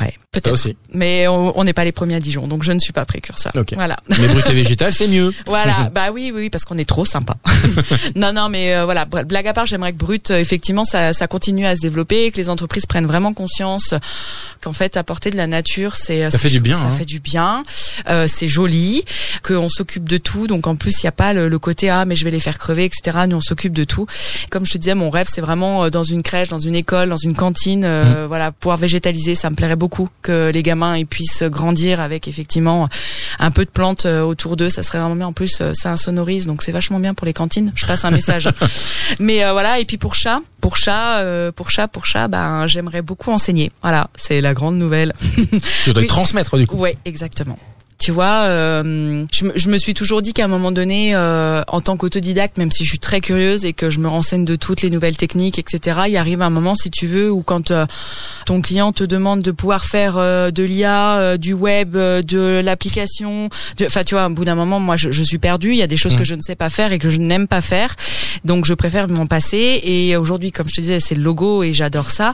Ouais, 0.00 0.10
Ça 0.10 0.18
peut-être. 0.32 0.52
aussi. 0.52 0.76
Mais 0.92 1.26
on 1.28 1.64
n'est 1.64 1.72
pas 1.72 1.84
les 1.84 1.92
premiers 1.92 2.14
à 2.16 2.20
Dijon, 2.20 2.46
donc 2.46 2.62
je 2.62 2.72
ne 2.72 2.78
suis 2.78 2.92
pas 2.92 3.04
précurseur. 3.04 3.52
Ok. 3.56 3.74
Voilà. 3.74 3.96
Mais 4.08 4.28
brut 4.28 4.46
et 4.48 4.54
végétal, 4.54 4.92
c'est 4.92 5.08
mieux. 5.08 5.32
Voilà, 5.46 5.90
bah 5.94 6.10
oui, 6.12 6.30
oui, 6.34 6.50
parce 6.50 6.64
qu'on 6.64 6.76
est 6.78 6.88
trop 6.88 7.04
sympa. 7.04 7.34
non, 8.14 8.32
non, 8.32 8.48
mais 8.48 8.74
euh, 8.76 8.84
voilà, 8.84 9.04
blague 9.06 9.46
à 9.48 9.52
part, 9.52 9.66
j'aimerais 9.66 9.92
que 9.92 9.98
Brut, 9.98 10.30
euh, 10.30 10.38
effectivement, 10.38 10.84
ça, 10.84 11.12
ça 11.12 11.26
continue 11.26 11.66
à 11.66 11.74
se 11.74 11.80
développer, 11.80 12.30
que 12.30 12.36
les 12.36 12.48
entreprises 12.50 12.86
prennent 12.86 13.06
vraiment 13.06 13.32
conscience 13.32 13.92
euh, 13.94 13.98
qu'en 14.62 14.72
fait, 14.72 14.96
apporter 14.96 15.30
de 15.30 15.36
la 15.36 15.46
nature, 15.46 15.96
c'est 15.96 16.24
Ça 16.24 16.30
c'est 16.30 16.38
fait 16.38 16.50
du 16.50 16.60
bien, 16.60 16.76
ça 16.76 16.86
hein. 16.86 16.90
fait 16.96 17.04
du 17.06 17.20
bien, 17.20 17.62
euh, 18.08 18.26
c'est 18.32 18.48
joli, 18.48 19.04
qu'on 19.42 19.68
s'occupe 19.68 20.08
de 20.08 20.18
tout, 20.18 20.46
donc 20.46 20.66
en 20.66 20.76
plus, 20.76 20.92
il 21.02 21.04
y 21.04 21.08
a 21.08 21.12
pas 21.12 21.32
le, 21.32 21.48
le 21.48 21.58
côté 21.58 21.88
ah 21.88 22.04
mais 22.04 22.16
je 22.16 22.24
vais 22.24 22.30
les 22.30 22.40
faire 22.40 22.58
crever, 22.58 22.84
etc. 22.84 23.18
Nous, 23.28 23.36
on 23.36 23.40
s'occupe 23.40 23.72
de 23.72 23.84
tout. 23.84 24.06
Comme 24.50 24.66
je 24.66 24.72
te 24.72 24.78
disais, 24.78 24.94
mon 24.94 25.10
rêve, 25.10 25.28
c'est 25.30 25.40
vraiment 25.40 25.84
euh, 25.84 25.90
dans 25.90 26.04
une 26.04 26.22
crèche, 26.22 26.48
dans 26.48 26.58
une 26.58 26.74
école, 26.74 27.08
dans 27.08 27.16
une 27.16 27.34
cantine, 27.34 27.84
euh, 27.84 27.98
Mmh. 27.98 28.26
voilà, 28.26 28.52
pouvoir 28.52 28.76
végétaliser, 28.78 29.34
ça 29.34 29.50
me 29.50 29.54
plairait 29.56 29.76
beaucoup 29.76 29.87
que 30.22 30.50
les 30.52 30.62
gamins 30.62 30.96
ils 30.96 31.06
puissent 31.06 31.42
grandir 31.44 32.00
avec 32.00 32.28
effectivement 32.28 32.88
un 33.38 33.50
peu 33.50 33.64
de 33.64 33.70
plantes 33.70 34.06
euh, 34.06 34.22
autour 34.22 34.56
d'eux, 34.56 34.68
ça 34.68 34.82
serait 34.82 34.98
vraiment 34.98 35.16
bien. 35.16 35.26
En 35.26 35.32
plus, 35.32 35.58
euh, 35.60 35.72
ça 35.74 35.92
insonorise, 35.92 36.46
donc 36.46 36.62
c'est 36.62 36.72
vachement 36.72 37.00
bien 37.00 37.14
pour 37.14 37.26
les 37.26 37.32
cantines. 37.32 37.72
Je 37.74 37.86
passe 37.86 38.04
un 38.04 38.10
message. 38.10 38.48
Mais 39.18 39.44
euh, 39.44 39.52
voilà, 39.52 39.78
et 39.78 39.84
puis 39.84 39.98
pour 39.98 40.14
chat, 40.14 40.40
pour 40.60 40.76
chat, 40.76 41.18
euh, 41.18 41.52
pour 41.52 41.70
chat, 41.70 41.88
pour 41.88 42.06
chat, 42.06 42.28
ben 42.28 42.66
j'aimerais 42.66 43.02
beaucoup 43.02 43.30
enseigner. 43.30 43.70
Voilà, 43.82 44.08
c'est 44.16 44.40
la 44.40 44.54
grande 44.54 44.76
nouvelle. 44.76 45.12
Tu 45.84 45.92
dois 45.92 46.04
transmettre 46.08 46.56
du 46.56 46.66
coup. 46.66 46.76
Ouais, 46.76 46.96
exactement. 47.04 47.58
Tu 47.98 48.12
vois, 48.12 48.44
euh, 48.46 49.24
je, 49.32 49.44
me- 49.44 49.52
je 49.56 49.68
me 49.68 49.76
suis 49.76 49.92
toujours 49.92 50.22
dit 50.22 50.32
qu'à 50.32 50.44
un 50.44 50.48
moment 50.48 50.70
donné, 50.70 51.16
euh, 51.16 51.62
en 51.66 51.80
tant 51.80 51.96
qu'autodidacte, 51.96 52.56
même 52.56 52.70
si 52.70 52.84
je 52.84 52.90
suis 52.90 53.00
très 53.00 53.20
curieuse 53.20 53.64
et 53.64 53.72
que 53.72 53.90
je 53.90 53.98
me 53.98 54.06
renseigne 54.06 54.44
de 54.44 54.54
toutes 54.54 54.82
les 54.82 54.90
nouvelles 54.90 55.16
techniques, 55.16 55.58
etc., 55.58 56.02
il 56.08 56.16
arrive 56.16 56.40
un 56.40 56.48
moment, 56.48 56.76
si 56.76 56.90
tu 56.92 57.08
veux, 57.08 57.28
où 57.28 57.42
quand 57.42 57.72
euh, 57.72 57.86
ton 58.46 58.62
client 58.62 58.92
te 58.92 59.02
demande 59.02 59.42
de 59.42 59.50
pouvoir 59.50 59.84
faire 59.84 60.14
euh, 60.16 60.52
de 60.52 60.62
l'IA, 60.62 61.16
euh, 61.18 61.36
du 61.38 61.54
web, 61.54 61.96
de 61.96 62.60
l'application, 62.64 63.48
enfin, 63.82 64.04
tu 64.04 64.14
vois, 64.14 64.26
au 64.26 64.30
bout 64.30 64.44
d'un 64.44 64.54
moment, 64.54 64.78
moi, 64.78 64.96
je, 64.96 65.10
je 65.10 65.22
suis 65.24 65.38
perdue. 65.38 65.70
Il 65.72 65.78
y 65.78 65.82
a 65.82 65.88
des 65.88 65.96
choses 65.96 66.14
Mm. 66.14 66.18
que 66.18 66.24
je 66.24 66.34
ne 66.36 66.40
sais 66.40 66.54
pas 66.56 66.70
faire 66.70 66.92
et 66.92 67.00
que 67.00 67.10
je 67.10 67.16
n'aime 67.18 67.48
pas 67.48 67.60
faire, 67.60 67.96
donc 68.44 68.64
je 68.64 68.74
préfère 68.74 69.08
m'en 69.08 69.26
passer. 69.26 69.80
Et 69.82 70.16
aujourd'hui, 70.16 70.52
comme 70.52 70.68
je 70.68 70.74
te 70.76 70.80
disais, 70.80 71.00
c'est 71.00 71.16
le 71.16 71.22
logo 71.22 71.64
et 71.64 71.72
j'adore 71.72 72.10
ça 72.10 72.32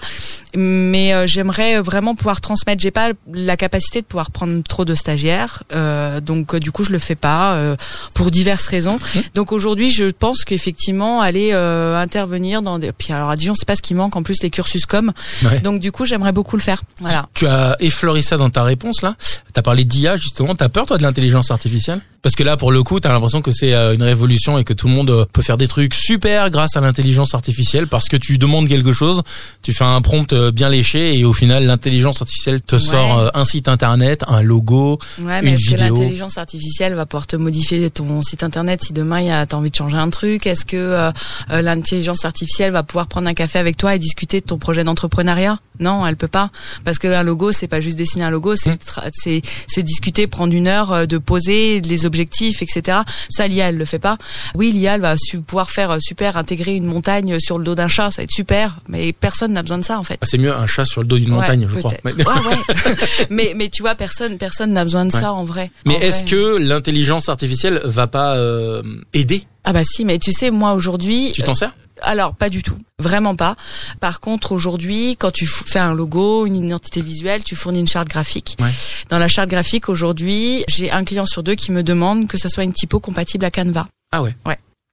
mais 0.57 1.27
j'aimerais 1.27 1.81
vraiment 1.81 2.15
pouvoir 2.15 2.41
transmettre. 2.41 2.81
J'ai 2.81 2.93
pas 2.93 3.09
la 3.33 3.57
capacité 3.57 4.01
de 4.03 4.07
pouvoir 4.07 4.31
prendre 4.31 4.63
trop 4.63 4.85
de 4.85 4.95
stagiaires, 4.95 5.54
euh, 5.73 6.21
donc 6.21 6.55
euh, 6.55 6.61
du 6.61 6.73
coup 6.73 6.85
je 6.85 6.91
le 6.91 6.99
fais 6.99 7.15
pas 7.15 7.55
euh, 7.55 7.77
pour 8.15 8.31
diverses 8.31 8.67
raisons. 8.67 8.99
Donc 9.35 9.53
aujourd'hui, 9.53 9.91
je 9.91 10.07
pense 10.11 10.45
qu'effectivement 10.45 11.21
aller 11.21 11.51
euh, 11.53 11.97
intervenir 11.97 12.63
dans 12.63 12.79
des. 12.79 12.93
Puis 12.93 13.13
alors 13.13 13.31
à 13.31 13.37
Dijon, 13.37 13.55
c'est 13.55 13.67
pas 13.67 13.77
ce 13.77 13.83
qui 13.83 13.95
manque. 13.95 14.17
En 14.17 14.23
plus, 14.23 14.43
les 14.43 14.51
cursus 14.51 14.87
com. 14.87 15.13
Ouais. 15.45 15.61
Donc 15.61 15.81
du 15.81 15.93
coup, 15.93 16.07
j'aimerais 16.07 16.33
beaucoup 16.33 16.57
le 16.57 16.63
faire. 16.63 16.83
Voilà. 17.01 17.27
Tu 17.35 17.47
as 17.47 17.77
effleuré 17.81 18.23
ça 18.23 18.37
dans 18.37 18.51
ta 18.51 18.63
réponse 18.65 19.03
là. 19.03 19.17
T'as 19.53 19.63
parlé 19.63 19.85
d'IA 19.85 20.17
justement. 20.17 20.55
T'as 20.55 20.69
peur 20.69 20.87
toi 20.87 20.99
de 20.99 21.03
l'intelligence 21.03 21.51
artificielle? 21.51 22.01
Parce 22.23 22.37
que 22.37 22.43
là, 22.43 22.57
pour 22.57 22.73
le 22.73 22.83
coup, 22.83 23.01
t'as 23.01 23.13
l'impression 23.13 23.43
que 23.43 23.53
c'est 23.53 23.75
euh, 23.75 23.95
une 23.95 24.03
révolution 24.03 24.57
et 24.59 24.65
que 24.65 24.73
tout 24.73 24.89
le 24.89 24.95
monde 24.95 25.11
euh, 25.11 25.27
peut 25.31 25.43
faire 25.43 25.59
des 25.59 25.69
trucs 25.69 25.95
super 25.95 26.49
grâce 26.51 26.75
à 26.75 26.81
l'intelligence 26.81 27.35
artificielle 27.35 27.87
parce 27.87 28.07
que 28.09 28.17
tu 28.17 28.39
demandes 28.39 28.67
quelque 28.67 28.95
chose, 28.95 29.23
tu 29.63 29.75
fais 29.75 29.85
un 29.85 30.01
prompt 30.01 30.33
bien 30.35 30.71
léché 30.71 31.19
et 31.19 31.25
au 31.27 31.35
final, 31.35 31.67
l'intelligence 31.67 32.23
artificielle 32.23 32.63
te 32.63 32.77
Ouais. 32.77 32.81
sort 32.83 33.31
un 33.35 33.45
site 33.45 33.69
internet, 33.69 34.25
un 34.27 34.41
logo. 34.43 34.99
Ouais, 35.21 35.43
Une 35.45 35.51
mais 35.51 35.55
est-ce 35.57 35.71
que 35.71 35.77
l'intelligence 35.81 36.39
artificielle 36.39 36.95
va 36.95 37.07
pouvoir 37.07 37.27
te 37.27 37.37
modifier 37.37 37.91
ton 37.91 38.23
site 38.23 38.43
internet 38.43 38.83
si 38.85 38.93
demain 38.93 39.21
il 39.21 39.27
y 39.27 39.31
a 39.31 39.47
t'as 39.47 39.57
envie 39.57 39.71
de 39.71 39.77
changer 39.77 39.97
un 39.97 40.11
truc? 40.11 40.47
Est-ce 40.47 40.65
que 40.65 40.77
euh, 40.77 41.11
euh, 41.51 41.63
l'intelligence 41.63 42.25
artificielle 42.25 42.73
va 42.73 42.83
pouvoir 42.83 43.07
prendre 43.07 43.29
un 43.29 43.35
café 43.35 43.59
avec 43.59 43.77
toi 43.77 43.95
et 43.95 43.99
discuter 43.99 44.41
de 44.41 44.47
ton 44.47 44.59
projet 44.59 44.85
d'entrepreneuriat? 44.85 45.59
Non, 45.81 46.07
elle 46.07 46.17
peut 46.17 46.29
pas 46.29 46.51
parce 46.85 46.99
que 46.99 47.09
un 47.09 47.23
logo 47.25 47.51
c'est 47.53 47.67
pas 47.67 47.81
juste 47.81 47.97
dessiner 47.97 48.25
un 48.25 48.31
logo, 48.31 48.55
c'est 48.57 48.81
tra- 48.83 49.09
c'est 49.13 49.43
c'est 49.69 49.83
discuter, 49.83 50.27
prendre 50.27 50.53
une 50.55 50.69
heure 50.69 50.93
euh, 50.93 51.07
de 51.07 51.19
poser 51.19 51.81
les 51.81 52.07
objectifs, 52.07 52.63
etc. 52.63 52.99
Ça 53.29 53.47
l'IA 53.49 53.69
elle 53.71 53.77
le 53.77 53.85
fait 53.85 53.99
pas. 53.99 54.17
Oui, 54.55 54.71
l'IA 54.73 54.95
elle 54.95 55.01
va 55.01 55.17
pouvoir 55.47 55.71
faire 55.71 55.91
euh, 55.91 55.99
super 56.01 56.37
intégrer 56.37 56.77
une 56.77 56.87
montagne 56.87 57.39
sur 57.41 57.59
le 57.59 57.65
dos 57.65 57.75
d'un 57.75 57.89
chat, 57.89 58.11
ça 58.13 58.19
va 58.19 58.25
être 58.25 58.31
super, 58.31 58.77
mais 58.89 59.13
personne 59.13 59.53
n'a 59.53 59.63
besoin 59.63 59.79
de 59.79 59.85
ça 59.85 59.99
en 59.99 60.05
fait. 60.05 60.19
Ah, 60.23 60.27
C'est 60.29 60.39
mieux 60.39 60.55
un 60.55 60.67
chat 60.67 60.85
sur 60.85 61.01
le 61.01 61.07
dos 61.09 61.19
d'une 61.19 61.31
Ouais, 61.33 61.41
montagne, 61.41 61.67
je 61.69 61.77
crois. 61.79 61.93
Mais, 62.05 62.13
ouais. 62.13 62.25
mais 63.31 63.53
mais 63.57 63.69
tu 63.69 63.83
vois 63.83 63.95
personne 63.95 64.39
personne 64.39 64.73
n'a 64.73 64.85
besoin 64.85 65.05
de 65.07 65.13
Ouais. 65.15 65.21
ça 65.21 65.33
en 65.35 65.45
vrai. 65.45 65.71
mais 65.87 65.95
est-ce 65.97 66.21
vrai. 66.21 66.31
que 66.31 66.57
l'intelligence 66.59 67.29
artificielle 67.29 67.81
va 67.85 68.07
pas 68.07 68.37
euh, 68.37 68.83
aider? 69.13 69.45
Ah 69.65 69.73
bah 69.73 69.83
si, 69.85 70.05
mais 70.05 70.19
tu 70.19 70.33
sais, 70.33 70.51
moi 70.51 70.73
aujourd'hui, 70.73 71.33
Tu 71.35 71.43
t'en 71.43 71.55
sers? 71.55 71.69
euh, 71.71 72.01
alors 72.03 72.35
pas 72.35 72.51
du 72.51 72.63
tout, 72.63 72.77
vraiment 72.99 73.35
pas. 73.35 73.57
Par 74.01 74.21
contre, 74.21 74.53
aujourd'hui, 74.53 75.17
quand 75.19 75.31
tu 75.31 75.47
fais 75.47 75.79
un 75.79 75.95
logo, 75.95 76.45
une 76.47 76.57
identité 76.57 77.01
visuelle, 77.03 77.45
tu 77.45 77.57
fournis 77.57 77.81
une 77.81 77.87
charte 77.87 78.09
graphique. 78.09 78.57
Ouais. 78.61 78.71
Dans 79.11 79.19
la 79.19 79.29
charte 79.29 79.49
graphique, 79.49 79.89
aujourd'hui, 79.89 80.65
j'ai 80.69 80.91
un 80.91 81.05
client 81.05 81.25
sur 81.27 81.43
deux 81.43 81.55
qui 81.55 81.73
me 81.73 81.83
demande 81.83 82.27
que 82.27 82.37
ça 82.37 82.49
soit 82.49 82.65
une 82.65 82.73
typo 82.73 83.01
compatible 83.01 83.45
à 83.45 83.51
Canva. 83.51 83.87
Ah 84.13 84.23
ouais. 84.23 84.35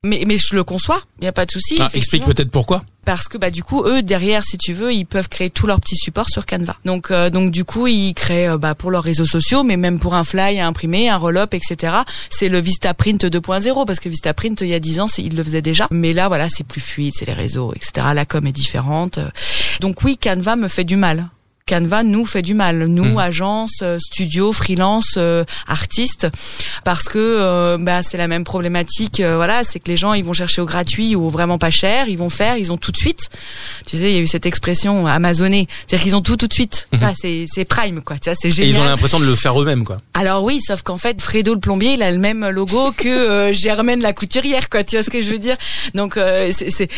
Mais, 0.03 0.23
mais 0.25 0.39
je 0.39 0.55
le 0.55 0.63
conçois, 0.63 0.99
il 1.19 1.25
y 1.25 1.27
a 1.27 1.31
pas 1.31 1.45
de 1.45 1.51
souci. 1.51 1.77
Ah, 1.79 1.87
explique 1.93 2.25
peut-être 2.25 2.49
pourquoi. 2.49 2.83
parce 3.05 3.27
que 3.27 3.37
bah 3.37 3.51
du 3.51 3.63
coup 3.63 3.83
eux 3.85 4.01
derrière 4.01 4.43
si 4.43 4.57
tu 4.57 4.73
veux 4.73 4.91
ils 4.91 5.05
peuvent 5.05 5.29
créer 5.29 5.51
tous 5.51 5.67
leurs 5.67 5.79
petits 5.79 5.95
supports 5.95 6.27
sur 6.31 6.47
Canva. 6.47 6.75
Donc 6.85 7.11
euh, 7.11 7.29
donc 7.29 7.51
du 7.51 7.65
coup 7.65 7.85
ils 7.85 8.15
créent 8.15 8.47
euh, 8.47 8.57
bah, 8.57 8.73
pour 8.73 8.89
leurs 8.89 9.03
réseaux 9.03 9.27
sociaux 9.27 9.61
mais 9.61 9.77
même 9.77 9.99
pour 9.99 10.15
un 10.15 10.23
fly 10.23 10.59
à 10.59 10.65
imprimer 10.65 11.07
un 11.09 11.17
roll-up 11.17 11.53
etc 11.53 11.97
c'est 12.31 12.49
le 12.49 12.59
Vistaprint 12.59 13.25
2.0 13.25 13.85
parce 13.85 13.99
que 13.99 14.09
Vistaprint 14.09 14.61
il 14.61 14.69
y 14.69 14.73
a 14.73 14.79
10 14.79 15.01
ans 15.01 15.07
ils 15.19 15.35
le 15.35 15.43
faisaient 15.43 15.61
déjà. 15.61 15.87
Mais 15.91 16.13
là 16.13 16.29
voilà 16.29 16.49
c'est 16.49 16.65
plus 16.65 16.81
fluide 16.81 17.13
c'est 17.15 17.25
les 17.25 17.33
réseaux 17.33 17.71
etc 17.75 18.07
la 18.15 18.25
com 18.25 18.47
est 18.47 18.51
différente. 18.51 19.19
Donc 19.81 20.03
oui 20.03 20.17
Canva 20.17 20.55
me 20.55 20.67
fait 20.67 20.83
du 20.83 20.95
mal 20.95 21.29
Canva 21.67 22.03
nous 22.03 22.25
fait 22.25 22.41
du 22.41 22.53
mal, 22.53 22.85
nous 22.87 23.03
Mhm. 23.05 23.17
agence, 23.17 23.71
euh, 23.81 23.97
studio, 23.99 24.51
freelance, 24.51 25.13
euh, 25.17 25.43
artistes, 25.67 26.27
parce 26.83 27.03
que 27.03 27.17
euh, 27.19 27.77
bah, 27.79 28.01
c'est 28.01 28.17
la 28.17 28.27
même 28.27 28.43
problématique. 28.43 29.19
euh, 29.19 29.35
voilà, 29.35 29.63
c'est 29.63 29.79
que 29.79 29.87
les 29.89 29.97
gens 29.97 30.13
ils 30.13 30.23
vont 30.23 30.33
chercher 30.33 30.61
au 30.61 30.65
gratuit 30.65 31.15
ou 31.15 31.25
au 31.25 31.29
vraiment 31.29 31.57
pas 31.57 31.71
cher, 31.71 32.07
ils 32.09 32.17
vont 32.17 32.29
faire, 32.29 32.57
ils 32.57 32.71
ont 32.71 32.77
tout 32.77 32.91
de 32.91 32.97
suite. 32.97 33.29
Tu 33.85 33.97
sais, 33.97 34.09
il 34.11 34.15
y 34.15 34.17
a 34.17 34.21
eu 34.21 34.27
cette 34.27 34.45
expression 34.45 35.07
amazonée, 35.07 35.67
c'est-à-dire 35.87 36.03
qu'ils 36.03 36.15
ont 36.15 36.21
tout 36.21 36.35
tout 36.37 36.47
de 36.47 36.53
suite. 36.53 36.87
Ah, 37.01 37.13
c'est 37.19 37.45
c'est 37.51 37.65
prime 37.65 38.01
quoi, 38.01 38.17
tu 38.17 38.29
vois, 38.29 38.35
c'est 38.39 38.47
Et 38.49 38.51
génial. 38.51 38.71
ils 38.73 38.79
ont 38.79 38.83
l'impression 38.85 39.19
de 39.19 39.25
le 39.25 39.35
faire 39.35 39.59
eux-mêmes, 39.61 39.83
quoi. 39.85 39.97
Alors 40.13 40.43
oui, 40.43 40.59
sauf 40.61 40.81
qu'en 40.81 40.97
fait, 40.97 41.21
Fredo 41.21 41.53
le 41.53 41.59
plombier, 41.59 41.93
il 41.93 42.03
a 42.03 42.11
le 42.11 42.17
même 42.19 42.47
logo 42.49 42.91
que 42.95 43.07
euh, 43.07 43.53
Germaine 43.61 44.01
la 44.01 44.13
couturière, 44.13 44.69
quoi. 44.69 44.83
Tu 44.83 44.95
vois 44.95 45.03
ce 45.03 45.09
que 45.09 45.21
je 45.21 45.29
veux 45.31 45.39
dire? 45.39 45.55
Donc 45.93 46.17
euh, 46.17 46.51
c'est 46.55 46.69
c'est 46.71 46.89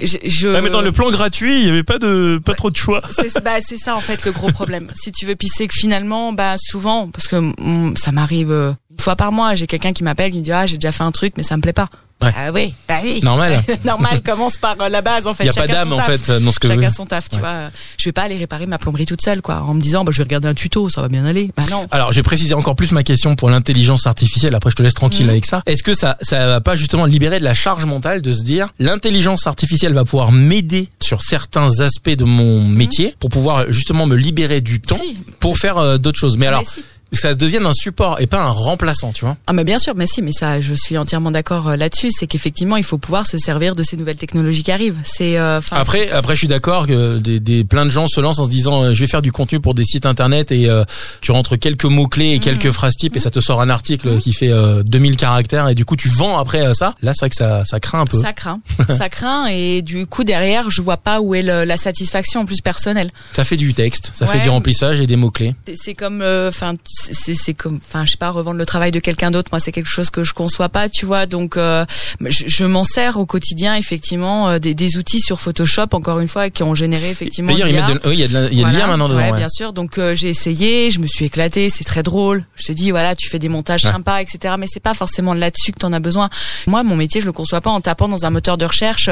je, 0.00 0.48
mais 0.60 0.70
dans 0.70 0.80
le 0.80 0.92
plan 0.92 1.10
gratuit, 1.10 1.60
il 1.60 1.66
y 1.66 1.70
avait 1.70 1.82
pas 1.84 1.98
de 1.98 2.40
pas 2.44 2.54
trop 2.54 2.70
de 2.70 2.76
choix. 2.76 3.02
c'est 3.16 3.42
bah, 3.42 3.56
c'est 3.64 3.76
ça 3.78 3.96
en 3.96 4.00
fait 4.00 4.07
le 4.24 4.32
gros 4.32 4.50
problème. 4.50 4.90
Si 4.98 5.12
tu 5.12 5.26
veux 5.26 5.36
pisser 5.36 5.68
que 5.68 5.74
finalement, 5.74 6.32
bah 6.32 6.54
souvent, 6.58 7.08
parce 7.08 7.28
que 7.28 7.36
mm, 7.36 7.96
ça 7.96 8.12
m'arrive 8.12 8.50
euh, 8.50 8.72
une 8.90 9.00
fois 9.00 9.16
par 9.16 9.32
mois, 9.32 9.54
j'ai 9.54 9.66
quelqu'un 9.66 9.92
qui 9.92 10.02
m'appelle 10.02 10.32
qui 10.32 10.38
me 10.38 10.42
dit 10.42 10.52
ah 10.52 10.66
j'ai 10.66 10.76
déjà 10.76 10.92
fait 10.92 11.04
un 11.04 11.12
truc 11.12 11.34
mais 11.36 11.42
ça 11.42 11.56
me 11.56 11.62
plaît 11.62 11.72
pas. 11.72 11.88
Ouais. 12.20 12.32
Ah 12.36 12.50
oui, 12.52 12.74
bah 12.88 12.96
oui. 13.04 13.20
Normal. 13.22 13.62
Normal 13.84 14.22
commence 14.22 14.56
par 14.58 14.74
euh, 14.80 14.88
la 14.88 15.02
base 15.02 15.28
en 15.28 15.34
fait. 15.34 15.44
Il 15.44 15.46
y 15.46 15.50
a 15.50 15.52
pas 15.52 15.68
d'âme 15.68 15.92
en 15.92 15.98
fait 16.00 16.30
dans 16.30 16.50
ce 16.50 16.58
que 16.58 16.66
Chacun 16.66 16.90
son 16.90 17.06
taf, 17.06 17.28
tu 17.28 17.36
Ouais. 17.36 17.42
vois. 17.42 17.70
Je 17.96 18.04
vais 18.06 18.12
pas 18.12 18.22
aller 18.22 18.36
réparer 18.36 18.66
ma 18.66 18.76
plomberie 18.78 19.06
toute 19.06 19.22
seule, 19.22 19.40
quoi, 19.40 19.60
en 19.62 19.72
me 19.74 19.80
disant, 19.80 20.02
bah, 20.02 20.10
je 20.12 20.18
vais 20.18 20.24
regarder 20.24 20.48
un 20.48 20.54
tuto, 20.54 20.88
ça 20.88 21.00
va 21.00 21.08
bien 21.08 21.24
aller. 21.24 21.50
Bah 21.56 21.62
non. 21.70 21.86
Alors, 21.92 22.10
j'ai 22.12 22.24
précisé 22.24 22.54
encore 22.54 22.74
plus 22.74 22.90
ma 22.90 23.04
question 23.04 23.36
pour 23.36 23.50
l'intelligence 23.50 24.06
artificielle. 24.08 24.54
Après, 24.56 24.70
je 24.70 24.74
te 24.76 24.82
laisse 24.82 24.94
tranquille 24.94 25.26
Mhm. 25.26 25.30
avec 25.30 25.46
ça. 25.46 25.62
Est-ce 25.66 25.84
que 25.84 25.94
ça, 25.94 26.16
ça 26.20 26.46
va 26.48 26.60
pas 26.60 26.74
justement 26.74 27.04
libérer 27.04 27.38
de 27.38 27.44
la 27.44 27.54
charge 27.54 27.84
mentale 27.84 28.20
de 28.20 28.32
se 28.32 28.42
dire, 28.42 28.68
l'intelligence 28.80 29.46
artificielle 29.46 29.92
va 29.94 30.04
pouvoir 30.04 30.32
m'aider 30.32 30.88
sur 31.00 31.22
certains 31.22 31.80
aspects 31.80 32.10
de 32.10 32.24
mon 32.24 32.64
métier 32.66 33.14
pour 33.20 33.30
pouvoir 33.30 33.66
justement 33.72 34.06
me 34.06 34.16
libérer 34.16 34.60
du 34.60 34.80
temps 34.80 34.96
Mhm. 34.96 35.02
Si. 35.04 35.16
pour 35.38 35.56
faire 35.56 35.78
euh, 35.78 35.98
d'autres 35.98 36.18
choses. 36.18 36.36
Mais 36.36 36.46
alors, 36.48 36.66
si. 36.66 36.82
Ça 37.12 37.34
devienne 37.34 37.64
un 37.66 37.72
support 37.72 38.20
et 38.20 38.26
pas 38.26 38.42
un 38.42 38.50
remplaçant, 38.50 39.12
tu 39.12 39.24
vois. 39.24 39.36
Ah 39.46 39.52
mais 39.52 39.64
bien 39.64 39.78
sûr, 39.78 39.94
mais 39.96 40.06
si, 40.06 40.20
mais 40.22 40.32
ça, 40.32 40.60
je 40.60 40.74
suis 40.74 40.98
entièrement 40.98 41.30
d'accord 41.30 41.68
euh, 41.68 41.76
là-dessus. 41.76 42.10
C'est 42.10 42.26
qu'effectivement, 42.26 42.76
il 42.76 42.84
faut 42.84 42.98
pouvoir 42.98 43.26
se 43.26 43.38
servir 43.38 43.74
de 43.74 43.82
ces 43.82 43.96
nouvelles 43.96 44.16
technologies 44.18 44.62
qui 44.62 44.72
arrivent. 44.72 44.98
C'est 45.04 45.38
euh, 45.38 45.60
Après, 45.70 46.10
après, 46.10 46.34
je 46.34 46.40
suis 46.40 46.48
d'accord 46.48 46.86
que 46.86 47.18
des, 47.18 47.40
des 47.40 47.64
plein 47.64 47.84
de 47.86 47.90
gens 47.90 48.06
se 48.08 48.20
lancent 48.20 48.38
en 48.38 48.44
se 48.44 48.50
disant, 48.50 48.82
euh, 48.84 48.92
je 48.92 49.00
vais 49.00 49.06
faire 49.06 49.22
du 49.22 49.32
contenu 49.32 49.60
pour 49.60 49.74
des 49.74 49.84
sites 49.84 50.06
internet 50.06 50.52
et 50.52 50.68
euh, 50.68 50.84
tu 51.20 51.32
rentres 51.32 51.58
quelques 51.58 51.84
mots 51.86 52.08
clés 52.08 52.32
et 52.34 52.38
quelques 52.40 52.70
phrases 52.70 52.94
types 52.94 53.16
et 53.16 53.20
ça 53.20 53.30
te 53.30 53.40
sort 53.40 53.60
un 53.60 53.70
article 53.70 54.18
qui 54.20 54.32
fait 54.32 54.50
euh, 54.52 54.82
2000 54.84 55.16
caractères 55.16 55.68
et 55.68 55.74
du 55.74 55.84
coup 55.84 55.96
tu 55.96 56.08
vends 56.08 56.38
après 56.38 56.66
euh, 56.66 56.74
ça. 56.74 56.94
Là, 57.02 57.12
c'est 57.14 57.20
vrai 57.26 57.30
que 57.30 57.36
ça, 57.36 57.64
ça 57.64 57.80
craint 57.80 58.00
un 58.00 58.06
peu. 58.06 58.20
ça 58.20 58.32
craint, 58.32 58.60
ça 58.88 59.08
craint, 59.08 59.46
et 59.46 59.82
du 59.82 60.06
coup 60.06 60.24
derrière, 60.24 60.70
je 60.70 60.82
vois 60.82 60.96
pas 60.98 61.20
où 61.20 61.34
est 61.34 61.42
le- 61.42 61.64
la 61.64 61.76
satisfaction 61.76 62.40
en 62.40 62.44
plus 62.44 62.60
personnelle. 62.60 63.10
Ça 63.32 63.44
fait 63.44 63.56
du 63.56 63.72
texte, 63.74 64.10
ça 64.14 64.24
Ouais. 64.26 64.32
fait 64.32 64.40
du 64.40 64.48
remplissage 64.50 65.00
et 65.00 65.06
des 65.06 65.16
mots 65.16 65.30
clés. 65.30 65.54
C'est- 65.74 65.94
comme, 65.94 66.20
euh, 66.22 66.48
enfin, 66.50 66.74
c'est 67.12 67.34
c'est 67.34 67.54
comme 67.54 67.76
enfin 67.86 68.04
je 68.04 68.12
sais 68.12 68.16
pas 68.16 68.30
revendre 68.30 68.58
le 68.58 68.66
travail 68.66 68.90
de 68.90 69.00
quelqu'un 69.00 69.30
d'autre 69.30 69.48
moi 69.52 69.60
c'est 69.60 69.72
quelque 69.72 69.88
chose 69.90 70.10
que 70.10 70.24
je 70.24 70.32
conçois 70.32 70.68
pas 70.68 70.88
tu 70.88 71.06
vois 71.06 71.26
donc 71.26 71.56
euh, 71.56 71.84
je, 72.26 72.44
je 72.46 72.64
m'en 72.64 72.84
sers 72.84 73.18
au 73.18 73.26
quotidien 73.26 73.76
effectivement 73.76 74.48
euh, 74.50 74.58
des, 74.58 74.74
des 74.74 74.96
outils 74.96 75.20
sur 75.20 75.40
Photoshop 75.40 75.86
encore 75.92 76.20
une 76.20 76.28
fois 76.28 76.50
qui 76.50 76.62
ont 76.62 76.74
généré 76.74 77.10
effectivement 77.10 77.52
D'ailleurs, 77.52 77.88
de- 77.90 78.00
oui, 78.08 78.14
il 78.14 78.20
y 78.20 78.24
a 78.24 78.28
de 78.28 78.32
la- 78.34 78.40
y 78.42 78.44
a 78.44 78.48
de 78.48 78.54
Voilà. 78.60 78.76
l'IA 78.78 78.86
maintenant 78.86 79.08
dedans. 79.08 79.20
Ouais, 79.20 79.30
ouais. 79.30 79.38
bien 79.38 79.48
sûr. 79.48 79.72
Donc 79.72 79.98
euh, 79.98 80.14
j'ai 80.16 80.28
essayé, 80.28 80.90
je 80.90 80.98
me 80.98 81.06
suis 81.06 81.24
éclatée, 81.26 81.70
c'est 81.70 81.84
très 81.84 82.02
drôle. 82.02 82.44
Je 82.56 82.64
te 82.66 82.72
dis 82.72 82.90
voilà, 82.90 83.14
tu 83.14 83.28
fais 83.28 83.38
des 83.38 83.48
montages 83.48 83.84
Ouais. 83.84 83.90
sympas, 83.92 84.20
etc. 84.20 84.54
Mais 84.58 84.66
c'est 84.68 84.80
pas 84.82 84.94
forcément 84.94 85.34
là-dessus 85.34 85.72
que 85.72 85.78
t'en 85.78 85.92
as 85.92 86.00
besoin. 86.00 86.28
Moi, 86.66 86.82
mon 86.82 86.96
métier, 86.96 87.20
je 87.20 87.26
le 87.26 87.32
conçois 87.32 87.60
pas 87.60 87.70
en 87.70 87.80
tapant 87.80 88.08
dans 88.08 88.24
un 88.24 88.30
moteur 88.30 88.56
de 88.58 88.64
recherche 88.64 89.08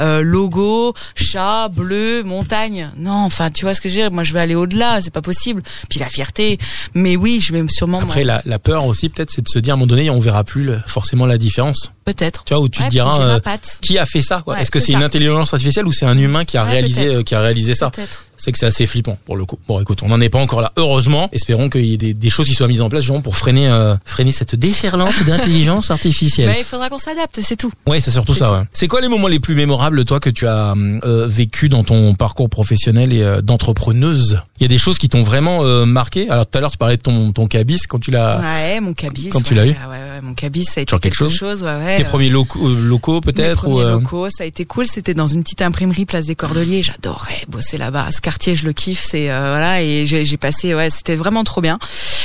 euh, 0.00 0.22
logo, 0.22 0.94
chat, 1.14 1.68
bleu, 1.68 2.22
montagne. 2.22 2.90
Non, 2.96 3.12
enfin, 3.24 3.50
tu 3.50 3.64
vois 3.64 3.74
ce 3.74 3.80
que 3.80 3.88
je 3.88 3.94
veux 3.94 4.00
dire? 4.02 4.10
Moi, 4.12 4.24
je 4.24 4.32
vais 4.32 4.40
aller 4.40 4.54
au-delà. 4.54 5.00
C'est 5.02 5.12
pas 5.12 5.22
possible. 5.22 5.62
Puis 5.90 5.98
la 6.00 6.08
fierté. 6.08 6.58
Mais 6.94 7.16
oui, 7.16 7.25
je 7.40 7.52
vais 7.52 7.62
sûrement. 7.68 8.00
Après, 8.00 8.24
la, 8.24 8.42
la 8.44 8.58
peur 8.58 8.84
aussi, 8.86 9.08
peut-être, 9.08 9.30
c'est 9.30 9.42
de 9.42 9.48
se 9.48 9.58
dire, 9.58 9.72
à 9.72 9.74
un 9.74 9.76
moment 9.76 9.86
donné, 9.88 10.08
on 10.10 10.20
verra 10.20 10.44
plus 10.44 10.64
le- 10.64 10.80
forcément 10.86 11.26
la 11.26 11.38
différence. 11.38 11.92
peut-être. 12.04 12.44
Tu 12.44 12.54
vois, 12.54 12.62
où 12.62 12.68
tu 12.68 12.80
Ouais, 12.80 12.86
te 12.86 12.90
diras, 12.92 13.20
euh, 13.20 13.40
qui 13.82 13.98
a 13.98 14.06
fait 14.06 14.22
ça 14.22 14.42
Ouais, 14.46 14.60
Est-ce 14.62 14.70
que 14.70 14.78
c'est 14.80 14.92
une 14.92 15.02
intelligence 15.02 15.52
artificielle 15.52 15.86
ou 15.86 15.92
c'est 15.92 16.06
un 16.06 16.16
humain 16.18 16.44
qui 16.44 16.56
a 16.56 16.64
Ouais, 16.64 16.70
réalisé 16.70 17.06
euh, 17.16 17.22
qui 17.22 17.34
a 17.34 17.40
réalisé 17.40 17.74
ça? 17.74 17.90
Peut-être. 17.90 18.25
C'est 18.36 18.52
que 18.52 18.58
c'est 18.58 18.66
assez 18.66 18.86
flippant 18.86 19.18
pour 19.24 19.36
le 19.36 19.44
coup. 19.44 19.58
Bon, 19.68 19.80
écoute, 19.80 20.00
on 20.02 20.08
n'en 20.08 20.20
est 20.20 20.28
pas 20.28 20.38
encore 20.38 20.60
là. 20.60 20.72
Heureusement, 20.76 21.28
espérons 21.32 21.68
qu'il 21.70 21.84
y 21.84 21.94
ait 21.94 21.96
des, 21.96 22.14
des 22.14 22.30
choses 22.30 22.46
qui 22.46 22.54
soient 22.54 22.68
mises 22.68 22.82
en 22.82 22.88
place 22.88 23.02
justement 23.02 23.20
pour 23.22 23.36
freiner 23.36 23.68
euh, 23.68 23.94
freiner 24.04 24.32
cette 24.32 24.54
déferlante 24.54 25.14
d'intelligence 25.26 25.90
artificielle. 25.90 26.54
Il 26.58 26.64
faudra 26.64 26.88
qu'on 26.88 26.98
s'adapte, 26.98 27.40
c'est 27.42 27.56
tout. 27.56 27.70
Ouais, 27.86 28.00
c'est 28.00 28.10
surtout 28.10 28.34
ça. 28.34 28.52
ouais. 28.52 28.64
C'est 28.72 28.88
quoi 28.88 29.00
les 29.00 29.08
moments 29.08 29.28
les 29.28 29.40
plus 29.40 29.54
mémorables, 29.54 30.04
toi, 30.04 30.20
que 30.20 30.30
tu 30.30 30.46
as 30.46 30.74
euh, 30.76 31.26
vécu 31.28 31.68
dans 31.68 31.84
ton 31.84 32.14
parcours 32.14 32.48
professionnel 32.50 33.12
et 33.12 33.22
euh, 33.22 33.40
d'entrepreneuse? 33.42 34.40
Il 34.58 34.62
y 34.62 34.64
a 34.64 34.68
des 34.68 34.78
choses 34.78 34.98
qui 34.98 35.08
t'ont 35.08 35.22
vraiment 35.22 35.64
euh, 35.64 35.84
marqué? 35.86 36.28
Alors 36.30 36.46
tout 36.46 36.56
à 36.56 36.60
l'heure, 36.60 36.70
tu 36.70 36.78
parlais 36.78 36.96
de 36.96 37.02
ton 37.02 37.32
ton 37.32 37.46
cabis 37.46 37.80
quand 37.88 37.98
tu 37.98 38.10
l'as 38.10 38.40
Ouais, 38.40 38.80
mon 38.80 38.92
cabis. 38.94 39.28
Quand 39.28 39.42
tu 39.42 39.54
l'as 39.54 39.66
eu 39.66 39.70
ouais, 39.70 39.76
ouais, 39.90 40.20
mon 40.22 40.34
cabis, 40.34 40.64
ça 40.64 40.80
a 40.80 40.82
été 40.82 40.90
Genre 40.90 41.00
quelque 41.00 41.16
quelque 41.18 41.30
chose? 41.30 41.36
chose. 41.38 41.62
ouais, 41.64 41.96
tes 41.96 42.04
premiers 42.04 42.30
locaux, 42.30 42.66
euh, 42.68 42.80
locaux 42.80 43.20
peut-être 43.20 43.66
ou 43.68 43.72
premiers 43.76 43.90
locaux, 43.92 44.28
ça 44.30 44.44
a 44.44 44.46
été 44.46 44.64
cool. 44.64 44.86
C'était 44.86 45.14
dans 45.14 45.26
une 45.26 45.42
petite 45.42 45.62
imprimerie 45.62 46.06
place 46.06 46.26
des 46.26 46.34
Cordeliers. 46.34 46.82
J'adorais 46.82 47.42
bosser 47.48 47.76
là-bas. 47.78 48.06
Quartier, 48.26 48.56
je 48.56 48.66
le 48.66 48.72
kiffe. 48.72 49.04
C'est 49.04 49.30
euh, 49.30 49.38
voilà 49.50 49.82
et 49.82 50.04
j'ai 50.04 50.36
passé. 50.36 50.74
Ouais, 50.74 50.90
c'était 50.90 51.14
vraiment 51.14 51.44
trop 51.44 51.60
bien. 51.60 51.78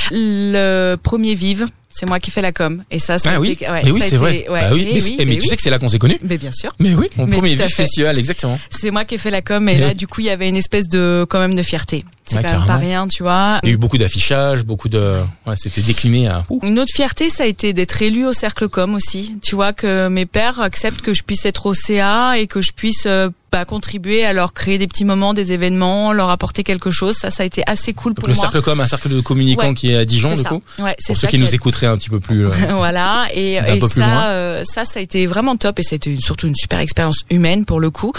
Le 0.09 0.95
premier 0.95 1.35
Vive, 1.35 1.67
c'est 1.91 2.07
moi 2.07 2.19
qui 2.19 2.31
fais 2.31 2.41
la 2.41 2.51
com. 2.51 2.83
Et 2.89 2.97
ça, 2.97 3.19
ça 3.19 3.33
Ah 3.35 3.39
oui, 3.39 3.51
été, 3.51 3.69
ouais, 3.69 3.81
mais 3.85 3.91
oui, 3.91 4.01
c'est 4.03 4.17
vrai. 4.17 4.47
ouais, 4.49 4.61
Bah 4.61 4.69
oui, 4.73 4.87
mais, 4.91 4.99
oui, 5.03 5.15
mais 5.19 5.25
mais 5.25 5.35
tu 5.35 5.41
oui. 5.41 5.47
sais 5.47 5.55
que 5.57 5.61
c'est 5.61 5.69
là 5.69 5.77
qu'on 5.77 5.89
s'est 5.89 5.99
connus. 5.99 6.17
Mais 6.23 6.39
bien 6.39 6.51
sûr. 6.51 6.73
Mais 6.79 6.95
oui, 6.95 7.05
mon 7.17 7.27
Mais 7.27 7.37
premier. 7.37 7.55
Festival, 7.55 8.17
exactement. 8.17 8.59
C'est 8.71 8.89
moi 8.89 9.05
qui 9.05 9.13
ai 9.13 9.17
fait 9.19 9.29
la 9.29 9.43
com 9.43 9.69
et 9.69 9.73
Eh 9.75 9.79
là, 9.79 9.93
du 9.93 10.07
coup, 10.07 10.21
il 10.21 10.25
y 10.25 10.31
avait 10.31 10.49
une 10.49 10.55
espèce 10.55 10.89
de, 10.89 11.23
quand 11.29 11.37
même, 11.39 11.53
de 11.53 11.61
fierté. 11.61 12.03
C'est 12.23 12.37
Ouais, 12.37 12.43
quand 12.43 12.51
même 12.59 12.65
pas 12.65 12.77
rien, 12.77 13.07
tu 13.07 13.21
vois. 13.21 13.59
Il 13.61 13.69
y 13.69 13.71
a 13.71 13.75
eu 13.75 13.77
beaucoup 13.77 13.99
d'affichage, 13.99 14.63
beaucoup 14.63 14.89
de, 14.89 15.17
ouais, 15.45 15.53
c'était 15.55 15.81
décliné 15.81 16.27
à. 16.29 16.43
Une 16.63 16.79
autre 16.79 16.93
fierté, 16.95 17.29
ça 17.29 17.43
a 17.43 17.45
été 17.45 17.73
d'être 17.73 18.01
élu 18.01 18.25
au 18.25 18.33
Cercle 18.33 18.69
Com 18.69 18.95
aussi. 18.95 19.35
Tu 19.43 19.53
vois 19.53 19.71
que 19.73 20.07
mes 20.07 20.25
pères 20.25 20.59
acceptent 20.61 21.01
que 21.01 21.13
je 21.13 21.21
puisse 21.21 21.45
être 21.45 21.67
au 21.67 21.73
CA 21.75 22.39
et 22.39 22.47
que 22.47 22.61
je 22.61 22.71
puisse 22.71 23.03
euh, 23.05 23.29
bah, 23.51 23.65
contribuer 23.65 24.23
à 24.25 24.31
leur 24.33 24.53
créer 24.53 24.77
des 24.77 24.87
petits 24.87 25.03
moments, 25.05 25.33
des 25.33 25.51
événements, 25.51 26.13
leur 26.13 26.29
apporter 26.29 26.63
quelque 26.63 26.89
chose. 26.89 27.15
Ça, 27.17 27.29
ça 27.31 27.43
a 27.43 27.45
été 27.45 27.63
assez 27.67 27.93
cool 27.93 28.13
Donc 28.13 28.19
pour 28.21 28.27
le 28.29 28.33
moi. 28.33 28.41
cercle 28.41 28.61
com, 28.61 28.79
un 28.79 28.87
cercle 28.87 29.09
de 29.09 29.19
communicants 29.19 29.67
Ouais. 29.69 29.73
qui 29.73 29.91
est 29.91 29.97
à 29.97 30.05
Dijon, 30.05 30.33
du 30.33 30.41
ça. 30.41 30.49
coup. 30.49 30.61
Ouais, 30.79 30.95
c'est 30.99 31.13
Pour 31.13 31.15
ça 31.17 31.21
ceux 31.21 31.27
qui 31.27 31.35
qui 31.37 31.41
nous 31.43 31.49
a- 31.49 31.55
écouteraient 31.55 31.87
un 31.87 31.97
petit 31.97 32.09
peu 32.09 32.19
plus. 32.19 32.47
euh, 32.47 32.51
voilà 32.75 33.27
et, 33.33 33.59
D'un 33.59 33.73
et 33.75 33.79
peu 33.79 33.89
plus 33.89 33.99
loin. 33.99 34.09
ça 34.09 34.29
euh, 34.29 34.63
ça 34.63 34.85
ça 34.85 34.99
a 34.99 35.01
été 35.01 35.27
vraiment 35.27 35.57
top 35.57 35.79
et 35.79 35.83
c'était 35.83 36.15
surtout 36.19 36.47
une 36.47 36.55
super 36.55 36.79
expérience 36.79 37.17
humaine 37.29 37.65
pour 37.65 37.79
le 37.81 37.89
coup 37.91 38.13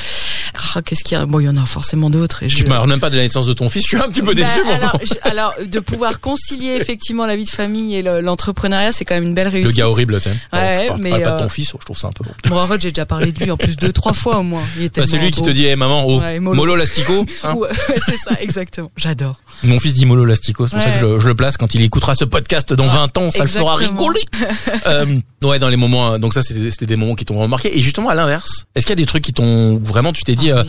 Ah, 0.74 0.82
qu'est-ce 0.82 1.04
qu'il 1.04 1.16
y 1.16 1.20
a? 1.20 1.26
Bon 1.26 1.40
il 1.40 1.44
y 1.44 1.48
en 1.48 1.56
a 1.56 1.64
forcément 1.66 2.10
d'autres 2.10 2.42
et 2.42 2.46
Tu 2.46 2.58
je- 2.58 2.64
me 2.64 2.68
parles 2.68 2.88
même 2.88 3.00
pas 3.00 3.10
de 3.10 3.16
la 3.16 3.22
naissance 3.22 3.46
de 3.46 3.52
ton 3.52 3.68
fils. 3.68 3.82
Je 3.82 3.88
suis 3.88 3.96
un 3.96 4.08
petit 4.08 4.20
peu 4.20 4.34
Bah, 4.34 4.42
déçu. 4.42 4.60
mais 4.66 4.72
alors, 4.74 4.98
je- 5.02 5.28
alors, 5.30 5.54
de 5.64 5.78
pouvoir 5.80 6.20
concilier 6.20 6.76
effectivement 6.80 7.26
la 7.26 7.36
vie 7.36 7.44
de 7.44 7.50
famille 7.50 7.94
et 7.96 8.02
le- 8.02 8.20
l'entrepreneuriat 8.20 8.92
c'est 8.92 9.04
quand 9.04 9.14
même 9.14 9.24
une 9.24 9.34
belle 9.34 9.46
Le 9.48 9.52
réussite 9.52 9.76
gars 9.76 9.88
horrible, 9.88 10.16
tu 10.20 10.28
sais. 10.28 10.30
Ouais, 10.52 10.82
je 10.84 10.88
parle, 10.88 11.00
mais, 11.00 11.10
parle 11.10 11.22
pas 11.22 11.30
de 11.30 11.36
euh, 11.36 11.42
ton 11.42 11.48
fils, 11.48 11.68
je 11.72 11.76
trouve 11.84 11.98
ça 11.98 12.08
un 12.08 12.12
peu 12.12 12.24
bon. 12.24 12.30
bon 12.48 12.58
en 12.60 12.66
fait 12.66 12.80
j'ai 12.80 12.90
déjà 12.92 13.06
parlé 13.06 13.32
de 13.32 13.38
lui 13.42 13.50
en 13.50 13.56
plus 13.56 13.76
deux 13.76 13.92
trois 13.92 14.12
fois 14.12 14.38
au 14.38 14.42
moins 14.42 14.62
Bah, 14.96 15.04
c'est 15.06 15.18
lui 15.18 15.30
qui 15.30 15.42
te 15.42 15.50
dit, 15.50 15.66
eh, 15.66 15.76
maman, 15.76 16.04
oh, 16.06 16.20
Ouais, 16.20 16.38
Molo, 16.40 16.56
Molo. 16.56 16.76
Lastico. 16.76 17.24
hein. 17.44 17.54
Ouais, 17.54 17.68
c'est 18.06 18.16
ça 18.16 18.36
exactement 18.40 18.90
j'adore 18.96 19.40
Mon 19.62 19.78
fils 19.80 19.94
dit 19.94 20.06
Molo 20.06 20.24
Lastico, 20.24 20.66
c'est 20.66 20.76
pour 20.76 20.84
ça 20.84 20.90
que 20.90 20.98
je, 21.00 21.04
le- 21.06 21.20
je 21.20 21.28
le 21.28 21.34
place 21.34 21.56
quand 21.56 21.74
il 21.74 21.82
écoutera 21.82 22.14
ce 22.14 22.24
podcast 22.24 22.72
dans 22.72 22.86
20 22.86 23.16
ans, 23.18 23.30
ça 23.30 23.42
le 23.44 23.48
fera 23.48 23.74
exactement. 23.74 24.00
rigoler. 24.00 24.22
euh, 24.86 25.18
ouais, 25.42 25.58
dans 25.58 25.68
les 25.68 25.76
moments, 25.76 26.12
euh, 26.14 26.18
donc 26.18 26.34
ça 26.34 26.42
c'était 26.42 26.86
des 26.86 26.96
moments 26.96 27.14
qui 27.14 27.24
t'ont 27.24 27.34
vraiment 27.34 27.48
marqué. 27.48 27.76
Et 27.76 27.82
justement 27.82 28.08
à 28.08 28.14
l'inverse, 28.14 28.66
est-ce 28.74 28.86
qu'il 28.86 28.92
y 28.92 28.98
a 28.98 29.02
des 29.02 29.06
trucs 29.06 29.22
qui 29.24 29.32
t'ont 29.32 29.78
vraiment, 29.82 30.12
tu 30.12 30.22
t'es 30.24 30.34
dit, 30.34 30.41
euh, 30.50 30.64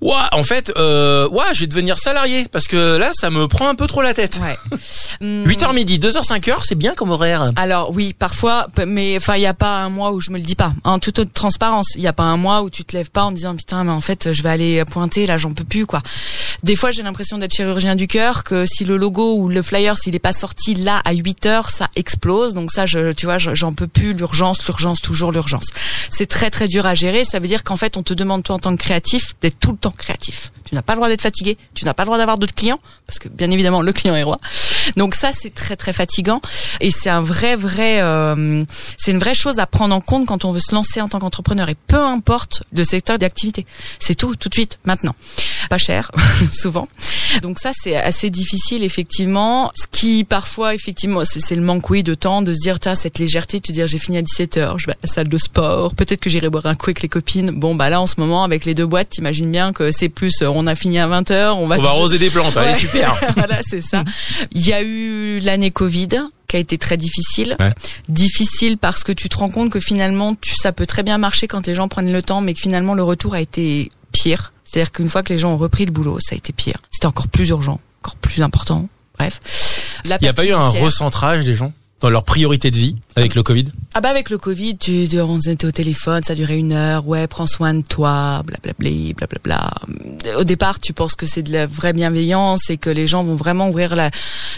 Ouah, 0.00 0.28
en 0.32 0.42
fait, 0.42 0.70
euh, 0.76 1.26
ouah, 1.30 1.52
je 1.54 1.60
vais 1.60 1.66
devenir 1.66 1.98
salarié 1.98 2.46
parce 2.52 2.66
que 2.66 2.96
là, 2.96 3.12
ça 3.14 3.30
me 3.30 3.48
prend 3.48 3.68
un 3.68 3.74
peu 3.74 3.86
trop 3.86 4.02
la 4.02 4.12
tête. 4.12 4.38
ouais 4.42 4.56
Hum, 5.20 5.44
8h 5.46 5.72
midi, 5.74 5.98
2h 6.00 6.26
5h, 6.26 6.56
c'est 6.64 6.74
bien 6.74 6.94
comme 6.94 7.10
horaire. 7.10 7.46
Alors 7.56 7.92
oui, 7.94 8.12
parfois, 8.18 8.66
mais 8.86 9.16
enfin, 9.16 9.36
il 9.36 9.42
y 9.42 9.46
a 9.46 9.54
pas 9.54 9.78
un 9.78 9.88
mois 9.88 10.10
où 10.12 10.20
je 10.20 10.30
me 10.32 10.36
le 10.38 10.42
dis 10.42 10.56
pas. 10.56 10.72
En 10.82 10.98
toute 10.98 11.20
autre 11.20 11.30
transparence, 11.32 11.86
il 11.94 12.02
y 12.02 12.08
a 12.08 12.12
pas 12.12 12.24
un 12.24 12.36
mois 12.36 12.62
où 12.62 12.68
tu 12.70 12.84
te 12.84 12.96
lèves 12.96 13.10
pas 13.10 13.22
en 13.22 13.32
disant 13.32 13.54
putain, 13.54 13.84
mais 13.84 13.92
en 13.92 14.00
fait, 14.00 14.32
je 14.32 14.42
vais 14.42 14.48
aller 14.50 14.84
pointer 14.84 15.24
là, 15.26 15.38
j'en 15.38 15.52
peux 15.52 15.62
plus 15.64 15.86
quoi. 15.86 16.02
Des 16.64 16.74
fois, 16.76 16.90
j'ai 16.90 17.02
l'impression 17.02 17.38
d'être 17.38 17.54
chirurgien 17.54 17.94
du 17.94 18.08
cœur, 18.08 18.42
que 18.44 18.64
si 18.66 18.84
le 18.84 18.96
logo 18.96 19.36
ou 19.36 19.48
le 19.48 19.62
flyer, 19.62 19.96
s'il 19.96 20.14
est 20.16 20.18
pas 20.18 20.32
sorti 20.32 20.74
là 20.74 21.00
à 21.04 21.12
8 21.12 21.46
heures, 21.46 21.70
ça 21.70 21.88
explose. 21.94 22.54
Donc 22.54 22.70
ça, 22.72 22.84
je, 22.86 23.12
tu 23.12 23.26
vois, 23.26 23.38
je- 23.38 23.54
j'en 23.54 23.72
peux 23.72 23.86
plus. 23.86 24.12
L'urgence, 24.14 24.64
l'urgence, 24.66 25.00
toujours 25.00 25.30
l'urgence. 25.30 25.66
C'est 26.10 26.26
très 26.26 26.50
très 26.50 26.66
dur 26.68 26.84
à 26.86 26.94
gérer. 26.94 27.24
Ça 27.24 27.38
veut 27.38 27.46
dire 27.48 27.62
qu'en 27.64 27.76
fait, 27.76 27.96
on 27.96 28.02
te 28.02 28.12
demande 28.14 28.42
toi 28.42 28.56
en 28.56 28.58
tant 28.58 28.76
que 28.76 28.82
créatif 28.82 29.34
d'être 29.40 29.58
tout 29.60 29.70
le 29.70 29.76
créatif. 29.90 30.52
Tu 30.64 30.74
n'as 30.74 30.82
pas 30.82 30.94
le 30.94 30.98
droit 30.98 31.08
d'être 31.08 31.22
fatigué. 31.22 31.58
Tu 31.74 31.84
n'as 31.84 31.94
pas 31.94 32.04
le 32.04 32.06
droit 32.06 32.18
d'avoir 32.18 32.38
d'autres 32.38 32.54
clients 32.54 32.80
parce 33.06 33.18
que 33.18 33.28
bien 33.28 33.50
évidemment, 33.50 33.82
le 33.82 33.92
client 33.92 34.16
est 34.16 34.22
roi. 34.22 34.38
Donc 34.96 35.14
ça, 35.14 35.30
c'est 35.32 35.54
très 35.54 35.76
très 35.76 35.92
fatigant 35.92 36.40
et 36.80 36.90
c'est 36.90 37.10
un 37.10 37.20
vrai 37.20 37.56
vrai, 37.56 38.00
euh, 38.00 38.64
c'est 38.98 39.10
une 39.10 39.18
vraie 39.18 39.34
chose 39.34 39.58
à 39.58 39.66
prendre 39.66 39.94
en 39.94 40.00
compte 40.00 40.26
quand 40.26 40.44
on 40.44 40.52
veut 40.52 40.60
se 40.60 40.74
lancer 40.74 41.00
en 41.00 41.08
tant 41.08 41.18
qu'entrepreneur 41.18 41.68
et 41.68 41.74
peu 41.74 42.00
importe 42.00 42.64
le 42.72 42.84
secteur 42.84 43.18
d'activité. 43.18 43.66
C'est 43.98 44.14
tout, 44.14 44.34
tout 44.36 44.48
de 44.48 44.54
suite, 44.54 44.78
maintenant. 44.84 45.14
Pas 45.68 45.78
cher, 45.78 46.10
souvent. 46.52 46.88
Donc 47.42 47.58
ça, 47.58 47.72
c'est 47.74 47.96
assez 47.96 48.30
difficile 48.30 48.82
effectivement. 48.82 49.72
Ce 49.74 49.86
qui 49.90 50.24
parfois 50.24 50.74
effectivement, 50.74 51.22
c'est 51.24 51.54
le 51.54 51.62
manque 51.62 51.88
oui 51.90 52.02
de 52.02 52.14
temps 52.14 52.42
de 52.42 52.52
se 52.52 52.60
dire 52.60 52.78
tiens 52.80 52.94
cette 52.94 53.18
légèreté, 53.18 53.58
de 53.58 53.62
te 53.62 53.72
dire 53.72 53.86
j'ai 53.86 53.98
fini 53.98 54.18
à 54.18 54.22
17 54.22 54.58
h 54.58 54.74
je 54.78 54.86
vais 54.86 54.92
à 54.92 54.96
la 55.02 55.12
salle 55.12 55.28
de 55.28 55.38
sport, 55.38 55.94
peut-être 55.94 56.20
que 56.20 56.30
j'irai 56.30 56.48
boire 56.48 56.66
un 56.66 56.74
coup 56.74 56.86
avec 56.86 57.02
les 57.02 57.08
copines. 57.08 57.50
Bon 57.50 57.74
bah 57.74 57.90
là 57.90 58.00
en 58.00 58.06
ce 58.06 58.14
moment 58.18 58.44
avec 58.44 58.64
les 58.64 58.74
deux 58.74 58.86
boîtes, 58.86 59.10
t'imagines 59.10 59.50
bien 59.50 59.72
que 59.72 59.90
c'est 59.90 60.08
plus 60.08 60.42
euh, 60.42 60.48
on 60.48 60.66
a 60.66 60.74
fini 60.74 60.98
à 60.98 61.06
20 61.06 61.30
h 61.30 61.50
on 61.52 61.66
va 61.66 61.78
On 61.78 61.82
va 61.82 61.88
arroser 61.88 62.18
des 62.18 62.30
plantes, 62.30 62.56
allez, 62.56 62.74
super. 62.74 63.18
voilà, 63.36 63.60
c'est 63.66 63.82
ça. 63.82 64.04
Il 64.52 64.66
y 64.66 64.72
a 64.72 64.82
eu 64.82 65.40
l'année 65.40 65.70
Covid 65.70 66.08
qui 66.48 66.56
a 66.56 66.58
été 66.60 66.78
très 66.78 66.96
difficile. 66.96 67.56
Ouais. 67.60 67.72
Difficile 68.08 68.78
parce 68.78 69.02
que 69.02 69.12
tu 69.12 69.28
te 69.28 69.36
rends 69.36 69.50
compte 69.50 69.70
que 69.70 69.80
finalement, 69.80 70.34
tu, 70.34 70.54
ça 70.54 70.72
peut 70.72 70.86
très 70.86 71.02
bien 71.02 71.18
marcher 71.18 71.46
quand 71.46 71.66
les 71.66 71.74
gens 71.74 71.88
prennent 71.88 72.12
le 72.12 72.22
temps, 72.22 72.40
mais 72.40 72.54
que 72.54 72.60
finalement, 72.60 72.94
le 72.94 73.02
retour 73.02 73.34
a 73.34 73.40
été 73.40 73.90
pire. 74.12 74.53
C'est-à-dire 74.74 74.90
qu'une 74.90 75.08
fois 75.08 75.22
que 75.22 75.32
les 75.32 75.38
gens 75.38 75.52
ont 75.52 75.56
repris 75.56 75.84
le 75.84 75.92
boulot, 75.92 76.18
ça 76.20 76.34
a 76.34 76.36
été 76.36 76.52
pire. 76.52 76.78
C'était 76.90 77.06
encore 77.06 77.28
plus 77.28 77.48
urgent, 77.50 77.80
encore 78.02 78.16
plus 78.16 78.42
important. 78.42 78.88
Bref. 79.16 79.38
Il 80.04 80.16
n'y 80.20 80.26
a 80.28 80.32
pas 80.32 80.44
eu 80.44 80.50
un 80.52 80.68
recentrage 80.68 81.44
des 81.44 81.54
gens 81.54 81.72
dans 82.00 82.10
leur 82.10 82.24
priorité 82.24 82.72
de 82.72 82.76
vie 82.76 82.96
avec 83.14 83.36
le 83.36 83.42
Covid? 83.44 83.66
Ah 83.94 84.00
bah 84.00 84.08
avec 84.10 84.28
le 84.30 84.36
Covid, 84.36 84.76
tu, 84.76 85.06
tu- 85.08 85.20
on 85.20 85.38
était 85.38 85.66
au 85.66 85.70
téléphone, 85.70 86.22
ça 86.24 86.34
durait 86.34 86.58
une 86.58 86.72
heure, 86.72 87.06
ouais, 87.06 87.28
prends 87.28 87.46
soin 87.46 87.72
de 87.72 87.82
toi, 87.82 88.42
blablabla, 88.44 89.14
blablabla. 89.16 89.70
Au 90.36 90.42
départ, 90.44 90.80
tu 90.80 90.92
penses 90.92 91.14
que 91.14 91.24
c'est 91.24 91.42
de 91.44 91.52
la 91.52 91.66
vraie 91.66 91.92
bienveillance 91.92 92.68
et 92.68 92.76
que 92.76 92.90
les 92.90 93.06
gens 93.06 93.22
vont 93.22 93.36
vraiment 93.36 93.68
ouvrir 93.68 93.94
la, 93.94 94.10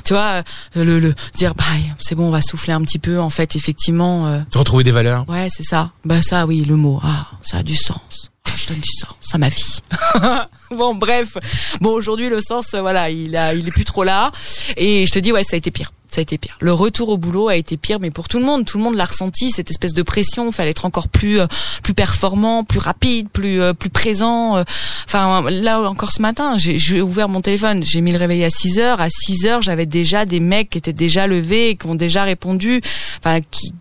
tu 0.03 0.15
vois, 0.15 0.43
le, 0.75 0.99
le 0.99 1.15
dire, 1.37 1.53
bah, 1.55 1.65
c'est 2.01 2.15
bon, 2.15 2.29
on 2.29 2.31
va 2.31 2.41
souffler 2.41 2.73
un 2.73 2.81
petit 2.81 2.99
peu. 2.99 3.21
En 3.21 3.31
fait, 3.31 3.55
effectivement, 3.55 4.27
euh, 4.29 4.41
Retrouver 4.55 4.83
des 4.83 4.93
valeurs 4.93 5.29
ouais, 5.29 5.49
c'est 5.51 5.63
ça. 5.63 5.93
Bah 6.07 6.23
ça, 6.23 6.47
oui, 6.47 6.65
le 6.65 6.77
mot, 6.77 7.01
ah, 7.05 7.27
ça 7.45 7.59
a 7.59 7.63
du 7.63 7.77
sens. 7.77 8.31
Je 8.55 8.67
donne 8.69 8.79
du 8.81 8.91
sens 8.91 9.15
à 9.33 9.39
ma 9.39 9.49
vie. 9.49 9.81
bon, 10.71 10.95
bref. 10.95 11.37
Bon, 11.81 11.91
aujourd'hui, 11.91 12.29
le 12.29 12.41
sens, 12.41 12.69
voilà, 12.73 13.11
il 13.11 13.37
a, 13.37 13.55
il 13.55 13.67
est 13.69 13.73
plus 13.73 13.85
trop 13.85 14.05
là. 14.05 14.31
Et 14.77 15.07
je 15.07 15.13
te 15.13 15.19
dis, 15.19 15.33
ouais, 15.33 15.43
ça 15.43 15.55
a 15.55 15.57
été 15.57 15.71
pire. 15.71 15.93
Ça 16.09 16.21
a 16.21 16.23
été 16.23 16.39
pire. 16.39 16.57
Le 16.61 16.73
retour 16.73 17.11
au 17.11 17.19
boulot 17.19 17.49
a 17.49 17.57
été 17.57 17.77
pire, 17.77 17.99
mais 18.01 18.11
pour 18.11 18.29
tout 18.29 18.39
le 18.39 18.45
monde, 18.45 18.65
tout 18.65 18.79
le 18.79 18.85
monde 18.85 18.95
l'a 18.95 19.05
ressenti 19.05 19.51
cette 19.51 19.71
espèce 19.71 19.93
de 19.93 20.03
pression. 20.03 20.51
Fallait 20.53 20.71
être 20.71 20.87
encore 20.87 21.09
plus, 21.09 21.41
euh, 21.41 21.47
plus 21.83 21.93
performant, 21.95 22.65
plus 22.65 22.79
rapide, 22.79 23.29
plus, 23.29 23.61
euh, 23.61 23.75
plus 23.75 23.91
présent. 23.91 24.57
euh. 24.57 24.65
Enfin, 25.05 25.43
là 25.51 25.81
encore 25.83 26.13
ce 26.13 26.23
matin, 26.23 26.57
j'ai 26.57 27.03
ouvert 27.03 27.29
mon 27.29 27.41
téléphone, 27.41 27.83
j'ai 27.85 28.01
mis 28.01 28.13
le 28.13 28.19
réveil 28.19 28.45
à 28.45 28.51
6 28.51 28.79
heures. 28.79 29.01
À 29.01 29.09
6 29.11 29.47
heures, 29.47 29.63
j'avais 29.63 29.87
déjà 29.87 30.25
des 30.25 30.41
mecs 30.41 30.71
qui 30.71 30.79
étaient 30.79 30.93
déjà 30.95 31.27
levés 31.27 31.77
qui 31.77 31.87
ont 31.87 31.95
déjà 31.97 32.25
répondu. 32.25 32.81
Enfin, 33.19 33.41
qui 33.51 33.73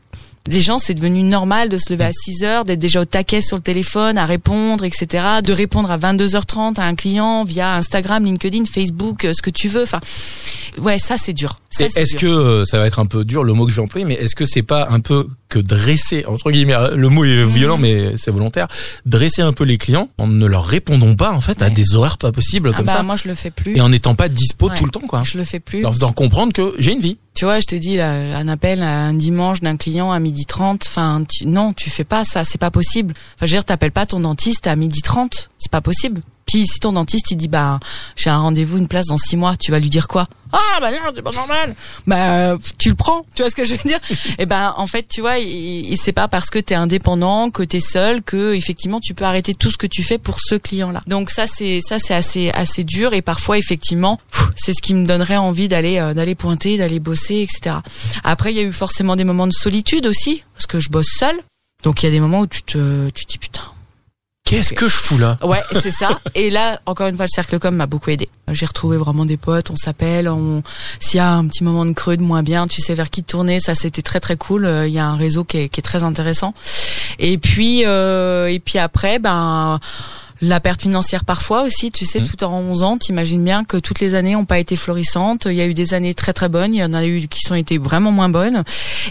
Les 0.48 0.62
gens, 0.62 0.78
c'est 0.78 0.94
devenu 0.94 1.24
normal 1.24 1.70
de 1.70 1.78
se 1.78 1.92
lever 1.92 2.06
à 2.06 2.12
6 2.14 2.44
heures, 2.44 2.66
d'être 2.66 2.78
déjà 2.80 3.02
au 3.02 3.06
taquet 3.06 3.42
sur 3.42 3.56
le 3.58 3.64
téléphone, 3.64 4.18
à 4.20 4.28
répondre, 4.28 4.84
etc. 4.84 5.24
De 5.44 5.52
répondre 5.52 5.90
à 5.90 5.98
22h30 5.98 6.80
à 6.80 6.86
un 6.86 6.94
client 6.94 7.44
via 7.46 7.74
Instagram, 7.76 8.24
LinkedIn, 8.24 8.66
Facebook, 8.66 9.26
euh, 9.26 9.34
ce 9.36 9.42
que 9.42 9.50
tu 9.50 9.70
veux. 9.70 9.82
Enfin, 9.82 10.00
ouais, 10.78 11.00
ça 11.00 11.16
c'est 11.18 11.34
dur. 11.34 11.62
Ça, 11.72 11.86
Est-ce 11.96 12.16
que 12.16 12.28
euh, 12.28 12.64
ça 12.64 12.78
va 12.78 12.86
être 12.86 13.00
un 13.00 13.08
peu 13.08 13.26
dur 13.26 13.44
le 13.44 13.54
mot 13.54 13.66
que 13.66 13.72
j'ai 13.72 13.82
employé, 13.82 14.06
mais 14.06 14.14
est-ce 14.14 14.36
que 14.36 14.46
c'est 14.46 14.62
pas 14.62 14.88
un 14.92 15.00
peu 15.00 15.28
que 15.50 15.58
dresser 15.60 16.24
entre 16.28 16.52
guillemets 16.52 16.76
le 16.96 17.10
mot 17.10 17.26
est 17.26 17.44
violent, 17.44 17.78
Mhm. 17.78 17.82
mais 17.82 18.14
c'est 18.18 18.32
volontaire, 18.32 18.68
dresser 19.06 19.42
un 19.42 19.52
peu 19.52 19.64
les 19.64 19.78
clients 19.80 20.10
en 20.20 20.28
ne 20.28 20.46
leur 20.46 20.66
répondant 20.66 21.16
pas 21.16 21.32
en 21.34 21.42
fait 21.42 21.62
à 21.62 21.70
des 21.70 21.96
horaires 21.96 22.18
pas 22.18 22.32
possibles 22.32 22.70
Ah 22.74 22.78
comme 22.78 22.86
bah, 22.86 22.94
ça 22.94 23.04
moi 23.04 23.16
je 23.16 23.28
le 23.28 23.36
fais 23.36 23.52
plus. 23.52 23.76
et 23.76 23.82
en 23.82 23.90
n'étant 23.90 24.16
pas 24.16 24.30
dispo 24.30 24.70
Ouais. 24.70 24.78
tout 24.78 24.86
le 24.86 24.92
temps 24.92 25.02
quoi. 25.08 25.24
Je 25.26 25.38
le 25.38 25.44
fais 25.44 25.60
plus. 25.60 25.82
Leur 25.82 25.94
faisant 25.94 26.14
comprendre 26.14 26.54
que 26.54 26.74
j'ai 26.78 26.94
une 26.94 27.00
vie. 27.00 27.18
Tu 27.36 27.44
vois, 27.44 27.60
je 27.60 27.66
te 27.66 27.76
dis 27.76 27.98
là, 27.98 28.14
un 28.14 28.48
appel 28.48 28.82
un 28.82 29.14
dimanche 29.14 29.60
d'un 29.60 29.76
client 29.76 30.14
à 30.14 30.20
midi 30.20 30.46
30, 30.46 30.84
enfin 30.88 31.22
non, 31.44 31.74
tu 31.74 31.90
fais 31.90 32.06
pas 32.06 32.24
ça, 32.24 32.46
c'est 32.46 32.58
pas 32.58 32.72
possible. 32.72 33.14
Enfin 33.36 33.46
je 33.46 33.52
veux 33.52 33.58
dire, 33.58 33.66
t'appelles 33.66 33.92
pas 33.92 34.06
ton 34.06 34.22
dentiste 34.22 34.68
à 34.68 34.76
midi 34.78 35.02
30, 35.02 35.50
c'est 35.58 35.70
pas 35.72 35.82
possible. 35.82 36.22
Si 36.64 36.80
ton 36.80 36.94
dentiste 36.94 37.32
il 37.32 37.38
dit 37.38 37.48
bah 37.48 37.80
j'ai 38.16 38.30
un 38.30 38.38
rendez-vous, 38.38 38.78
une 38.78 38.88
place 38.88 39.08
dans 39.08 39.18
six 39.18 39.36
mois, 39.36 39.58
tu 39.58 39.72
vas 39.72 39.80
lui 39.80 39.90
dire 39.90 40.08
quoi? 40.08 40.28
Ah 40.54 40.80
bah 40.80 40.90
non, 40.92 40.98
c'est 41.14 41.22
pas 41.22 41.32
normal. 41.32 41.76
Bah 42.08 42.58
tu 42.78 42.90
le 42.90 42.96
prends, 42.96 43.26
tu 43.36 43.42
vois 43.42 43.50
ce 43.50 43.56
que 43.56 43.66
je 43.66 43.76
veux 43.76 43.84
dire? 43.84 44.00
Et 44.40 44.46
ben 44.46 44.74
en 44.78 44.88
fait 44.88 45.06
tu 45.08 45.20
vois, 45.20 45.38
il, 45.40 45.98
c'est 45.98 46.14
pas 46.14 46.30
parce 46.30 46.50
que 46.50 46.60
t'es 46.60 46.76
indépendant, 46.76 47.50
que 47.50 47.64
t'es 47.64 47.82
seul, 47.82 48.22
que 48.22 48.54
effectivement 48.54 49.00
tu 49.02 49.14
peux 49.14 49.26
arrêter 49.26 49.54
tout 49.54 49.70
ce 49.70 49.78
que 49.78 49.88
tu 49.88 50.02
fais 50.04 50.18
pour 50.18 50.40
ce 50.40 50.56
client-là. 50.56 51.04
Donc 51.08 51.30
ça 51.30 51.46
c'est 51.54 51.82
ça 51.82 52.00
c'est 52.00 52.14
assez 52.14 52.52
assez 52.52 52.86
dur 52.86 53.14
et 53.14 53.22
parfois 53.22 53.58
effectivement 53.58 54.20
c'est 54.56 54.74
ce 54.74 54.82
qui 54.82 54.94
me 54.94 55.06
donnerait 55.06 55.38
envie 55.38 55.68
d'aller 55.68 55.98
euh, 55.98 56.14
d'aller 56.14 56.36
pointer, 56.36 56.78
d'aller 56.78 57.00
bosser, 57.00 57.42
etc. 57.42 57.78
Après 58.24 58.52
il 58.52 58.58
y 58.58 58.60
a 58.60 58.64
eu 58.64 58.72
forcément 58.72 59.18
des 59.18 59.26
moments 59.26 59.48
de 59.48 59.54
solitude 59.54 60.06
aussi 60.06 60.44
parce 60.54 60.68
que 60.68 60.80
je 60.80 60.90
bosse 60.90 61.10
seule. 61.18 61.40
Donc 61.84 62.02
il 62.02 62.06
y 62.06 62.10
a 62.10 62.12
des 62.12 62.22
moments 62.22 62.40
où 62.40 62.48
tu 62.48 62.64
te 62.64 63.10
tu 63.10 63.26
te 63.26 63.32
dis 63.34 63.38
putain 63.40 63.75
Qu'est-ce 64.46 64.74
que 64.74 64.88
je 64.88 64.96
fous 64.96 65.18
là 65.18 65.40
Ouais, 65.44 65.62
c'est 65.82 65.90
ça. 65.92 66.20
Et 66.36 66.52
là, 66.52 66.80
encore 66.86 67.08
une 67.08 67.16
fois, 67.16 67.26
le 67.26 67.34
cercle 67.34 67.58
com 67.58 67.76
m'a 67.76 67.88
beaucoup 67.88 68.12
aidé. 68.12 68.30
J'ai 68.52 68.68
retrouvé 68.68 68.96
vraiment 68.96 69.26
des 69.26 69.38
potes, 69.38 69.72
on 69.72 69.76
s'appelle, 69.76 70.30
on 70.30 70.62
s'il 71.00 71.18
y 71.18 71.20
a 71.20 71.32
un 71.32 71.48
petit 71.48 71.64
moment 71.64 71.84
de 71.84 71.94
creux 71.94 72.16
de 72.16 72.22
moins 72.22 72.44
bien, 72.44 72.68
tu 72.68 72.80
sais 72.80 72.94
vers 72.94 73.10
qui 73.10 73.24
tourner, 73.24 73.60
ça 73.60 73.74
c'était 73.74 74.04
très 74.04 74.20
très 74.20 74.36
cool. 74.36 74.66
Euh, 74.66 74.88
Il 74.88 74.94
y 74.94 75.00
a 75.00 75.06
un 75.08 75.16
réseau 75.16 75.44
qui 75.46 75.58
est, 75.58 75.70
qui 75.70 75.80
est 75.80 75.84
très 75.84 76.04
intéressant. 76.04 76.54
Et 77.18 77.40
puis 77.40 77.86
euh, 77.86 78.46
et 78.46 78.60
puis 78.60 78.78
après, 78.78 79.18
ben 79.18 79.80
la 80.42 80.60
perte 80.60 80.82
financière 80.82 81.24
parfois 81.26 81.64
aussi, 81.64 81.92
tu 81.92 82.06
sais, 82.06 82.20
Mhm. 82.20 82.28
tout 82.28 82.44
en 82.44 82.60
11 82.60 82.84
ans, 82.84 82.98
t'imagines 82.98 83.44
bien 83.44 83.64
que 83.64 83.78
toutes 83.78 84.00
les 84.00 84.16
années 84.16 84.34
n'ont 84.34 84.46
pas 84.46 84.60
été 84.60 84.76
florissantes. 84.76 85.46
Il 85.46 85.54
y 85.56 85.62
a 85.62 85.66
eu 85.66 85.74
des 85.74 85.94
années 85.94 86.14
très 86.14 86.34
très 86.34 86.50
bonnes, 86.50 86.74
il 86.74 86.80
y 86.80 86.84
en 86.84 86.94
a 86.94 87.06
eu 87.06 87.28
qui 87.28 87.40
sont 87.42 87.56
été 87.56 87.78
vraiment 87.78 88.12
moins 88.12 88.30
bonnes. 88.30 88.64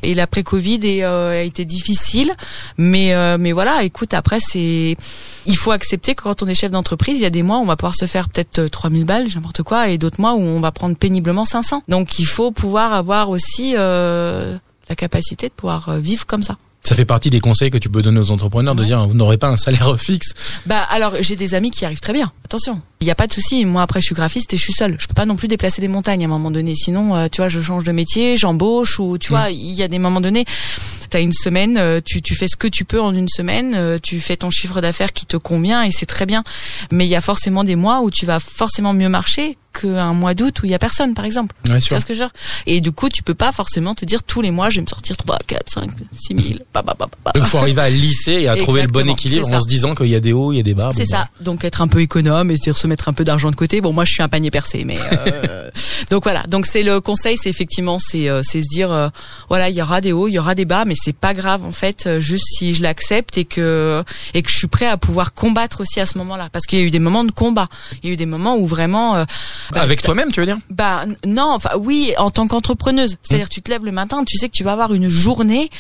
Et 0.03 0.15
l'après-Covid 0.15 0.81
euh, 1.03 1.41
a 1.41 1.43
été 1.43 1.65
difficile, 1.65 2.33
mais 2.77 3.15
euh, 3.15 3.39
mais 3.39 3.53
voilà, 3.53 3.83
écoute, 3.85 4.13
après 4.15 4.39
c'est 4.41 4.97
il 5.47 5.57
faut 5.57 5.71
accepter 5.73 6.15
que 6.15 6.23
quand 6.23 6.43
on 6.43 6.47
est 6.47 6.55
chef 6.55 6.71
d'entreprise, 6.71 7.19
il 7.19 7.23
y 7.23 7.27
a 7.27 7.31
des 7.31 7.43
mois 7.43 7.59
où 7.59 7.63
on 7.63 7.67
va 7.67 7.77
pouvoir 7.77 7.95
se 7.95 8.07
faire 8.07 8.29
peut-être 8.29 8.59
euh, 8.61 8.69
3000 8.69 9.05
balles, 9.05 9.27
n'importe 9.35 9.63
quoi, 9.63 9.89
et 9.89 9.99
d'autres 9.99 10.21
mois 10.21 10.35
où 10.35 10.41
on 10.41 10.61
va 10.61 10.73
prendre 10.73 10.97
péniblement 10.97 11.45
500. 11.45 11.83
Donc 11.89 12.19
il 12.19 12.27
faut 12.27 12.51
pouvoir 12.51 12.93
avoir 12.93 13.31
aussi 13.31 13.75
euh, 13.77 14.57
la 14.89 14.95
capacité 14.97 15.49
de 15.49 15.53
pouvoir 15.55 15.89
euh, 15.89 15.99
vivre 15.99 16.27
comme 16.27 16.43
ça. 16.43 16.57
Ça 16.87 16.95
fait 16.95 17.07
partie 17.07 17.31
des 17.31 17.41
conseils 17.41 17.71
que 17.71 17.79
tu 17.79 17.89
peux 17.89 18.03
donner 18.03 18.21
aux 18.21 18.31
entrepreneurs 18.31 18.75
de 18.75 18.85
dire 18.85 19.07
vous 19.09 19.15
n'aurez 19.15 19.39
pas 19.39 19.49
un 19.49 19.57
salaire 19.57 19.97
fixe. 19.99 20.35
Bah 20.67 20.83
alors 20.91 21.15
j'ai 21.21 21.35
des 21.35 21.55
amis 21.55 21.71
qui 21.71 21.85
arrivent 21.87 22.01
très 22.01 22.13
bien. 22.13 22.31
Attention, 22.45 22.83
il 23.01 23.07
y 23.07 23.11
a 23.11 23.15
pas 23.15 23.27
de 23.27 23.33
souci. 23.33 23.65
Moi 23.65 23.81
après 23.81 24.03
je 24.03 24.07
suis 24.07 24.15
graphiste 24.15 24.53
et 24.53 24.59
je 24.59 24.63
suis 24.63 24.75
seule. 24.75 24.97
Je 25.01 25.07
peux 25.07 25.15
pas 25.15 25.25
non 25.25 25.35
plus 25.35 25.49
déplacer 25.49 25.81
des 25.81 25.89
montagnes 25.89 26.23
à 26.23 26.27
un 26.27 26.29
moment 26.29 26.51
donné. 26.51 26.75
Sinon 26.75 27.17
euh, 27.17 27.29
tu 27.33 27.41
vois 27.41 27.49
je 27.49 27.61
change 27.63 27.85
de 27.85 27.93
métier, 27.93 28.37
j'embauche 28.37 29.01
ou 29.01 29.17
tu 29.17 29.31
vois 29.31 29.51
il 29.51 29.73
y 29.73 29.83
a 29.83 29.89
des 29.89 29.99
moments 29.99 30.21
donnés. 30.21 30.45
T'as 31.09 31.23
une 31.23 31.33
semaine, 31.33 31.79
euh, 31.79 32.01
tu 32.05 32.21
tu 32.21 32.35
fais 32.35 32.49
ce 32.49 32.57
que 32.57 32.69
tu 32.69 32.85
peux 32.85 33.01
en 33.01 33.15
une 33.15 33.29
semaine, 33.29 33.73
euh, 33.77 33.97
tu 34.03 34.21
fais 34.21 34.37
ton 34.37 34.51
chiffre 34.51 34.81
d'affaires 34.83 35.13
qui 35.15 35.25
te 35.25 35.39
convient 35.39 35.85
et 35.85 35.91
c'est 35.91 36.07
très 36.07 36.27
bien. 36.27 36.45
Mais 36.93 37.07
il 37.07 37.11
y 37.11 37.17
a 37.17 37.21
forcément 37.23 37.65
des 37.65 37.77
mois 37.77 38.01
où 38.03 38.11
tu 38.11 38.27
vas 38.27 38.41
forcément 38.41 38.93
mieux 38.93 39.09
marcher 39.09 39.57
qu'un 39.81 40.13
mois 40.13 40.35
d'août 40.35 40.63
où 40.63 40.67
il 40.67 40.71
y 40.71 40.75
a 40.75 40.79
personne 40.79 41.15
par 41.15 41.25
exemple. 41.25 41.55
Ouais, 41.69 41.77
Tu 41.77 41.87
sûr. 41.87 41.91
vois 41.91 42.01
ce 42.01 42.07
que 42.07 42.15
je 42.15 42.21
veux 42.21 42.27
dire? 42.27 42.33
Et 42.67 42.81
du 42.81 42.93
coup 42.93 43.09
tu 43.09 43.23
peux 43.23 43.35
pas 43.35 43.53
forcément 43.53 43.95
te 43.95 44.05
dire 44.05 44.23
tous 44.23 44.41
les 44.43 44.51
mois 44.51 44.71
je 44.71 44.77
vais 44.77 44.83
me 44.83 44.87
sortir 44.87 45.17
3, 45.17 45.39
4, 45.47 45.71
5, 45.71 45.91
6 46.29 46.35
000. 46.43 46.59
Bah, 46.75 46.83
bah, 46.99 47.07
bah. 47.25 47.33
Donc 47.35 47.45
faut 47.45 47.59
arriver 47.59 47.83
à 47.83 47.89
lisser 47.91 48.33
et 48.33 48.49
à 48.49 48.57
trouver 48.57 48.83
le 48.83 48.89
bon 48.89 49.09
équilibre 49.09 49.53
en 49.53 49.61
se 49.61 49.69
disant 49.69 49.95
qu'il 49.95 50.09
y 50.09 50.15
a 50.17 50.21
des 50.21 50.33
hauts, 50.33 50.53
il 50.53 50.57
y 50.57 50.61
a 50.61 50.65
des 50.65 50.75
bas. 50.75 50.91
C'est 50.95 51.05
Bon, 51.05 51.11
ça. 51.17 51.29
Donc 51.41 51.65
être 51.65 51.81
un 51.83 51.89
peu 51.89 52.01
économe 52.01 52.51
et 52.51 52.57
se 52.57 52.63
dire 52.63 52.77
se 52.77 52.87
mettre 52.87 53.09
un 53.09 53.13
peu 53.13 53.23
d'argent 53.25 53.51
de 53.51 53.57
côté. 53.57 53.81
Bon, 53.81 53.93
moi 53.93 54.05
je 54.05 54.13
suis 54.13 54.23
un 54.23 54.29
panier 54.29 54.51
percé, 54.51 54.85
mais 54.85 54.99
euh, 55.13 55.71
donc 56.11 56.25
voilà. 56.25 56.43
Donc 56.49 56.67
c'est 56.67 56.83
le 56.83 57.01
conseil, 57.01 57.37
c'est 57.41 57.49
effectivement 57.51 57.99
c'est 58.01 58.29
euh, 58.29 58.43
c'est 58.43 58.63
se 58.63 58.69
dire 58.69 58.91
euh, 58.91 59.09
voilà 59.49 59.69
il 59.69 59.77
y 59.77 59.83
aura 59.83 60.01
des 60.01 60.13
hauts, 60.13 60.27
il 60.29 60.33
y 60.33 60.39
aura 60.39 60.55
des 60.55 60.65
bas, 60.65 60.85
mais 60.85 60.95
c'est 60.97 61.17
pas 61.17 61.33
grave 61.33 61.65
en 61.65 61.71
fait. 61.73 62.07
euh, 62.07 62.21
juste 62.21 62.45
si 62.59 62.75
je 62.75 62.83
l'accepte 62.83 63.39
et 63.39 63.45
que 63.45 64.03
et 64.35 64.43
que 64.43 64.51
je 64.51 64.57
suis 64.57 64.67
prêt 64.67 64.87
à 64.87 64.97
pouvoir 64.97 65.33
combattre 65.35 65.81
aussi 65.83 66.01
à 66.01 66.07
ce 66.07 66.19
moment-là, 66.19 66.49
parce 66.53 66.67
qu'il 66.67 66.79
y 66.79 66.83
a 66.83 66.85
eu 66.85 66.91
des 66.91 66.99
moments 66.99 67.25
de 67.25 67.31
combat. 67.33 67.69
Il 68.03 68.09
y 68.09 68.11
a 68.11 68.15
eu 68.15 68.17
des 68.17 68.27
moments 68.27 68.57
où 68.57 68.67
vraiment 68.67 69.15
euh, 69.17 69.25
bah, 69.73 69.81
Avec 69.83 70.03
toi-même, 70.03 70.33
tu 70.33 70.41
veux 70.41 70.47
dire? 70.47 70.59
Bah 70.71 71.05
non, 71.25 71.53
enfin 71.55 71.71
oui, 71.79 72.13
en 72.19 72.31
tant 72.31 72.47
qu'entrepreneuse. 72.49 73.17
C'est-à-dire 73.23 73.49
tu 73.49 73.63
te 73.63 73.71
lèves 73.71 73.85
le 73.85 73.93
matin, 73.93 74.25
tu 74.27 74.37
sais 74.39 74.49
que 74.49 74.55
tu 74.57 74.65
vas 74.65 74.73
avoir 74.73 74.93
une 74.93 75.09
journée. 75.09 75.71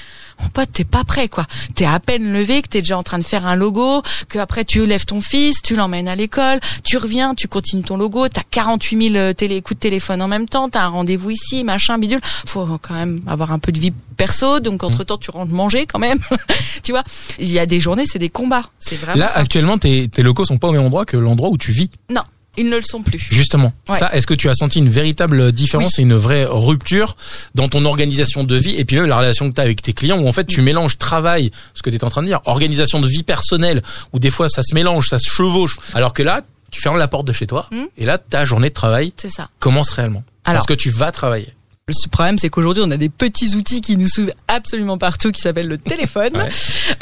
Mon 0.40 0.48
pote, 0.48 0.70
t'es 0.72 0.84
pas 0.84 1.04
prêt 1.04 1.28
quoi. 1.28 1.46
T'es 1.74 1.84
à 1.84 1.98
peine 2.00 2.32
levé, 2.32 2.62
que 2.62 2.68
t'es 2.68 2.80
déjà 2.80 2.98
en 2.98 3.02
train 3.02 3.18
de 3.18 3.24
faire 3.24 3.46
un 3.46 3.56
logo, 3.56 4.02
que 4.28 4.38
après 4.38 4.64
tu 4.64 4.84
lèves 4.86 5.04
ton 5.04 5.20
fils, 5.20 5.62
tu 5.62 5.76
l'emmènes 5.76 6.08
à 6.08 6.16
l'école, 6.16 6.60
tu 6.84 6.96
reviens, 6.96 7.34
tu 7.34 7.48
continues 7.48 7.82
ton 7.82 7.96
logo, 7.96 8.28
t'as 8.28 8.42
48 8.50 9.12
000 9.12 9.32
télé 9.34 9.62
coups 9.62 9.76
de 9.76 9.80
téléphone 9.80 10.22
en 10.22 10.28
même 10.28 10.48
temps, 10.48 10.68
t'as 10.68 10.82
un 10.84 10.88
rendez-vous 10.88 11.30
ici, 11.30 11.64
machin, 11.64 11.98
bidule. 11.98 12.20
Faut 12.46 12.66
quand 12.82 12.94
même 12.94 13.20
avoir 13.26 13.52
un 13.52 13.58
peu 13.58 13.72
de 13.72 13.78
vie 13.78 13.92
perso, 14.16 14.60
donc 14.60 14.82
entre 14.84 15.04
temps 15.04 15.18
tu 15.18 15.30
rentres 15.30 15.52
manger 15.52 15.86
quand 15.86 15.98
même. 15.98 16.18
tu 16.82 16.92
vois, 16.92 17.04
il 17.38 17.50
y 17.50 17.58
a 17.58 17.66
des 17.66 17.80
journées, 17.80 18.04
c'est 18.06 18.18
des 18.18 18.28
combats. 18.28 18.64
C'est 18.78 18.96
vraiment 18.96 19.20
Là, 19.20 19.28
ça. 19.28 19.40
actuellement, 19.40 19.78
tes, 19.78 20.08
tes 20.08 20.22
locaux 20.22 20.44
sont 20.44 20.58
pas 20.58 20.68
au 20.68 20.72
même 20.72 20.82
endroit 20.82 21.04
que 21.04 21.16
l'endroit 21.16 21.48
où 21.50 21.58
tu 21.58 21.72
vis? 21.72 21.90
Non, 22.10 22.22
ils 22.56 22.68
ne 22.68 22.76
le 22.76 22.82
sont 22.82 23.02
plus. 23.02 23.26
Justement. 23.30 23.72
Ouais. 23.88 23.98
Ça, 23.98 24.14
est-ce 24.14 24.26
que 24.26 24.34
tu 24.34 24.48
as 24.48 24.54
senti 24.54 24.78
une 24.78 24.88
véritable 24.88 25.52
différence 25.52 25.98
et 25.98 26.02
une 26.02 26.14
vraie 26.14 26.44
rupture 26.44 27.16
dans 27.54 27.68
ton 27.68 27.84
organisation 27.84 28.44
de 28.44 28.56
vie 28.56 28.76
et 28.76 28.84
puis 28.84 28.96
même 28.96 29.06
la 29.06 29.18
relation 29.18 29.48
que 29.48 29.54
tu 29.54 29.60
as 29.60 29.64
avec 29.64 29.82
tes 29.82 29.92
clients 29.92 30.18
où 30.18 30.28
en 30.28 30.32
fait 30.32 30.44
tu 30.44 30.60
Mm. 30.60 30.64
mélanges 30.64 30.98
travail, 30.98 31.50
ce 31.74 31.82
que 31.82 31.90
tu 31.90 31.96
es 31.96 32.04
en 32.04 32.10
train 32.10 32.22
de 32.22 32.26
dire, 32.28 32.40
organisation 32.44 33.00
de 33.00 33.08
vie 33.08 33.22
personnelle 33.22 33.82
où 34.12 34.18
des 34.18 34.30
fois 34.30 34.48
ça 34.48 34.62
se 34.62 34.74
mélange, 34.74 35.08
ça 35.08 35.18
se 35.18 35.28
chevauche. 35.30 35.76
Alors 35.94 36.12
que 36.12 36.22
là, 36.22 36.42
tu 36.70 36.80
fermes 36.80 36.96
la 36.98 37.08
porte 37.08 37.26
de 37.26 37.32
chez 37.32 37.46
toi 37.46 37.68
Mm. 37.70 37.84
et 37.98 38.04
là 38.06 38.18
ta 38.18 38.44
journée 38.44 38.68
de 38.70 38.74
travail 38.74 39.12
ça. 39.28 39.48
commence 39.58 39.90
réellement. 39.90 40.22
Alors- 40.44 40.58
Parce 40.58 40.66
que 40.66 40.74
tu 40.74 40.90
vas 40.90 41.10
travailler. 41.12 41.48
Le 41.86 42.08
problème, 42.10 42.38
c'est 42.38 42.48
qu'aujourd'hui, 42.48 42.82
on 42.86 42.90
a 42.92 42.96
des 42.96 43.10
petits 43.10 43.54
outils 43.56 43.82
qui 43.82 43.98
nous 43.98 44.08
suivent 44.08 44.32
absolument 44.48 44.96
partout, 44.96 45.30
qui 45.32 45.42
s'appellent 45.42 45.68
le 45.68 45.76
téléphone, 45.76 46.30
Ouais. 46.34 46.48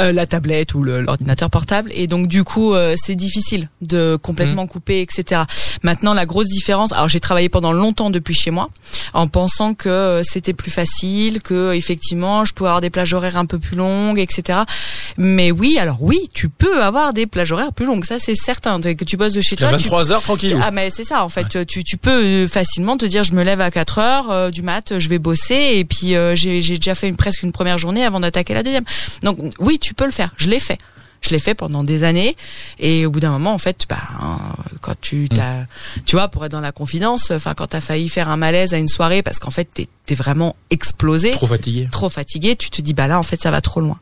euh, 0.01 0.11
la 0.13 0.27
tablette 0.27 0.75
ou 0.75 0.83
l'ordinateur 0.83 1.51
portable. 1.51 1.93
Et 1.95 2.09
donc, 2.09 2.27
du 2.27 2.43
coup, 2.43 2.75
euh, 2.75 2.97
c'est 2.97 3.15
difficile 3.15 3.69
de 3.81 4.15
Mmh. 4.15 4.19
complètement 4.19 4.67
couper, 4.67 5.01
etc. 5.01 5.43
Maintenant, 5.85 6.15
la 6.15 6.27
grosse 6.27 6.49
différence. 6.49 6.93
Alors, 6.93 7.09
j'ai 7.09 7.21
travaillé 7.21 7.49
pendant 7.49 7.71
longtemps 7.73 8.11
depuis 8.11 8.35
chez 8.35 8.51
moi, 8.51 8.71
en 9.15 9.29
pensant 9.29 9.75
que 9.75 9.89
euh, 9.89 10.23
c'était 10.25 10.53
plus 10.53 10.73
facile, 10.73 11.43
que 11.43 11.73
effectivement, 11.75 12.45
je 12.45 12.53
pouvais 12.53 12.69
avoir 12.71 12.81
des 12.81 12.91
plages 12.91 13.13
horaires 13.15 13.37
un 13.37 13.47
peu 13.47 13.61
plus 13.61 13.77
longues, 13.77 14.19
etc. 14.19 14.61
Mais 15.17 15.53
oui, 15.53 15.79
alors 15.79 15.99
oui, 16.01 16.29
tu 16.35 16.49
peux 16.49 16.83
avoir 16.83 17.13
des 17.13 17.27
plages 17.29 17.53
horaires 17.53 17.73
plus 17.73 17.87
longues, 17.87 18.05
ça 18.05 18.19
c'est 18.19 18.35
certain. 18.35 18.81
Que 18.81 19.05
tu 19.05 19.17
bosses 19.17 19.35
de 19.35 19.41
chez 19.43 19.55
Tu 19.55 19.63
toi, 19.63 19.69
tu 19.69 19.77
23 19.85 20.11
heures 20.11 20.23
tranquille. 20.23 20.59
ah 20.61 20.71
mais 20.73 20.91
c'est 20.91 21.05
ça 21.05 21.23
en 21.25 21.29
fait 21.29 21.67
tu, 21.67 21.85
tu 21.85 21.97
peux 21.99 22.11
euh, 22.11 22.49
facilement 22.49 22.97
te 22.97 23.05
dire 23.05 23.23
je 23.23 23.35
me 23.35 23.43
lève 23.45 23.61
à 23.61 23.71
4 23.71 23.99
heures 23.99 24.31
euh, 24.31 24.51
du 24.51 24.63
je 24.81 25.09
vais 25.09 25.19
bosser 25.19 25.73
et 25.75 25.85
puis 25.85 26.15
euh, 26.15 26.35
j'ai 26.35 26.61
déjà 26.61 26.95
fait 26.95 27.13
presque 27.13 27.43
une 27.43 27.53
première 27.53 27.79
journée 27.79 28.05
avant 28.05 28.21
d'attaquer 28.21 28.55
la 28.55 28.63
deuxième. 28.63 28.85
Donc 29.23 29.39
oui 29.59 29.79
tu 29.79 29.95
peux 29.95 30.05
le 30.05 30.11
faire. 30.11 30.33
Je 30.37 30.49
l'ai 30.49 30.61
fait 30.61 30.79
je 31.23 31.31
l'ai 31.31 31.39
fait 31.39 31.55
pendant 31.55 31.85
des 31.85 32.05
années 32.05 32.37
et 32.79 33.07
au 33.07 33.11
bout 33.11 33.21
d'un 33.21 33.31
moment 33.31 33.53
en 33.55 33.59
fait 33.59 33.87
bah 33.89 33.97
quand 34.81 34.95
tu 35.01 35.29
t'as 35.29 35.65
tu 36.05 36.17
vois 36.17 36.29
pour 36.29 36.45
être 36.45 36.53
dans 36.53 36.61
la 36.61 36.73
confidence 36.73 37.31
enfin 37.31 37.55
quand 37.55 37.69
t'as 37.69 37.81
failli 37.81 38.09
faire 38.09 38.29
un 38.29 38.37
malaise 38.37 38.75
à 38.75 38.79
une 38.79 38.89
soirée 38.89 39.23
parce 39.23 39.39
qu'en 39.39 39.51
fait 39.51 39.69
t'es 39.73 40.15
vraiment 40.15 40.57
explosé 40.71 41.31
Trop 41.31 41.47
fatigué. 41.47 41.89
trop 41.91 42.11
fatigué, 42.11 42.55
tu 42.55 42.69
te 42.69 42.83
dis 42.83 42.93
bah 42.93 43.07
là 43.07 43.19
en 43.19 43.23
fait 43.23 43.41
ça 43.41 43.51
va 43.51 43.63
trop 43.63 43.81
loin. 43.81 43.99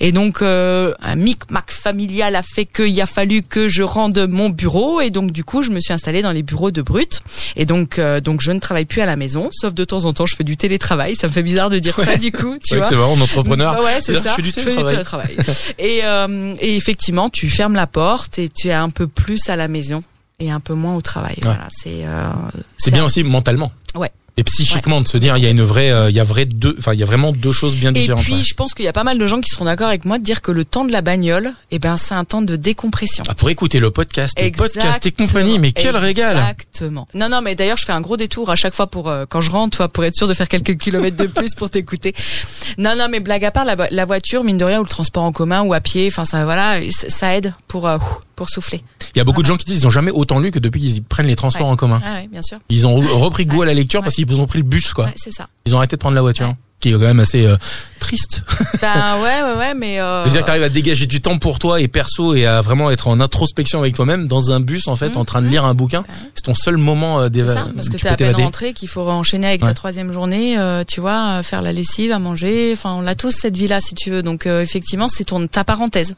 Et 0.00 0.10
donc 0.10 0.42
euh, 0.42 0.92
un 1.00 1.14
micmac 1.14 1.70
familial 1.70 2.34
a 2.34 2.42
fait 2.42 2.64
qu'il 2.66 3.00
a 3.00 3.06
fallu 3.06 3.42
que 3.42 3.68
je 3.68 3.84
rende 3.84 4.26
mon 4.28 4.48
bureau 4.50 5.00
et 5.00 5.10
donc 5.10 5.30
du 5.30 5.44
coup 5.44 5.62
je 5.62 5.70
me 5.70 5.78
suis 5.78 5.92
installée 5.92 6.20
dans 6.20 6.32
les 6.32 6.42
bureaux 6.42 6.72
de 6.72 6.82
Brut 6.82 7.20
et 7.54 7.64
donc 7.64 8.00
euh, 8.00 8.20
donc 8.20 8.40
je 8.40 8.50
ne 8.50 8.58
travaille 8.58 8.86
plus 8.86 9.02
à 9.02 9.06
la 9.06 9.14
maison 9.14 9.50
sauf 9.52 9.72
de 9.72 9.84
temps 9.84 10.04
en 10.04 10.12
temps 10.12 10.26
je 10.26 10.34
fais 10.34 10.42
du 10.42 10.56
télétravail, 10.56 11.14
ça 11.14 11.28
me 11.28 11.32
fait 11.32 11.44
bizarre 11.44 11.70
de 11.70 11.78
dire 11.78 11.94
ça 11.96 12.16
du 12.16 12.32
coup, 12.32 12.56
tu 12.64 12.74
que 12.74 12.78
vois. 12.80 12.88
c'est 12.88 12.94
vraiment 12.96 13.22
entrepreneur. 13.22 13.74
Bah 13.76 13.82
ouais, 13.84 13.98
c'est 14.00 14.18
ça. 14.20 14.30
Je 14.30 14.34
fais 14.36 14.42
du 14.42 14.52
télétravail. 14.52 15.36
et, 15.78 16.00
euh, 16.04 16.54
et 16.62 16.76
effectivement, 16.76 17.28
tu 17.28 17.50
fermes 17.50 17.74
la 17.74 17.86
porte 17.86 18.38
et 18.38 18.48
tu 18.48 18.68
es 18.68 18.72
un 18.72 18.88
peu 18.88 19.08
plus 19.08 19.50
à 19.50 19.56
la 19.56 19.68
maison 19.68 20.02
et 20.38 20.50
un 20.50 20.60
peu 20.60 20.74
moins 20.74 20.94
au 20.94 21.00
travail. 21.00 21.36
Voilà, 21.42 21.68
c'est 21.70 22.06
euh, 22.06 22.30
C'est 22.78 22.92
bien 22.92 23.04
aussi 23.04 23.22
mentalement. 23.24 23.72
Ouais. 23.94 24.10
Et 24.42 24.50
Et 24.50 24.52
psychiquement 24.64 25.00
de 25.00 25.08
se 25.08 25.16
dire 25.18 25.36
il 25.36 25.42
y 25.42 25.46
a 25.46 25.50
une 25.50 25.62
vraie, 25.62 25.90
euh, 25.92 26.10
il 26.10 26.16
y 26.16 26.20
a 26.20 26.24
vrai 26.24 26.44
deux, 26.46 26.74
enfin 26.78 26.92
il 26.94 27.00
y 27.00 27.02
a 27.02 27.06
vraiment 27.06 27.32
deux 27.32 27.52
choses 27.52 27.76
bien 27.76 27.90
Et 27.90 28.00
différentes. 28.00 28.24
puis, 28.24 28.34
ouais. 28.34 28.42
je 28.44 28.54
pense 28.54 28.74
qu'il 28.74 28.84
y 28.84 28.88
a 28.88 28.92
pas 28.92 29.04
mal 29.04 29.18
de 29.18 29.26
gens 29.26 29.40
qui 29.40 29.48
seront 29.50 29.64
d'accord 29.64 29.88
avec 29.88 30.04
moi 30.04 30.18
de 30.18 30.24
dire 30.24 30.42
que 30.42 30.50
le 30.50 30.64
temps 30.64 30.84
de 30.84 30.92
la 30.92 31.00
bagnole, 31.00 31.52
eh 31.70 31.78
ben, 31.78 31.96
c'est 31.96 32.14
un 32.14 32.24
temps 32.24 32.42
de 32.42 32.56
décompression. 32.56 33.24
Ah, 33.28 33.34
pour 33.34 33.50
écouter 33.50 33.78
le 33.80 33.90
podcast, 33.90 34.34
le 34.40 34.50
podcast 34.50 35.06
et 35.06 35.12
compagnie, 35.12 35.58
mais 35.58 35.72
quel 35.72 35.96
régal 35.96 36.36
Exactement. 36.36 37.08
Non, 37.14 37.28
non, 37.28 37.40
mais 37.42 37.54
d'ailleurs, 37.54 37.76
je 37.78 37.84
fais 37.84 37.92
un 37.92 38.00
gros 38.00 38.16
détour 38.16 38.50
à 38.50 38.56
chaque 38.56 38.74
fois 38.74 38.86
pour 38.88 39.08
euh, 39.08 39.24
quand 39.28 39.40
je 39.40 39.50
rentre, 39.50 39.76
toi, 39.78 39.88
pour 39.88 40.04
être 40.04 40.14
sûr 40.16 40.28
de 40.28 40.34
faire 40.34 40.48
quelques 40.48 40.76
kilomètres 40.76 41.16
de 41.16 41.26
plus 41.26 41.54
pour 41.54 41.70
t'écouter. 41.70 42.14
Non, 42.78 42.94
non, 42.96 43.06
mais 43.10 43.20
blague 43.20 43.44
à 43.44 43.50
part, 43.50 43.64
la, 43.64 43.76
la 43.90 44.04
voiture, 44.04 44.44
mine 44.44 44.58
de 44.58 44.64
rien, 44.64 44.80
ou 44.80 44.82
le 44.82 44.88
transport 44.88 45.22
en 45.22 45.32
commun 45.32 45.62
ou 45.62 45.72
à 45.72 45.80
pied, 45.80 46.06
enfin, 46.08 46.24
ça, 46.24 46.44
voilà, 46.44 46.78
ça 46.90 47.36
aide 47.36 47.54
pour 47.68 47.86
euh, 47.88 47.98
pour 48.42 48.50
souffler. 48.50 48.82
Il 49.14 49.18
y 49.18 49.20
a 49.20 49.24
beaucoup 49.24 49.42
de 49.42 49.46
gens 49.46 49.56
qui 49.56 49.64
disent 49.66 49.78
qu'ils 49.78 49.86
ont 49.86 49.90
jamais 49.90 50.10
autant 50.10 50.40
lu 50.40 50.50
que 50.50 50.58
depuis 50.58 50.80
qu'ils 50.80 51.02
prennent 51.04 51.28
les 51.28 51.36
transports 51.36 51.68
Ouais. 51.68 51.72
en 51.72 51.76
commun. 51.76 52.00
Ah 52.04 52.14
ouais, 52.14 52.28
bien 52.28 52.42
sûr. 52.42 52.58
Ils 52.70 52.88
ont 52.88 52.96
repris 52.96 53.46
goût 53.46 53.62
à 53.62 53.66
la 53.66 53.74
lecture 53.74 54.02
parce 54.02 54.16
qu'ils 54.16 54.40
ont 54.40 54.46
pris 54.46 54.58
le 54.58 54.64
bus, 54.64 54.92
quoi. 54.92 55.08
C'est 55.16 55.30
ça. 55.30 55.46
Ils 55.64 55.74
ont 55.74 55.78
arrêté 55.78 55.94
de 55.94 56.00
prendre 56.00 56.16
la 56.16 56.22
voiture, 56.22 56.54
qui 56.80 56.88
est 56.88 56.92
quand 56.92 56.98
même 56.98 57.20
assez 57.20 57.46
euh, 57.46 57.56
triste. 58.00 58.42
Ben 58.82 59.20
ouais, 59.22 59.42
ouais, 59.44 59.56
ouais, 59.58 59.74
mais. 59.74 60.00
Euh... 60.00 60.22
C'est-à-dire 60.24 60.40
que 60.40 60.46
t'arrives 60.46 60.62
à 60.64 60.68
dégager 60.68 61.06
du 61.06 61.20
temps 61.20 61.38
pour 61.38 61.60
toi 61.60 61.80
et 61.80 61.86
perso 61.86 62.34
et 62.34 62.46
à 62.46 62.62
vraiment 62.62 62.90
être 62.90 63.06
en 63.06 63.20
introspection 63.20 63.78
avec 63.78 63.94
toi-même 63.94 64.26
dans 64.26 64.50
un 64.50 64.58
bus 64.58 64.88
en 64.88 64.96
fait, 64.96 65.10
Mmh, 65.14 65.18
en 65.18 65.24
train 65.24 65.40
de 65.40 65.46
lire 65.46 65.64
un 65.64 65.74
bouquin. 65.74 66.02
C'est 66.34 66.42
ton 66.42 66.54
seul 66.54 66.78
moment 66.78 67.20
euh, 67.20 67.24
C'est 67.26 67.30
d'éva- 67.30 67.54
ça, 67.54 67.68
parce 67.76 67.88
que 67.90 67.96
tu 67.96 68.02
t'es 68.02 68.08
à 68.08 68.16
peine 68.16 68.34
rentré, 68.34 68.72
qu'il 68.72 68.88
faut 68.88 69.08
enchaîner 69.08 69.46
avec 69.46 69.62
Ouais. 69.62 69.68
ta 69.68 69.74
troisième 69.74 70.10
journée, 70.12 70.58
euh, 70.58 70.82
tu 70.84 71.00
vois, 71.00 71.44
faire 71.44 71.62
la 71.62 71.72
lessive, 71.72 72.10
à 72.10 72.18
manger. 72.18 72.72
Enfin, 72.72 72.94
on 72.94 73.02
l'a 73.02 73.14
tous 73.14 73.30
cette 73.30 73.56
vie-là, 73.56 73.80
si 73.80 73.94
tu 73.94 74.10
veux. 74.10 74.22
Donc, 74.22 74.46
effectivement, 74.46 75.06
c'est 75.08 75.24
ton 75.26 75.46
ta 75.46 75.62
parenthèse. 75.62 76.16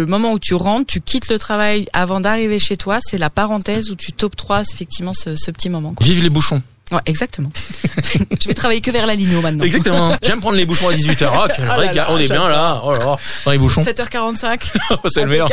Le 0.00 0.06
moment 0.06 0.32
où 0.32 0.40
tu 0.40 0.54
rentres, 0.54 0.86
tu 0.86 1.00
quittes 1.00 1.28
le 1.28 1.38
travail 1.38 1.86
avant 1.92 2.18
d'arriver 2.18 2.58
chez 2.58 2.76
toi, 2.76 2.98
c'est 3.00 3.16
la 3.16 3.30
parenthèse 3.30 3.92
où 3.92 3.94
tu 3.94 4.10
t'octroies 4.10 4.62
effectivement 4.72 5.12
ce, 5.14 5.50
petit 5.52 5.70
moment. 5.70 5.94
Vive 6.00 6.20
les 6.20 6.30
bouchons. 6.30 6.64
Ouais, 6.92 7.00
exactement. 7.06 7.50
Je 8.40 8.48
vais 8.48 8.54
travailler 8.54 8.80
que 8.82 8.90
vers 8.90 9.06
la 9.06 9.14
ligne 9.14 9.40
maintenant. 9.40 9.64
Exactement. 9.64 10.14
J'aime 10.22 10.40
prendre 10.40 10.56
les 10.56 10.66
bouchons 10.66 10.88
à 10.88 10.92
18h. 10.92 11.30
Oh, 11.34 11.46
quel 11.54 11.64
Oh 11.64 11.68
là 11.68 11.74
régal. 11.76 11.96
là, 11.96 12.06
on 12.10 12.18
est 12.18 12.28
bien 12.30 12.46
là. 12.48 12.82
Oh 12.84 12.92
là 12.92 12.98
là. 12.98 13.16
Dans 13.46 13.50
les 13.52 13.58
bouchons. 13.58 13.82
7h45. 13.82 14.60
C'est 15.12 15.22
le 15.22 15.28
meilleur. 15.28 15.48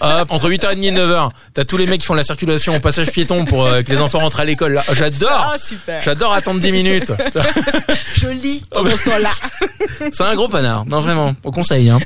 Hop, 0.00 0.30
entre 0.30 0.48
8h30 0.50 0.82
et 0.82 0.92
9h. 0.92 1.30
T'as 1.54 1.64
tous 1.64 1.76
les 1.76 1.86
mecs 1.86 2.00
qui 2.00 2.06
font 2.06 2.14
la 2.14 2.24
circulation 2.24 2.74
au 2.74 2.80
passage 2.80 3.10
piéton 3.10 3.44
pour 3.44 3.66
euh, 3.66 3.82
que 3.82 3.90
les 3.90 4.00
enfants 4.00 4.20
rentrent 4.20 4.40
à 4.40 4.44
l'école. 4.44 4.82
J'adore. 4.92 5.54
Ah. 5.54 6.00
J'adore 6.02 6.32
attendre 6.32 6.60
10 6.60 6.72
minutes. 6.72 7.12
Je 8.14 8.28
lis 8.28 8.62
pendant 8.70 8.96
ce 8.96 9.04
temps-là. 9.04 9.30
C'est 10.12 10.22
un 10.24 10.34
gros 10.36 10.48
panard. 10.48 10.86
Non, 10.86 11.00
vraiment. 11.00 11.34
Au 11.44 11.50
conseil, 11.50 11.90
hein. 11.90 11.98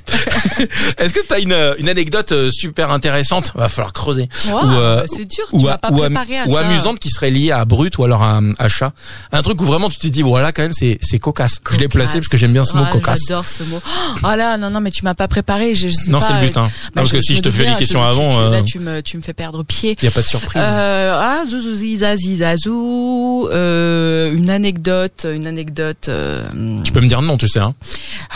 Est-ce 0.99 1.13
que 1.15 1.21
t'as 1.21 1.41
une, 1.41 1.57
une 1.79 1.89
anecdote 1.89 2.33
euh, 2.33 2.51
super 2.53 2.91
intéressante? 2.91 3.53
Va 3.55 3.69
falloir 3.69 3.93
creuser. 3.93 4.29
Wow, 4.49 4.65
Ou, 4.65 4.71
euh, 4.73 5.05
c'est 5.15 5.25
dur, 5.25 5.45
ou, 5.53 5.61
tu 5.61 5.67
à- 5.69 5.71
m'as 5.73 5.79
pas 5.79 5.91
ou, 5.91 5.99
préparé 5.99 6.39
à 6.39 6.47
ou 6.47 6.55
ça. 6.55 6.61
amusante 6.67 6.99
qui 6.99 7.11
serait 7.11 7.31
liée 7.31 7.51
à 7.53 7.65
brut 7.65 7.97
ou 8.03 8.05
alors 8.05 8.23
à, 8.23 8.41
à 8.59 8.69
chat. 8.69 8.93
Un 9.33 9.43
truc 9.43 9.61
où 9.61 9.65
vraiment 9.65 9.89
tu 9.89 9.99
te 9.99 10.07
dis 10.09 10.23
voilà 10.23 10.53
quand 10.53 10.63
même 10.63 10.73
c'est 10.75 10.99
c'est 11.01 11.19
cocasse. 11.19 11.61
Je 11.71 11.79
l'ai 11.79 11.89
placé 11.89 12.19
parce 12.19 12.29
que 12.29 12.37
j'aime 12.37 12.53
bien 12.53 12.65
ce 12.65 12.75
mot 12.77 12.83
Ah, 12.87 12.91
cocasse. 12.93 13.21
J'adore 13.29 13.49
ce 13.49 13.63
mot. 13.65 13.81
Oh 14.23 14.27
là, 14.37 14.57
non, 14.59 14.71
non, 14.71 14.81
mais 14.81 14.91
tu 14.91 15.05
m'as 15.05 15.15
pas 15.15 15.29
préparé. 15.29 15.75
Je, 15.75 15.89
je 15.89 15.95
sais 15.95 16.11
Non, 16.11 16.21
c'est 16.21 16.33
le 16.35 16.41
but 16.41 16.57
hein. 16.57 16.69
bah, 16.87 16.91
parce 16.97 17.13
que 17.13 17.21
si 17.21 17.35
je 17.35 17.43
te 17.43 17.51
fais 17.51 17.65
les 17.69 17.77
questions 17.77 18.03
je- 18.03 18.09
avant 18.09 18.31
tu- 18.31 18.37
euh, 18.39 18.51
là, 18.51 18.63
tu 18.63 18.79
me, 18.79 19.01
tu 19.03 19.17
me 19.17 19.23
fais 19.23 19.33
perdre 19.35 19.63
pied. 19.63 19.97
y 20.03 20.07
a 20.07 20.11
pas 20.11 20.21
de 20.23 20.27
surprise. 20.27 20.63
Euh, 20.65 21.15
ah, 21.17 21.45
zouzou, 21.49 21.75
ziza, 21.75 22.17
zizazou, 22.17 23.49
euh, 23.53 24.33
une 24.35 24.51
anecdote, 24.51 25.27
une 25.33 25.47
anecdote, 25.47 26.07
euh, 26.09 26.45
Tu 26.85 26.93
peux 26.93 27.01
me 27.01 27.07
dire 27.09 27.23
non, 27.23 27.37
tu 27.37 27.49
sais 27.49 27.61
hein. 27.61 27.75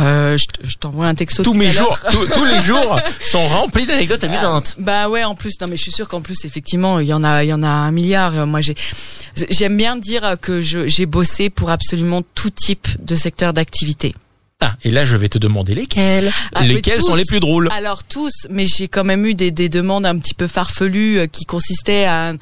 euh, 0.00 0.36
je 0.38 0.46
je 0.68 0.76
t'envoie 0.76 1.06
un 1.06 1.14
texto 1.14 1.42
Tous 1.42 1.52
tout 1.52 1.56
mes 1.58 1.68
à 1.68 1.70
jours, 1.70 1.98
tous, 2.10 2.26
tous 2.26 2.44
les 2.44 2.62
jours 2.62 2.98
sont 3.24 3.46
remplis 3.48 3.86
d'anecdotes 3.86 4.22
amusantes. 4.24 4.76
Bah 4.78 5.08
ouais, 5.08 5.24
en 5.24 5.34
plus, 5.34 5.54
non 5.60 5.66
mais 5.68 5.76
je 5.76 5.82
suis 5.82 5.92
sûre 5.92 6.08
qu'en 6.08 6.20
plus, 6.20 6.44
effectivement, 6.44 7.00
il 7.00 7.06
y 7.06 7.12
en 7.14 7.24
a, 7.24 7.44
il 7.44 7.48
y 7.50 7.52
en 7.52 7.62
a 7.62 7.68
un 7.68 7.90
milliard. 7.90 8.36
Euh, 8.36 8.46
Moi, 8.46 8.60
j'ai, 8.60 8.74
j'aime 9.50 9.76
bien 9.76 9.96
dire 9.96 10.36
que 10.40 10.60
j'ai 10.62 11.06
bossé 11.06 11.50
pour 11.50 11.70
absolument 11.70 12.22
tout 12.34 12.50
type 12.50 12.88
de 13.04 13.14
secteur 13.14 13.52
d'activité. 13.52 14.14
Ah, 14.62 14.74
et 14.84 14.90
là 14.90 15.04
je 15.04 15.18
vais 15.18 15.28
te 15.28 15.36
demander 15.36 15.74
lesquels. 15.74 16.32
Ah, 16.54 16.64
lesquels 16.64 17.00
tous. 17.00 17.08
sont 17.08 17.14
les 17.14 17.26
plus 17.26 17.40
drôles 17.40 17.68
Alors 17.76 18.04
tous, 18.04 18.32
mais 18.48 18.64
j'ai 18.66 18.88
quand 18.88 19.04
même 19.04 19.26
eu 19.26 19.34
des, 19.34 19.50
des 19.50 19.68
demandes 19.68 20.06
un 20.06 20.16
petit 20.16 20.32
peu 20.32 20.46
farfelues 20.46 21.18
euh, 21.18 21.26
qui 21.26 21.44
consistaient 21.44 22.06
à 22.06 22.30
un, 22.30 22.36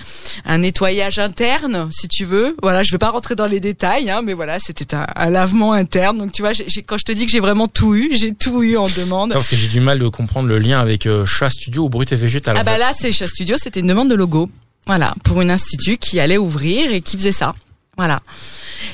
un 0.45 0.59
nettoyage 0.59 1.19
interne, 1.19 1.89
si 1.91 2.07
tu 2.07 2.25
veux. 2.25 2.55
Voilà, 2.63 2.85
je 2.85 2.93
vais 2.93 2.99
pas 2.99 3.11
rentrer 3.11 3.35
dans 3.35 3.47
les 3.47 3.59
détails, 3.59 4.11
hein, 4.11 4.23
mais 4.23 4.33
voilà, 4.33 4.59
c'était 4.61 4.95
un, 4.95 5.07
un 5.17 5.29
lavement 5.29 5.73
interne. 5.73 6.19
Donc 6.19 6.31
tu 6.31 6.43
vois, 6.43 6.53
j'ai, 6.53 6.83
quand 6.85 6.99
je 6.99 7.05
te 7.05 7.11
dis 7.11 7.27
que 7.27 7.33
j'ai 7.33 7.41
vraiment 7.41 7.67
tout 7.67 7.97
eu, 7.97 8.11
j'ai 8.13 8.33
tout 8.33 8.63
eu 8.63 8.77
en 8.77 8.89
demande. 8.89 9.33
Parce 9.33 9.49
que 9.49 9.57
j'ai 9.57 9.69
du 9.69 9.81
mal 9.81 9.99
de 9.99 10.07
comprendre 10.07 10.49
le 10.49 10.61
lien 10.61 10.79
avec 10.79 11.07
euh, 11.07 11.27
chat 11.27 11.51
studio 11.51 11.83
ou 11.83 11.89
brut 11.89 12.13
et 12.13 12.17
végétal. 12.17 12.57
Ah 12.57 12.63
bah 12.63 12.79
là, 12.79 12.93
c'est 12.97 13.11
chez 13.11 13.27
Studio, 13.27 13.57
c'était 13.59 13.81
une 13.81 13.89
demande 13.89 14.09
de 14.09 14.15
logo. 14.15 14.49
Voilà, 14.87 15.15
pour 15.25 15.41
une 15.41 15.51
institut 15.51 15.97
qui 15.97 16.21
allait 16.21 16.37
ouvrir 16.39 16.91
et 16.93 17.01
qui 17.01 17.17
faisait 17.17 17.33
ça. 17.33 17.55
Voilà. 17.97 18.21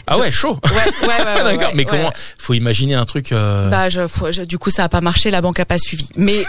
Ah 0.07 0.19
ouais, 0.19 0.31
chaud. 0.31 0.59
Ouais, 0.67 0.71
ouais, 0.73 1.09
ouais. 1.09 1.43
ouais, 1.43 1.57
D'accord. 1.57 1.73
mais 1.75 1.87
comment 1.87 2.13
Faut 2.39 2.53
imaginer 2.53 2.95
un 2.95 3.07
truc. 3.07 3.33
euh, 3.33 3.71
Bah, 3.71 3.89
je, 3.89 4.07
faut- 4.07 4.31
je- 4.31 4.43
du 4.43 4.59
coup, 4.59 4.69
ça 4.69 4.85
a 4.85 4.89
pas 4.91 5.01
marché, 5.01 5.31
la 5.31 5.41
banque 5.41 5.59
a 5.59 5.65
pas 5.65 5.79
suivi. 5.79 6.07
Mais 6.17 6.45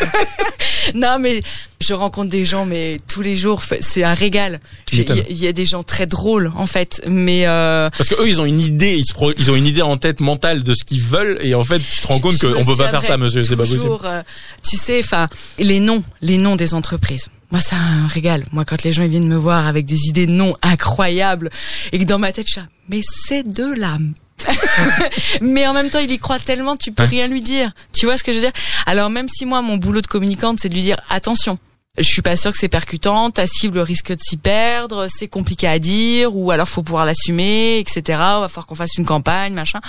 non, 0.94 1.18
mais 1.20 1.42
je 1.80 1.92
rencontre 1.94 2.30
des 2.30 2.44
gens, 2.44 2.64
mais 2.64 2.98
tous 3.08 3.20
les 3.22 3.36
jours, 3.36 3.62
c'est 3.80 4.04
un 4.04 4.14
régal. 4.14 4.60
Il 4.92 5.36
y, 5.36 5.46
a 5.46 5.52
des 5.52 5.66
gens 5.66 5.82
très 5.82 6.06
drôles, 6.06 6.50
en 6.56 6.66
fait, 6.66 7.02
mais 7.06 7.46
euh, 7.46 7.90
Parce 7.96 8.08
que 8.08 8.14
eux, 8.22 8.28
ils 8.28 8.40
ont 8.40 8.46
une 8.46 8.60
idée, 8.60 8.94
ils, 8.96 9.04
se 9.04 9.12
pro- 9.12 9.32
ils 9.36 9.50
ont 9.50 9.56
une 9.56 9.66
idée 9.66 9.82
en 9.82 9.96
tête 9.98 10.20
mentale 10.20 10.64
de 10.64 10.74
ce 10.74 10.84
qu'ils 10.84 11.02
veulent, 11.02 11.38
et 11.42 11.54
en 11.54 11.64
fait, 11.64 11.78
tu 11.80 12.00
te 12.00 12.06
rends 12.06 12.20
compte 12.20 12.38
qu'on 12.38 12.64
peut 12.64 12.76
pas 12.76 12.88
faire 12.88 13.04
ça, 13.04 13.16
monsieur, 13.18 13.42
c'est 13.44 13.56
pas 13.56 13.64
possible. 13.66 13.90
euh, 14.04 14.22
tu 14.68 14.76
sais, 14.78 15.00
enfin, 15.04 15.28
les 15.58 15.80
noms, 15.80 16.02
les 16.22 16.38
noms 16.38 16.56
des 16.56 16.72
entreprises. 16.74 17.28
Moi, 17.52 17.60
c'est 17.60 17.74
un 17.76 18.06
régal. 18.06 18.44
Moi, 18.52 18.64
quand 18.64 18.82
les 18.82 18.92
gens 18.92 19.02
ils 19.04 19.10
viennent 19.10 19.28
me 19.28 19.36
voir 19.36 19.66
avec 19.66 19.86
des 19.86 20.06
idées 20.08 20.26
noms 20.26 20.54
incroyables 20.62 21.50
et 21.92 21.98
que 21.98 22.04
dans 22.04 22.18
ma 22.18 22.32
tête, 22.32 22.46
je 22.48 22.52
suis 22.52 22.60
là, 22.60 22.66
mais 22.88 23.00
c'est 23.02 23.44
de 23.46 23.64
l'âme. 23.64 24.14
mais 25.40 25.66
en 25.66 25.72
même 25.72 25.88
temps, 25.90 25.98
il 26.00 26.10
y 26.10 26.18
croit 26.18 26.38
tellement, 26.38 26.76
tu 26.76 26.92
peux 26.92 27.04
Ouais. 27.04 27.08
rien 27.08 27.26
lui 27.28 27.40
dire. 27.40 27.70
Tu 27.92 28.06
vois 28.06 28.18
ce 28.18 28.24
que 28.24 28.32
je 28.32 28.38
veux 28.38 28.42
dire? 28.44 28.52
Alors 28.84 29.10
même 29.10 29.28
si 29.28 29.46
moi, 29.46 29.62
mon 29.62 29.76
boulot 29.76 30.00
de 30.02 30.06
communicante, 30.06 30.58
c'est 30.60 30.68
de 30.68 30.74
lui 30.74 30.82
dire 30.82 30.98
attention. 31.08 31.58
Je 31.98 32.04
suis 32.04 32.22
pas 32.22 32.36
sûre 32.36 32.52
que 32.52 32.58
c'est 32.58 32.68
percutant, 32.68 33.30
ta 33.30 33.46
cible 33.46 33.78
risque 33.78 34.12
de 34.12 34.20
s'y 34.20 34.36
perdre, 34.36 35.06
c'est 35.08 35.28
compliqué 35.28 35.66
à 35.66 35.78
dire, 35.78 36.36
ou 36.36 36.50
alors 36.50 36.68
faut 36.68 36.82
pouvoir 36.82 37.06
l'assumer, 37.06 37.78
etc. 37.78 38.02
Va 38.18 38.48
falloir 38.48 38.66
qu'on 38.66 38.74
fasse 38.74 38.96
une 38.98 39.06
campagne, 39.06 39.54
machin. 39.54 39.80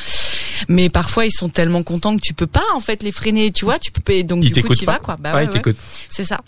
Mais 0.70 0.90
parfois 0.90 1.26
ils 1.26 1.32
sont 1.32 1.50
tellement 1.50 1.84
contents 1.84 2.16
que 2.16 2.22
tu 2.22 2.34
peux 2.34 2.48
pas 2.48 2.64
en 2.76 2.80
fait 2.80 3.04
les 3.04 3.12
freiner, 3.12 3.52
tu 3.52 3.66
vois, 3.66 3.78
tu 3.78 3.92
peux 3.92 4.24
donc 4.24 4.44
Ils 4.44 4.52
du 4.52 4.64
coup 4.64 4.74
tu 4.74 4.86
vas 4.86 5.00
quoi. 5.00 5.18
Bah 5.20 5.36
ouais, 5.36 5.48
ouais, 5.48 5.76
c'est 6.10 6.24
ça. 6.24 6.40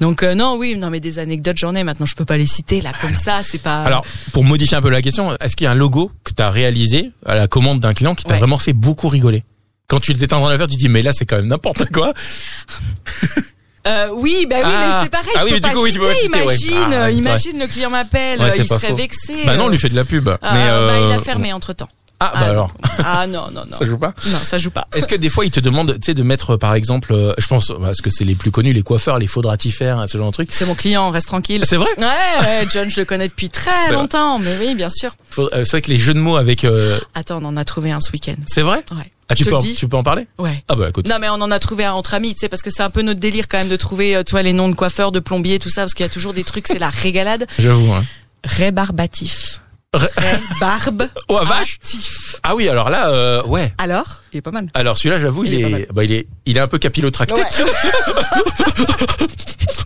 Donc 0.00 0.22
euh, 0.22 0.34
non, 0.34 0.56
oui, 0.56 0.76
non 0.76 0.90
mais 0.90 1.00
des 1.00 1.18
anecdotes 1.18 1.56
j'en 1.56 1.74
ai 1.74 1.82
maintenant, 1.82 2.06
je 2.06 2.14
peux 2.14 2.24
pas 2.24 2.36
les 2.36 2.46
citer 2.46 2.80
là 2.80 2.92
comme 3.00 3.14
ça, 3.14 3.40
c'est 3.42 3.58
pas 3.58 3.82
Alors, 3.84 4.04
pour 4.32 4.44
modifier 4.44 4.76
un 4.76 4.82
peu 4.82 4.90
la 4.90 5.02
question, 5.02 5.36
est-ce 5.38 5.56
qu'il 5.56 5.64
y 5.64 5.68
a 5.68 5.72
un 5.72 5.74
logo 5.74 6.12
que 6.24 6.32
tu 6.32 6.42
as 6.42 6.50
réalisé 6.50 7.10
à 7.24 7.34
la 7.34 7.48
commande 7.48 7.80
d'un 7.80 7.94
client 7.94 8.14
qui 8.14 8.24
t'a 8.24 8.36
vraiment 8.36 8.58
fait 8.58 8.72
beaucoup 8.72 9.08
rigoler? 9.08 9.44
Quand 9.88 10.00
tu 10.00 10.12
étais 10.12 10.34
en 10.34 10.40
train 10.40 10.48
de 10.48 10.52
le 10.52 10.58
faire, 10.58 10.66
tu 10.66 10.76
dis 10.76 10.88
mais 10.88 11.02
là 11.02 11.12
c'est 11.12 11.26
quand 11.26 11.36
même 11.36 11.48
n'importe 11.48 11.90
quoi. 11.90 12.12
Euh, 13.86 14.08
oui, 14.14 14.46
bah 14.50 14.56
oui, 14.58 14.62
Ah. 14.74 14.88
mais 14.98 15.04
c'est 15.04 15.10
pareil, 15.10 15.30
Ah 15.36 15.38
je 15.40 15.44
oui, 15.44 15.50
peux 15.50 15.54
mais 15.54 15.60
du 15.60 15.68
pas 15.68 15.74
coup, 15.74 15.82
oui, 15.84 15.92
tu 15.92 15.98
peux 16.00 16.14
citer, 16.14 16.38
ouais. 16.38 16.42
imagine, 16.44 16.72
Ah, 16.84 16.88
ouais, 16.88 16.96
euh, 16.96 17.06
c'est 17.06 17.14
imagine 17.14 17.58
le 17.60 17.66
client 17.66 17.90
m'appelle, 17.90 18.40
Ouais, 18.40 18.50
euh, 18.50 18.56
il 18.58 18.66
serait 18.68 18.88
faux. 18.88 18.96
vexé. 18.96 19.34
Bah 19.44 19.56
non, 19.56 19.64
on 19.64 19.68
euh, 19.68 19.70
lui 19.70 19.78
fait 19.78 19.88
de 19.88 19.96
la 19.96 20.04
pub. 20.04 20.28
ah, 20.28 20.38
mais 20.54 20.64
bah, 20.66 20.72
euh, 20.72 21.08
il 21.08 21.12
a 21.18 21.22
fermé 21.22 21.52
entre 21.52 21.72
temps. 21.72 21.88
Ah 22.18 22.32
bah 22.32 22.46
alors, 22.48 22.72
Ah 23.04 23.26
non, 23.26 23.50
non, 23.52 23.64
non. 23.70 23.76
ça 23.78 23.84
joue 23.84 23.98
pas. 23.98 24.14
Non, 24.28 24.38
ça 24.42 24.56
joue 24.56 24.70
pas. 24.70 24.86
Est-ce 24.94 25.06
que 25.06 25.14
des 25.14 25.28
fois 25.28 25.44
ils 25.44 25.50
te 25.50 25.60
demandent, 25.60 25.92
tu 26.00 26.06
sais, 26.06 26.14
de 26.14 26.22
mettre 26.22 26.56
par 26.56 26.74
exemple, 26.74 27.12
euh, 27.12 27.34
je 27.36 27.46
pense, 27.46 27.70
parce 27.78 28.00
que 28.00 28.08
c'est 28.08 28.24
les 28.24 28.34
plus 28.34 28.50
connus, 28.50 28.72
les 28.72 28.82
coiffeurs, 28.82 29.18
les 29.18 29.26
faux 29.26 29.42
dratifères, 29.42 30.02
ce 30.08 30.16
genre 30.16 30.28
de 30.28 30.32
trucs. 30.32 30.48
C'est 30.50 30.64
mon 30.64 30.74
client, 30.74 31.10
reste 31.10 31.26
tranquille. 31.26 31.64
C'est 31.66 31.76
vrai 31.76 31.90
Ouais, 31.98 32.06
ouais, 32.06 32.66
John, 32.70 32.88
je 32.90 33.00
le 33.00 33.04
connais 33.04 33.28
depuis 33.28 33.50
très 33.50 33.70
vrai. 33.88 33.92
longtemps, 33.92 34.38
mais 34.38 34.56
oui, 34.58 34.74
bien 34.74 34.88
sûr. 34.88 35.10
Euh, 35.38 35.48
C'est 35.66 35.72
vrai 35.72 35.82
que 35.82 35.90
les 35.90 35.98
jeux 35.98 36.14
de 36.14 36.18
mots 36.18 36.36
avec, 36.38 36.64
euh, 36.64 36.98
Attends, 37.14 37.38
on 37.42 37.44
en 37.44 37.56
a 37.58 37.64
trouvé 37.66 37.90
un 37.92 38.00
ce 38.00 38.10
week-end. 38.12 38.36
c'est 38.46 38.62
vrai 38.62 38.82
Ouais. 38.92 39.12
Ah 39.28 39.34
tu 39.34 39.44
peux, 39.44 39.54
en, 39.56 39.58
dis. 39.58 39.74
tu 39.74 39.88
peux 39.88 39.96
en 39.96 40.02
parler? 40.04 40.26
Ouais. 40.38 40.62
Ah 40.68 40.76
bah 40.76 40.88
écoute. 40.88 41.08
Non 41.08 41.16
mais 41.20 41.28
on 41.28 41.34
en 41.34 41.50
a 41.50 41.58
trouvé 41.58 41.84
un 41.84 41.92
entre 41.92 42.14
amis, 42.14 42.34
tu 42.34 42.40
sais, 42.40 42.48
parce 42.48 42.62
que 42.62 42.70
c'est 42.70 42.82
un 42.82 42.90
peu 42.90 43.02
notre 43.02 43.18
délire 43.20 43.48
quand 43.48 43.58
même 43.58 43.68
de 43.68 43.76
trouver, 43.76 44.14
euh, 44.16 44.22
toi, 44.22 44.42
les 44.42 44.52
noms 44.52 44.68
de 44.68 44.74
coiffeurs, 44.74 45.10
de 45.12 45.18
plombiers, 45.20 45.58
tout 45.58 45.68
ça, 45.70 45.80
parce 45.82 45.94
qu'il 45.94 46.04
y 46.04 46.08
a 46.08 46.12
toujours 46.12 46.32
des 46.34 46.44
trucs, 46.44 46.68
c'est 46.68 46.78
la 46.78 46.90
régalade. 46.90 47.46
J'avoue. 47.58 47.92
Hein. 47.92 48.04
Rébarbatif. 48.44 49.60
Ré- 49.92 50.06
Rébarbe. 50.16 51.08
Oh, 51.28 51.40
vache. 51.44 51.78
Ah 52.44 52.54
oui, 52.54 52.68
alors 52.68 52.88
là, 52.90 53.08
euh, 53.10 53.42
ouais. 53.44 53.72
Alors, 53.78 54.22
il 54.32 54.36
est 54.38 54.42
pas 54.42 54.50
mal. 54.52 54.68
Alors 54.74 54.96
celui-là, 54.96 55.18
j'avoue, 55.18 55.44
il, 55.44 55.54
Il 55.54 55.64
est 55.74 55.92
bah, 55.92 56.04
il 56.04 56.12
est, 56.12 56.26
il 56.44 56.56
est 56.56 56.60
un 56.60 56.68
peu 56.68 56.78
capillotracté. 56.78 57.34
Ouais. 57.34 57.42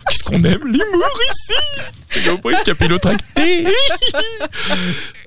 Qu'est-ce 0.07 0.23
qu'on 0.23 0.43
aime 0.43 0.65
l'humour 0.65 1.19
ici? 1.31 1.53
Capillotracté. 2.65 3.65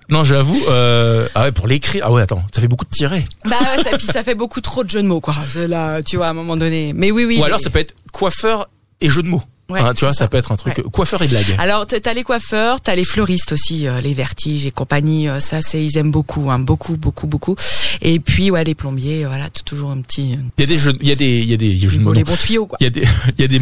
Non, 0.09 0.25
j'avoue. 0.25 0.61
Euh... 0.69 1.27
Ah 1.35 1.45
ouais, 1.45 1.53
pour 1.53 1.67
l'écrire. 1.67 2.05
Ah 2.07 2.13
ouais, 2.13 2.23
attends, 2.23 2.45
ça 2.55 2.61
fait 2.61 2.69
beaucoup 2.69 2.85
de 2.85 2.91
tirets. 2.91 3.25
Bah 3.45 3.57
ouais, 3.61 3.83
ça, 3.83 3.97
puis 3.97 4.07
ça 4.07 4.23
fait 4.23 4.35
beaucoup 4.35 4.61
trop 4.61 4.85
de 4.85 4.91
jeux 4.91 5.03
de 5.03 5.09
mots, 5.09 5.21
quoi. 5.21 5.35
C'est 5.49 5.69
Là, 5.69 6.03
tu 6.03 6.17
vois, 6.17 6.27
à 6.27 6.31
un 6.31 6.35
moment 6.35 6.57
donné. 6.57 6.93
Mais 6.95 7.11
oui, 7.11 7.25
oui. 7.25 7.39
Ou 7.41 7.45
alors 7.45 7.61
ça 7.61 7.71
peut 7.71 7.79
être 7.79 7.95
coiffeur 8.13 8.69
et 9.01 9.09
jeu 9.09 9.23
de 9.23 9.29
mots. 9.29 9.43
Ouais, 9.71 9.81
Hein, 9.81 9.95
tu 9.95 10.05
vois, 10.05 10.13
ça. 10.13 10.25
ça. 10.25 10.29
peut 10.29 10.37
être 10.37 10.53
un 10.53 10.57
truc 10.57 10.77
Ouais. 10.77 10.85
euh, 10.85 10.91
coiffeur 10.91 11.23
et 11.23 11.27
blague. 11.27 11.55
Alors, 11.59 11.87
t'as 11.87 12.13
les 12.13 12.23
coiffeurs, 12.23 12.81
t'as 12.83 12.95
les 12.95 13.05
fleuristes 13.05 13.53
aussi, 13.53 13.87
euh, 13.87 14.01
les 14.03 14.13
vertiges 14.13 14.67
et 14.67 14.71
compagnie. 14.71 15.27
euh, 15.29 15.41
ça, 15.41 15.61
c'est 15.63 15.83
ils 15.85 15.97
aiment 15.97 16.11
beaucoup, 16.11 16.51
hein, 16.51 16.59
beaucoup, 16.59 16.97
beaucoup, 16.99 17.27
beaucoup. 17.27 17.57
Et 18.03 18.21
puis, 18.21 18.51
ouais, 18.51 18.63
les 18.65 18.75
plombiers, 18.75 19.25
euh, 19.25 19.29
voilà, 19.29 19.49
toujours 19.65 19.91
un 19.91 20.01
petit, 20.03 20.39
Il 20.59 20.61
y 20.61 20.65
a 20.65 20.67
des 20.67 20.79
jeux, 20.79 20.93
il 21.01 21.09
y 21.09 21.13
a 21.13 21.15
des, 21.15 21.39
il 21.39 21.51
y 21.51 21.55
a 21.55 21.57
des 21.57 21.79
jeux 21.79 21.97
de 21.99 22.03
mots. 22.03 22.13
les 22.13 22.21
non. 22.25 22.31
bons 22.31 22.37
tuyaux, 22.37 22.67
quoi. 22.67 22.77
Il 22.81 22.85
y 22.85 22.87
a 22.89 22.91
des, 22.91 23.03
il 23.39 23.41
y 23.41 23.45
a 23.45 23.49
des, 23.49 23.59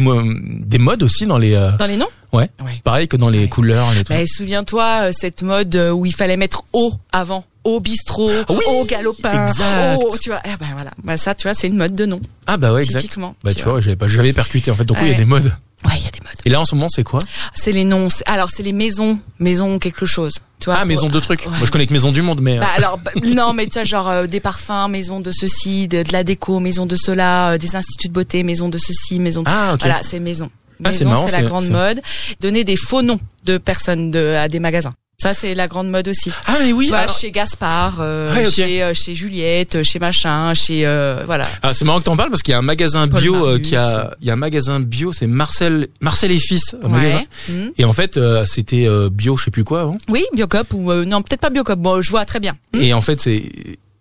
des 0.67 0.77
modes 0.77 1.03
aussi 1.03 1.25
dans 1.25 1.37
les. 1.37 1.53
euh, 1.53 1.71
Dans 1.77 1.87
les 1.87 1.95
noms? 1.97 2.07
Ouais. 2.33 2.49
Ouais. 2.65 2.81
Pareil 2.83 3.07
que 3.07 3.15
dans 3.15 3.29
les 3.29 3.47
couleurs, 3.47 3.91
les 3.93 4.03
trucs. 4.03 4.17
Bah, 4.17 4.23
souviens-toi 4.27 4.83
euh, 5.03 5.11
cette 5.17 5.41
mode 5.43 5.75
euh, 5.75 5.91
où 5.91 6.05
il 6.05 6.13
fallait 6.15 6.35
mettre 6.37 6.63
eau 6.73 6.93
avant. 7.13 7.45
Au 7.63 7.79
bistrot, 7.79 8.29
Oui, 8.49 8.57
au 8.67 8.83
galopin, 8.83 9.47
exact. 9.47 10.03
au- 10.03 10.17
tu 10.17 10.31
vois, 10.31 10.41
eh 10.43 10.57
ben 10.59 10.67
voilà, 10.73 10.91
bah 11.01 11.15
ça, 11.15 11.33
tu 11.33 11.47
vois, 11.47 11.53
c'est 11.53 11.67
une 11.67 11.77
mode 11.77 11.93
de 11.93 12.05
nom, 12.05 12.19
Ah 12.45 12.57
bah 12.57 12.73
ouais, 12.73 12.81
exact. 12.83 12.99
typiquement. 13.03 13.37
Bah 13.41 13.53
tu 13.53 13.63
vois, 13.63 13.79
j'avais 13.79 13.95
pas, 13.95 14.05
j'avais 14.09 14.33
percuté 14.33 14.69
en 14.69 14.75
fait. 14.75 14.83
Donc 14.83 14.97
oui, 14.99 15.05
il 15.07 15.11
y 15.11 15.13
a 15.15 15.17
des 15.17 15.23
modes. 15.23 15.49
Ouais, 15.85 15.91
il 15.97 16.03
y 16.03 16.07
a 16.07 16.11
des 16.11 16.19
modes. 16.19 16.33
Et 16.45 16.49
là 16.49 16.59
en 16.61 16.65
ce 16.65 16.75
moment, 16.75 16.89
c'est 16.89 17.03
quoi 17.03 17.19
C'est 17.53 17.71
les 17.71 17.83
noms. 17.83 18.07
Alors 18.25 18.49
c'est 18.49 18.63
les 18.63 18.73
maisons, 18.73 19.19
maison 19.39 19.79
quelque 19.79 20.05
chose. 20.05 20.33
Tu 20.59 20.65
vois, 20.65 20.75
Ah, 20.75 20.79
pour- 20.79 20.87
maison 20.87 21.09
de 21.09 21.19
trucs. 21.19 21.41
Ouais. 21.45 21.57
Moi, 21.57 21.65
je 21.65 21.71
connais 21.71 21.85
que 21.85 21.91
maison 21.93 22.11
du 22.13 22.21
monde, 22.21 22.39
mais. 22.41 22.57
euh, 22.57 22.61
Bah, 22.61 22.69
alors 22.77 22.97
bah, 22.97 23.11
non, 23.25 23.51
mais 23.53 23.65
tu 23.67 23.73
vois 23.73 23.83
genre 23.83 24.07
euh, 24.09 24.27
des 24.27 24.39
parfums, 24.39 24.87
maison 24.89 25.19
de 25.19 25.29
ceci, 25.31 25.87
de, 25.89 26.03
de 26.03 26.11
la 26.13 26.23
déco, 26.23 26.59
maison 26.61 26.85
de 26.85 26.95
cela, 26.95 27.51
euh, 27.51 27.57
des 27.57 27.75
instituts 27.75 28.07
de 28.07 28.13
beauté, 28.13 28.43
maison 28.43 28.69
de 28.69 28.77
ceci, 28.77 29.19
maison. 29.19 29.43
De... 29.43 29.49
Ah, 29.49 29.73
ok. 29.73 29.81
Voilà, 29.81 29.99
c'est 30.03 30.19
maison. 30.19 30.49
Ah, 30.85 30.91
c'est 30.91 30.99
Maison, 30.99 31.09
marrant, 31.11 31.27
c'est 31.27 31.41
la 31.41 31.47
grande 31.47 31.69
mode. 31.69 32.01
Donner 32.41 32.63
des 32.63 32.75
faux 32.77 33.01
noms 33.01 33.19
de 33.45 33.57
personnes 33.57 34.09
de, 34.11 34.35
à 34.35 34.47
des 34.49 34.59
magasins. 34.59 34.93
Ça, 35.17 35.33
c'est 35.33 35.55
la 35.55 35.67
grande 35.69 35.89
mode 35.89 36.09
aussi. 36.09 36.31
Ah 36.47 36.57
mais 36.59 36.73
oui. 36.73 36.85
tu 36.85 36.89
vois, 36.89 36.99
alors- 36.99 37.17
chez 37.17 37.31
Gaspard, 37.31 37.97
euh, 38.01 38.33
Ouais, 38.33 38.49
chez, 38.51 38.83
euh, 38.83 38.93
chez 38.93 39.15
Juliette, 39.15 39.81
chez 39.83 39.97
machin, 39.99 40.53
chez 40.53 40.85
euh, 40.85 41.23
voilà. 41.25 41.45
Ah, 41.61 41.73
c'est 41.73 41.85
marrant 41.85 41.99
que 41.99 42.03
t'en 42.05 42.17
parles 42.17 42.29
parce 42.29 42.41
qu'il 42.43 42.51
y 42.51 42.55
a 42.55 42.57
un 42.57 42.63
magasin 42.63 43.07
Paul 43.07 43.21
bio 43.21 43.45
euh, 43.45 43.59
qui 43.59 43.75
a, 43.77 44.15
il 44.21 44.27
y 44.27 44.31
a 44.31 44.33
un 44.33 44.37
magasin 44.37 44.81
bio, 44.81 45.13
c'est 45.13 45.27
Marcel, 45.27 45.87
Marcel 46.01 46.31
et 46.31 46.39
Fils, 46.39 46.75
un 46.83 46.89
magasin. 46.89 47.23
Mhm. 47.47 47.71
Et 47.77 47.85
en 47.85 47.93
fait, 47.93 48.17
euh, 48.17 48.45
c'était 48.45 48.85
euh, 48.85 49.09
bio, 49.09 49.37
je 49.37 49.45
sais 49.45 49.51
plus 49.51 49.63
quoi 49.63 49.81
avant. 49.81 49.97
Oui, 50.09 50.25
Biocop 50.33 50.73
ou 50.73 50.91
euh, 50.91 51.05
non, 51.05 51.21
peut-être 51.21 51.41
pas 51.41 51.49
Biocop. 51.51 51.79
Bon, 51.79 52.01
je 52.01 52.09
vois 52.09 52.25
très 52.25 52.41
bien. 52.41 52.57
Et 52.73 52.93
en 52.93 52.99
fait, 53.01 53.21
c'est, 53.21 53.43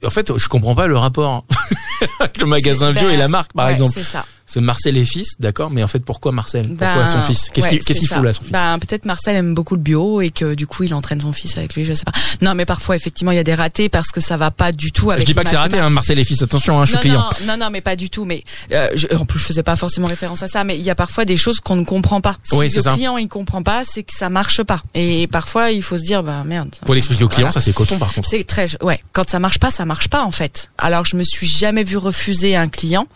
en 0.04 0.10
fait, 0.10 0.36
je 0.36 0.48
comprends 0.48 0.74
pas 0.74 0.88
le 0.88 0.96
rapport 0.98 1.44
avec 2.20 2.38
le 2.38 2.46
magasin 2.46 2.92
bio 2.92 3.10
et 3.10 3.16
la 3.16 3.28
marque, 3.28 3.52
par 3.52 3.66
ouais, 3.66 3.74
exemple. 3.74 3.92
C'est 3.94 4.02
ça. 4.02 4.24
C'est 4.52 4.60
Marcel 4.60 4.96
et 4.98 5.04
Fils, 5.06 5.30
d'accord, 5.40 5.70
mais 5.70 5.82
en 5.82 5.86
fait, 5.88 6.00
pourquoi 6.04 6.30
Marcel? 6.32 6.68
Pourquoi 6.68 6.86
Ben, 6.94 7.06
son 7.06 7.22
fils? 7.22 7.48
Qu'est-ce 7.54 7.68
ouais, 7.68 7.78
qu'il 7.78 8.06
ça. 8.08 8.16
fout 8.16 8.24
là, 8.24 8.32
son 8.32 8.42
fils? 8.42 8.52
Ben, 8.52 8.78
peut-être 8.78 9.06
Marcel 9.06 9.36
aime 9.36 9.54
beaucoup 9.54 9.74
le 9.76 9.80
bio 9.80 10.20
et 10.20 10.30
que 10.30 10.54
du 10.54 10.66
coup 10.66 10.82
il 10.82 10.92
entraîne 10.94 11.20
son 11.20 11.32
fils 11.32 11.56
avec 11.56 11.74
lui, 11.74 11.84
je 11.84 11.94
sais 11.94 12.04
pas. 12.04 12.12
Non, 12.42 12.54
mais 12.54 12.66
parfois 12.66 12.96
effectivement 12.96 13.30
il 13.32 13.36
y 13.36 13.40
a 13.40 13.44
des 13.44 13.54
ratés 13.54 13.88
parce 13.88 14.08
que 14.10 14.20
ça 14.20 14.36
va 14.36 14.50
pas 14.50 14.72
du 14.72 14.92
tout 14.92 15.10
avec. 15.10 15.22
Je 15.22 15.26
dis 15.26 15.34
pas 15.34 15.44
que 15.44 15.50
c'est 15.50 15.56
raté, 15.56 15.78
hein. 15.78 15.88
Marcel 15.90 16.18
et 16.18 16.24
Fils. 16.24 16.42
Attention, 16.42 16.78
hein, 16.80 16.84
je 16.84 16.96
suis 16.96 16.96
non, 16.96 17.00
client. 17.00 17.46
non, 17.46 17.56
non, 17.56 17.70
mais 17.70 17.80
pas 17.80 17.96
du 17.96 18.10
tout. 18.10 18.24
Mais 18.24 18.44
euh, 18.72 18.90
je- 18.94 19.06
en 19.16 19.24
plus, 19.24 19.38
je 19.38 19.44
faisais 19.44 19.62
pas 19.62 19.76
forcément 19.76 20.06
référence 20.06 20.42
à 20.42 20.48
ça. 20.48 20.64
Mais 20.64 20.76
il 20.76 20.82
y 20.84 20.90
a 20.90 20.94
parfois 20.94 21.24
des 21.24 21.36
choses 21.36 21.60
qu'on 21.60 21.76
ne 21.76 21.84
comprend 21.84 22.20
pas. 22.20 22.36
Si 22.42 22.54
Oui, 22.54 22.68
le 22.68 22.82
ça. 22.82 22.92
client 22.92 23.16
il 23.16 23.28
comprend 23.28 23.62
pas, 23.62 23.82
c'est 23.84 24.02
que 24.02 24.12
ça 24.16 24.28
marche 24.28 24.62
pas. 24.62 24.82
Et 24.94 25.26
parfois, 25.28 25.70
il 25.70 25.82
faut 25.82 25.96
se 25.96 26.02
dire, 26.04 26.22
bah 26.22 26.42
merde. 26.44 26.74
Faut 26.86 26.94
l'expliquer 26.94 27.24
au 27.24 27.28
client, 27.28 27.48
Voilà. 27.48 27.52
ça 27.52 27.60
c'est 27.60 27.72
coton 27.74 27.98
par 27.98 28.12
contre. 28.12 28.28
C'est 28.28 28.44
très, 28.44 28.66
ouais. 28.82 29.00
Quand 29.12 29.30
ça 29.30 29.38
marche 29.38 29.58
pas, 29.58 29.70
ça 29.70 29.84
marche 29.84 30.08
pas 30.08 30.22
en 30.24 30.30
fait. 30.30 30.70
Alors 30.78 31.04
je 31.06 31.16
me 31.16 31.22
suis 31.24 31.46
jamais 31.46 31.84
vu 31.84 31.96
refuser 31.96 32.56
un 32.56 32.68
client, 32.68 33.06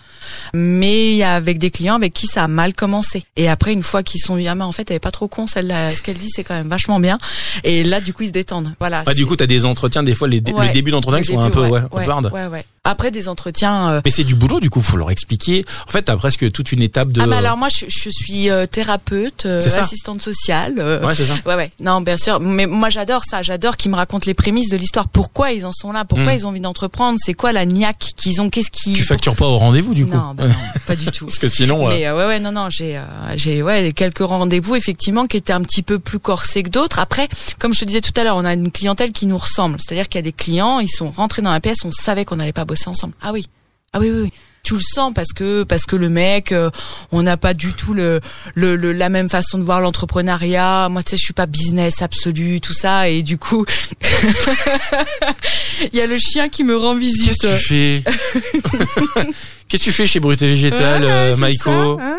mais 0.55 1.11
il 1.13 1.17
y 1.17 1.23
a 1.23 1.26
avec 1.35 1.59
des 1.59 1.71
clients 1.71 1.95
avec 1.97 2.13
qui 2.13 2.27
ça 2.27 2.45
a 2.45 2.49
mal 2.49 2.73
commencé. 2.75 3.25
Et 3.37 3.49
après, 3.49 3.73
une 3.73 3.83
fois 3.83 4.03
qu'ils 4.03 4.21
sont 4.21 4.37
dit, 4.37 4.47
ah 4.49 4.55
mais 4.55 4.65
en 4.65 4.73
fait, 4.73 4.91
elle 4.91 4.97
est 4.97 5.01
pas 5.01 5.11
trop 5.11 5.29
con, 5.29 5.47
celle-là, 5.47 5.95
ce 5.95 6.03
qu'elle 6.03 6.19
dit, 6.19 6.29
c'est 6.31 6.45
quand 6.45 6.55
même 6.55 6.69
vachement 6.69 7.01
bien. 7.01 7.19
Et 7.65 7.83
là, 7.85 8.01
du 8.01 8.13
coup, 8.15 8.23
ils 8.23 8.29
se 8.29 8.33
détendent. 8.33 8.75
Voilà. 8.79 9.03
Bah, 9.05 9.15
du 9.15 9.27
coup, 9.27 9.37
t'as 9.37 9.47
des 9.47 9.65
entretiens, 9.65 10.03
des 10.03 10.15
fois, 10.15 10.29
les, 10.29 10.41
dé- 10.41 10.53
Ouais. 10.53 10.69
le 10.69 10.73
début 10.73 10.91
d'entretien 10.91 11.21
qui 11.23 11.33
sont 11.33 11.41
un 11.41 11.51
peu, 11.51 11.61
ouais, 11.69 11.81
ouais, 11.93 12.07
ouais, 12.33 12.47
ouais. 12.47 12.65
Après 12.87 13.11
des 13.11 13.29
entretiens. 13.29 13.91
euh, 13.91 14.01
Mais 14.05 14.11
c'est 14.11 14.25
du 14.25 14.35
boulot, 14.35 14.61
du 14.61 14.71
coup, 14.71 14.81
faut 14.83 14.97
leur 14.97 15.11
expliquer. 15.11 15.65
En 15.89 15.91
fait, 15.91 16.03
t'as 16.03 16.17
presque 16.17 16.51
toute 16.53 16.73
une 16.73 16.83
étape 16.83 17.11
de. 17.13 17.21
Ah 17.21 17.27
bah 17.27 17.39
alors 17.39 17.57
moi, 17.57 17.69
je, 17.69 17.87
je 17.89 18.09
suis 18.11 18.49
euh, 18.51 18.67
thérapeute, 18.67 19.45
euh, 19.47 19.61
assistante 19.79 20.23
sociale. 20.23 20.75
Ouais, 21.05 21.15
c'est 21.15 21.27
ça. 21.27 21.35
Ouais, 21.45 21.55
ouais. 21.55 21.71
Non, 21.81 22.01
bien 22.01 22.17
sûr. 22.17 22.41
Mais 22.41 22.67
moi, 22.67 22.89
j'adore 22.91 23.23
ça. 23.25 23.43
J'adore 23.43 23.77
qu'ils 23.77 23.91
me 23.91 23.97
racontent 23.97 24.25
les 24.27 24.35
prémices 24.35 24.71
de 24.71 24.77
l'histoire. 24.77 25.09
Pourquoi 25.09 25.53
ils 25.53 25.67
en 25.67 25.73
sont 25.73 25.93
là? 25.93 26.05
Pourquoi 26.05 26.33
Mm. 26.33 26.37
ils 26.37 26.47
ont 26.47 26.51
envie 26.51 26.61
d'entreprendre? 26.61 27.19
C'est 27.23 27.35
quoi 27.35 27.53
la 27.53 27.65
niaque 27.67 28.13
qu'ils 28.17 28.41
ont? 28.41 28.49
Qu'est-ce 28.51 28.71
qui 28.71 28.95
Tu 28.95 29.03
factures 29.05 29.37
pas 29.37 29.47
au 29.47 29.59
rendez-vous, 29.59 29.95
du 29.95 30.07
coup. 30.07 30.15
Non, 30.17 30.35
bah 30.35 30.47
non, 30.49 30.55
pas 30.87 30.97
du 30.97 31.07
tout. 31.07 31.27
Parce 31.27 31.39
que 31.39 31.49
sinon, 31.49 31.87
euh, 31.87 31.91
Mais 31.91 32.11
ouais, 32.11 32.27
ouais, 32.27 32.41
non, 32.41 32.53
non, 32.53 32.69
j'ai, 32.71 32.97
euh, 32.97 33.03
j'ai, 33.37 33.63
ouais, 33.63 33.93
quelques 33.93 34.19
rendez-vous 34.21 34.77
effectivement 34.77 35.27
qui 35.27 35.37
étaient 35.37 35.53
un 35.53 35.63
petit 35.63 35.83
peu 35.83 35.99
plus 35.99 36.19
corsés 36.19 36.63
que 36.63 36.71
d'autres. 36.71 36.99
Après, 36.99 37.29
comme 37.59 37.75
je 37.75 37.81
te 37.81 37.85
disais 37.85 38.01
tout 38.01 38.13
à 38.17 38.25
l'heure, 38.25 38.37
on 38.37 38.45
a 38.45 38.53
une 38.55 38.71
clientèle 38.71 39.13
qui 39.13 39.27
nous 39.27 39.39
ressemble. 39.39 39.77
C'est-à-dire 39.81 40.09
qu'il 40.09 40.19
y 40.19 40.21
a 40.21 40.23
des 40.23 40.33
clients, 40.33 40.81
ils 40.81 40.89
sont 40.89 41.09
rentrés 41.09 41.43
dans 41.43 41.51
la 41.51 41.61
pièce, 41.61 41.79
on 41.85 41.91
savait 41.93 42.25
qu'on 42.25 42.37
n'allait 42.37 42.53
pas 42.53 42.65
bosser 42.65 42.76
ensemble. 42.87 43.15
Ah 43.23 43.33
oui, 43.33 43.47
ah 43.93 43.99
oui, 44.01 44.11
oui, 44.11 44.21
oui. 44.25 44.33
Tu 44.63 44.75
le 44.75 44.81
sens 44.81 45.13
parce 45.15 45.33
que 45.33 45.63
parce 45.63 45.85
que 45.85 45.95
le 45.95 46.09
mec, 46.09 46.51
euh, 46.51 46.71
on 47.13 47.23
n'a 47.23 47.37
pas 47.37 47.55
du 47.55 47.73
tout 47.73 47.95
le, 47.95 48.21
le, 48.57 48.75
le- 48.75 48.93
la 48.93 49.09
même 49.09 49.29
façon 49.29 49.59
de 49.59 49.63
voir 49.63 49.81
l'entrepreneuriat. 49.81 50.89
Moi, 50.91 51.05
tu 51.05 51.11
sais, 51.11 51.17
je 51.17 51.25
suis 51.25 51.33
pas 51.33 51.47
business 51.47 52.03
absolu, 52.03 52.61
tout 52.61 52.73
ça, 52.73 53.09
et 53.09 53.23
du 53.23 53.39
coup, 53.39 53.65
il 55.93 55.97
y 55.97 56.01
a 56.01 56.07
le 56.07 56.19
chien 56.19 56.49
qui 56.49 56.65
me 56.65 56.77
rend 56.77 56.97
visite. 56.97 57.27
qu'est-ce 57.41 57.47
que 57.47 57.59
tu 57.59 57.65
fais 57.69 58.03
Qu'est-ce 59.69 59.83
que 59.83 59.89
tu 59.89 59.93
fais 59.93 60.07
chez 60.07 60.19
Brut 60.21 60.41
et 60.43 60.49
Végétal, 60.49 61.03
Ouais, 61.05 61.11
euh, 61.11 61.37
Maïko 61.37 61.99
ça, 61.99 62.05
hein 62.05 62.19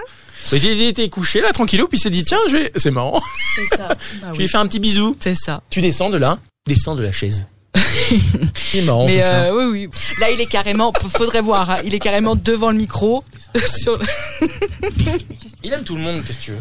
Mais 0.51 0.57
Il 0.59 0.81
était 0.83 1.09
couché 1.09 1.41
là, 1.41 1.51
tranquillou, 1.51 1.87
puis 1.87 1.97
il 1.97 2.01
s'est 2.01 2.09
dit, 2.09 2.23
tiens, 2.23 2.39
je 2.49 2.55
vais. 2.57 2.71
C'est 2.77 2.91
marrant. 2.91 3.21
C'est 3.55 3.77
ça. 3.77 3.89
Bah 4.21 4.29
Je 4.33 4.39
lui 4.39 4.47
faire 4.47 4.61
un 4.61 4.67
petit 4.67 4.79
bisou. 4.79 5.15
C'est 5.19 5.35
ça. 5.35 5.61
Tu 5.69 5.81
descends 5.81 6.09
de 6.09 6.17
là, 6.17 6.39
descends 6.65 6.95
de 6.95 7.03
la 7.03 7.11
chaise. 7.11 7.45
il 8.73 8.79
est 8.79 8.81
marrant, 8.83 9.05
Mais 9.07 9.21
euh, 9.23 9.51
oui, 9.53 9.65
oui. 9.89 9.89
Là, 10.19 10.31
il 10.31 10.39
est 10.41 10.45
carrément, 10.45 10.91
faudrait 11.15 11.41
voir, 11.41 11.69
hein, 11.69 11.77
il 11.85 11.93
est 11.93 11.99
carrément 11.99 12.35
devant 12.35 12.71
le 12.71 12.77
micro. 12.77 13.23
sur 13.65 13.97
le- 13.97 14.05
Il 15.63 15.73
aime 15.73 15.83
tout 15.83 15.95
le 15.95 16.01
monde, 16.01 16.21
qu'est-ce 16.25 16.37
que 16.39 16.43
tu 16.43 16.51
veux? 16.51 16.57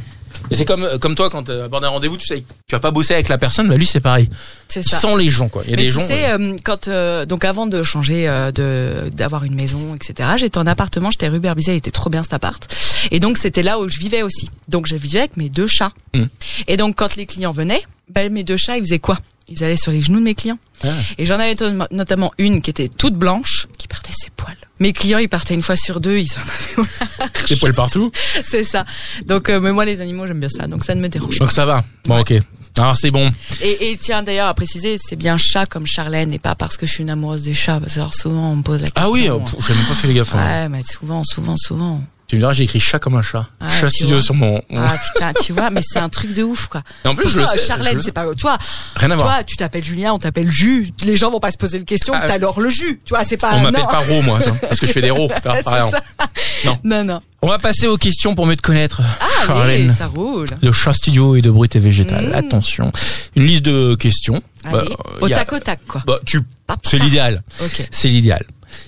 Et 0.50 0.54
c'est 0.54 0.64
comme 0.64 0.86
comme 1.00 1.14
toi 1.16 1.28
quand 1.28 1.44
tu 1.44 1.50
abordes 1.50 1.84
un 1.84 1.88
rendez-vous, 1.88 2.16
tu 2.18 2.26
sais, 2.26 2.40
tu 2.68 2.74
vas 2.74 2.78
pas 2.78 2.90
bosser 2.92 3.14
avec 3.14 3.28
la 3.28 3.36
personne, 3.38 3.68
bah 3.68 3.76
lui 3.76 3.86
c'est 3.86 4.00
pareil. 4.00 4.28
C'est 4.68 4.82
ça. 4.86 4.98
sent 5.00 5.16
les 5.18 5.28
gens 5.30 5.48
quoi. 5.48 5.62
Il 5.64 5.70
y 5.70 5.72
a 5.72 5.76
Mais 5.76 5.82
des 5.84 5.88
tu 5.88 5.94
gens. 5.94 6.06
sais, 6.06 6.30
euh, 6.30 6.38
euh, 6.38 6.56
quand 6.62 6.86
euh, 6.88 7.24
donc 7.26 7.44
avant 7.44 7.66
de 7.66 7.82
changer, 7.82 8.28
euh, 8.28 8.52
de 8.52 9.08
d'avoir 9.10 9.42
une 9.44 9.54
maison, 9.56 9.94
etc. 9.96 10.28
J'étais 10.38 10.58
en 10.58 10.66
appartement, 10.66 11.10
j'étais 11.10 11.28
rue 11.28 11.40
Berbisey, 11.40 11.72
il 11.74 11.78
était 11.78 11.90
trop 11.90 12.10
bien 12.10 12.22
cet 12.22 12.34
appart. 12.34 12.64
Et 13.10 13.18
donc 13.18 13.38
c'était 13.38 13.62
là 13.64 13.80
où 13.80 13.88
je 13.88 13.98
vivais 13.98 14.22
aussi. 14.22 14.50
Donc 14.68 14.86
je 14.86 14.94
vivais 14.94 15.20
avec 15.20 15.36
mes 15.36 15.48
deux 15.48 15.66
chats. 15.66 15.92
Mm. 16.14 16.24
Et 16.68 16.76
donc 16.76 16.94
quand 16.96 17.16
les 17.16 17.26
clients 17.26 17.52
venaient, 17.52 17.82
ben, 18.08 18.32
mes 18.32 18.44
deux 18.44 18.56
chats, 18.58 18.76
ils 18.76 18.84
faisaient 18.84 19.00
quoi? 19.00 19.18
Ils 19.48 19.62
allaient 19.62 19.76
sur 19.76 19.92
les 19.92 20.00
genoux 20.00 20.18
de 20.18 20.24
mes 20.24 20.34
clients. 20.34 20.58
ah. 20.82 20.88
Et 21.18 21.24
j'en 21.26 21.34
avais 21.38 21.54
notamment 21.92 22.32
une 22.38 22.60
qui 22.62 22.70
était 22.70 22.88
toute 22.88 23.14
blanche, 23.14 23.68
qui 23.78 23.86
partait 23.86 24.12
ses 24.12 24.30
poils. 24.30 24.56
Mes 24.80 24.92
clients, 24.92 25.18
ils 25.18 25.28
partaient 25.28 25.54
une 25.54 25.62
fois 25.62 25.76
sur 25.76 26.00
deux, 26.00 26.18
ils 26.18 26.28
en 26.32 26.42
avaient 26.80 27.38
des 27.48 27.56
poils 27.56 27.72
partout. 27.74 28.10
C'est 28.42 28.64
ça. 28.64 28.84
Donc, 29.24 29.48
euh, 29.48 29.60
mais 29.60 29.72
moi, 29.72 29.84
les 29.84 30.00
animaux, 30.00 30.26
j'aime 30.26 30.40
bien 30.40 30.48
ça. 30.48 30.66
Donc, 30.66 30.84
ça 30.84 30.94
ne 30.96 31.00
me 31.00 31.08
dérange 31.08 31.38
pas. 31.38 31.44
Donc 31.44 31.52
ça 31.52 31.64
va. 31.64 31.84
Bon 32.06 32.18
ok. 32.20 32.34
Alors 32.78 32.94
c'est 32.96 33.10
bon. 33.10 33.32
Et, 33.62 33.90
et 33.90 33.96
tiens, 33.96 34.22
d'ailleurs, 34.22 34.48
à 34.48 34.54
préciser, 34.54 34.98
c'est 35.02 35.16
bien 35.16 35.38
chat 35.38 35.64
comme 35.64 35.86
Charlène 35.86 36.30
et 36.32 36.38
pas 36.38 36.54
parce 36.54 36.76
que 36.76 36.84
je 36.86 36.92
suis 36.92 37.02
une 37.02 37.08
amoureuse 37.10 37.44
des 37.44 37.54
chats. 37.54 37.80
Parce 37.80 37.94
que 37.94 38.00
alors, 38.00 38.12
souvent, 38.14 38.50
on 38.52 38.56
me 38.56 38.62
pose 38.62 38.82
la 38.82 38.88
question. 38.90 39.02
Ah 39.02 39.10
oui, 39.10 39.28
euh, 39.30 39.38
j'ai 39.66 39.74
même 39.74 39.86
pas 39.86 39.94
fait 39.94 40.08
les 40.08 40.14
gaffe. 40.14 40.34
hein. 40.34 40.62
Ouais, 40.64 40.68
mais 40.68 40.82
souvent, 40.82 41.22
souvent, 41.24 41.54
souvent. 41.56 42.02
Tu 42.28 42.34
me 42.36 42.40
diras, 42.40 42.52
j'ai 42.52 42.64
écrit 42.64 42.80
chat 42.80 42.98
comme 42.98 43.14
un 43.14 43.22
chat. 43.22 43.46
Ah, 43.60 43.70
chat 43.70 43.86
tu 43.88 43.98
studio 43.98 44.16
vois. 44.16 44.22
sur 44.24 44.34
mon. 44.34 44.60
Ah 44.74 44.96
putain, 44.98 45.32
tu 45.44 45.52
vois, 45.52 45.70
mais 45.70 45.80
c'est 45.82 46.00
un 46.00 46.08
truc 46.08 46.32
de 46.32 46.42
ouf, 46.42 46.66
quoi. 46.66 46.82
Et 47.04 47.08
en 47.08 47.14
plus, 47.14 47.28
je 47.28 47.38
le 47.38 47.46
sais. 47.46 47.56
Charlène, 47.58 47.96
le 47.96 48.02
c'est 48.02 48.10
pas, 48.10 48.24
toi, 48.34 48.58
Rien 48.96 49.12
à 49.12 49.16
voir. 49.16 49.28
toi, 49.36 49.44
tu 49.44 49.54
t'appelles 49.56 49.84
Julien, 49.84 50.12
on 50.12 50.18
t'appelle 50.18 50.50
Jus. 50.50 50.90
Les 51.04 51.16
gens 51.16 51.30
vont 51.30 51.38
pas 51.38 51.52
se 51.52 51.56
poser 51.56 51.78
le 51.78 51.84
question, 51.84 52.14
Ah, 52.16 52.24
t'as 52.26 52.34
alors 52.34 52.60
le 52.60 52.68
jus. 52.68 53.00
Tu 53.04 53.10
vois, 53.14 53.22
c'est 53.22 53.36
pas, 53.36 53.54
On 53.54 53.60
m'appelle 53.60 53.82
pas 53.84 54.00
Ro 54.00 54.22
moi, 54.22 54.40
parce 54.60 54.80
que 54.80 54.86
je 54.86 54.92
fais 54.92 55.02
des 55.02 55.10
Ro. 55.12 55.28
par- 55.42 55.56
exemple. 55.56 55.90
ça. 56.18 56.26
Non. 56.64 56.78
Non, 56.82 57.04
non. 57.04 57.20
On 57.42 57.48
va 57.48 57.60
passer 57.60 57.86
aux 57.86 57.96
questions 57.96 58.34
pour 58.34 58.46
mieux 58.46 58.56
te 58.56 58.62
connaître. 58.62 59.02
Ah, 59.20 59.24
allez, 59.42 59.46
Charlène. 59.46 59.90
ça 59.94 60.06
roule. 60.08 60.48
De 60.60 60.72
chat 60.72 60.94
studio 60.94 61.36
et 61.36 61.42
de 61.42 61.50
brut 61.50 61.76
et 61.76 61.78
végétal. 61.78 62.30
Mmh. 62.30 62.34
Attention. 62.34 62.90
Une 63.36 63.46
liste 63.46 63.62
de 63.62 63.94
questions. 63.94 64.42
Allez, 64.64 64.72
Bah, 64.88 64.96
au 65.20 65.28
tac 65.28 65.52
au 65.52 65.58
tac, 65.60 65.78
quoi. 65.86 66.02
Bah, 66.06 66.18
tu, 66.26 66.40
c'est 66.82 66.98
l'idéal. 66.98 67.44
Ok. 67.62 67.86
C'est 67.92 68.08
l'idéal. 68.08 68.44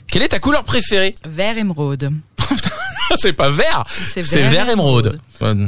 Quelle 0.09 0.23
est 0.23 0.29
ta 0.29 0.41
couleur 0.41 0.65
préférée? 0.65 1.15
Vert 1.25 1.57
émeraude. 1.57 2.11
C'est 3.17 3.33
pas 3.33 3.51
vert. 3.51 3.85
C'est 4.15 4.23
vert 4.23 4.69
émeraude. 4.69 5.19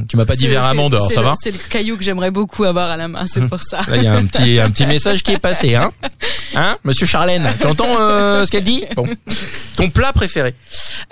Tu 0.08 0.16
m'as 0.16 0.24
pas 0.24 0.36
dit 0.36 0.46
vert 0.48 0.64
amande, 0.64 0.98
ça 1.10 1.20
le- 1.20 1.26
va 1.26 1.34
C'est 1.40 1.50
le 1.52 1.58
caillou 1.68 1.96
que 1.96 2.02
j'aimerais 2.02 2.30
beaucoup 2.30 2.64
avoir 2.64 2.90
à 2.90 2.96
la 2.96 3.08
main, 3.08 3.24
c'est 3.26 3.46
pour 3.46 3.60
ça. 3.60 3.80
Il 3.94 4.02
y 4.02 4.06
a 4.06 4.14
un 4.14 4.26
petit, 4.26 4.58
un 4.58 4.70
petit 4.70 4.86
message 4.86 5.22
qui 5.22 5.32
est 5.32 5.38
passé, 5.38 5.74
hein 5.76 5.92
Hein 6.54 6.76
Monsieur 6.84 7.06
Charlène, 7.06 7.48
tu 7.60 7.66
entends 7.66 8.00
euh, 8.00 8.44
ce 8.44 8.50
qu'elle 8.50 8.64
dit? 8.64 8.84
Bon. 8.96 9.06
Ton 9.80 9.90
plat 9.90 10.12
préféré 10.12 10.54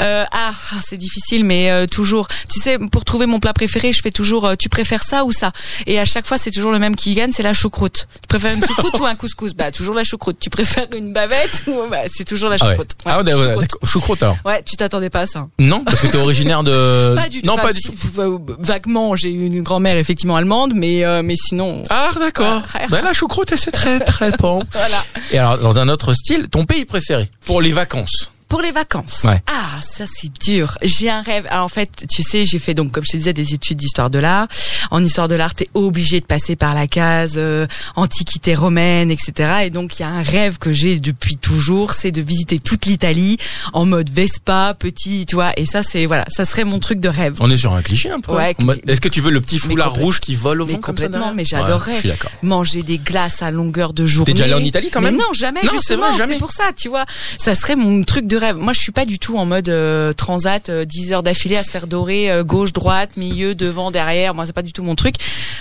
Euh, 0.00 0.24
ah, 0.30 0.52
ah, 0.72 0.76
c'est 0.86 0.96
difficile, 0.98 1.44
mais 1.44 1.70
euh, 1.70 1.86
toujours. 1.86 2.28
Tu 2.52 2.60
sais, 2.60 2.78
pour 2.78 3.04
trouver 3.04 3.26
mon 3.26 3.40
plat 3.40 3.52
préféré, 3.52 3.92
je 3.92 4.00
fais 4.02 4.10
toujours. 4.10 4.44
euh, 4.46 4.54
tu 4.56 4.68
préfères 4.68 5.02
ça 5.02 5.24
ou 5.24 5.32
ça? 5.32 5.52
Et 5.86 5.98
à 5.98 6.04
chaque 6.04 6.26
fois, 6.26 6.36
c'est 6.38 6.50
toujours 6.50 6.70
le 6.70 6.78
même 6.78 6.94
qui 6.94 7.14
gagne, 7.14 7.32
c'est 7.32 7.42
la 7.42 7.54
choucroute. 7.54 8.06
Tu 8.22 8.28
préfères 8.28 8.54
une 8.54 8.62
choucroute 8.64 8.96
ou 9.00 9.06
un 9.06 9.14
couscous? 9.14 9.54
Bah 9.54 9.70
toujours 9.72 9.94
la 9.94 10.04
choucroute. 10.04 10.38
Tu 10.38 10.50
préfères 10.50 10.86
une 10.96 11.12
bavette 11.12 11.62
ou 11.66 11.86
bah 11.90 11.98
c'est 12.12 12.24
toujours 12.24 12.50
la 12.50 12.56
Ah 12.60 12.64
ouais. 12.66 12.70
choucroute. 12.72 12.90
Ouais, 13.06 13.12
Ah 13.12 13.22
ouais, 13.22 13.32
choucroute. 13.32 13.60
d'accord. 13.60 13.88
Choucroute 13.88 14.22
alors. 14.22 14.36
Ouais, 14.44 14.62
tu 14.62 14.76
t'attendais 14.76 15.10
pas 15.10 15.20
à 15.22 15.26
ça. 15.26 15.46
Non, 15.58 15.82
parce 15.84 16.00
que 16.00 16.06
t'es 16.06 16.18
originaire 16.18 16.62
de. 16.62 17.14
Pas 17.16 17.28
du 17.28 17.40
tout. 17.40 17.46
Non, 17.46 17.54
Enfin, 17.54 17.62
pas 17.62 17.72
du 17.72 17.80
si, 17.80 17.88
tout. 17.90 18.40
Vaguement, 18.58 19.16
j'ai 19.16 19.30
eu 19.30 19.46
une 19.46 19.62
grand-mère 19.62 19.96
effectivement 19.96 20.36
allemande, 20.36 20.72
mais 20.74 21.04
euh, 21.04 21.22
mais 21.24 21.34
sinon, 21.36 21.82
Ah 21.90 22.10
d'accord. 22.20 22.62
Ouais. 22.74 22.86
Ben 22.90 23.00
la 23.02 23.12
choucroute, 23.14 23.52
c'est 23.56 23.70
très 23.72 23.98
très 24.00 24.30
bon. 24.32 24.62
voilà. 24.72 25.02
Et 25.32 25.38
alors, 25.38 25.58
dans 25.58 25.78
un 25.78 25.88
autre 25.88 26.12
style, 26.12 26.48
ton 26.50 26.64
pays 26.66 26.84
préféré 26.84 27.30
pour 27.46 27.60
les 27.62 27.72
vacances? 27.72 28.30
Pour 28.48 28.62
les 28.62 28.72
vacances. 28.72 29.20
Ouais. 29.24 29.42
Ah, 29.46 29.78
ça 29.82 30.04
c'est 30.10 30.30
dur. 30.42 30.78
J'ai 30.82 31.10
un 31.10 31.20
rêve. 31.20 31.46
Alors, 31.50 31.64
en 31.66 31.68
fait, 31.68 32.06
tu 32.10 32.22
sais, 32.22 32.44
j'ai 32.46 32.58
fait 32.58 32.72
donc, 32.72 32.92
comme 32.92 33.04
je 33.04 33.12
te 33.12 33.16
disais, 33.18 33.32
des 33.34 33.52
études 33.52 33.76
d'histoire 33.76 34.08
de 34.08 34.18
l'art. 34.18 34.48
En 34.90 35.04
histoire 35.04 35.28
de 35.28 35.34
l'art, 35.34 35.52
t'es 35.54 35.68
obligé 35.74 36.20
de 36.20 36.24
passer 36.24 36.56
par 36.56 36.74
la 36.74 36.86
case 36.86 37.34
euh, 37.36 37.66
antiquité 37.94 38.54
romaine, 38.54 39.10
etc. 39.10 39.32
Et 39.64 39.70
donc, 39.70 39.98
il 39.98 40.02
y 40.02 40.04
a 40.06 40.08
un 40.08 40.22
rêve 40.22 40.56
que 40.58 40.72
j'ai 40.72 40.98
depuis 40.98 41.36
toujours, 41.36 41.92
c'est 41.92 42.10
de 42.10 42.22
visiter 42.22 42.58
toute 42.58 42.86
l'Italie 42.86 43.36
en 43.74 43.84
mode 43.84 44.08
Vespa, 44.08 44.74
petit, 44.78 45.26
tu 45.26 45.34
vois. 45.34 45.52
Et 45.58 45.66
ça, 45.66 45.82
c'est 45.82 46.06
voilà, 46.06 46.24
ça 46.28 46.44
serait 46.46 46.64
mon 46.64 46.78
truc 46.78 47.00
de 47.00 47.08
rêve. 47.10 47.34
On 47.40 47.50
est 47.50 47.56
sur 47.58 47.74
un 47.74 47.82
cliché 47.82 48.10
un 48.10 48.20
peu. 48.20 48.32
Ouais, 48.34 48.54
mode- 48.60 48.80
Est-ce 48.88 49.00
que 49.02 49.08
tu 49.08 49.20
veux 49.20 49.30
le 49.30 49.42
petit 49.42 49.58
foulard 49.58 49.92
rouge 49.92 50.20
qui 50.20 50.34
vole 50.36 50.62
au 50.62 50.66
mais 50.66 50.72
vent 50.72 50.78
comme 50.80 50.96
ça 50.96 51.04
complètement, 51.04 51.32
derrière 51.32 51.34
mais 51.34 51.42
Ouais, 51.42 51.66
j'adorerais. 51.66 51.94
je 51.96 52.00
suis 52.00 52.08
d'accord. 52.08 52.30
Manger 52.42 52.82
des 52.82 52.96
glaces 52.98 53.42
à 53.42 53.50
longueur 53.50 53.92
de 53.92 54.06
journée. 54.06 54.32
déjà 54.32 54.44
allé 54.44 54.54
en 54.54 54.64
Italie 54.64 54.88
quand 54.90 55.02
même? 55.02 55.16
Mais 55.16 55.18
non, 55.22 55.32
jamais. 55.34 55.60
Non, 55.64 55.72
c'est 55.82 55.96
vrai, 55.96 56.16
jamais. 56.16 56.34
C'est 56.34 56.38
pour 56.38 56.50
ça, 56.52 56.70
tu 56.74 56.88
vois. 56.88 57.04
Ça 57.38 57.54
serait 57.54 57.76
mon 57.76 58.02
truc 58.04 58.26
de 58.26 58.37
rêve. 58.38 58.56
Moi, 58.56 58.72
je 58.72 58.80
suis 58.80 58.92
pas 58.92 59.04
du 59.04 59.18
tout 59.18 59.36
en 59.38 59.44
mode 59.46 59.68
euh, 59.68 60.12
transat, 60.12 60.68
euh, 60.68 60.84
10 60.84 61.12
heures 61.12 61.22
d'affilée 61.22 61.56
à 61.56 61.62
se 61.64 61.70
faire 61.70 61.86
dorer, 61.86 62.30
euh, 62.30 62.42
gauche, 62.44 62.72
droite, 62.72 63.16
milieu, 63.16 63.54
devant, 63.54 63.90
derrière. 63.90 64.34
Moi, 64.34 64.46
c'est 64.46 64.52
pas 64.52 64.62
du 64.62 64.72
tout 64.72 64.82
mon 64.82 64.94
truc. 64.94 65.16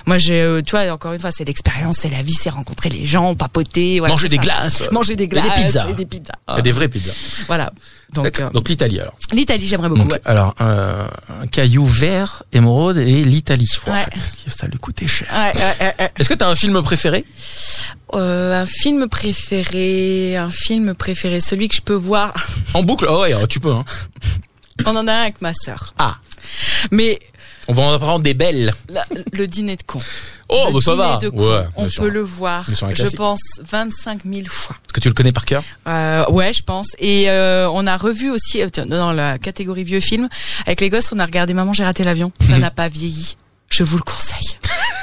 Moi, 0.05 0.17
j'ai, 0.17 0.41
euh, 0.41 0.61
tu 0.61 0.71
vois, 0.71 0.89
encore 0.91 1.13
une 1.13 1.19
fois, 1.19 1.31
c'est 1.31 1.45
l'expérience, 1.45 1.97
c'est 2.01 2.09
la 2.09 2.21
vie, 2.23 2.33
c'est 2.33 2.49
rencontrer 2.49 2.89
les 2.89 3.05
gens, 3.05 3.35
papoter, 3.35 3.99
voilà, 3.99 4.13
Manger 4.13 4.29
des 4.29 4.35
ça. 4.37 4.41
glaces. 4.41 4.83
manger 4.91 5.15
des 5.15 5.23
Et 5.23 5.27
des 5.27 5.35
glaces, 5.41 5.63
pizzas. 5.65 5.87
et 5.89 5.93
des 5.93 6.05
pizzas. 6.05 6.33
Et 6.57 6.61
des 6.61 6.71
vraies 6.71 6.87
pizzas. 6.87 7.11
Voilà. 7.47 7.71
Donc, 8.13 8.39
euh, 8.39 8.49
Donc 8.51 8.69
l'Italie 8.69 8.99
alors. 8.99 9.15
l'Italie, 9.33 9.67
j'aimerais 9.67 9.89
beaucoup. 9.89 10.01
Donc, 10.03 10.11
ouais. 10.13 10.21
alors 10.25 10.55
euh, 10.61 11.07
un 11.41 11.47
caillou 11.47 11.85
vert, 11.85 12.43
émeraude 12.53 12.97
et 12.97 13.23
l'Italie. 13.23 13.69
Ouais. 13.85 14.05
Ça 14.47 14.67
lui 14.67 14.77
coûtait 14.77 15.07
cher. 15.07 15.27
Ouais, 15.31 15.59
ouais, 15.59 15.75
ouais, 15.81 15.95
ouais. 15.99 16.11
Est-ce 16.17 16.29
que 16.29 16.33
t'as 16.33 16.47
un 16.47 16.55
film 16.55 16.81
préféré? 16.81 17.25
Euh, 18.13 18.61
un 18.61 18.65
film 18.65 19.07
préféré, 19.09 20.37
un 20.37 20.49
film 20.49 20.95
préféré, 20.95 21.41
celui 21.41 21.67
que 21.67 21.75
je 21.75 21.81
peux 21.81 21.93
voir. 21.93 22.33
En 22.73 22.83
boucle? 22.83 23.07
Oh 23.09 23.21
ouais, 23.21 23.35
tu 23.47 23.59
peux. 23.59 23.73
Hein. 23.73 23.83
On 24.85 24.95
en 24.95 25.07
a 25.07 25.13
un 25.13 25.21
avec 25.23 25.41
ma 25.41 25.53
sœur. 25.53 25.93
Ah, 25.97 26.17
Mais 26.91 27.19
on 27.67 27.73
va 27.73 27.83
en 27.83 27.93
apprendre 27.93 28.23
des 28.23 28.33
belles. 28.33 28.73
le 29.33 29.47
dîner 29.47 29.75
de 29.75 29.83
con. 29.83 29.99
Oh, 30.49 30.65
le 30.67 30.73
bah 30.73 30.79
ça 30.81 30.91
dîner 30.91 31.03
va. 31.03 31.17
de 31.17 31.29
con, 31.29 31.37
Ouais, 31.57 31.65
on 31.75 31.89
sûr. 31.89 32.03
peut 32.03 32.09
le 32.09 32.21
voir, 32.21 32.65
je 32.67 33.15
pense, 33.15 33.39
25 33.69 34.21
000 34.25 34.47
fois. 34.49 34.75
Est-ce 34.85 34.93
que 34.93 34.99
tu 35.01 35.07
le 35.09 35.13
connais 35.13 35.31
par 35.33 35.45
cœur? 35.45 35.63
Euh, 35.87 36.25
ouais, 36.29 36.51
je 36.53 36.63
pense. 36.63 36.87
Et 36.99 37.29
euh, 37.29 37.69
on 37.73 37.85
a 37.85 37.97
revu 37.97 38.31
aussi, 38.31 38.61
euh, 38.61 38.67
dans 38.85 39.11
la 39.11 39.37
catégorie 39.37 39.83
vieux 39.83 39.99
film, 39.99 40.29
avec 40.65 40.79
les 40.81 40.89
gosses, 40.89 41.11
on 41.11 41.19
a 41.19 41.25
regardé 41.25 41.53
Maman, 41.53 41.73
j'ai 41.73 41.83
raté 41.83 42.03
l'avion. 42.03 42.31
Ça 42.39 42.57
n'a 42.59 42.71
pas 42.71 42.87
vieilli. 42.87 43.35
Je 43.69 43.83
vous 43.83 43.97
le 43.97 44.03
conseille. 44.03 44.57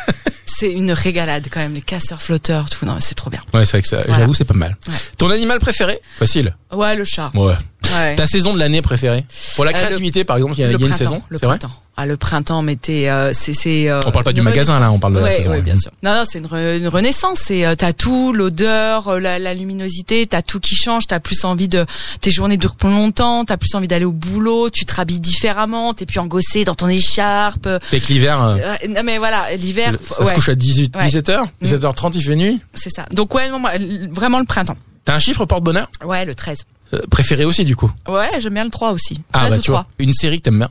c'est 0.46 0.70
une 0.72 0.92
régalade 0.92 1.48
quand 1.50 1.60
même, 1.60 1.74
les 1.74 1.82
casseurs 1.82 2.22
flotteurs, 2.22 2.70
tout. 2.70 2.86
Non, 2.86 2.96
c'est 3.00 3.14
trop 3.14 3.28
bien. 3.28 3.40
Ouais, 3.52 3.64
c'est 3.66 3.72
vrai 3.72 3.82
que 3.82 3.88
ça, 3.88 3.98
Voilà. 4.02 4.20
j'avoue, 4.20 4.32
c'est 4.34 4.44
pas 4.46 4.54
mal. 4.54 4.76
Ouais. 4.88 4.94
Ton 5.18 5.28
animal 5.30 5.58
préféré? 5.58 6.00
Facile. 6.18 6.56
Ouais, 6.72 6.94
le 6.96 7.04
chat. 7.04 7.30
Ouais. 7.34 7.54
Ouais. 7.92 8.14
Ta 8.14 8.26
saison 8.26 8.54
de 8.54 8.58
l'année 8.58 8.80
préférée? 8.80 9.26
Pour 9.56 9.64
la 9.66 9.72
Euh, 9.72 9.74
le- 9.74 9.80
créativité, 9.80 10.24
par 10.24 10.36
exemple, 10.36 10.54
il 10.56 10.60
y 10.60 10.64
a, 10.64 10.68
le 10.68 10.74
il 10.74 10.80
y 10.80 10.82
a 10.84 10.86
une 10.86 10.90
printemps, 10.92 11.04
saison. 11.10 11.22
Le 11.28 11.38
C'est 11.38 11.46
vrai? 11.46 11.58
printemps. 11.58 11.74
Ah, 11.96 12.06
le 12.06 12.16
printemps, 12.16 12.62
mais 12.62 12.74
t'es, 12.74 13.08
euh, 13.08 13.32
c'est, 13.32 13.54
c'est. 13.54 13.88
euh, 13.88 14.00
On 14.04 14.10
parle 14.10 14.24
pas 14.24 14.32
du 14.32 14.42
magasin, 14.42 14.80
là, 14.80 14.90
on 14.90 14.98
parle 14.98 15.14
de 15.14 15.20
la 15.20 15.30
saison, 15.30 15.56
bien 15.60 15.76
sûr. 15.76 15.92
Non, 16.02 16.12
non, 16.14 16.24
c'est 16.28 16.40
une, 16.40 16.46
re- 16.46 16.78
une 16.78 16.88
renaissance. 16.88 17.38
C'est, 17.44 17.64
euh, 17.64 17.76
t'as 17.76 17.92
tout, 17.92 18.32
l'odeur, 18.32 19.06
euh, 19.06 19.20
la, 19.20 19.38
la 19.38 19.54
luminosité, 19.54 20.26
t'as 20.26 20.42
tout 20.42 20.58
qui 20.58 20.74
change. 20.74 21.06
T'as 21.06 21.20
plus 21.20 21.44
envie 21.44 21.68
de, 21.68 21.86
tes 22.20 22.32
journées 22.32 22.56
durent 22.56 22.74
plus 22.74 22.88
longtemps. 22.88 23.44
T'as 23.44 23.56
plus 23.56 23.72
envie 23.76 23.86
d'aller 23.86 24.04
au 24.04 24.10
boulot. 24.12 24.70
Tu 24.70 24.84
te 24.86 24.94
rhabilles 24.94 25.20
différemment. 25.20 25.94
T'es 25.94 26.04
plus 26.04 26.18
engossé 26.18 26.64
dans 26.64 26.74
ton 26.74 26.88
écharpe. 26.88 27.66
Euh, 27.66 27.78
Dès 27.92 28.00
que 28.00 28.08
l'hiver, 28.08 28.42
euh, 28.42 28.56
non, 28.88 29.02
mais 29.04 29.18
voilà, 29.18 29.54
l'hiver, 29.56 29.92
ça 30.10 30.16
se 30.16 30.22
ouais, 30.24 30.34
couche 30.34 30.48
à 30.48 30.56
18, 30.56 30.96
Ouais. 30.96 31.06
17h, 31.06 31.44
17h30, 31.62 32.10
il 32.16 32.22
fait 32.24 32.34
nuit? 32.36 32.60
c'est 32.74 32.90
ça. 32.90 33.06
Donc 33.12 33.32
ouais, 33.34 33.48
non, 33.50 33.62
vraiment 34.10 34.40
le 34.40 34.46
printemps. 34.46 34.76
T'as 35.04 35.14
un 35.14 35.18
chiffre 35.20 35.44
porte-bonheur? 35.44 35.88
Ouais, 36.04 36.24
le 36.24 36.34
13. 36.34 36.58
Euh, 36.94 37.00
Préféré 37.10 37.44
aussi, 37.44 37.64
du 37.64 37.76
coup? 37.76 37.90
Ouais, 38.08 38.30
j'aime 38.40 38.54
bien 38.54 38.64
le 38.64 38.70
3 38.70 38.90
aussi. 38.90 39.14
13 39.14 39.22
Ah 39.32 39.48
bah 39.50 39.56
ou 39.56 39.60
tu 39.60 39.70
vois, 39.70 39.80
3. 39.82 39.86
une 39.98 40.12
série 40.12 40.38
que 40.38 40.44
t'aimes 40.44 40.58
bien. 40.58 40.70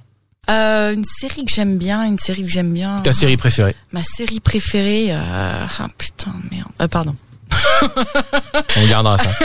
Euh, 0.50 0.94
une 0.94 1.06
série 1.06 1.46
que 1.46 1.52
j'aime 1.54 1.78
bien, 1.78 2.04
une 2.04 2.20
série 2.20 2.44
que 2.44 2.50
j'aime 2.50 2.74
bien. 2.74 3.00
Ta 3.02 3.14
série 3.14 3.38
préférée? 3.38 3.76
Ma 3.92 4.02
série 4.04 4.40
préférée, 4.40 5.08
euh... 5.12 5.66
ah 5.80 5.88
putain, 5.98 6.34
merde. 6.52 6.68
Euh, 6.82 6.88
pardon. 6.88 7.16
On 8.76 8.88
gardera 8.88 9.18
ça. 9.18 9.30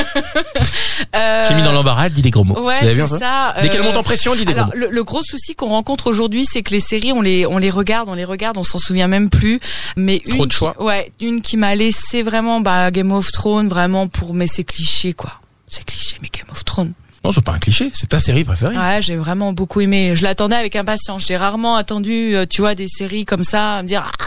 Euh, 1.14 1.44
J'ai 1.48 1.54
mis 1.54 1.62
dans 1.62 1.72
l'embarras, 1.72 2.08
dis 2.08 2.22
des 2.22 2.30
gros 2.30 2.42
mots. 2.44 2.60
Ouais, 2.60 2.80
c'est 2.82 2.94
peu 2.94 3.06
ça. 3.18 3.54
Dès 3.62 3.68
qu'elle 3.68 3.80
euh, 3.80 3.84
monte 3.84 3.96
en 3.96 4.02
pression, 4.02 4.34
dis 4.34 4.44
des 4.44 4.52
gros 4.52 4.64
mots. 4.66 4.72
le, 4.74 4.88
le 4.90 5.04
gros 5.04 5.22
souci 5.22 5.54
qu'on 5.54 5.68
rencontre 5.68 6.08
aujourd'hui, 6.08 6.44
c'est 6.44 6.62
que 6.62 6.70
les 6.72 6.80
séries, 6.80 7.12
on 7.12 7.22
les 7.22 7.46
on 7.46 7.56
les 7.56 7.70
regarde, 7.70 8.08
on 8.08 8.14
les 8.14 8.24
regarde, 8.24 8.58
on 8.58 8.62
s'en 8.64 8.78
souvient 8.78 9.06
même 9.06 9.30
plus. 9.30 9.60
Mais 9.96 10.18
Trop 10.28 10.42
une 10.42 10.46
de 10.48 10.52
choix. 10.52 10.74
Qui, 10.76 10.82
ouais, 10.84 11.10
une 11.20 11.40
qui 11.40 11.56
m'a 11.56 11.74
laissé 11.76 12.22
vraiment 12.22 12.60
bah 12.60 12.90
Game 12.90 13.12
of 13.12 13.30
Thrones, 13.32 13.68
vraiment 13.68 14.06
pour 14.08 14.34
mais 14.34 14.46
c'est 14.48 14.64
cliché 14.64 15.12
quoi. 15.12 15.40
C'est 15.68 15.84
cliché, 15.84 16.16
mais 16.20 16.28
Game 16.32 16.50
of 16.50 16.64
Thrones. 16.64 16.92
Non, 17.24 17.32
c'est 17.32 17.44
pas 17.44 17.52
un 17.52 17.58
cliché, 17.58 17.90
c'est 17.92 18.08
ta 18.08 18.20
série 18.20 18.44
préférée. 18.44 18.76
Ouais, 18.76 19.02
j'ai 19.02 19.16
vraiment 19.16 19.52
beaucoup 19.52 19.80
aimé. 19.80 20.14
Je 20.14 20.22
l'attendais 20.22 20.56
avec 20.56 20.76
impatience. 20.76 21.26
J'ai 21.26 21.36
rarement 21.36 21.76
attendu, 21.76 22.34
euh, 22.34 22.46
tu 22.48 22.60
vois, 22.60 22.74
des 22.74 22.88
séries 22.88 23.24
comme 23.24 23.44
ça, 23.44 23.82
me 23.82 23.88
dire 23.88 24.10
ah, 24.20 24.24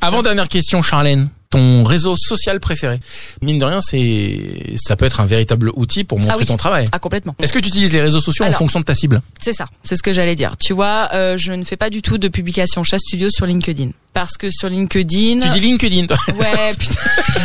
Avant 0.00 0.22
dernière 0.22 0.48
question, 0.48 0.82
Charlène. 0.82 1.28
Ton 1.50 1.82
réseau 1.82 2.14
social 2.16 2.60
préféré. 2.60 3.00
Mine 3.42 3.58
de 3.58 3.64
rien, 3.64 3.80
c'est, 3.80 4.74
ça 4.76 4.94
peut 4.94 5.04
être 5.04 5.20
un 5.20 5.26
véritable 5.26 5.72
outil 5.74 6.04
pour 6.04 6.18
montrer 6.20 6.34
Ah 6.36 6.38
oui. 6.38 6.46
ton 6.46 6.56
travail. 6.56 6.84
ah 6.92 7.00
complètement. 7.00 7.34
Est-ce 7.40 7.52
que 7.52 7.58
tu 7.58 7.66
utilises 7.66 7.92
les 7.92 8.00
réseaux 8.00 8.20
sociaux 8.20 8.44
en 8.44 8.52
fonction 8.52 8.78
de 8.78 8.84
ta 8.84 8.94
cible 8.94 9.20
C'est 9.42 9.52
ça, 9.52 9.66
c'est 9.82 9.96
ce 9.96 10.02
que 10.04 10.12
j'allais 10.12 10.36
dire. 10.36 10.52
Tu 10.64 10.72
vois, 10.74 11.08
euh, 11.12 11.36
je 11.36 11.50
ne 11.52 11.64
fais 11.64 11.76
pas 11.76 11.90
du 11.90 12.02
tout 12.02 12.18
de 12.18 12.28
publication 12.28 12.84
chat 12.84 13.00
studio 13.00 13.30
sur 13.30 13.46
LinkedIn. 13.46 13.90
Parce 14.12 14.36
que 14.36 14.48
sur 14.48 14.68
LinkedIn... 14.68 15.40
Tu 15.40 15.48
dis 15.50 15.58
LinkedIn, 15.60 16.06
toi. 16.06 16.18
Ouais, 16.38 16.70
putain, 16.78 17.00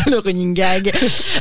le 0.11 0.19
running 0.19 0.53
gag. 0.53 0.93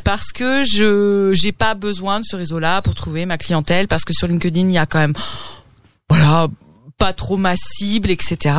Parce 0.02 0.32
que 0.32 0.64
je 0.64 1.32
j'ai 1.34 1.52
pas 1.52 1.74
besoin 1.74 2.20
de 2.20 2.24
ce 2.26 2.34
réseau-là 2.34 2.80
pour 2.80 2.94
trouver 2.94 3.26
ma 3.26 3.36
clientèle. 3.36 3.88
Parce 3.88 4.04
que 4.04 4.14
sur 4.14 4.26
LinkedIn, 4.26 4.68
il 4.68 4.72
y 4.72 4.78
a 4.78 4.86
quand 4.86 5.00
même, 5.00 5.12
voilà, 6.08 6.48
pas 6.98 7.12
trop 7.12 7.36
ma 7.36 7.54
cible, 7.56 8.10
etc. 8.10 8.54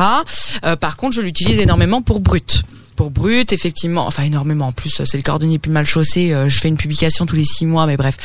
Euh, 0.64 0.76
par 0.76 0.96
contre, 0.96 1.16
je 1.16 1.20
l'utilise 1.20 1.58
énormément 1.58 2.02
pour 2.02 2.20
brut. 2.20 2.62
Pour 2.96 3.10
brut, 3.10 3.52
effectivement, 3.52 4.06
enfin 4.06 4.22
énormément. 4.22 4.68
En 4.68 4.72
plus, 4.72 5.02
c'est 5.04 5.16
le 5.18 5.22
cordonnier 5.22 5.58
plus 5.58 5.70
mal 5.70 5.84
chaussé. 5.84 6.32
euh, 6.32 6.48
Je 6.48 6.58
fais 6.58 6.68
une 6.68 6.78
publication 6.78 7.26
tous 7.26 7.36
les 7.36 7.44
six 7.44 7.66
mois, 7.66 7.86
mais 7.86 7.96
bref. 7.98 8.16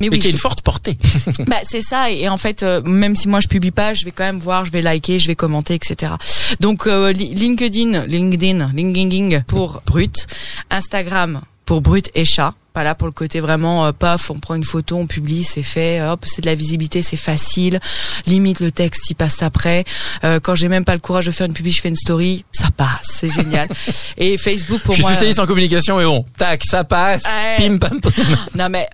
Mais 0.00 0.08
oui, 0.10 0.18
qui 0.18 0.26
a 0.26 0.30
une 0.30 0.36
forte 0.38 0.60
portée. 0.62 0.98
bah 1.46 1.56
c'est 1.68 1.82
ça 1.82 2.10
et 2.10 2.28
en 2.28 2.36
fait 2.38 2.62
euh, 2.62 2.80
même 2.82 3.14
si 3.16 3.28
moi 3.28 3.40
je 3.40 3.48
publie 3.48 3.70
pas, 3.70 3.92
je 3.94 4.04
vais 4.06 4.10
quand 4.10 4.24
même 4.24 4.38
voir, 4.38 4.64
je 4.64 4.70
vais 4.70 4.80
liker, 4.82 5.18
je 5.18 5.26
vais 5.28 5.34
commenter, 5.34 5.74
etc. 5.74 6.12
Donc 6.60 6.86
euh, 6.86 7.12
li- 7.12 7.34
LinkedIn, 7.34 8.06
LinkedIn, 8.06 8.70
LinkedIn 8.74 9.40
pour 9.46 9.82
brut, 9.86 10.26
Instagram 10.70 11.42
pour 11.72 11.80
brut 11.80 12.10
et 12.14 12.26
chat. 12.26 12.52
Voilà 12.74 12.94
pour 12.94 13.06
le 13.06 13.14
côté 13.14 13.40
vraiment 13.40 13.86
euh, 13.86 13.92
paf, 13.92 14.30
on 14.30 14.38
prend 14.38 14.54
une 14.56 14.62
photo, 14.62 14.98
on 14.98 15.06
publie, 15.06 15.42
c'est 15.42 15.62
fait, 15.62 16.02
hop, 16.02 16.22
c'est 16.26 16.42
de 16.42 16.46
la 16.46 16.54
visibilité, 16.54 17.00
c'est 17.00 17.16
facile. 17.16 17.80
Limite 18.26 18.60
le 18.60 18.70
texte, 18.70 19.08
il 19.08 19.14
passe 19.14 19.42
après. 19.42 19.86
Euh, 20.22 20.38
quand 20.38 20.54
j'ai 20.54 20.68
même 20.68 20.84
pas 20.84 20.92
le 20.92 20.98
courage 21.00 21.24
de 21.24 21.30
faire 21.30 21.46
une 21.46 21.54
publi, 21.54 21.72
je 21.72 21.80
fais 21.80 21.88
une 21.88 21.96
story, 21.96 22.44
ça 22.52 22.68
passe, 22.76 23.08
c'est 23.08 23.30
génial. 23.30 23.70
et 24.18 24.36
Facebook 24.36 24.82
pour 24.82 24.92
Je 24.92 24.96
suis 24.96 25.02
moi. 25.04 25.12
spécialiste 25.12 25.38
en 25.38 25.46
communication, 25.46 25.96
mais 25.96 26.04
bon, 26.04 26.26
tac, 26.36 26.62
ça 26.62 26.84
passe. 26.84 27.22
Ouais. 27.24 27.56
Pim 27.66 27.78
pam 27.78 28.02
pam. 28.02 28.12
Non 28.54 28.68
mais 28.68 28.86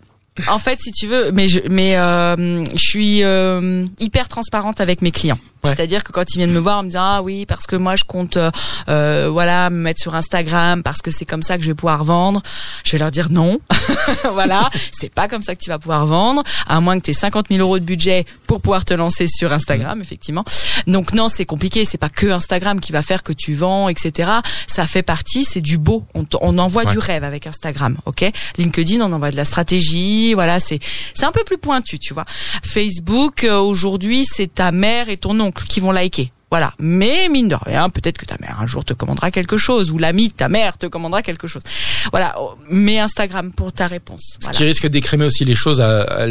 en 0.46 0.58
fait, 0.58 0.78
si 0.80 0.92
tu 0.92 1.06
veux, 1.06 1.32
mais 1.32 1.48
je, 1.48 1.60
mais 1.68 1.96
euh, 1.96 2.64
je 2.64 2.78
suis 2.78 3.24
euh, 3.24 3.84
hyper 3.98 4.28
transparente 4.28 4.80
avec 4.80 5.02
mes 5.02 5.10
clients. 5.10 5.38
Ouais. 5.64 5.70
C'est-à-dire 5.74 6.04
que 6.04 6.12
quand 6.12 6.24
ils 6.34 6.38
viennent 6.38 6.52
me 6.52 6.58
voir, 6.60 6.78
en 6.78 6.82
me 6.84 6.88
disant 6.88 7.02
ah 7.02 7.22
oui 7.22 7.44
parce 7.46 7.66
que 7.66 7.74
moi 7.76 7.96
je 7.96 8.04
compte 8.04 8.36
euh, 8.36 8.50
euh, 8.88 9.28
voilà 9.30 9.70
me 9.70 9.76
mettre 9.76 10.00
sur 10.00 10.14
Instagram 10.14 10.82
parce 10.82 11.02
que 11.02 11.10
c'est 11.10 11.24
comme 11.24 11.42
ça 11.42 11.56
que 11.56 11.62
je 11.64 11.68
vais 11.68 11.74
pouvoir 11.74 12.04
vendre. 12.04 12.40
Je 12.84 12.92
vais 12.92 12.98
leur 12.98 13.10
dire 13.10 13.28
non, 13.30 13.58
voilà 14.32 14.70
c'est 14.98 15.12
pas 15.12 15.28
comme 15.28 15.42
ça 15.42 15.54
que 15.54 15.60
tu 15.62 15.70
vas 15.70 15.78
pouvoir 15.78 16.06
vendre 16.06 16.42
à 16.66 16.80
moins 16.80 16.98
que 16.98 17.04
tu 17.04 17.10
aies 17.10 17.14
50 17.14 17.46
000 17.48 17.60
euros 17.60 17.78
de 17.78 17.84
budget 17.84 18.24
pour 18.46 18.60
pouvoir 18.60 18.84
te 18.84 18.94
lancer 18.94 19.26
sur 19.28 19.52
Instagram 19.52 20.00
effectivement. 20.00 20.44
Donc 20.86 21.12
non 21.12 21.28
c'est 21.28 21.44
compliqué, 21.44 21.84
c'est 21.84 21.98
pas 21.98 22.08
que 22.08 22.26
Instagram 22.30 22.80
qui 22.80 22.92
va 22.92 23.02
faire 23.02 23.22
que 23.22 23.32
tu 23.32 23.54
vends 23.54 23.88
etc. 23.88 24.30
Ça 24.66 24.86
fait 24.86 25.02
partie, 25.02 25.44
c'est 25.44 25.60
du 25.60 25.78
beau. 25.78 26.04
On, 26.14 26.24
on 26.40 26.56
envoie 26.58 26.84
Ouais. 26.84 26.92
du 26.92 26.98
rêve 26.98 27.24
avec 27.24 27.46
Instagram, 27.48 27.98
ok? 28.06 28.30
LinkedIn 28.58 29.00
on 29.00 29.12
envoie 29.12 29.32
de 29.32 29.36
la 29.36 29.44
stratégie, 29.44 30.32
voilà 30.34 30.60
c'est 30.60 30.78
c'est 31.14 31.24
un 31.26 31.32
peu 31.32 31.42
plus 31.44 31.58
pointu 31.58 31.98
tu 31.98 32.14
vois. 32.14 32.24
Facebook 32.64 33.44
euh, 33.44 33.58
aujourd'hui 33.58 34.24
c'est 34.30 34.54
ta 34.54 34.70
mère 34.72 35.08
et 35.08 35.16
ton 35.16 35.40
qui 35.52 35.80
vont 35.80 35.92
liker. 35.92 36.32
Voilà. 36.50 36.72
Mais 36.78 37.28
mine 37.28 37.48
de 37.48 37.56
rien, 37.56 37.90
peut-être 37.90 38.16
que 38.16 38.24
ta 38.24 38.36
mère 38.40 38.58
un 38.60 38.66
jour 38.66 38.82
te 38.84 38.94
commandera 38.94 39.30
quelque 39.30 39.58
chose 39.58 39.90
ou 39.90 39.98
l'ami 39.98 40.28
de 40.28 40.32
ta 40.32 40.48
mère 40.48 40.78
te 40.78 40.86
commandera 40.86 41.22
quelque 41.22 41.46
chose. 41.46 41.62
Voilà. 42.10 42.34
Mais 42.70 42.98
Instagram 42.98 43.52
pour 43.52 43.72
ta 43.72 43.86
réponse. 43.86 44.32
Ce 44.34 44.38
Voilà. 44.44 44.56
qui 44.56 44.64
risque 44.64 44.86
d'écrémer 44.86 45.26
aussi 45.26 45.44
les 45.44 45.54
choses 45.54 45.80
à, 45.82 46.26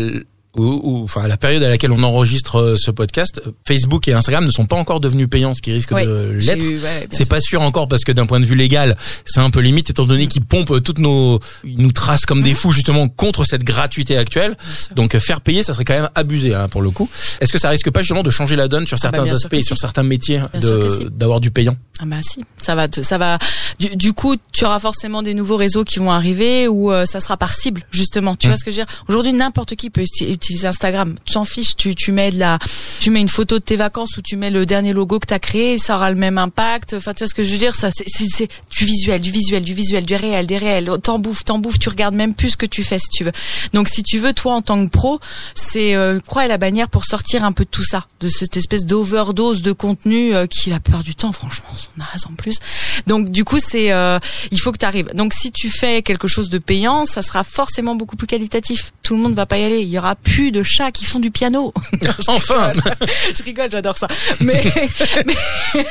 ou, 0.55 0.63
ou- 0.83 1.03
enfin, 1.03 1.21
à 1.21 1.27
la 1.27 1.37
période 1.37 1.61
à 1.63 1.69
laquelle 1.69 1.91
on 1.91 2.01
enregistre 2.03 2.59
euh, 2.59 2.75
ce 2.77 2.89
podcast. 2.91 3.41
Facebook 3.67 4.07
et 4.07 4.13
Instagram 4.13 4.45
ne 4.45 4.51
sont 4.51 4.65
pas 4.65 4.75
encore 4.75 4.99
devenus 4.99 5.27
payants, 5.29 5.53
ce 5.53 5.61
qui 5.61 5.71
risque 5.71 5.91
Oui, 5.91 6.05
de 6.05 6.37
l'être. 6.41 6.63
ouais, 6.65 7.07
C'est 7.11 7.29
pas 7.29 7.39
sûr 7.41 7.61
encore 7.61 7.87
parce 7.87 8.03
que 8.03 8.11
d'un 8.11 8.25
point 8.25 8.39
de 8.39 8.45
vue 8.45 8.55
légal, 8.55 8.97
c'est 9.25 9.39
un 9.39 9.49
peu 9.49 9.59
limite 9.59 9.89
étant 9.89 10.05
donné 10.05 10.27
qu'ils 10.27 10.45
pompent 10.45 10.81
toutes 10.83 10.99
nos, 10.99 11.39
ils 11.63 11.77
nous 11.77 11.91
tracent 11.91 12.25
comme 12.25 12.41
des 12.41 12.53
fous 12.55 12.71
justement 12.71 13.07
contre 13.07 13.45
cette 13.45 13.63
gratuité 13.63 14.17
actuelle. 14.17 14.57
Donc 14.95 15.13
euh, 15.15 15.19
faire 15.19 15.41
payer, 15.41 15.61
ça 15.63 15.73
serait 15.73 15.85
quand 15.85 15.95
même 15.95 16.09
abusé 16.15 16.53
hein, 16.55 16.67
pour 16.69 16.81
le 16.81 16.89
coup. 16.89 17.09
Est-ce 17.39 17.53
que 17.53 17.59
ça 17.59 17.69
risque 17.69 17.91
pas 17.91 18.01
justement 18.01 18.23
de 18.23 18.31
changer 18.31 18.55
la 18.55 18.67
donne 18.67 18.87
sur 18.87 18.97
Ah 19.03 19.11
bah, 19.11 19.17
certains 19.17 19.33
aspects, 19.33 19.53
et 19.53 19.61
sur 19.61 19.77
certains 19.77 20.03
métiers, 20.03 20.41
si. 20.59 21.05
d'avoir 21.11 21.39
du 21.39 21.51
payant? 21.51 21.75
Ah 21.99 22.03
bah 22.05 22.17
si, 22.21 22.43
ça 22.61 22.75
va, 22.75 22.87
ça 22.91 23.17
va. 23.17 23.39
Du, 23.79 23.95
du 23.95 24.13
coup, 24.13 24.35
tu 24.53 24.65
auras 24.65 24.79
forcément 24.79 25.23
des 25.23 25.33
nouveaux 25.33 25.57
réseaux 25.57 25.83
qui 25.83 25.97
vont 25.97 26.11
arriver 26.11 26.67
où 26.67 26.91
euh, 26.91 27.05
ça 27.05 27.19
sera 27.19 27.37
par 27.37 27.53
cible 27.53 27.81
justement. 27.91 28.35
Tu 28.35 28.47
Mm. 28.47 28.49
vois 28.51 28.57
ce 28.57 28.63
que 28.65 28.71
je 28.71 28.79
veux 28.79 28.85
dire? 28.85 28.95
Aujourd'hui, 29.09 29.33
n'importe 29.33 29.75
qui 29.75 29.89
peut 29.89 30.01
uti- 30.01 30.31
utiliser 30.47 30.67
Instagram. 30.67 31.15
Tu 31.25 31.33
t'en 31.33 31.45
fiches, 31.45 31.75
tu, 31.75 31.93
tu 31.95 32.11
mets 32.11 32.31
de 32.31 32.39
la, 32.39 32.57
tu 33.01 33.09
mets 33.09 33.19
une 33.21 33.29
photo 33.29 33.59
de 33.59 33.63
tes 33.63 33.75
vacances 33.75 34.15
ou 34.17 34.21
tu 34.21 34.37
mets 34.37 34.49
le 34.49 34.65
dernier 34.65 34.93
logo 34.93 35.19
que 35.19 35.27
t'as 35.27 35.39
créé, 35.39 35.77
ça 35.77 35.95
aura 35.97 36.09
le 36.09 36.15
même 36.15 36.37
impact. 36.37 36.93
Enfin, 36.93 37.13
tu 37.13 37.19
vois 37.19 37.27
ce 37.27 37.33
que 37.33 37.43
je 37.43 37.51
veux 37.51 37.57
dire 37.57 37.75
Ça, 37.75 37.89
c'est- 37.93 38.47
du 38.71 38.85
visuel, 38.85 39.21
du 39.21 39.31
visuel, 39.31 39.63
du 39.63 39.73
visuel, 39.73 40.05
du 40.05 40.15
réel, 40.15 40.47
des 40.47 40.57
réels. 40.57 40.89
T'en 41.03 41.19
bouffes, 41.19 41.43
t'en 41.43 41.59
bouffes. 41.59 41.79
Tu 41.79 41.89
regardes 41.89 42.15
même 42.15 42.33
plus 42.33 42.51
ce 42.51 42.57
que 42.57 42.65
tu 42.65 42.83
fais 42.83 42.97
si 42.99 43.09
tu 43.09 43.23
veux. 43.23 43.31
Donc, 43.73 43.87
si 43.89 44.03
tu 44.03 44.19
veux, 44.19 44.33
toi 44.33 44.53
en 44.53 44.61
tant 44.61 44.83
que 44.85 44.89
pro, 44.89 45.19
c'est 45.53 45.95
euh, 45.95 46.19
croix 46.19 46.47
la 46.47 46.57
bannière 46.57 46.89
pour 46.89 47.03
sortir 47.05 47.43
un 47.43 47.51
peu 47.51 47.63
de 47.65 47.69
tout 47.69 47.83
ça, 47.83 48.05
de 48.19 48.27
cette 48.29 48.55
espèce 48.57 48.85
d'overdose 48.85 49.61
de 49.61 49.71
contenu 49.73 50.33
euh, 50.35 50.47
qui 50.47 50.69
la 50.69 50.79
plupart 50.79 51.03
du 51.03 51.15
temps, 51.15 51.31
franchement, 51.33 51.67
on 51.95 51.99
naze 51.99 52.25
en 52.29 52.35
plus. 52.35 52.57
Donc, 53.05 53.29
du 53.29 53.43
coup, 53.43 53.59
c'est, 53.59 53.91
euh, 53.91 54.19
il 54.51 54.59
faut 54.59 54.71
que 54.71 54.77
tu 54.77 54.85
arrives. 54.85 55.09
Donc, 55.13 55.33
si 55.33 55.51
tu 55.51 55.69
fais 55.69 56.01
quelque 56.01 56.27
chose 56.27 56.49
de 56.49 56.57
payant, 56.57 57.05
ça 57.05 57.21
sera 57.21 57.43
forcément 57.43 57.95
beaucoup 57.95 58.15
plus 58.15 58.27
qualitatif. 58.27 58.93
Tout 59.03 59.15
le 59.15 59.21
monde 59.21 59.35
va 59.35 59.45
pas 59.45 59.57
y 59.57 59.63
aller. 59.63 59.79
Il 59.81 59.89
y 59.89 59.97
aura 59.97 60.15
plus 60.28 60.51
de 60.51 60.61
chats 60.61 60.91
qui 60.91 61.05
font 61.05 61.19
du 61.19 61.32
piano. 61.32 61.73
Enfin 62.28 62.73
je 63.36 63.43
rigole, 63.43 63.69
j'adore 63.71 63.97
ça. 63.97 64.07
Mais, 64.41 64.63
mais 65.25 65.36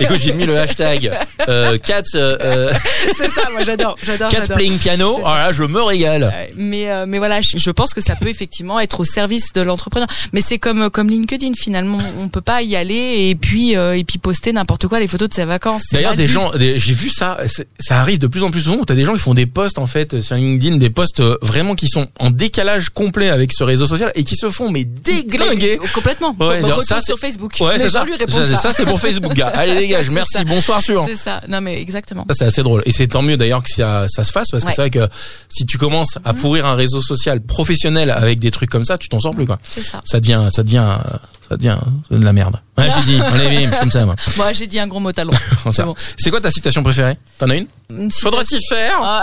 Écoute, 0.01 0.21
j'ai 0.21 0.33
mis 0.33 0.45
le 0.45 0.59
hashtag 0.59 1.11
euh, 1.49 1.79
Cats, 1.79 2.03
euh, 2.15 2.37
euh, 2.41 2.73
c'est 3.17 3.31
ça, 3.31 3.49
moi 3.51 3.63
j'adore, 3.65 3.97
j'adore. 4.03 4.31
Cats 4.31 4.43
j'adore. 4.43 4.57
playing 4.57 4.79
piano. 4.79 5.17
Oh 5.19 5.25
ça. 5.25 5.35
là, 5.39 5.53
je 5.53 5.63
me 5.63 5.81
régale. 5.81 6.33
Mais 6.57 6.91
euh, 6.91 7.07
mais 7.07 7.19
voilà, 7.19 7.41
je 7.41 7.71
pense 7.71 7.95
que 7.95 8.01
ça 8.01 8.15
peut 8.17 8.29
effectivement 8.29 8.79
être 8.79 9.01
au 9.01 9.05
service 9.05 9.53
de 9.55 9.63
l'entrepreneur. 9.63 10.09
Mais 10.33 10.41
c'est 10.41 10.59
comme 10.59 10.91
comme 10.91 11.09
LinkedIn 11.09 11.53
finalement, 11.59 11.99
on 12.21 12.29
peut 12.29 12.41
pas 12.41 12.63
y 12.63 12.77
aller 12.77 13.29
et 13.31 13.35
puis 13.35 13.77
euh, 13.77 13.97
et 13.97 14.05
puis 14.05 14.19
poster 14.19 14.53
n'importe 14.53 14.87
quoi 14.87 15.01
les 15.01 15.07
photos 15.07 15.29
de 15.29 15.35
ses 15.35 15.45
vacances. 15.45 15.85
D'ailleurs, 15.93 16.15
des 16.15 16.27
vu. 16.27 16.33
gens, 16.33 16.53
j'ai 16.59 16.93
vu 16.93 17.09
ça, 17.09 17.39
ça 17.79 18.01
arrive 18.01 18.19
de 18.19 18.27
plus 18.27 18.43
en 18.43 18.51
plus 18.51 18.63
souvent 18.63 18.77
où 18.77 18.85
t'as 18.85 18.95
des 18.95 19.05
gens 19.05 19.15
qui 19.15 19.21
font 19.21 19.35
des 19.35 19.47
posts 19.47 19.79
en 19.79 19.87
fait 19.87 20.21
sur 20.21 20.37
LinkedIn, 20.37 20.77
des 20.77 20.91
posts 20.91 21.23
vraiment 21.43 21.75
qui 21.75 21.89
sont 21.89 22.09
en 22.19 22.31
décalage 22.31 22.91
complet 22.91 23.31
avec 23.31 23.53
ce 23.53 23.65
réseau 23.65 23.87
social 23.87 24.13
et 24.15 24.25
qui 24.27 24.37
se 24.37 24.51
font 24.51 24.71
mais 24.71 24.85
déglinguer. 24.85 25.79
Complètement. 25.95 26.37
Ouais, 26.39 26.61
genre, 26.61 26.83
ça, 26.83 27.01
sur 27.01 27.19
Facebook. 27.19 27.53
Ouais, 27.61 27.79
c'est 27.79 27.89
ça. 27.89 28.05
lui 28.05 28.13
Ça, 28.29 28.47
ça. 28.47 28.57
ça, 28.57 28.73
c'est 28.73 28.85
pour 28.85 29.01
Facebook, 29.01 29.33
gars. 29.35 29.47
Allez 29.55 29.75
dégage, 29.77 30.11
merci, 30.11 30.35
ça. 30.39 30.45
bonsoir 30.45 30.83
suivant. 30.83 31.07
C'est 31.07 31.17
ça. 31.17 31.41
Non 31.49 31.61
mais 31.61 31.81
exactement. 31.81 32.25
Ça 32.29 32.35
c'est 32.35 32.45
assez 32.45 32.63
drôle 32.63 32.83
et 32.87 32.93
c'est 32.93 33.07
tant 33.07 33.23
mieux 33.23 33.37
d'ailleurs 33.37 33.63
que 33.63 33.71
ça, 33.71 34.07
ça 34.09 34.25
se 34.25 34.33
fasse 34.33 34.49
parce 34.51 34.65
que 34.65 34.69
Ouais. 34.69 34.75
c'est 34.75 34.83
vrai 34.83 34.91
que 34.91 35.09
si 35.49 35.65
tu 35.65 35.79
commences 35.79 36.19
à 36.25 36.35
pourrir 36.35 36.67
un 36.67 36.75
réseau 36.75 37.01
social 37.01 37.41
professionnel 37.41 38.11
avec 38.11 38.41
des 38.41 38.51
trucs 38.51 38.69
comme 38.71 38.85
ça, 38.85 38.99
tu 38.99 39.09
t'en 39.09 39.21
sors 39.21 39.35
plus 39.35 39.47
quoi. 39.47 39.59
C'est 39.71 39.85
ça. 39.85 40.01
Ça 40.05 40.19
devient, 40.21 40.49
ça 40.53 40.63
devient, 40.65 40.97
euh, 41.46 41.46
ça 41.49 41.57
devient 41.57 41.79
de 42.11 42.25
la 42.25 42.33
merde. 42.33 42.57
Ouais, 42.79 42.89
j'ai 42.95 43.13
dit, 43.13 43.21
on 43.23 43.37
est 43.39 43.79
comme 43.81 43.91
ça 43.91 44.05
moi. 44.05 44.17
Moi 44.37 44.53
j'ai 44.53 44.67
dit 44.67 44.79
un 44.79 44.87
gros 44.87 45.01
mot 45.01 45.13
talon. 45.13 45.33
Ça. 45.73 45.85
bon. 45.85 45.95
C'est 46.19 46.31
quoi 46.31 46.41
ta 46.41 46.51
citation 46.51 46.83
préférée 46.83 47.17
T'en 47.39 47.49
as 47.51 47.57
une 47.57 47.67
Une 47.91 48.11
Faudra-t-il 48.11 48.61
citation- 48.61 48.77
faire 48.77 48.99
Ah. 49.03 49.23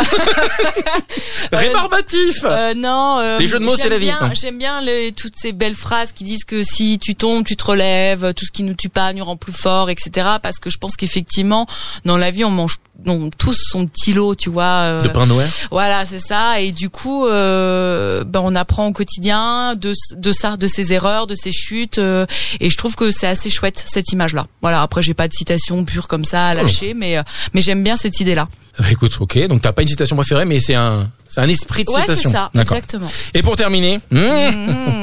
Rébarbatif 1.52 2.44
Euh, 2.46 2.74
non. 2.74 3.20
euh, 3.20 3.38
Les 3.40 3.48
jeux 3.48 3.60
de 3.60 3.64
mots, 3.66 3.76
c'est 3.76 3.90
la 3.90 3.98
vie. 3.98 4.12
J'aime 4.34 4.58
bien 4.58 4.82
les, 4.82 5.12
toutes 5.12 5.36
ces 5.38 5.52
belles 5.52 5.76
phrases 5.76 6.12
qui 6.12 6.24
disent 6.24 6.46
que 6.46 6.64
si 6.64 7.00
tu 7.00 7.16
tombes, 7.16 7.44
tu 7.46 7.56
te 7.56 7.64
relèves, 7.66 8.34
tout 8.34 8.46
ce 8.46 8.52
qui 8.52 8.64
nous 8.64 8.74
tue 8.74 8.90
pas 8.90 9.14
nous 9.14 9.24
rend 9.24 9.38
plus 9.38 9.54
fort, 9.54 9.90
etc. 9.90 10.28
Parce 10.42 10.60
que 10.60 10.70
je 10.70 10.78
pense 10.78 10.96
qu'effectivement, 10.96 11.68
dans 12.06 12.18
la 12.18 12.32
vie, 12.32 12.44
on 12.46 12.50
mange 12.52 12.78
on, 13.06 13.30
tous 13.32 13.58
son 13.72 13.86
petit 13.88 14.14
lot, 14.14 14.36
tu 14.36 14.50
vois. 14.50 14.64
euh, 14.64 15.00
De 15.02 15.08
pain 15.08 15.26
Noël 15.26 15.50
Voilà, 15.72 16.06
c'est 16.06 16.20
ça. 16.20 16.60
Et 16.62 16.72
du 16.72 16.90
coup, 16.90 17.28
euh, 17.28 18.24
ben 18.24 18.40
on 18.44 18.56
apprend 18.56 18.88
au 18.88 18.92
quotidien 18.94 19.74
de, 19.76 19.94
de 20.16 20.32
ça, 20.32 20.58
de 20.58 20.68
ses 20.68 20.94
erreurs, 20.94 21.28
de 21.28 21.36
ses 21.36 21.52
chutes. 21.52 21.98
Euh, 22.14 22.26
et 22.60 22.70
je 22.70 22.78
trouve 22.78 22.96
que 22.96 23.12
c'est 23.12 23.28
assez 23.28 23.50
chouette 23.50 23.84
cette 23.88 24.12
image-là. 24.12 24.46
Voilà. 24.62 24.82
Après, 24.82 25.02
j'ai 25.04 25.14
pas 25.14 25.28
de 25.28 25.34
citation 25.34 25.84
pure 25.84 26.08
comme 26.08 26.24
ça 26.26 26.48
à 26.48 26.54
lâcher, 26.54 26.94
mais 26.94 27.18
euh, 27.18 27.24
mais 27.54 27.62
j'aime 27.62 27.84
bien 27.84 27.96
cette 27.98 28.20
idée-là. 28.20 28.48
Bah, 28.80 28.86
Écoute, 28.90 29.18
ok, 29.20 29.48
donc 29.48 29.62
t'as 29.62 29.72
pas 29.72 29.82
une 29.84 29.88
citation 29.88 30.16
préférée, 30.16 30.46
mais 30.46 30.60
c'est 30.60 30.74
un, 30.76 31.10
c'est 31.30 31.42
un 31.42 31.48
esprit 31.50 31.84
de 31.84 31.92
Ouais, 31.92 31.98
c'est 32.08 32.16
citation. 32.16 32.32
ça, 32.32 32.50
D'accord. 32.56 32.78
exactement. 32.78 33.10
Et 33.34 33.44
pour 33.44 33.56
terminer, 33.56 34.00
mmh, 34.12 34.18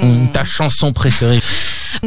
Mmh. 0.03 0.33
ta 0.33 0.45
chanson 0.45 0.93
préférée. 0.93 1.41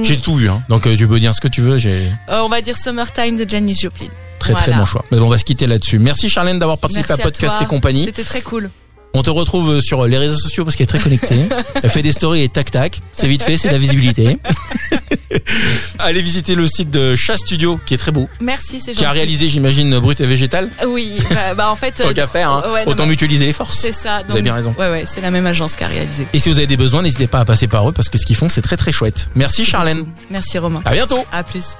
J'ai 0.01 0.17
tout 0.17 0.39
eu, 0.39 0.49
hein. 0.49 0.63
donc 0.69 0.87
euh, 0.87 0.95
tu 0.97 1.07
peux 1.07 1.19
dire 1.19 1.33
ce 1.33 1.41
que 1.41 1.47
tu 1.47 1.61
veux. 1.61 1.77
J'ai 1.77 2.09
Euh, 2.29 2.39
on 2.41 2.49
va 2.49 2.61
dire 2.61 2.75
Summertime 2.77 3.37
de 3.37 3.49
Janis 3.49 3.77
Joplin. 3.81 4.07
très 4.39 4.53
très 4.53 4.73
bon 4.73 4.85
choix. 4.85 5.05
Mais 5.11 5.19
bon, 5.19 5.25
on 5.25 5.29
va 5.29 5.37
se 5.37 5.43
quitter 5.45 5.67
là-dessus. 5.67 5.99
Merci 5.99 6.29
Charlène 6.29 6.59
d'avoir 6.59 6.77
participé 6.77 7.05
Merci 7.09 7.21
à 7.21 7.23
Podcast 7.25 7.55
et 7.61 7.65
compagnie. 7.65 8.05
C'était 8.05 8.23
très 8.23 8.41
cool. 8.41 8.69
On 9.15 9.21
te 9.21 9.29
retrouve 9.29 9.79
sur 9.79 10.05
les 10.05 10.17
réseaux 10.17 10.37
sociaux 10.37 10.63
parce 10.63 10.75
qu'elle 10.75 10.85
est 10.85 10.87
très 10.87 10.99
connectée. 10.99 11.47
Elle 11.81 11.89
fait 11.89 12.01
des 12.01 12.11
stories 12.11 12.41
et 12.41 12.49
tac 12.49 12.71
tac. 12.71 12.99
C'est 13.13 13.27
vite 13.27 13.43
fait, 13.43 13.57
c'est 13.57 13.67
de 13.67 13.73
la 13.73 13.79
visibilité. 13.79 14.37
Allez 15.99 16.21
visiter 16.21 16.55
le 16.55 16.67
site 16.67 16.89
de 16.89 17.15
Chat 17.15 17.37
Studio 17.37 17.79
qui 17.85 17.93
est 17.93 17.97
très 17.97 18.11
beau, 18.11 18.27
Merci, 18.39 18.79
c'est 18.79 18.91
gentil. 18.91 18.99
qui 18.99 19.05
a 19.05 19.11
réalisé, 19.11 19.47
j'imagine, 19.47 19.99
Brut 19.99 20.19
et 20.19 20.25
Végétal. 20.25 20.69
Oui, 20.87 21.19
bah, 21.29 21.53
bah, 21.55 21.71
en 21.71 21.75
fait. 21.75 21.91
Tant 21.97 22.09
euh, 22.09 22.13
qu'à 22.13 22.27
faire, 22.27 22.49
hein. 22.49 22.63
ouais, 22.73 22.83
autant 22.85 23.05
mutualiser 23.05 23.45
les 23.45 23.53
forces. 23.53 23.79
C'est 23.79 23.93
ça. 23.93 24.23
Vous 24.25 24.33
avez 24.33 24.41
bien 24.41 24.53
raison. 24.53 24.75
Ouais, 24.77 24.89
ouais, 24.89 25.05
c'est 25.05 25.21
la 25.21 25.31
même 25.31 25.45
agence 25.45 25.75
qui 25.75 25.83
a 25.83 25.87
réalisé. 25.87 26.27
Et 26.33 26.39
si 26.39 26.49
vous 26.49 26.57
avez 26.57 26.67
des 26.67 26.77
besoins, 26.77 27.01
n'hésitez 27.01 27.27
pas 27.27 27.39
à 27.39 27.45
passer 27.45 27.67
par 27.67 27.87
eux 27.87 27.91
parce 27.91 28.09
que 28.09 28.17
ce 28.17 28.25
qu'ils 28.25 28.35
font, 28.35 28.49
c'est 28.49 28.61
très 28.61 28.77
très 28.77 28.91
chouette. 28.91 29.29
Merci 29.35 29.65
Charlène. 29.65 30.05
Merci 30.29 30.57
Romain. 30.57 30.81
À 30.85 30.91
bientôt. 30.91 31.25
À 31.31 31.43
plus. 31.43 31.77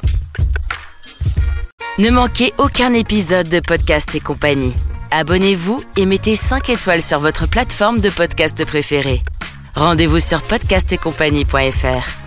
Ne 1.99 2.09
manquez 2.09 2.53
aucun 2.57 2.91
épisode 2.93 3.49
de 3.49 3.59
Podcast 3.59 4.15
et 4.15 4.19
compagnie. 4.19 4.73
Abonnez-vous 5.11 5.79
et 5.95 6.07
mettez 6.07 6.35
5 6.35 6.71
étoiles 6.71 7.03
sur 7.03 7.19
votre 7.19 7.47
plateforme 7.47 7.99
de 7.99 8.09
podcast 8.09 8.65
préférée. 8.65 9.21
Rendez-vous 9.75 10.19
sur 10.19 10.41
podcastetcompagnie.fr. 10.41 12.22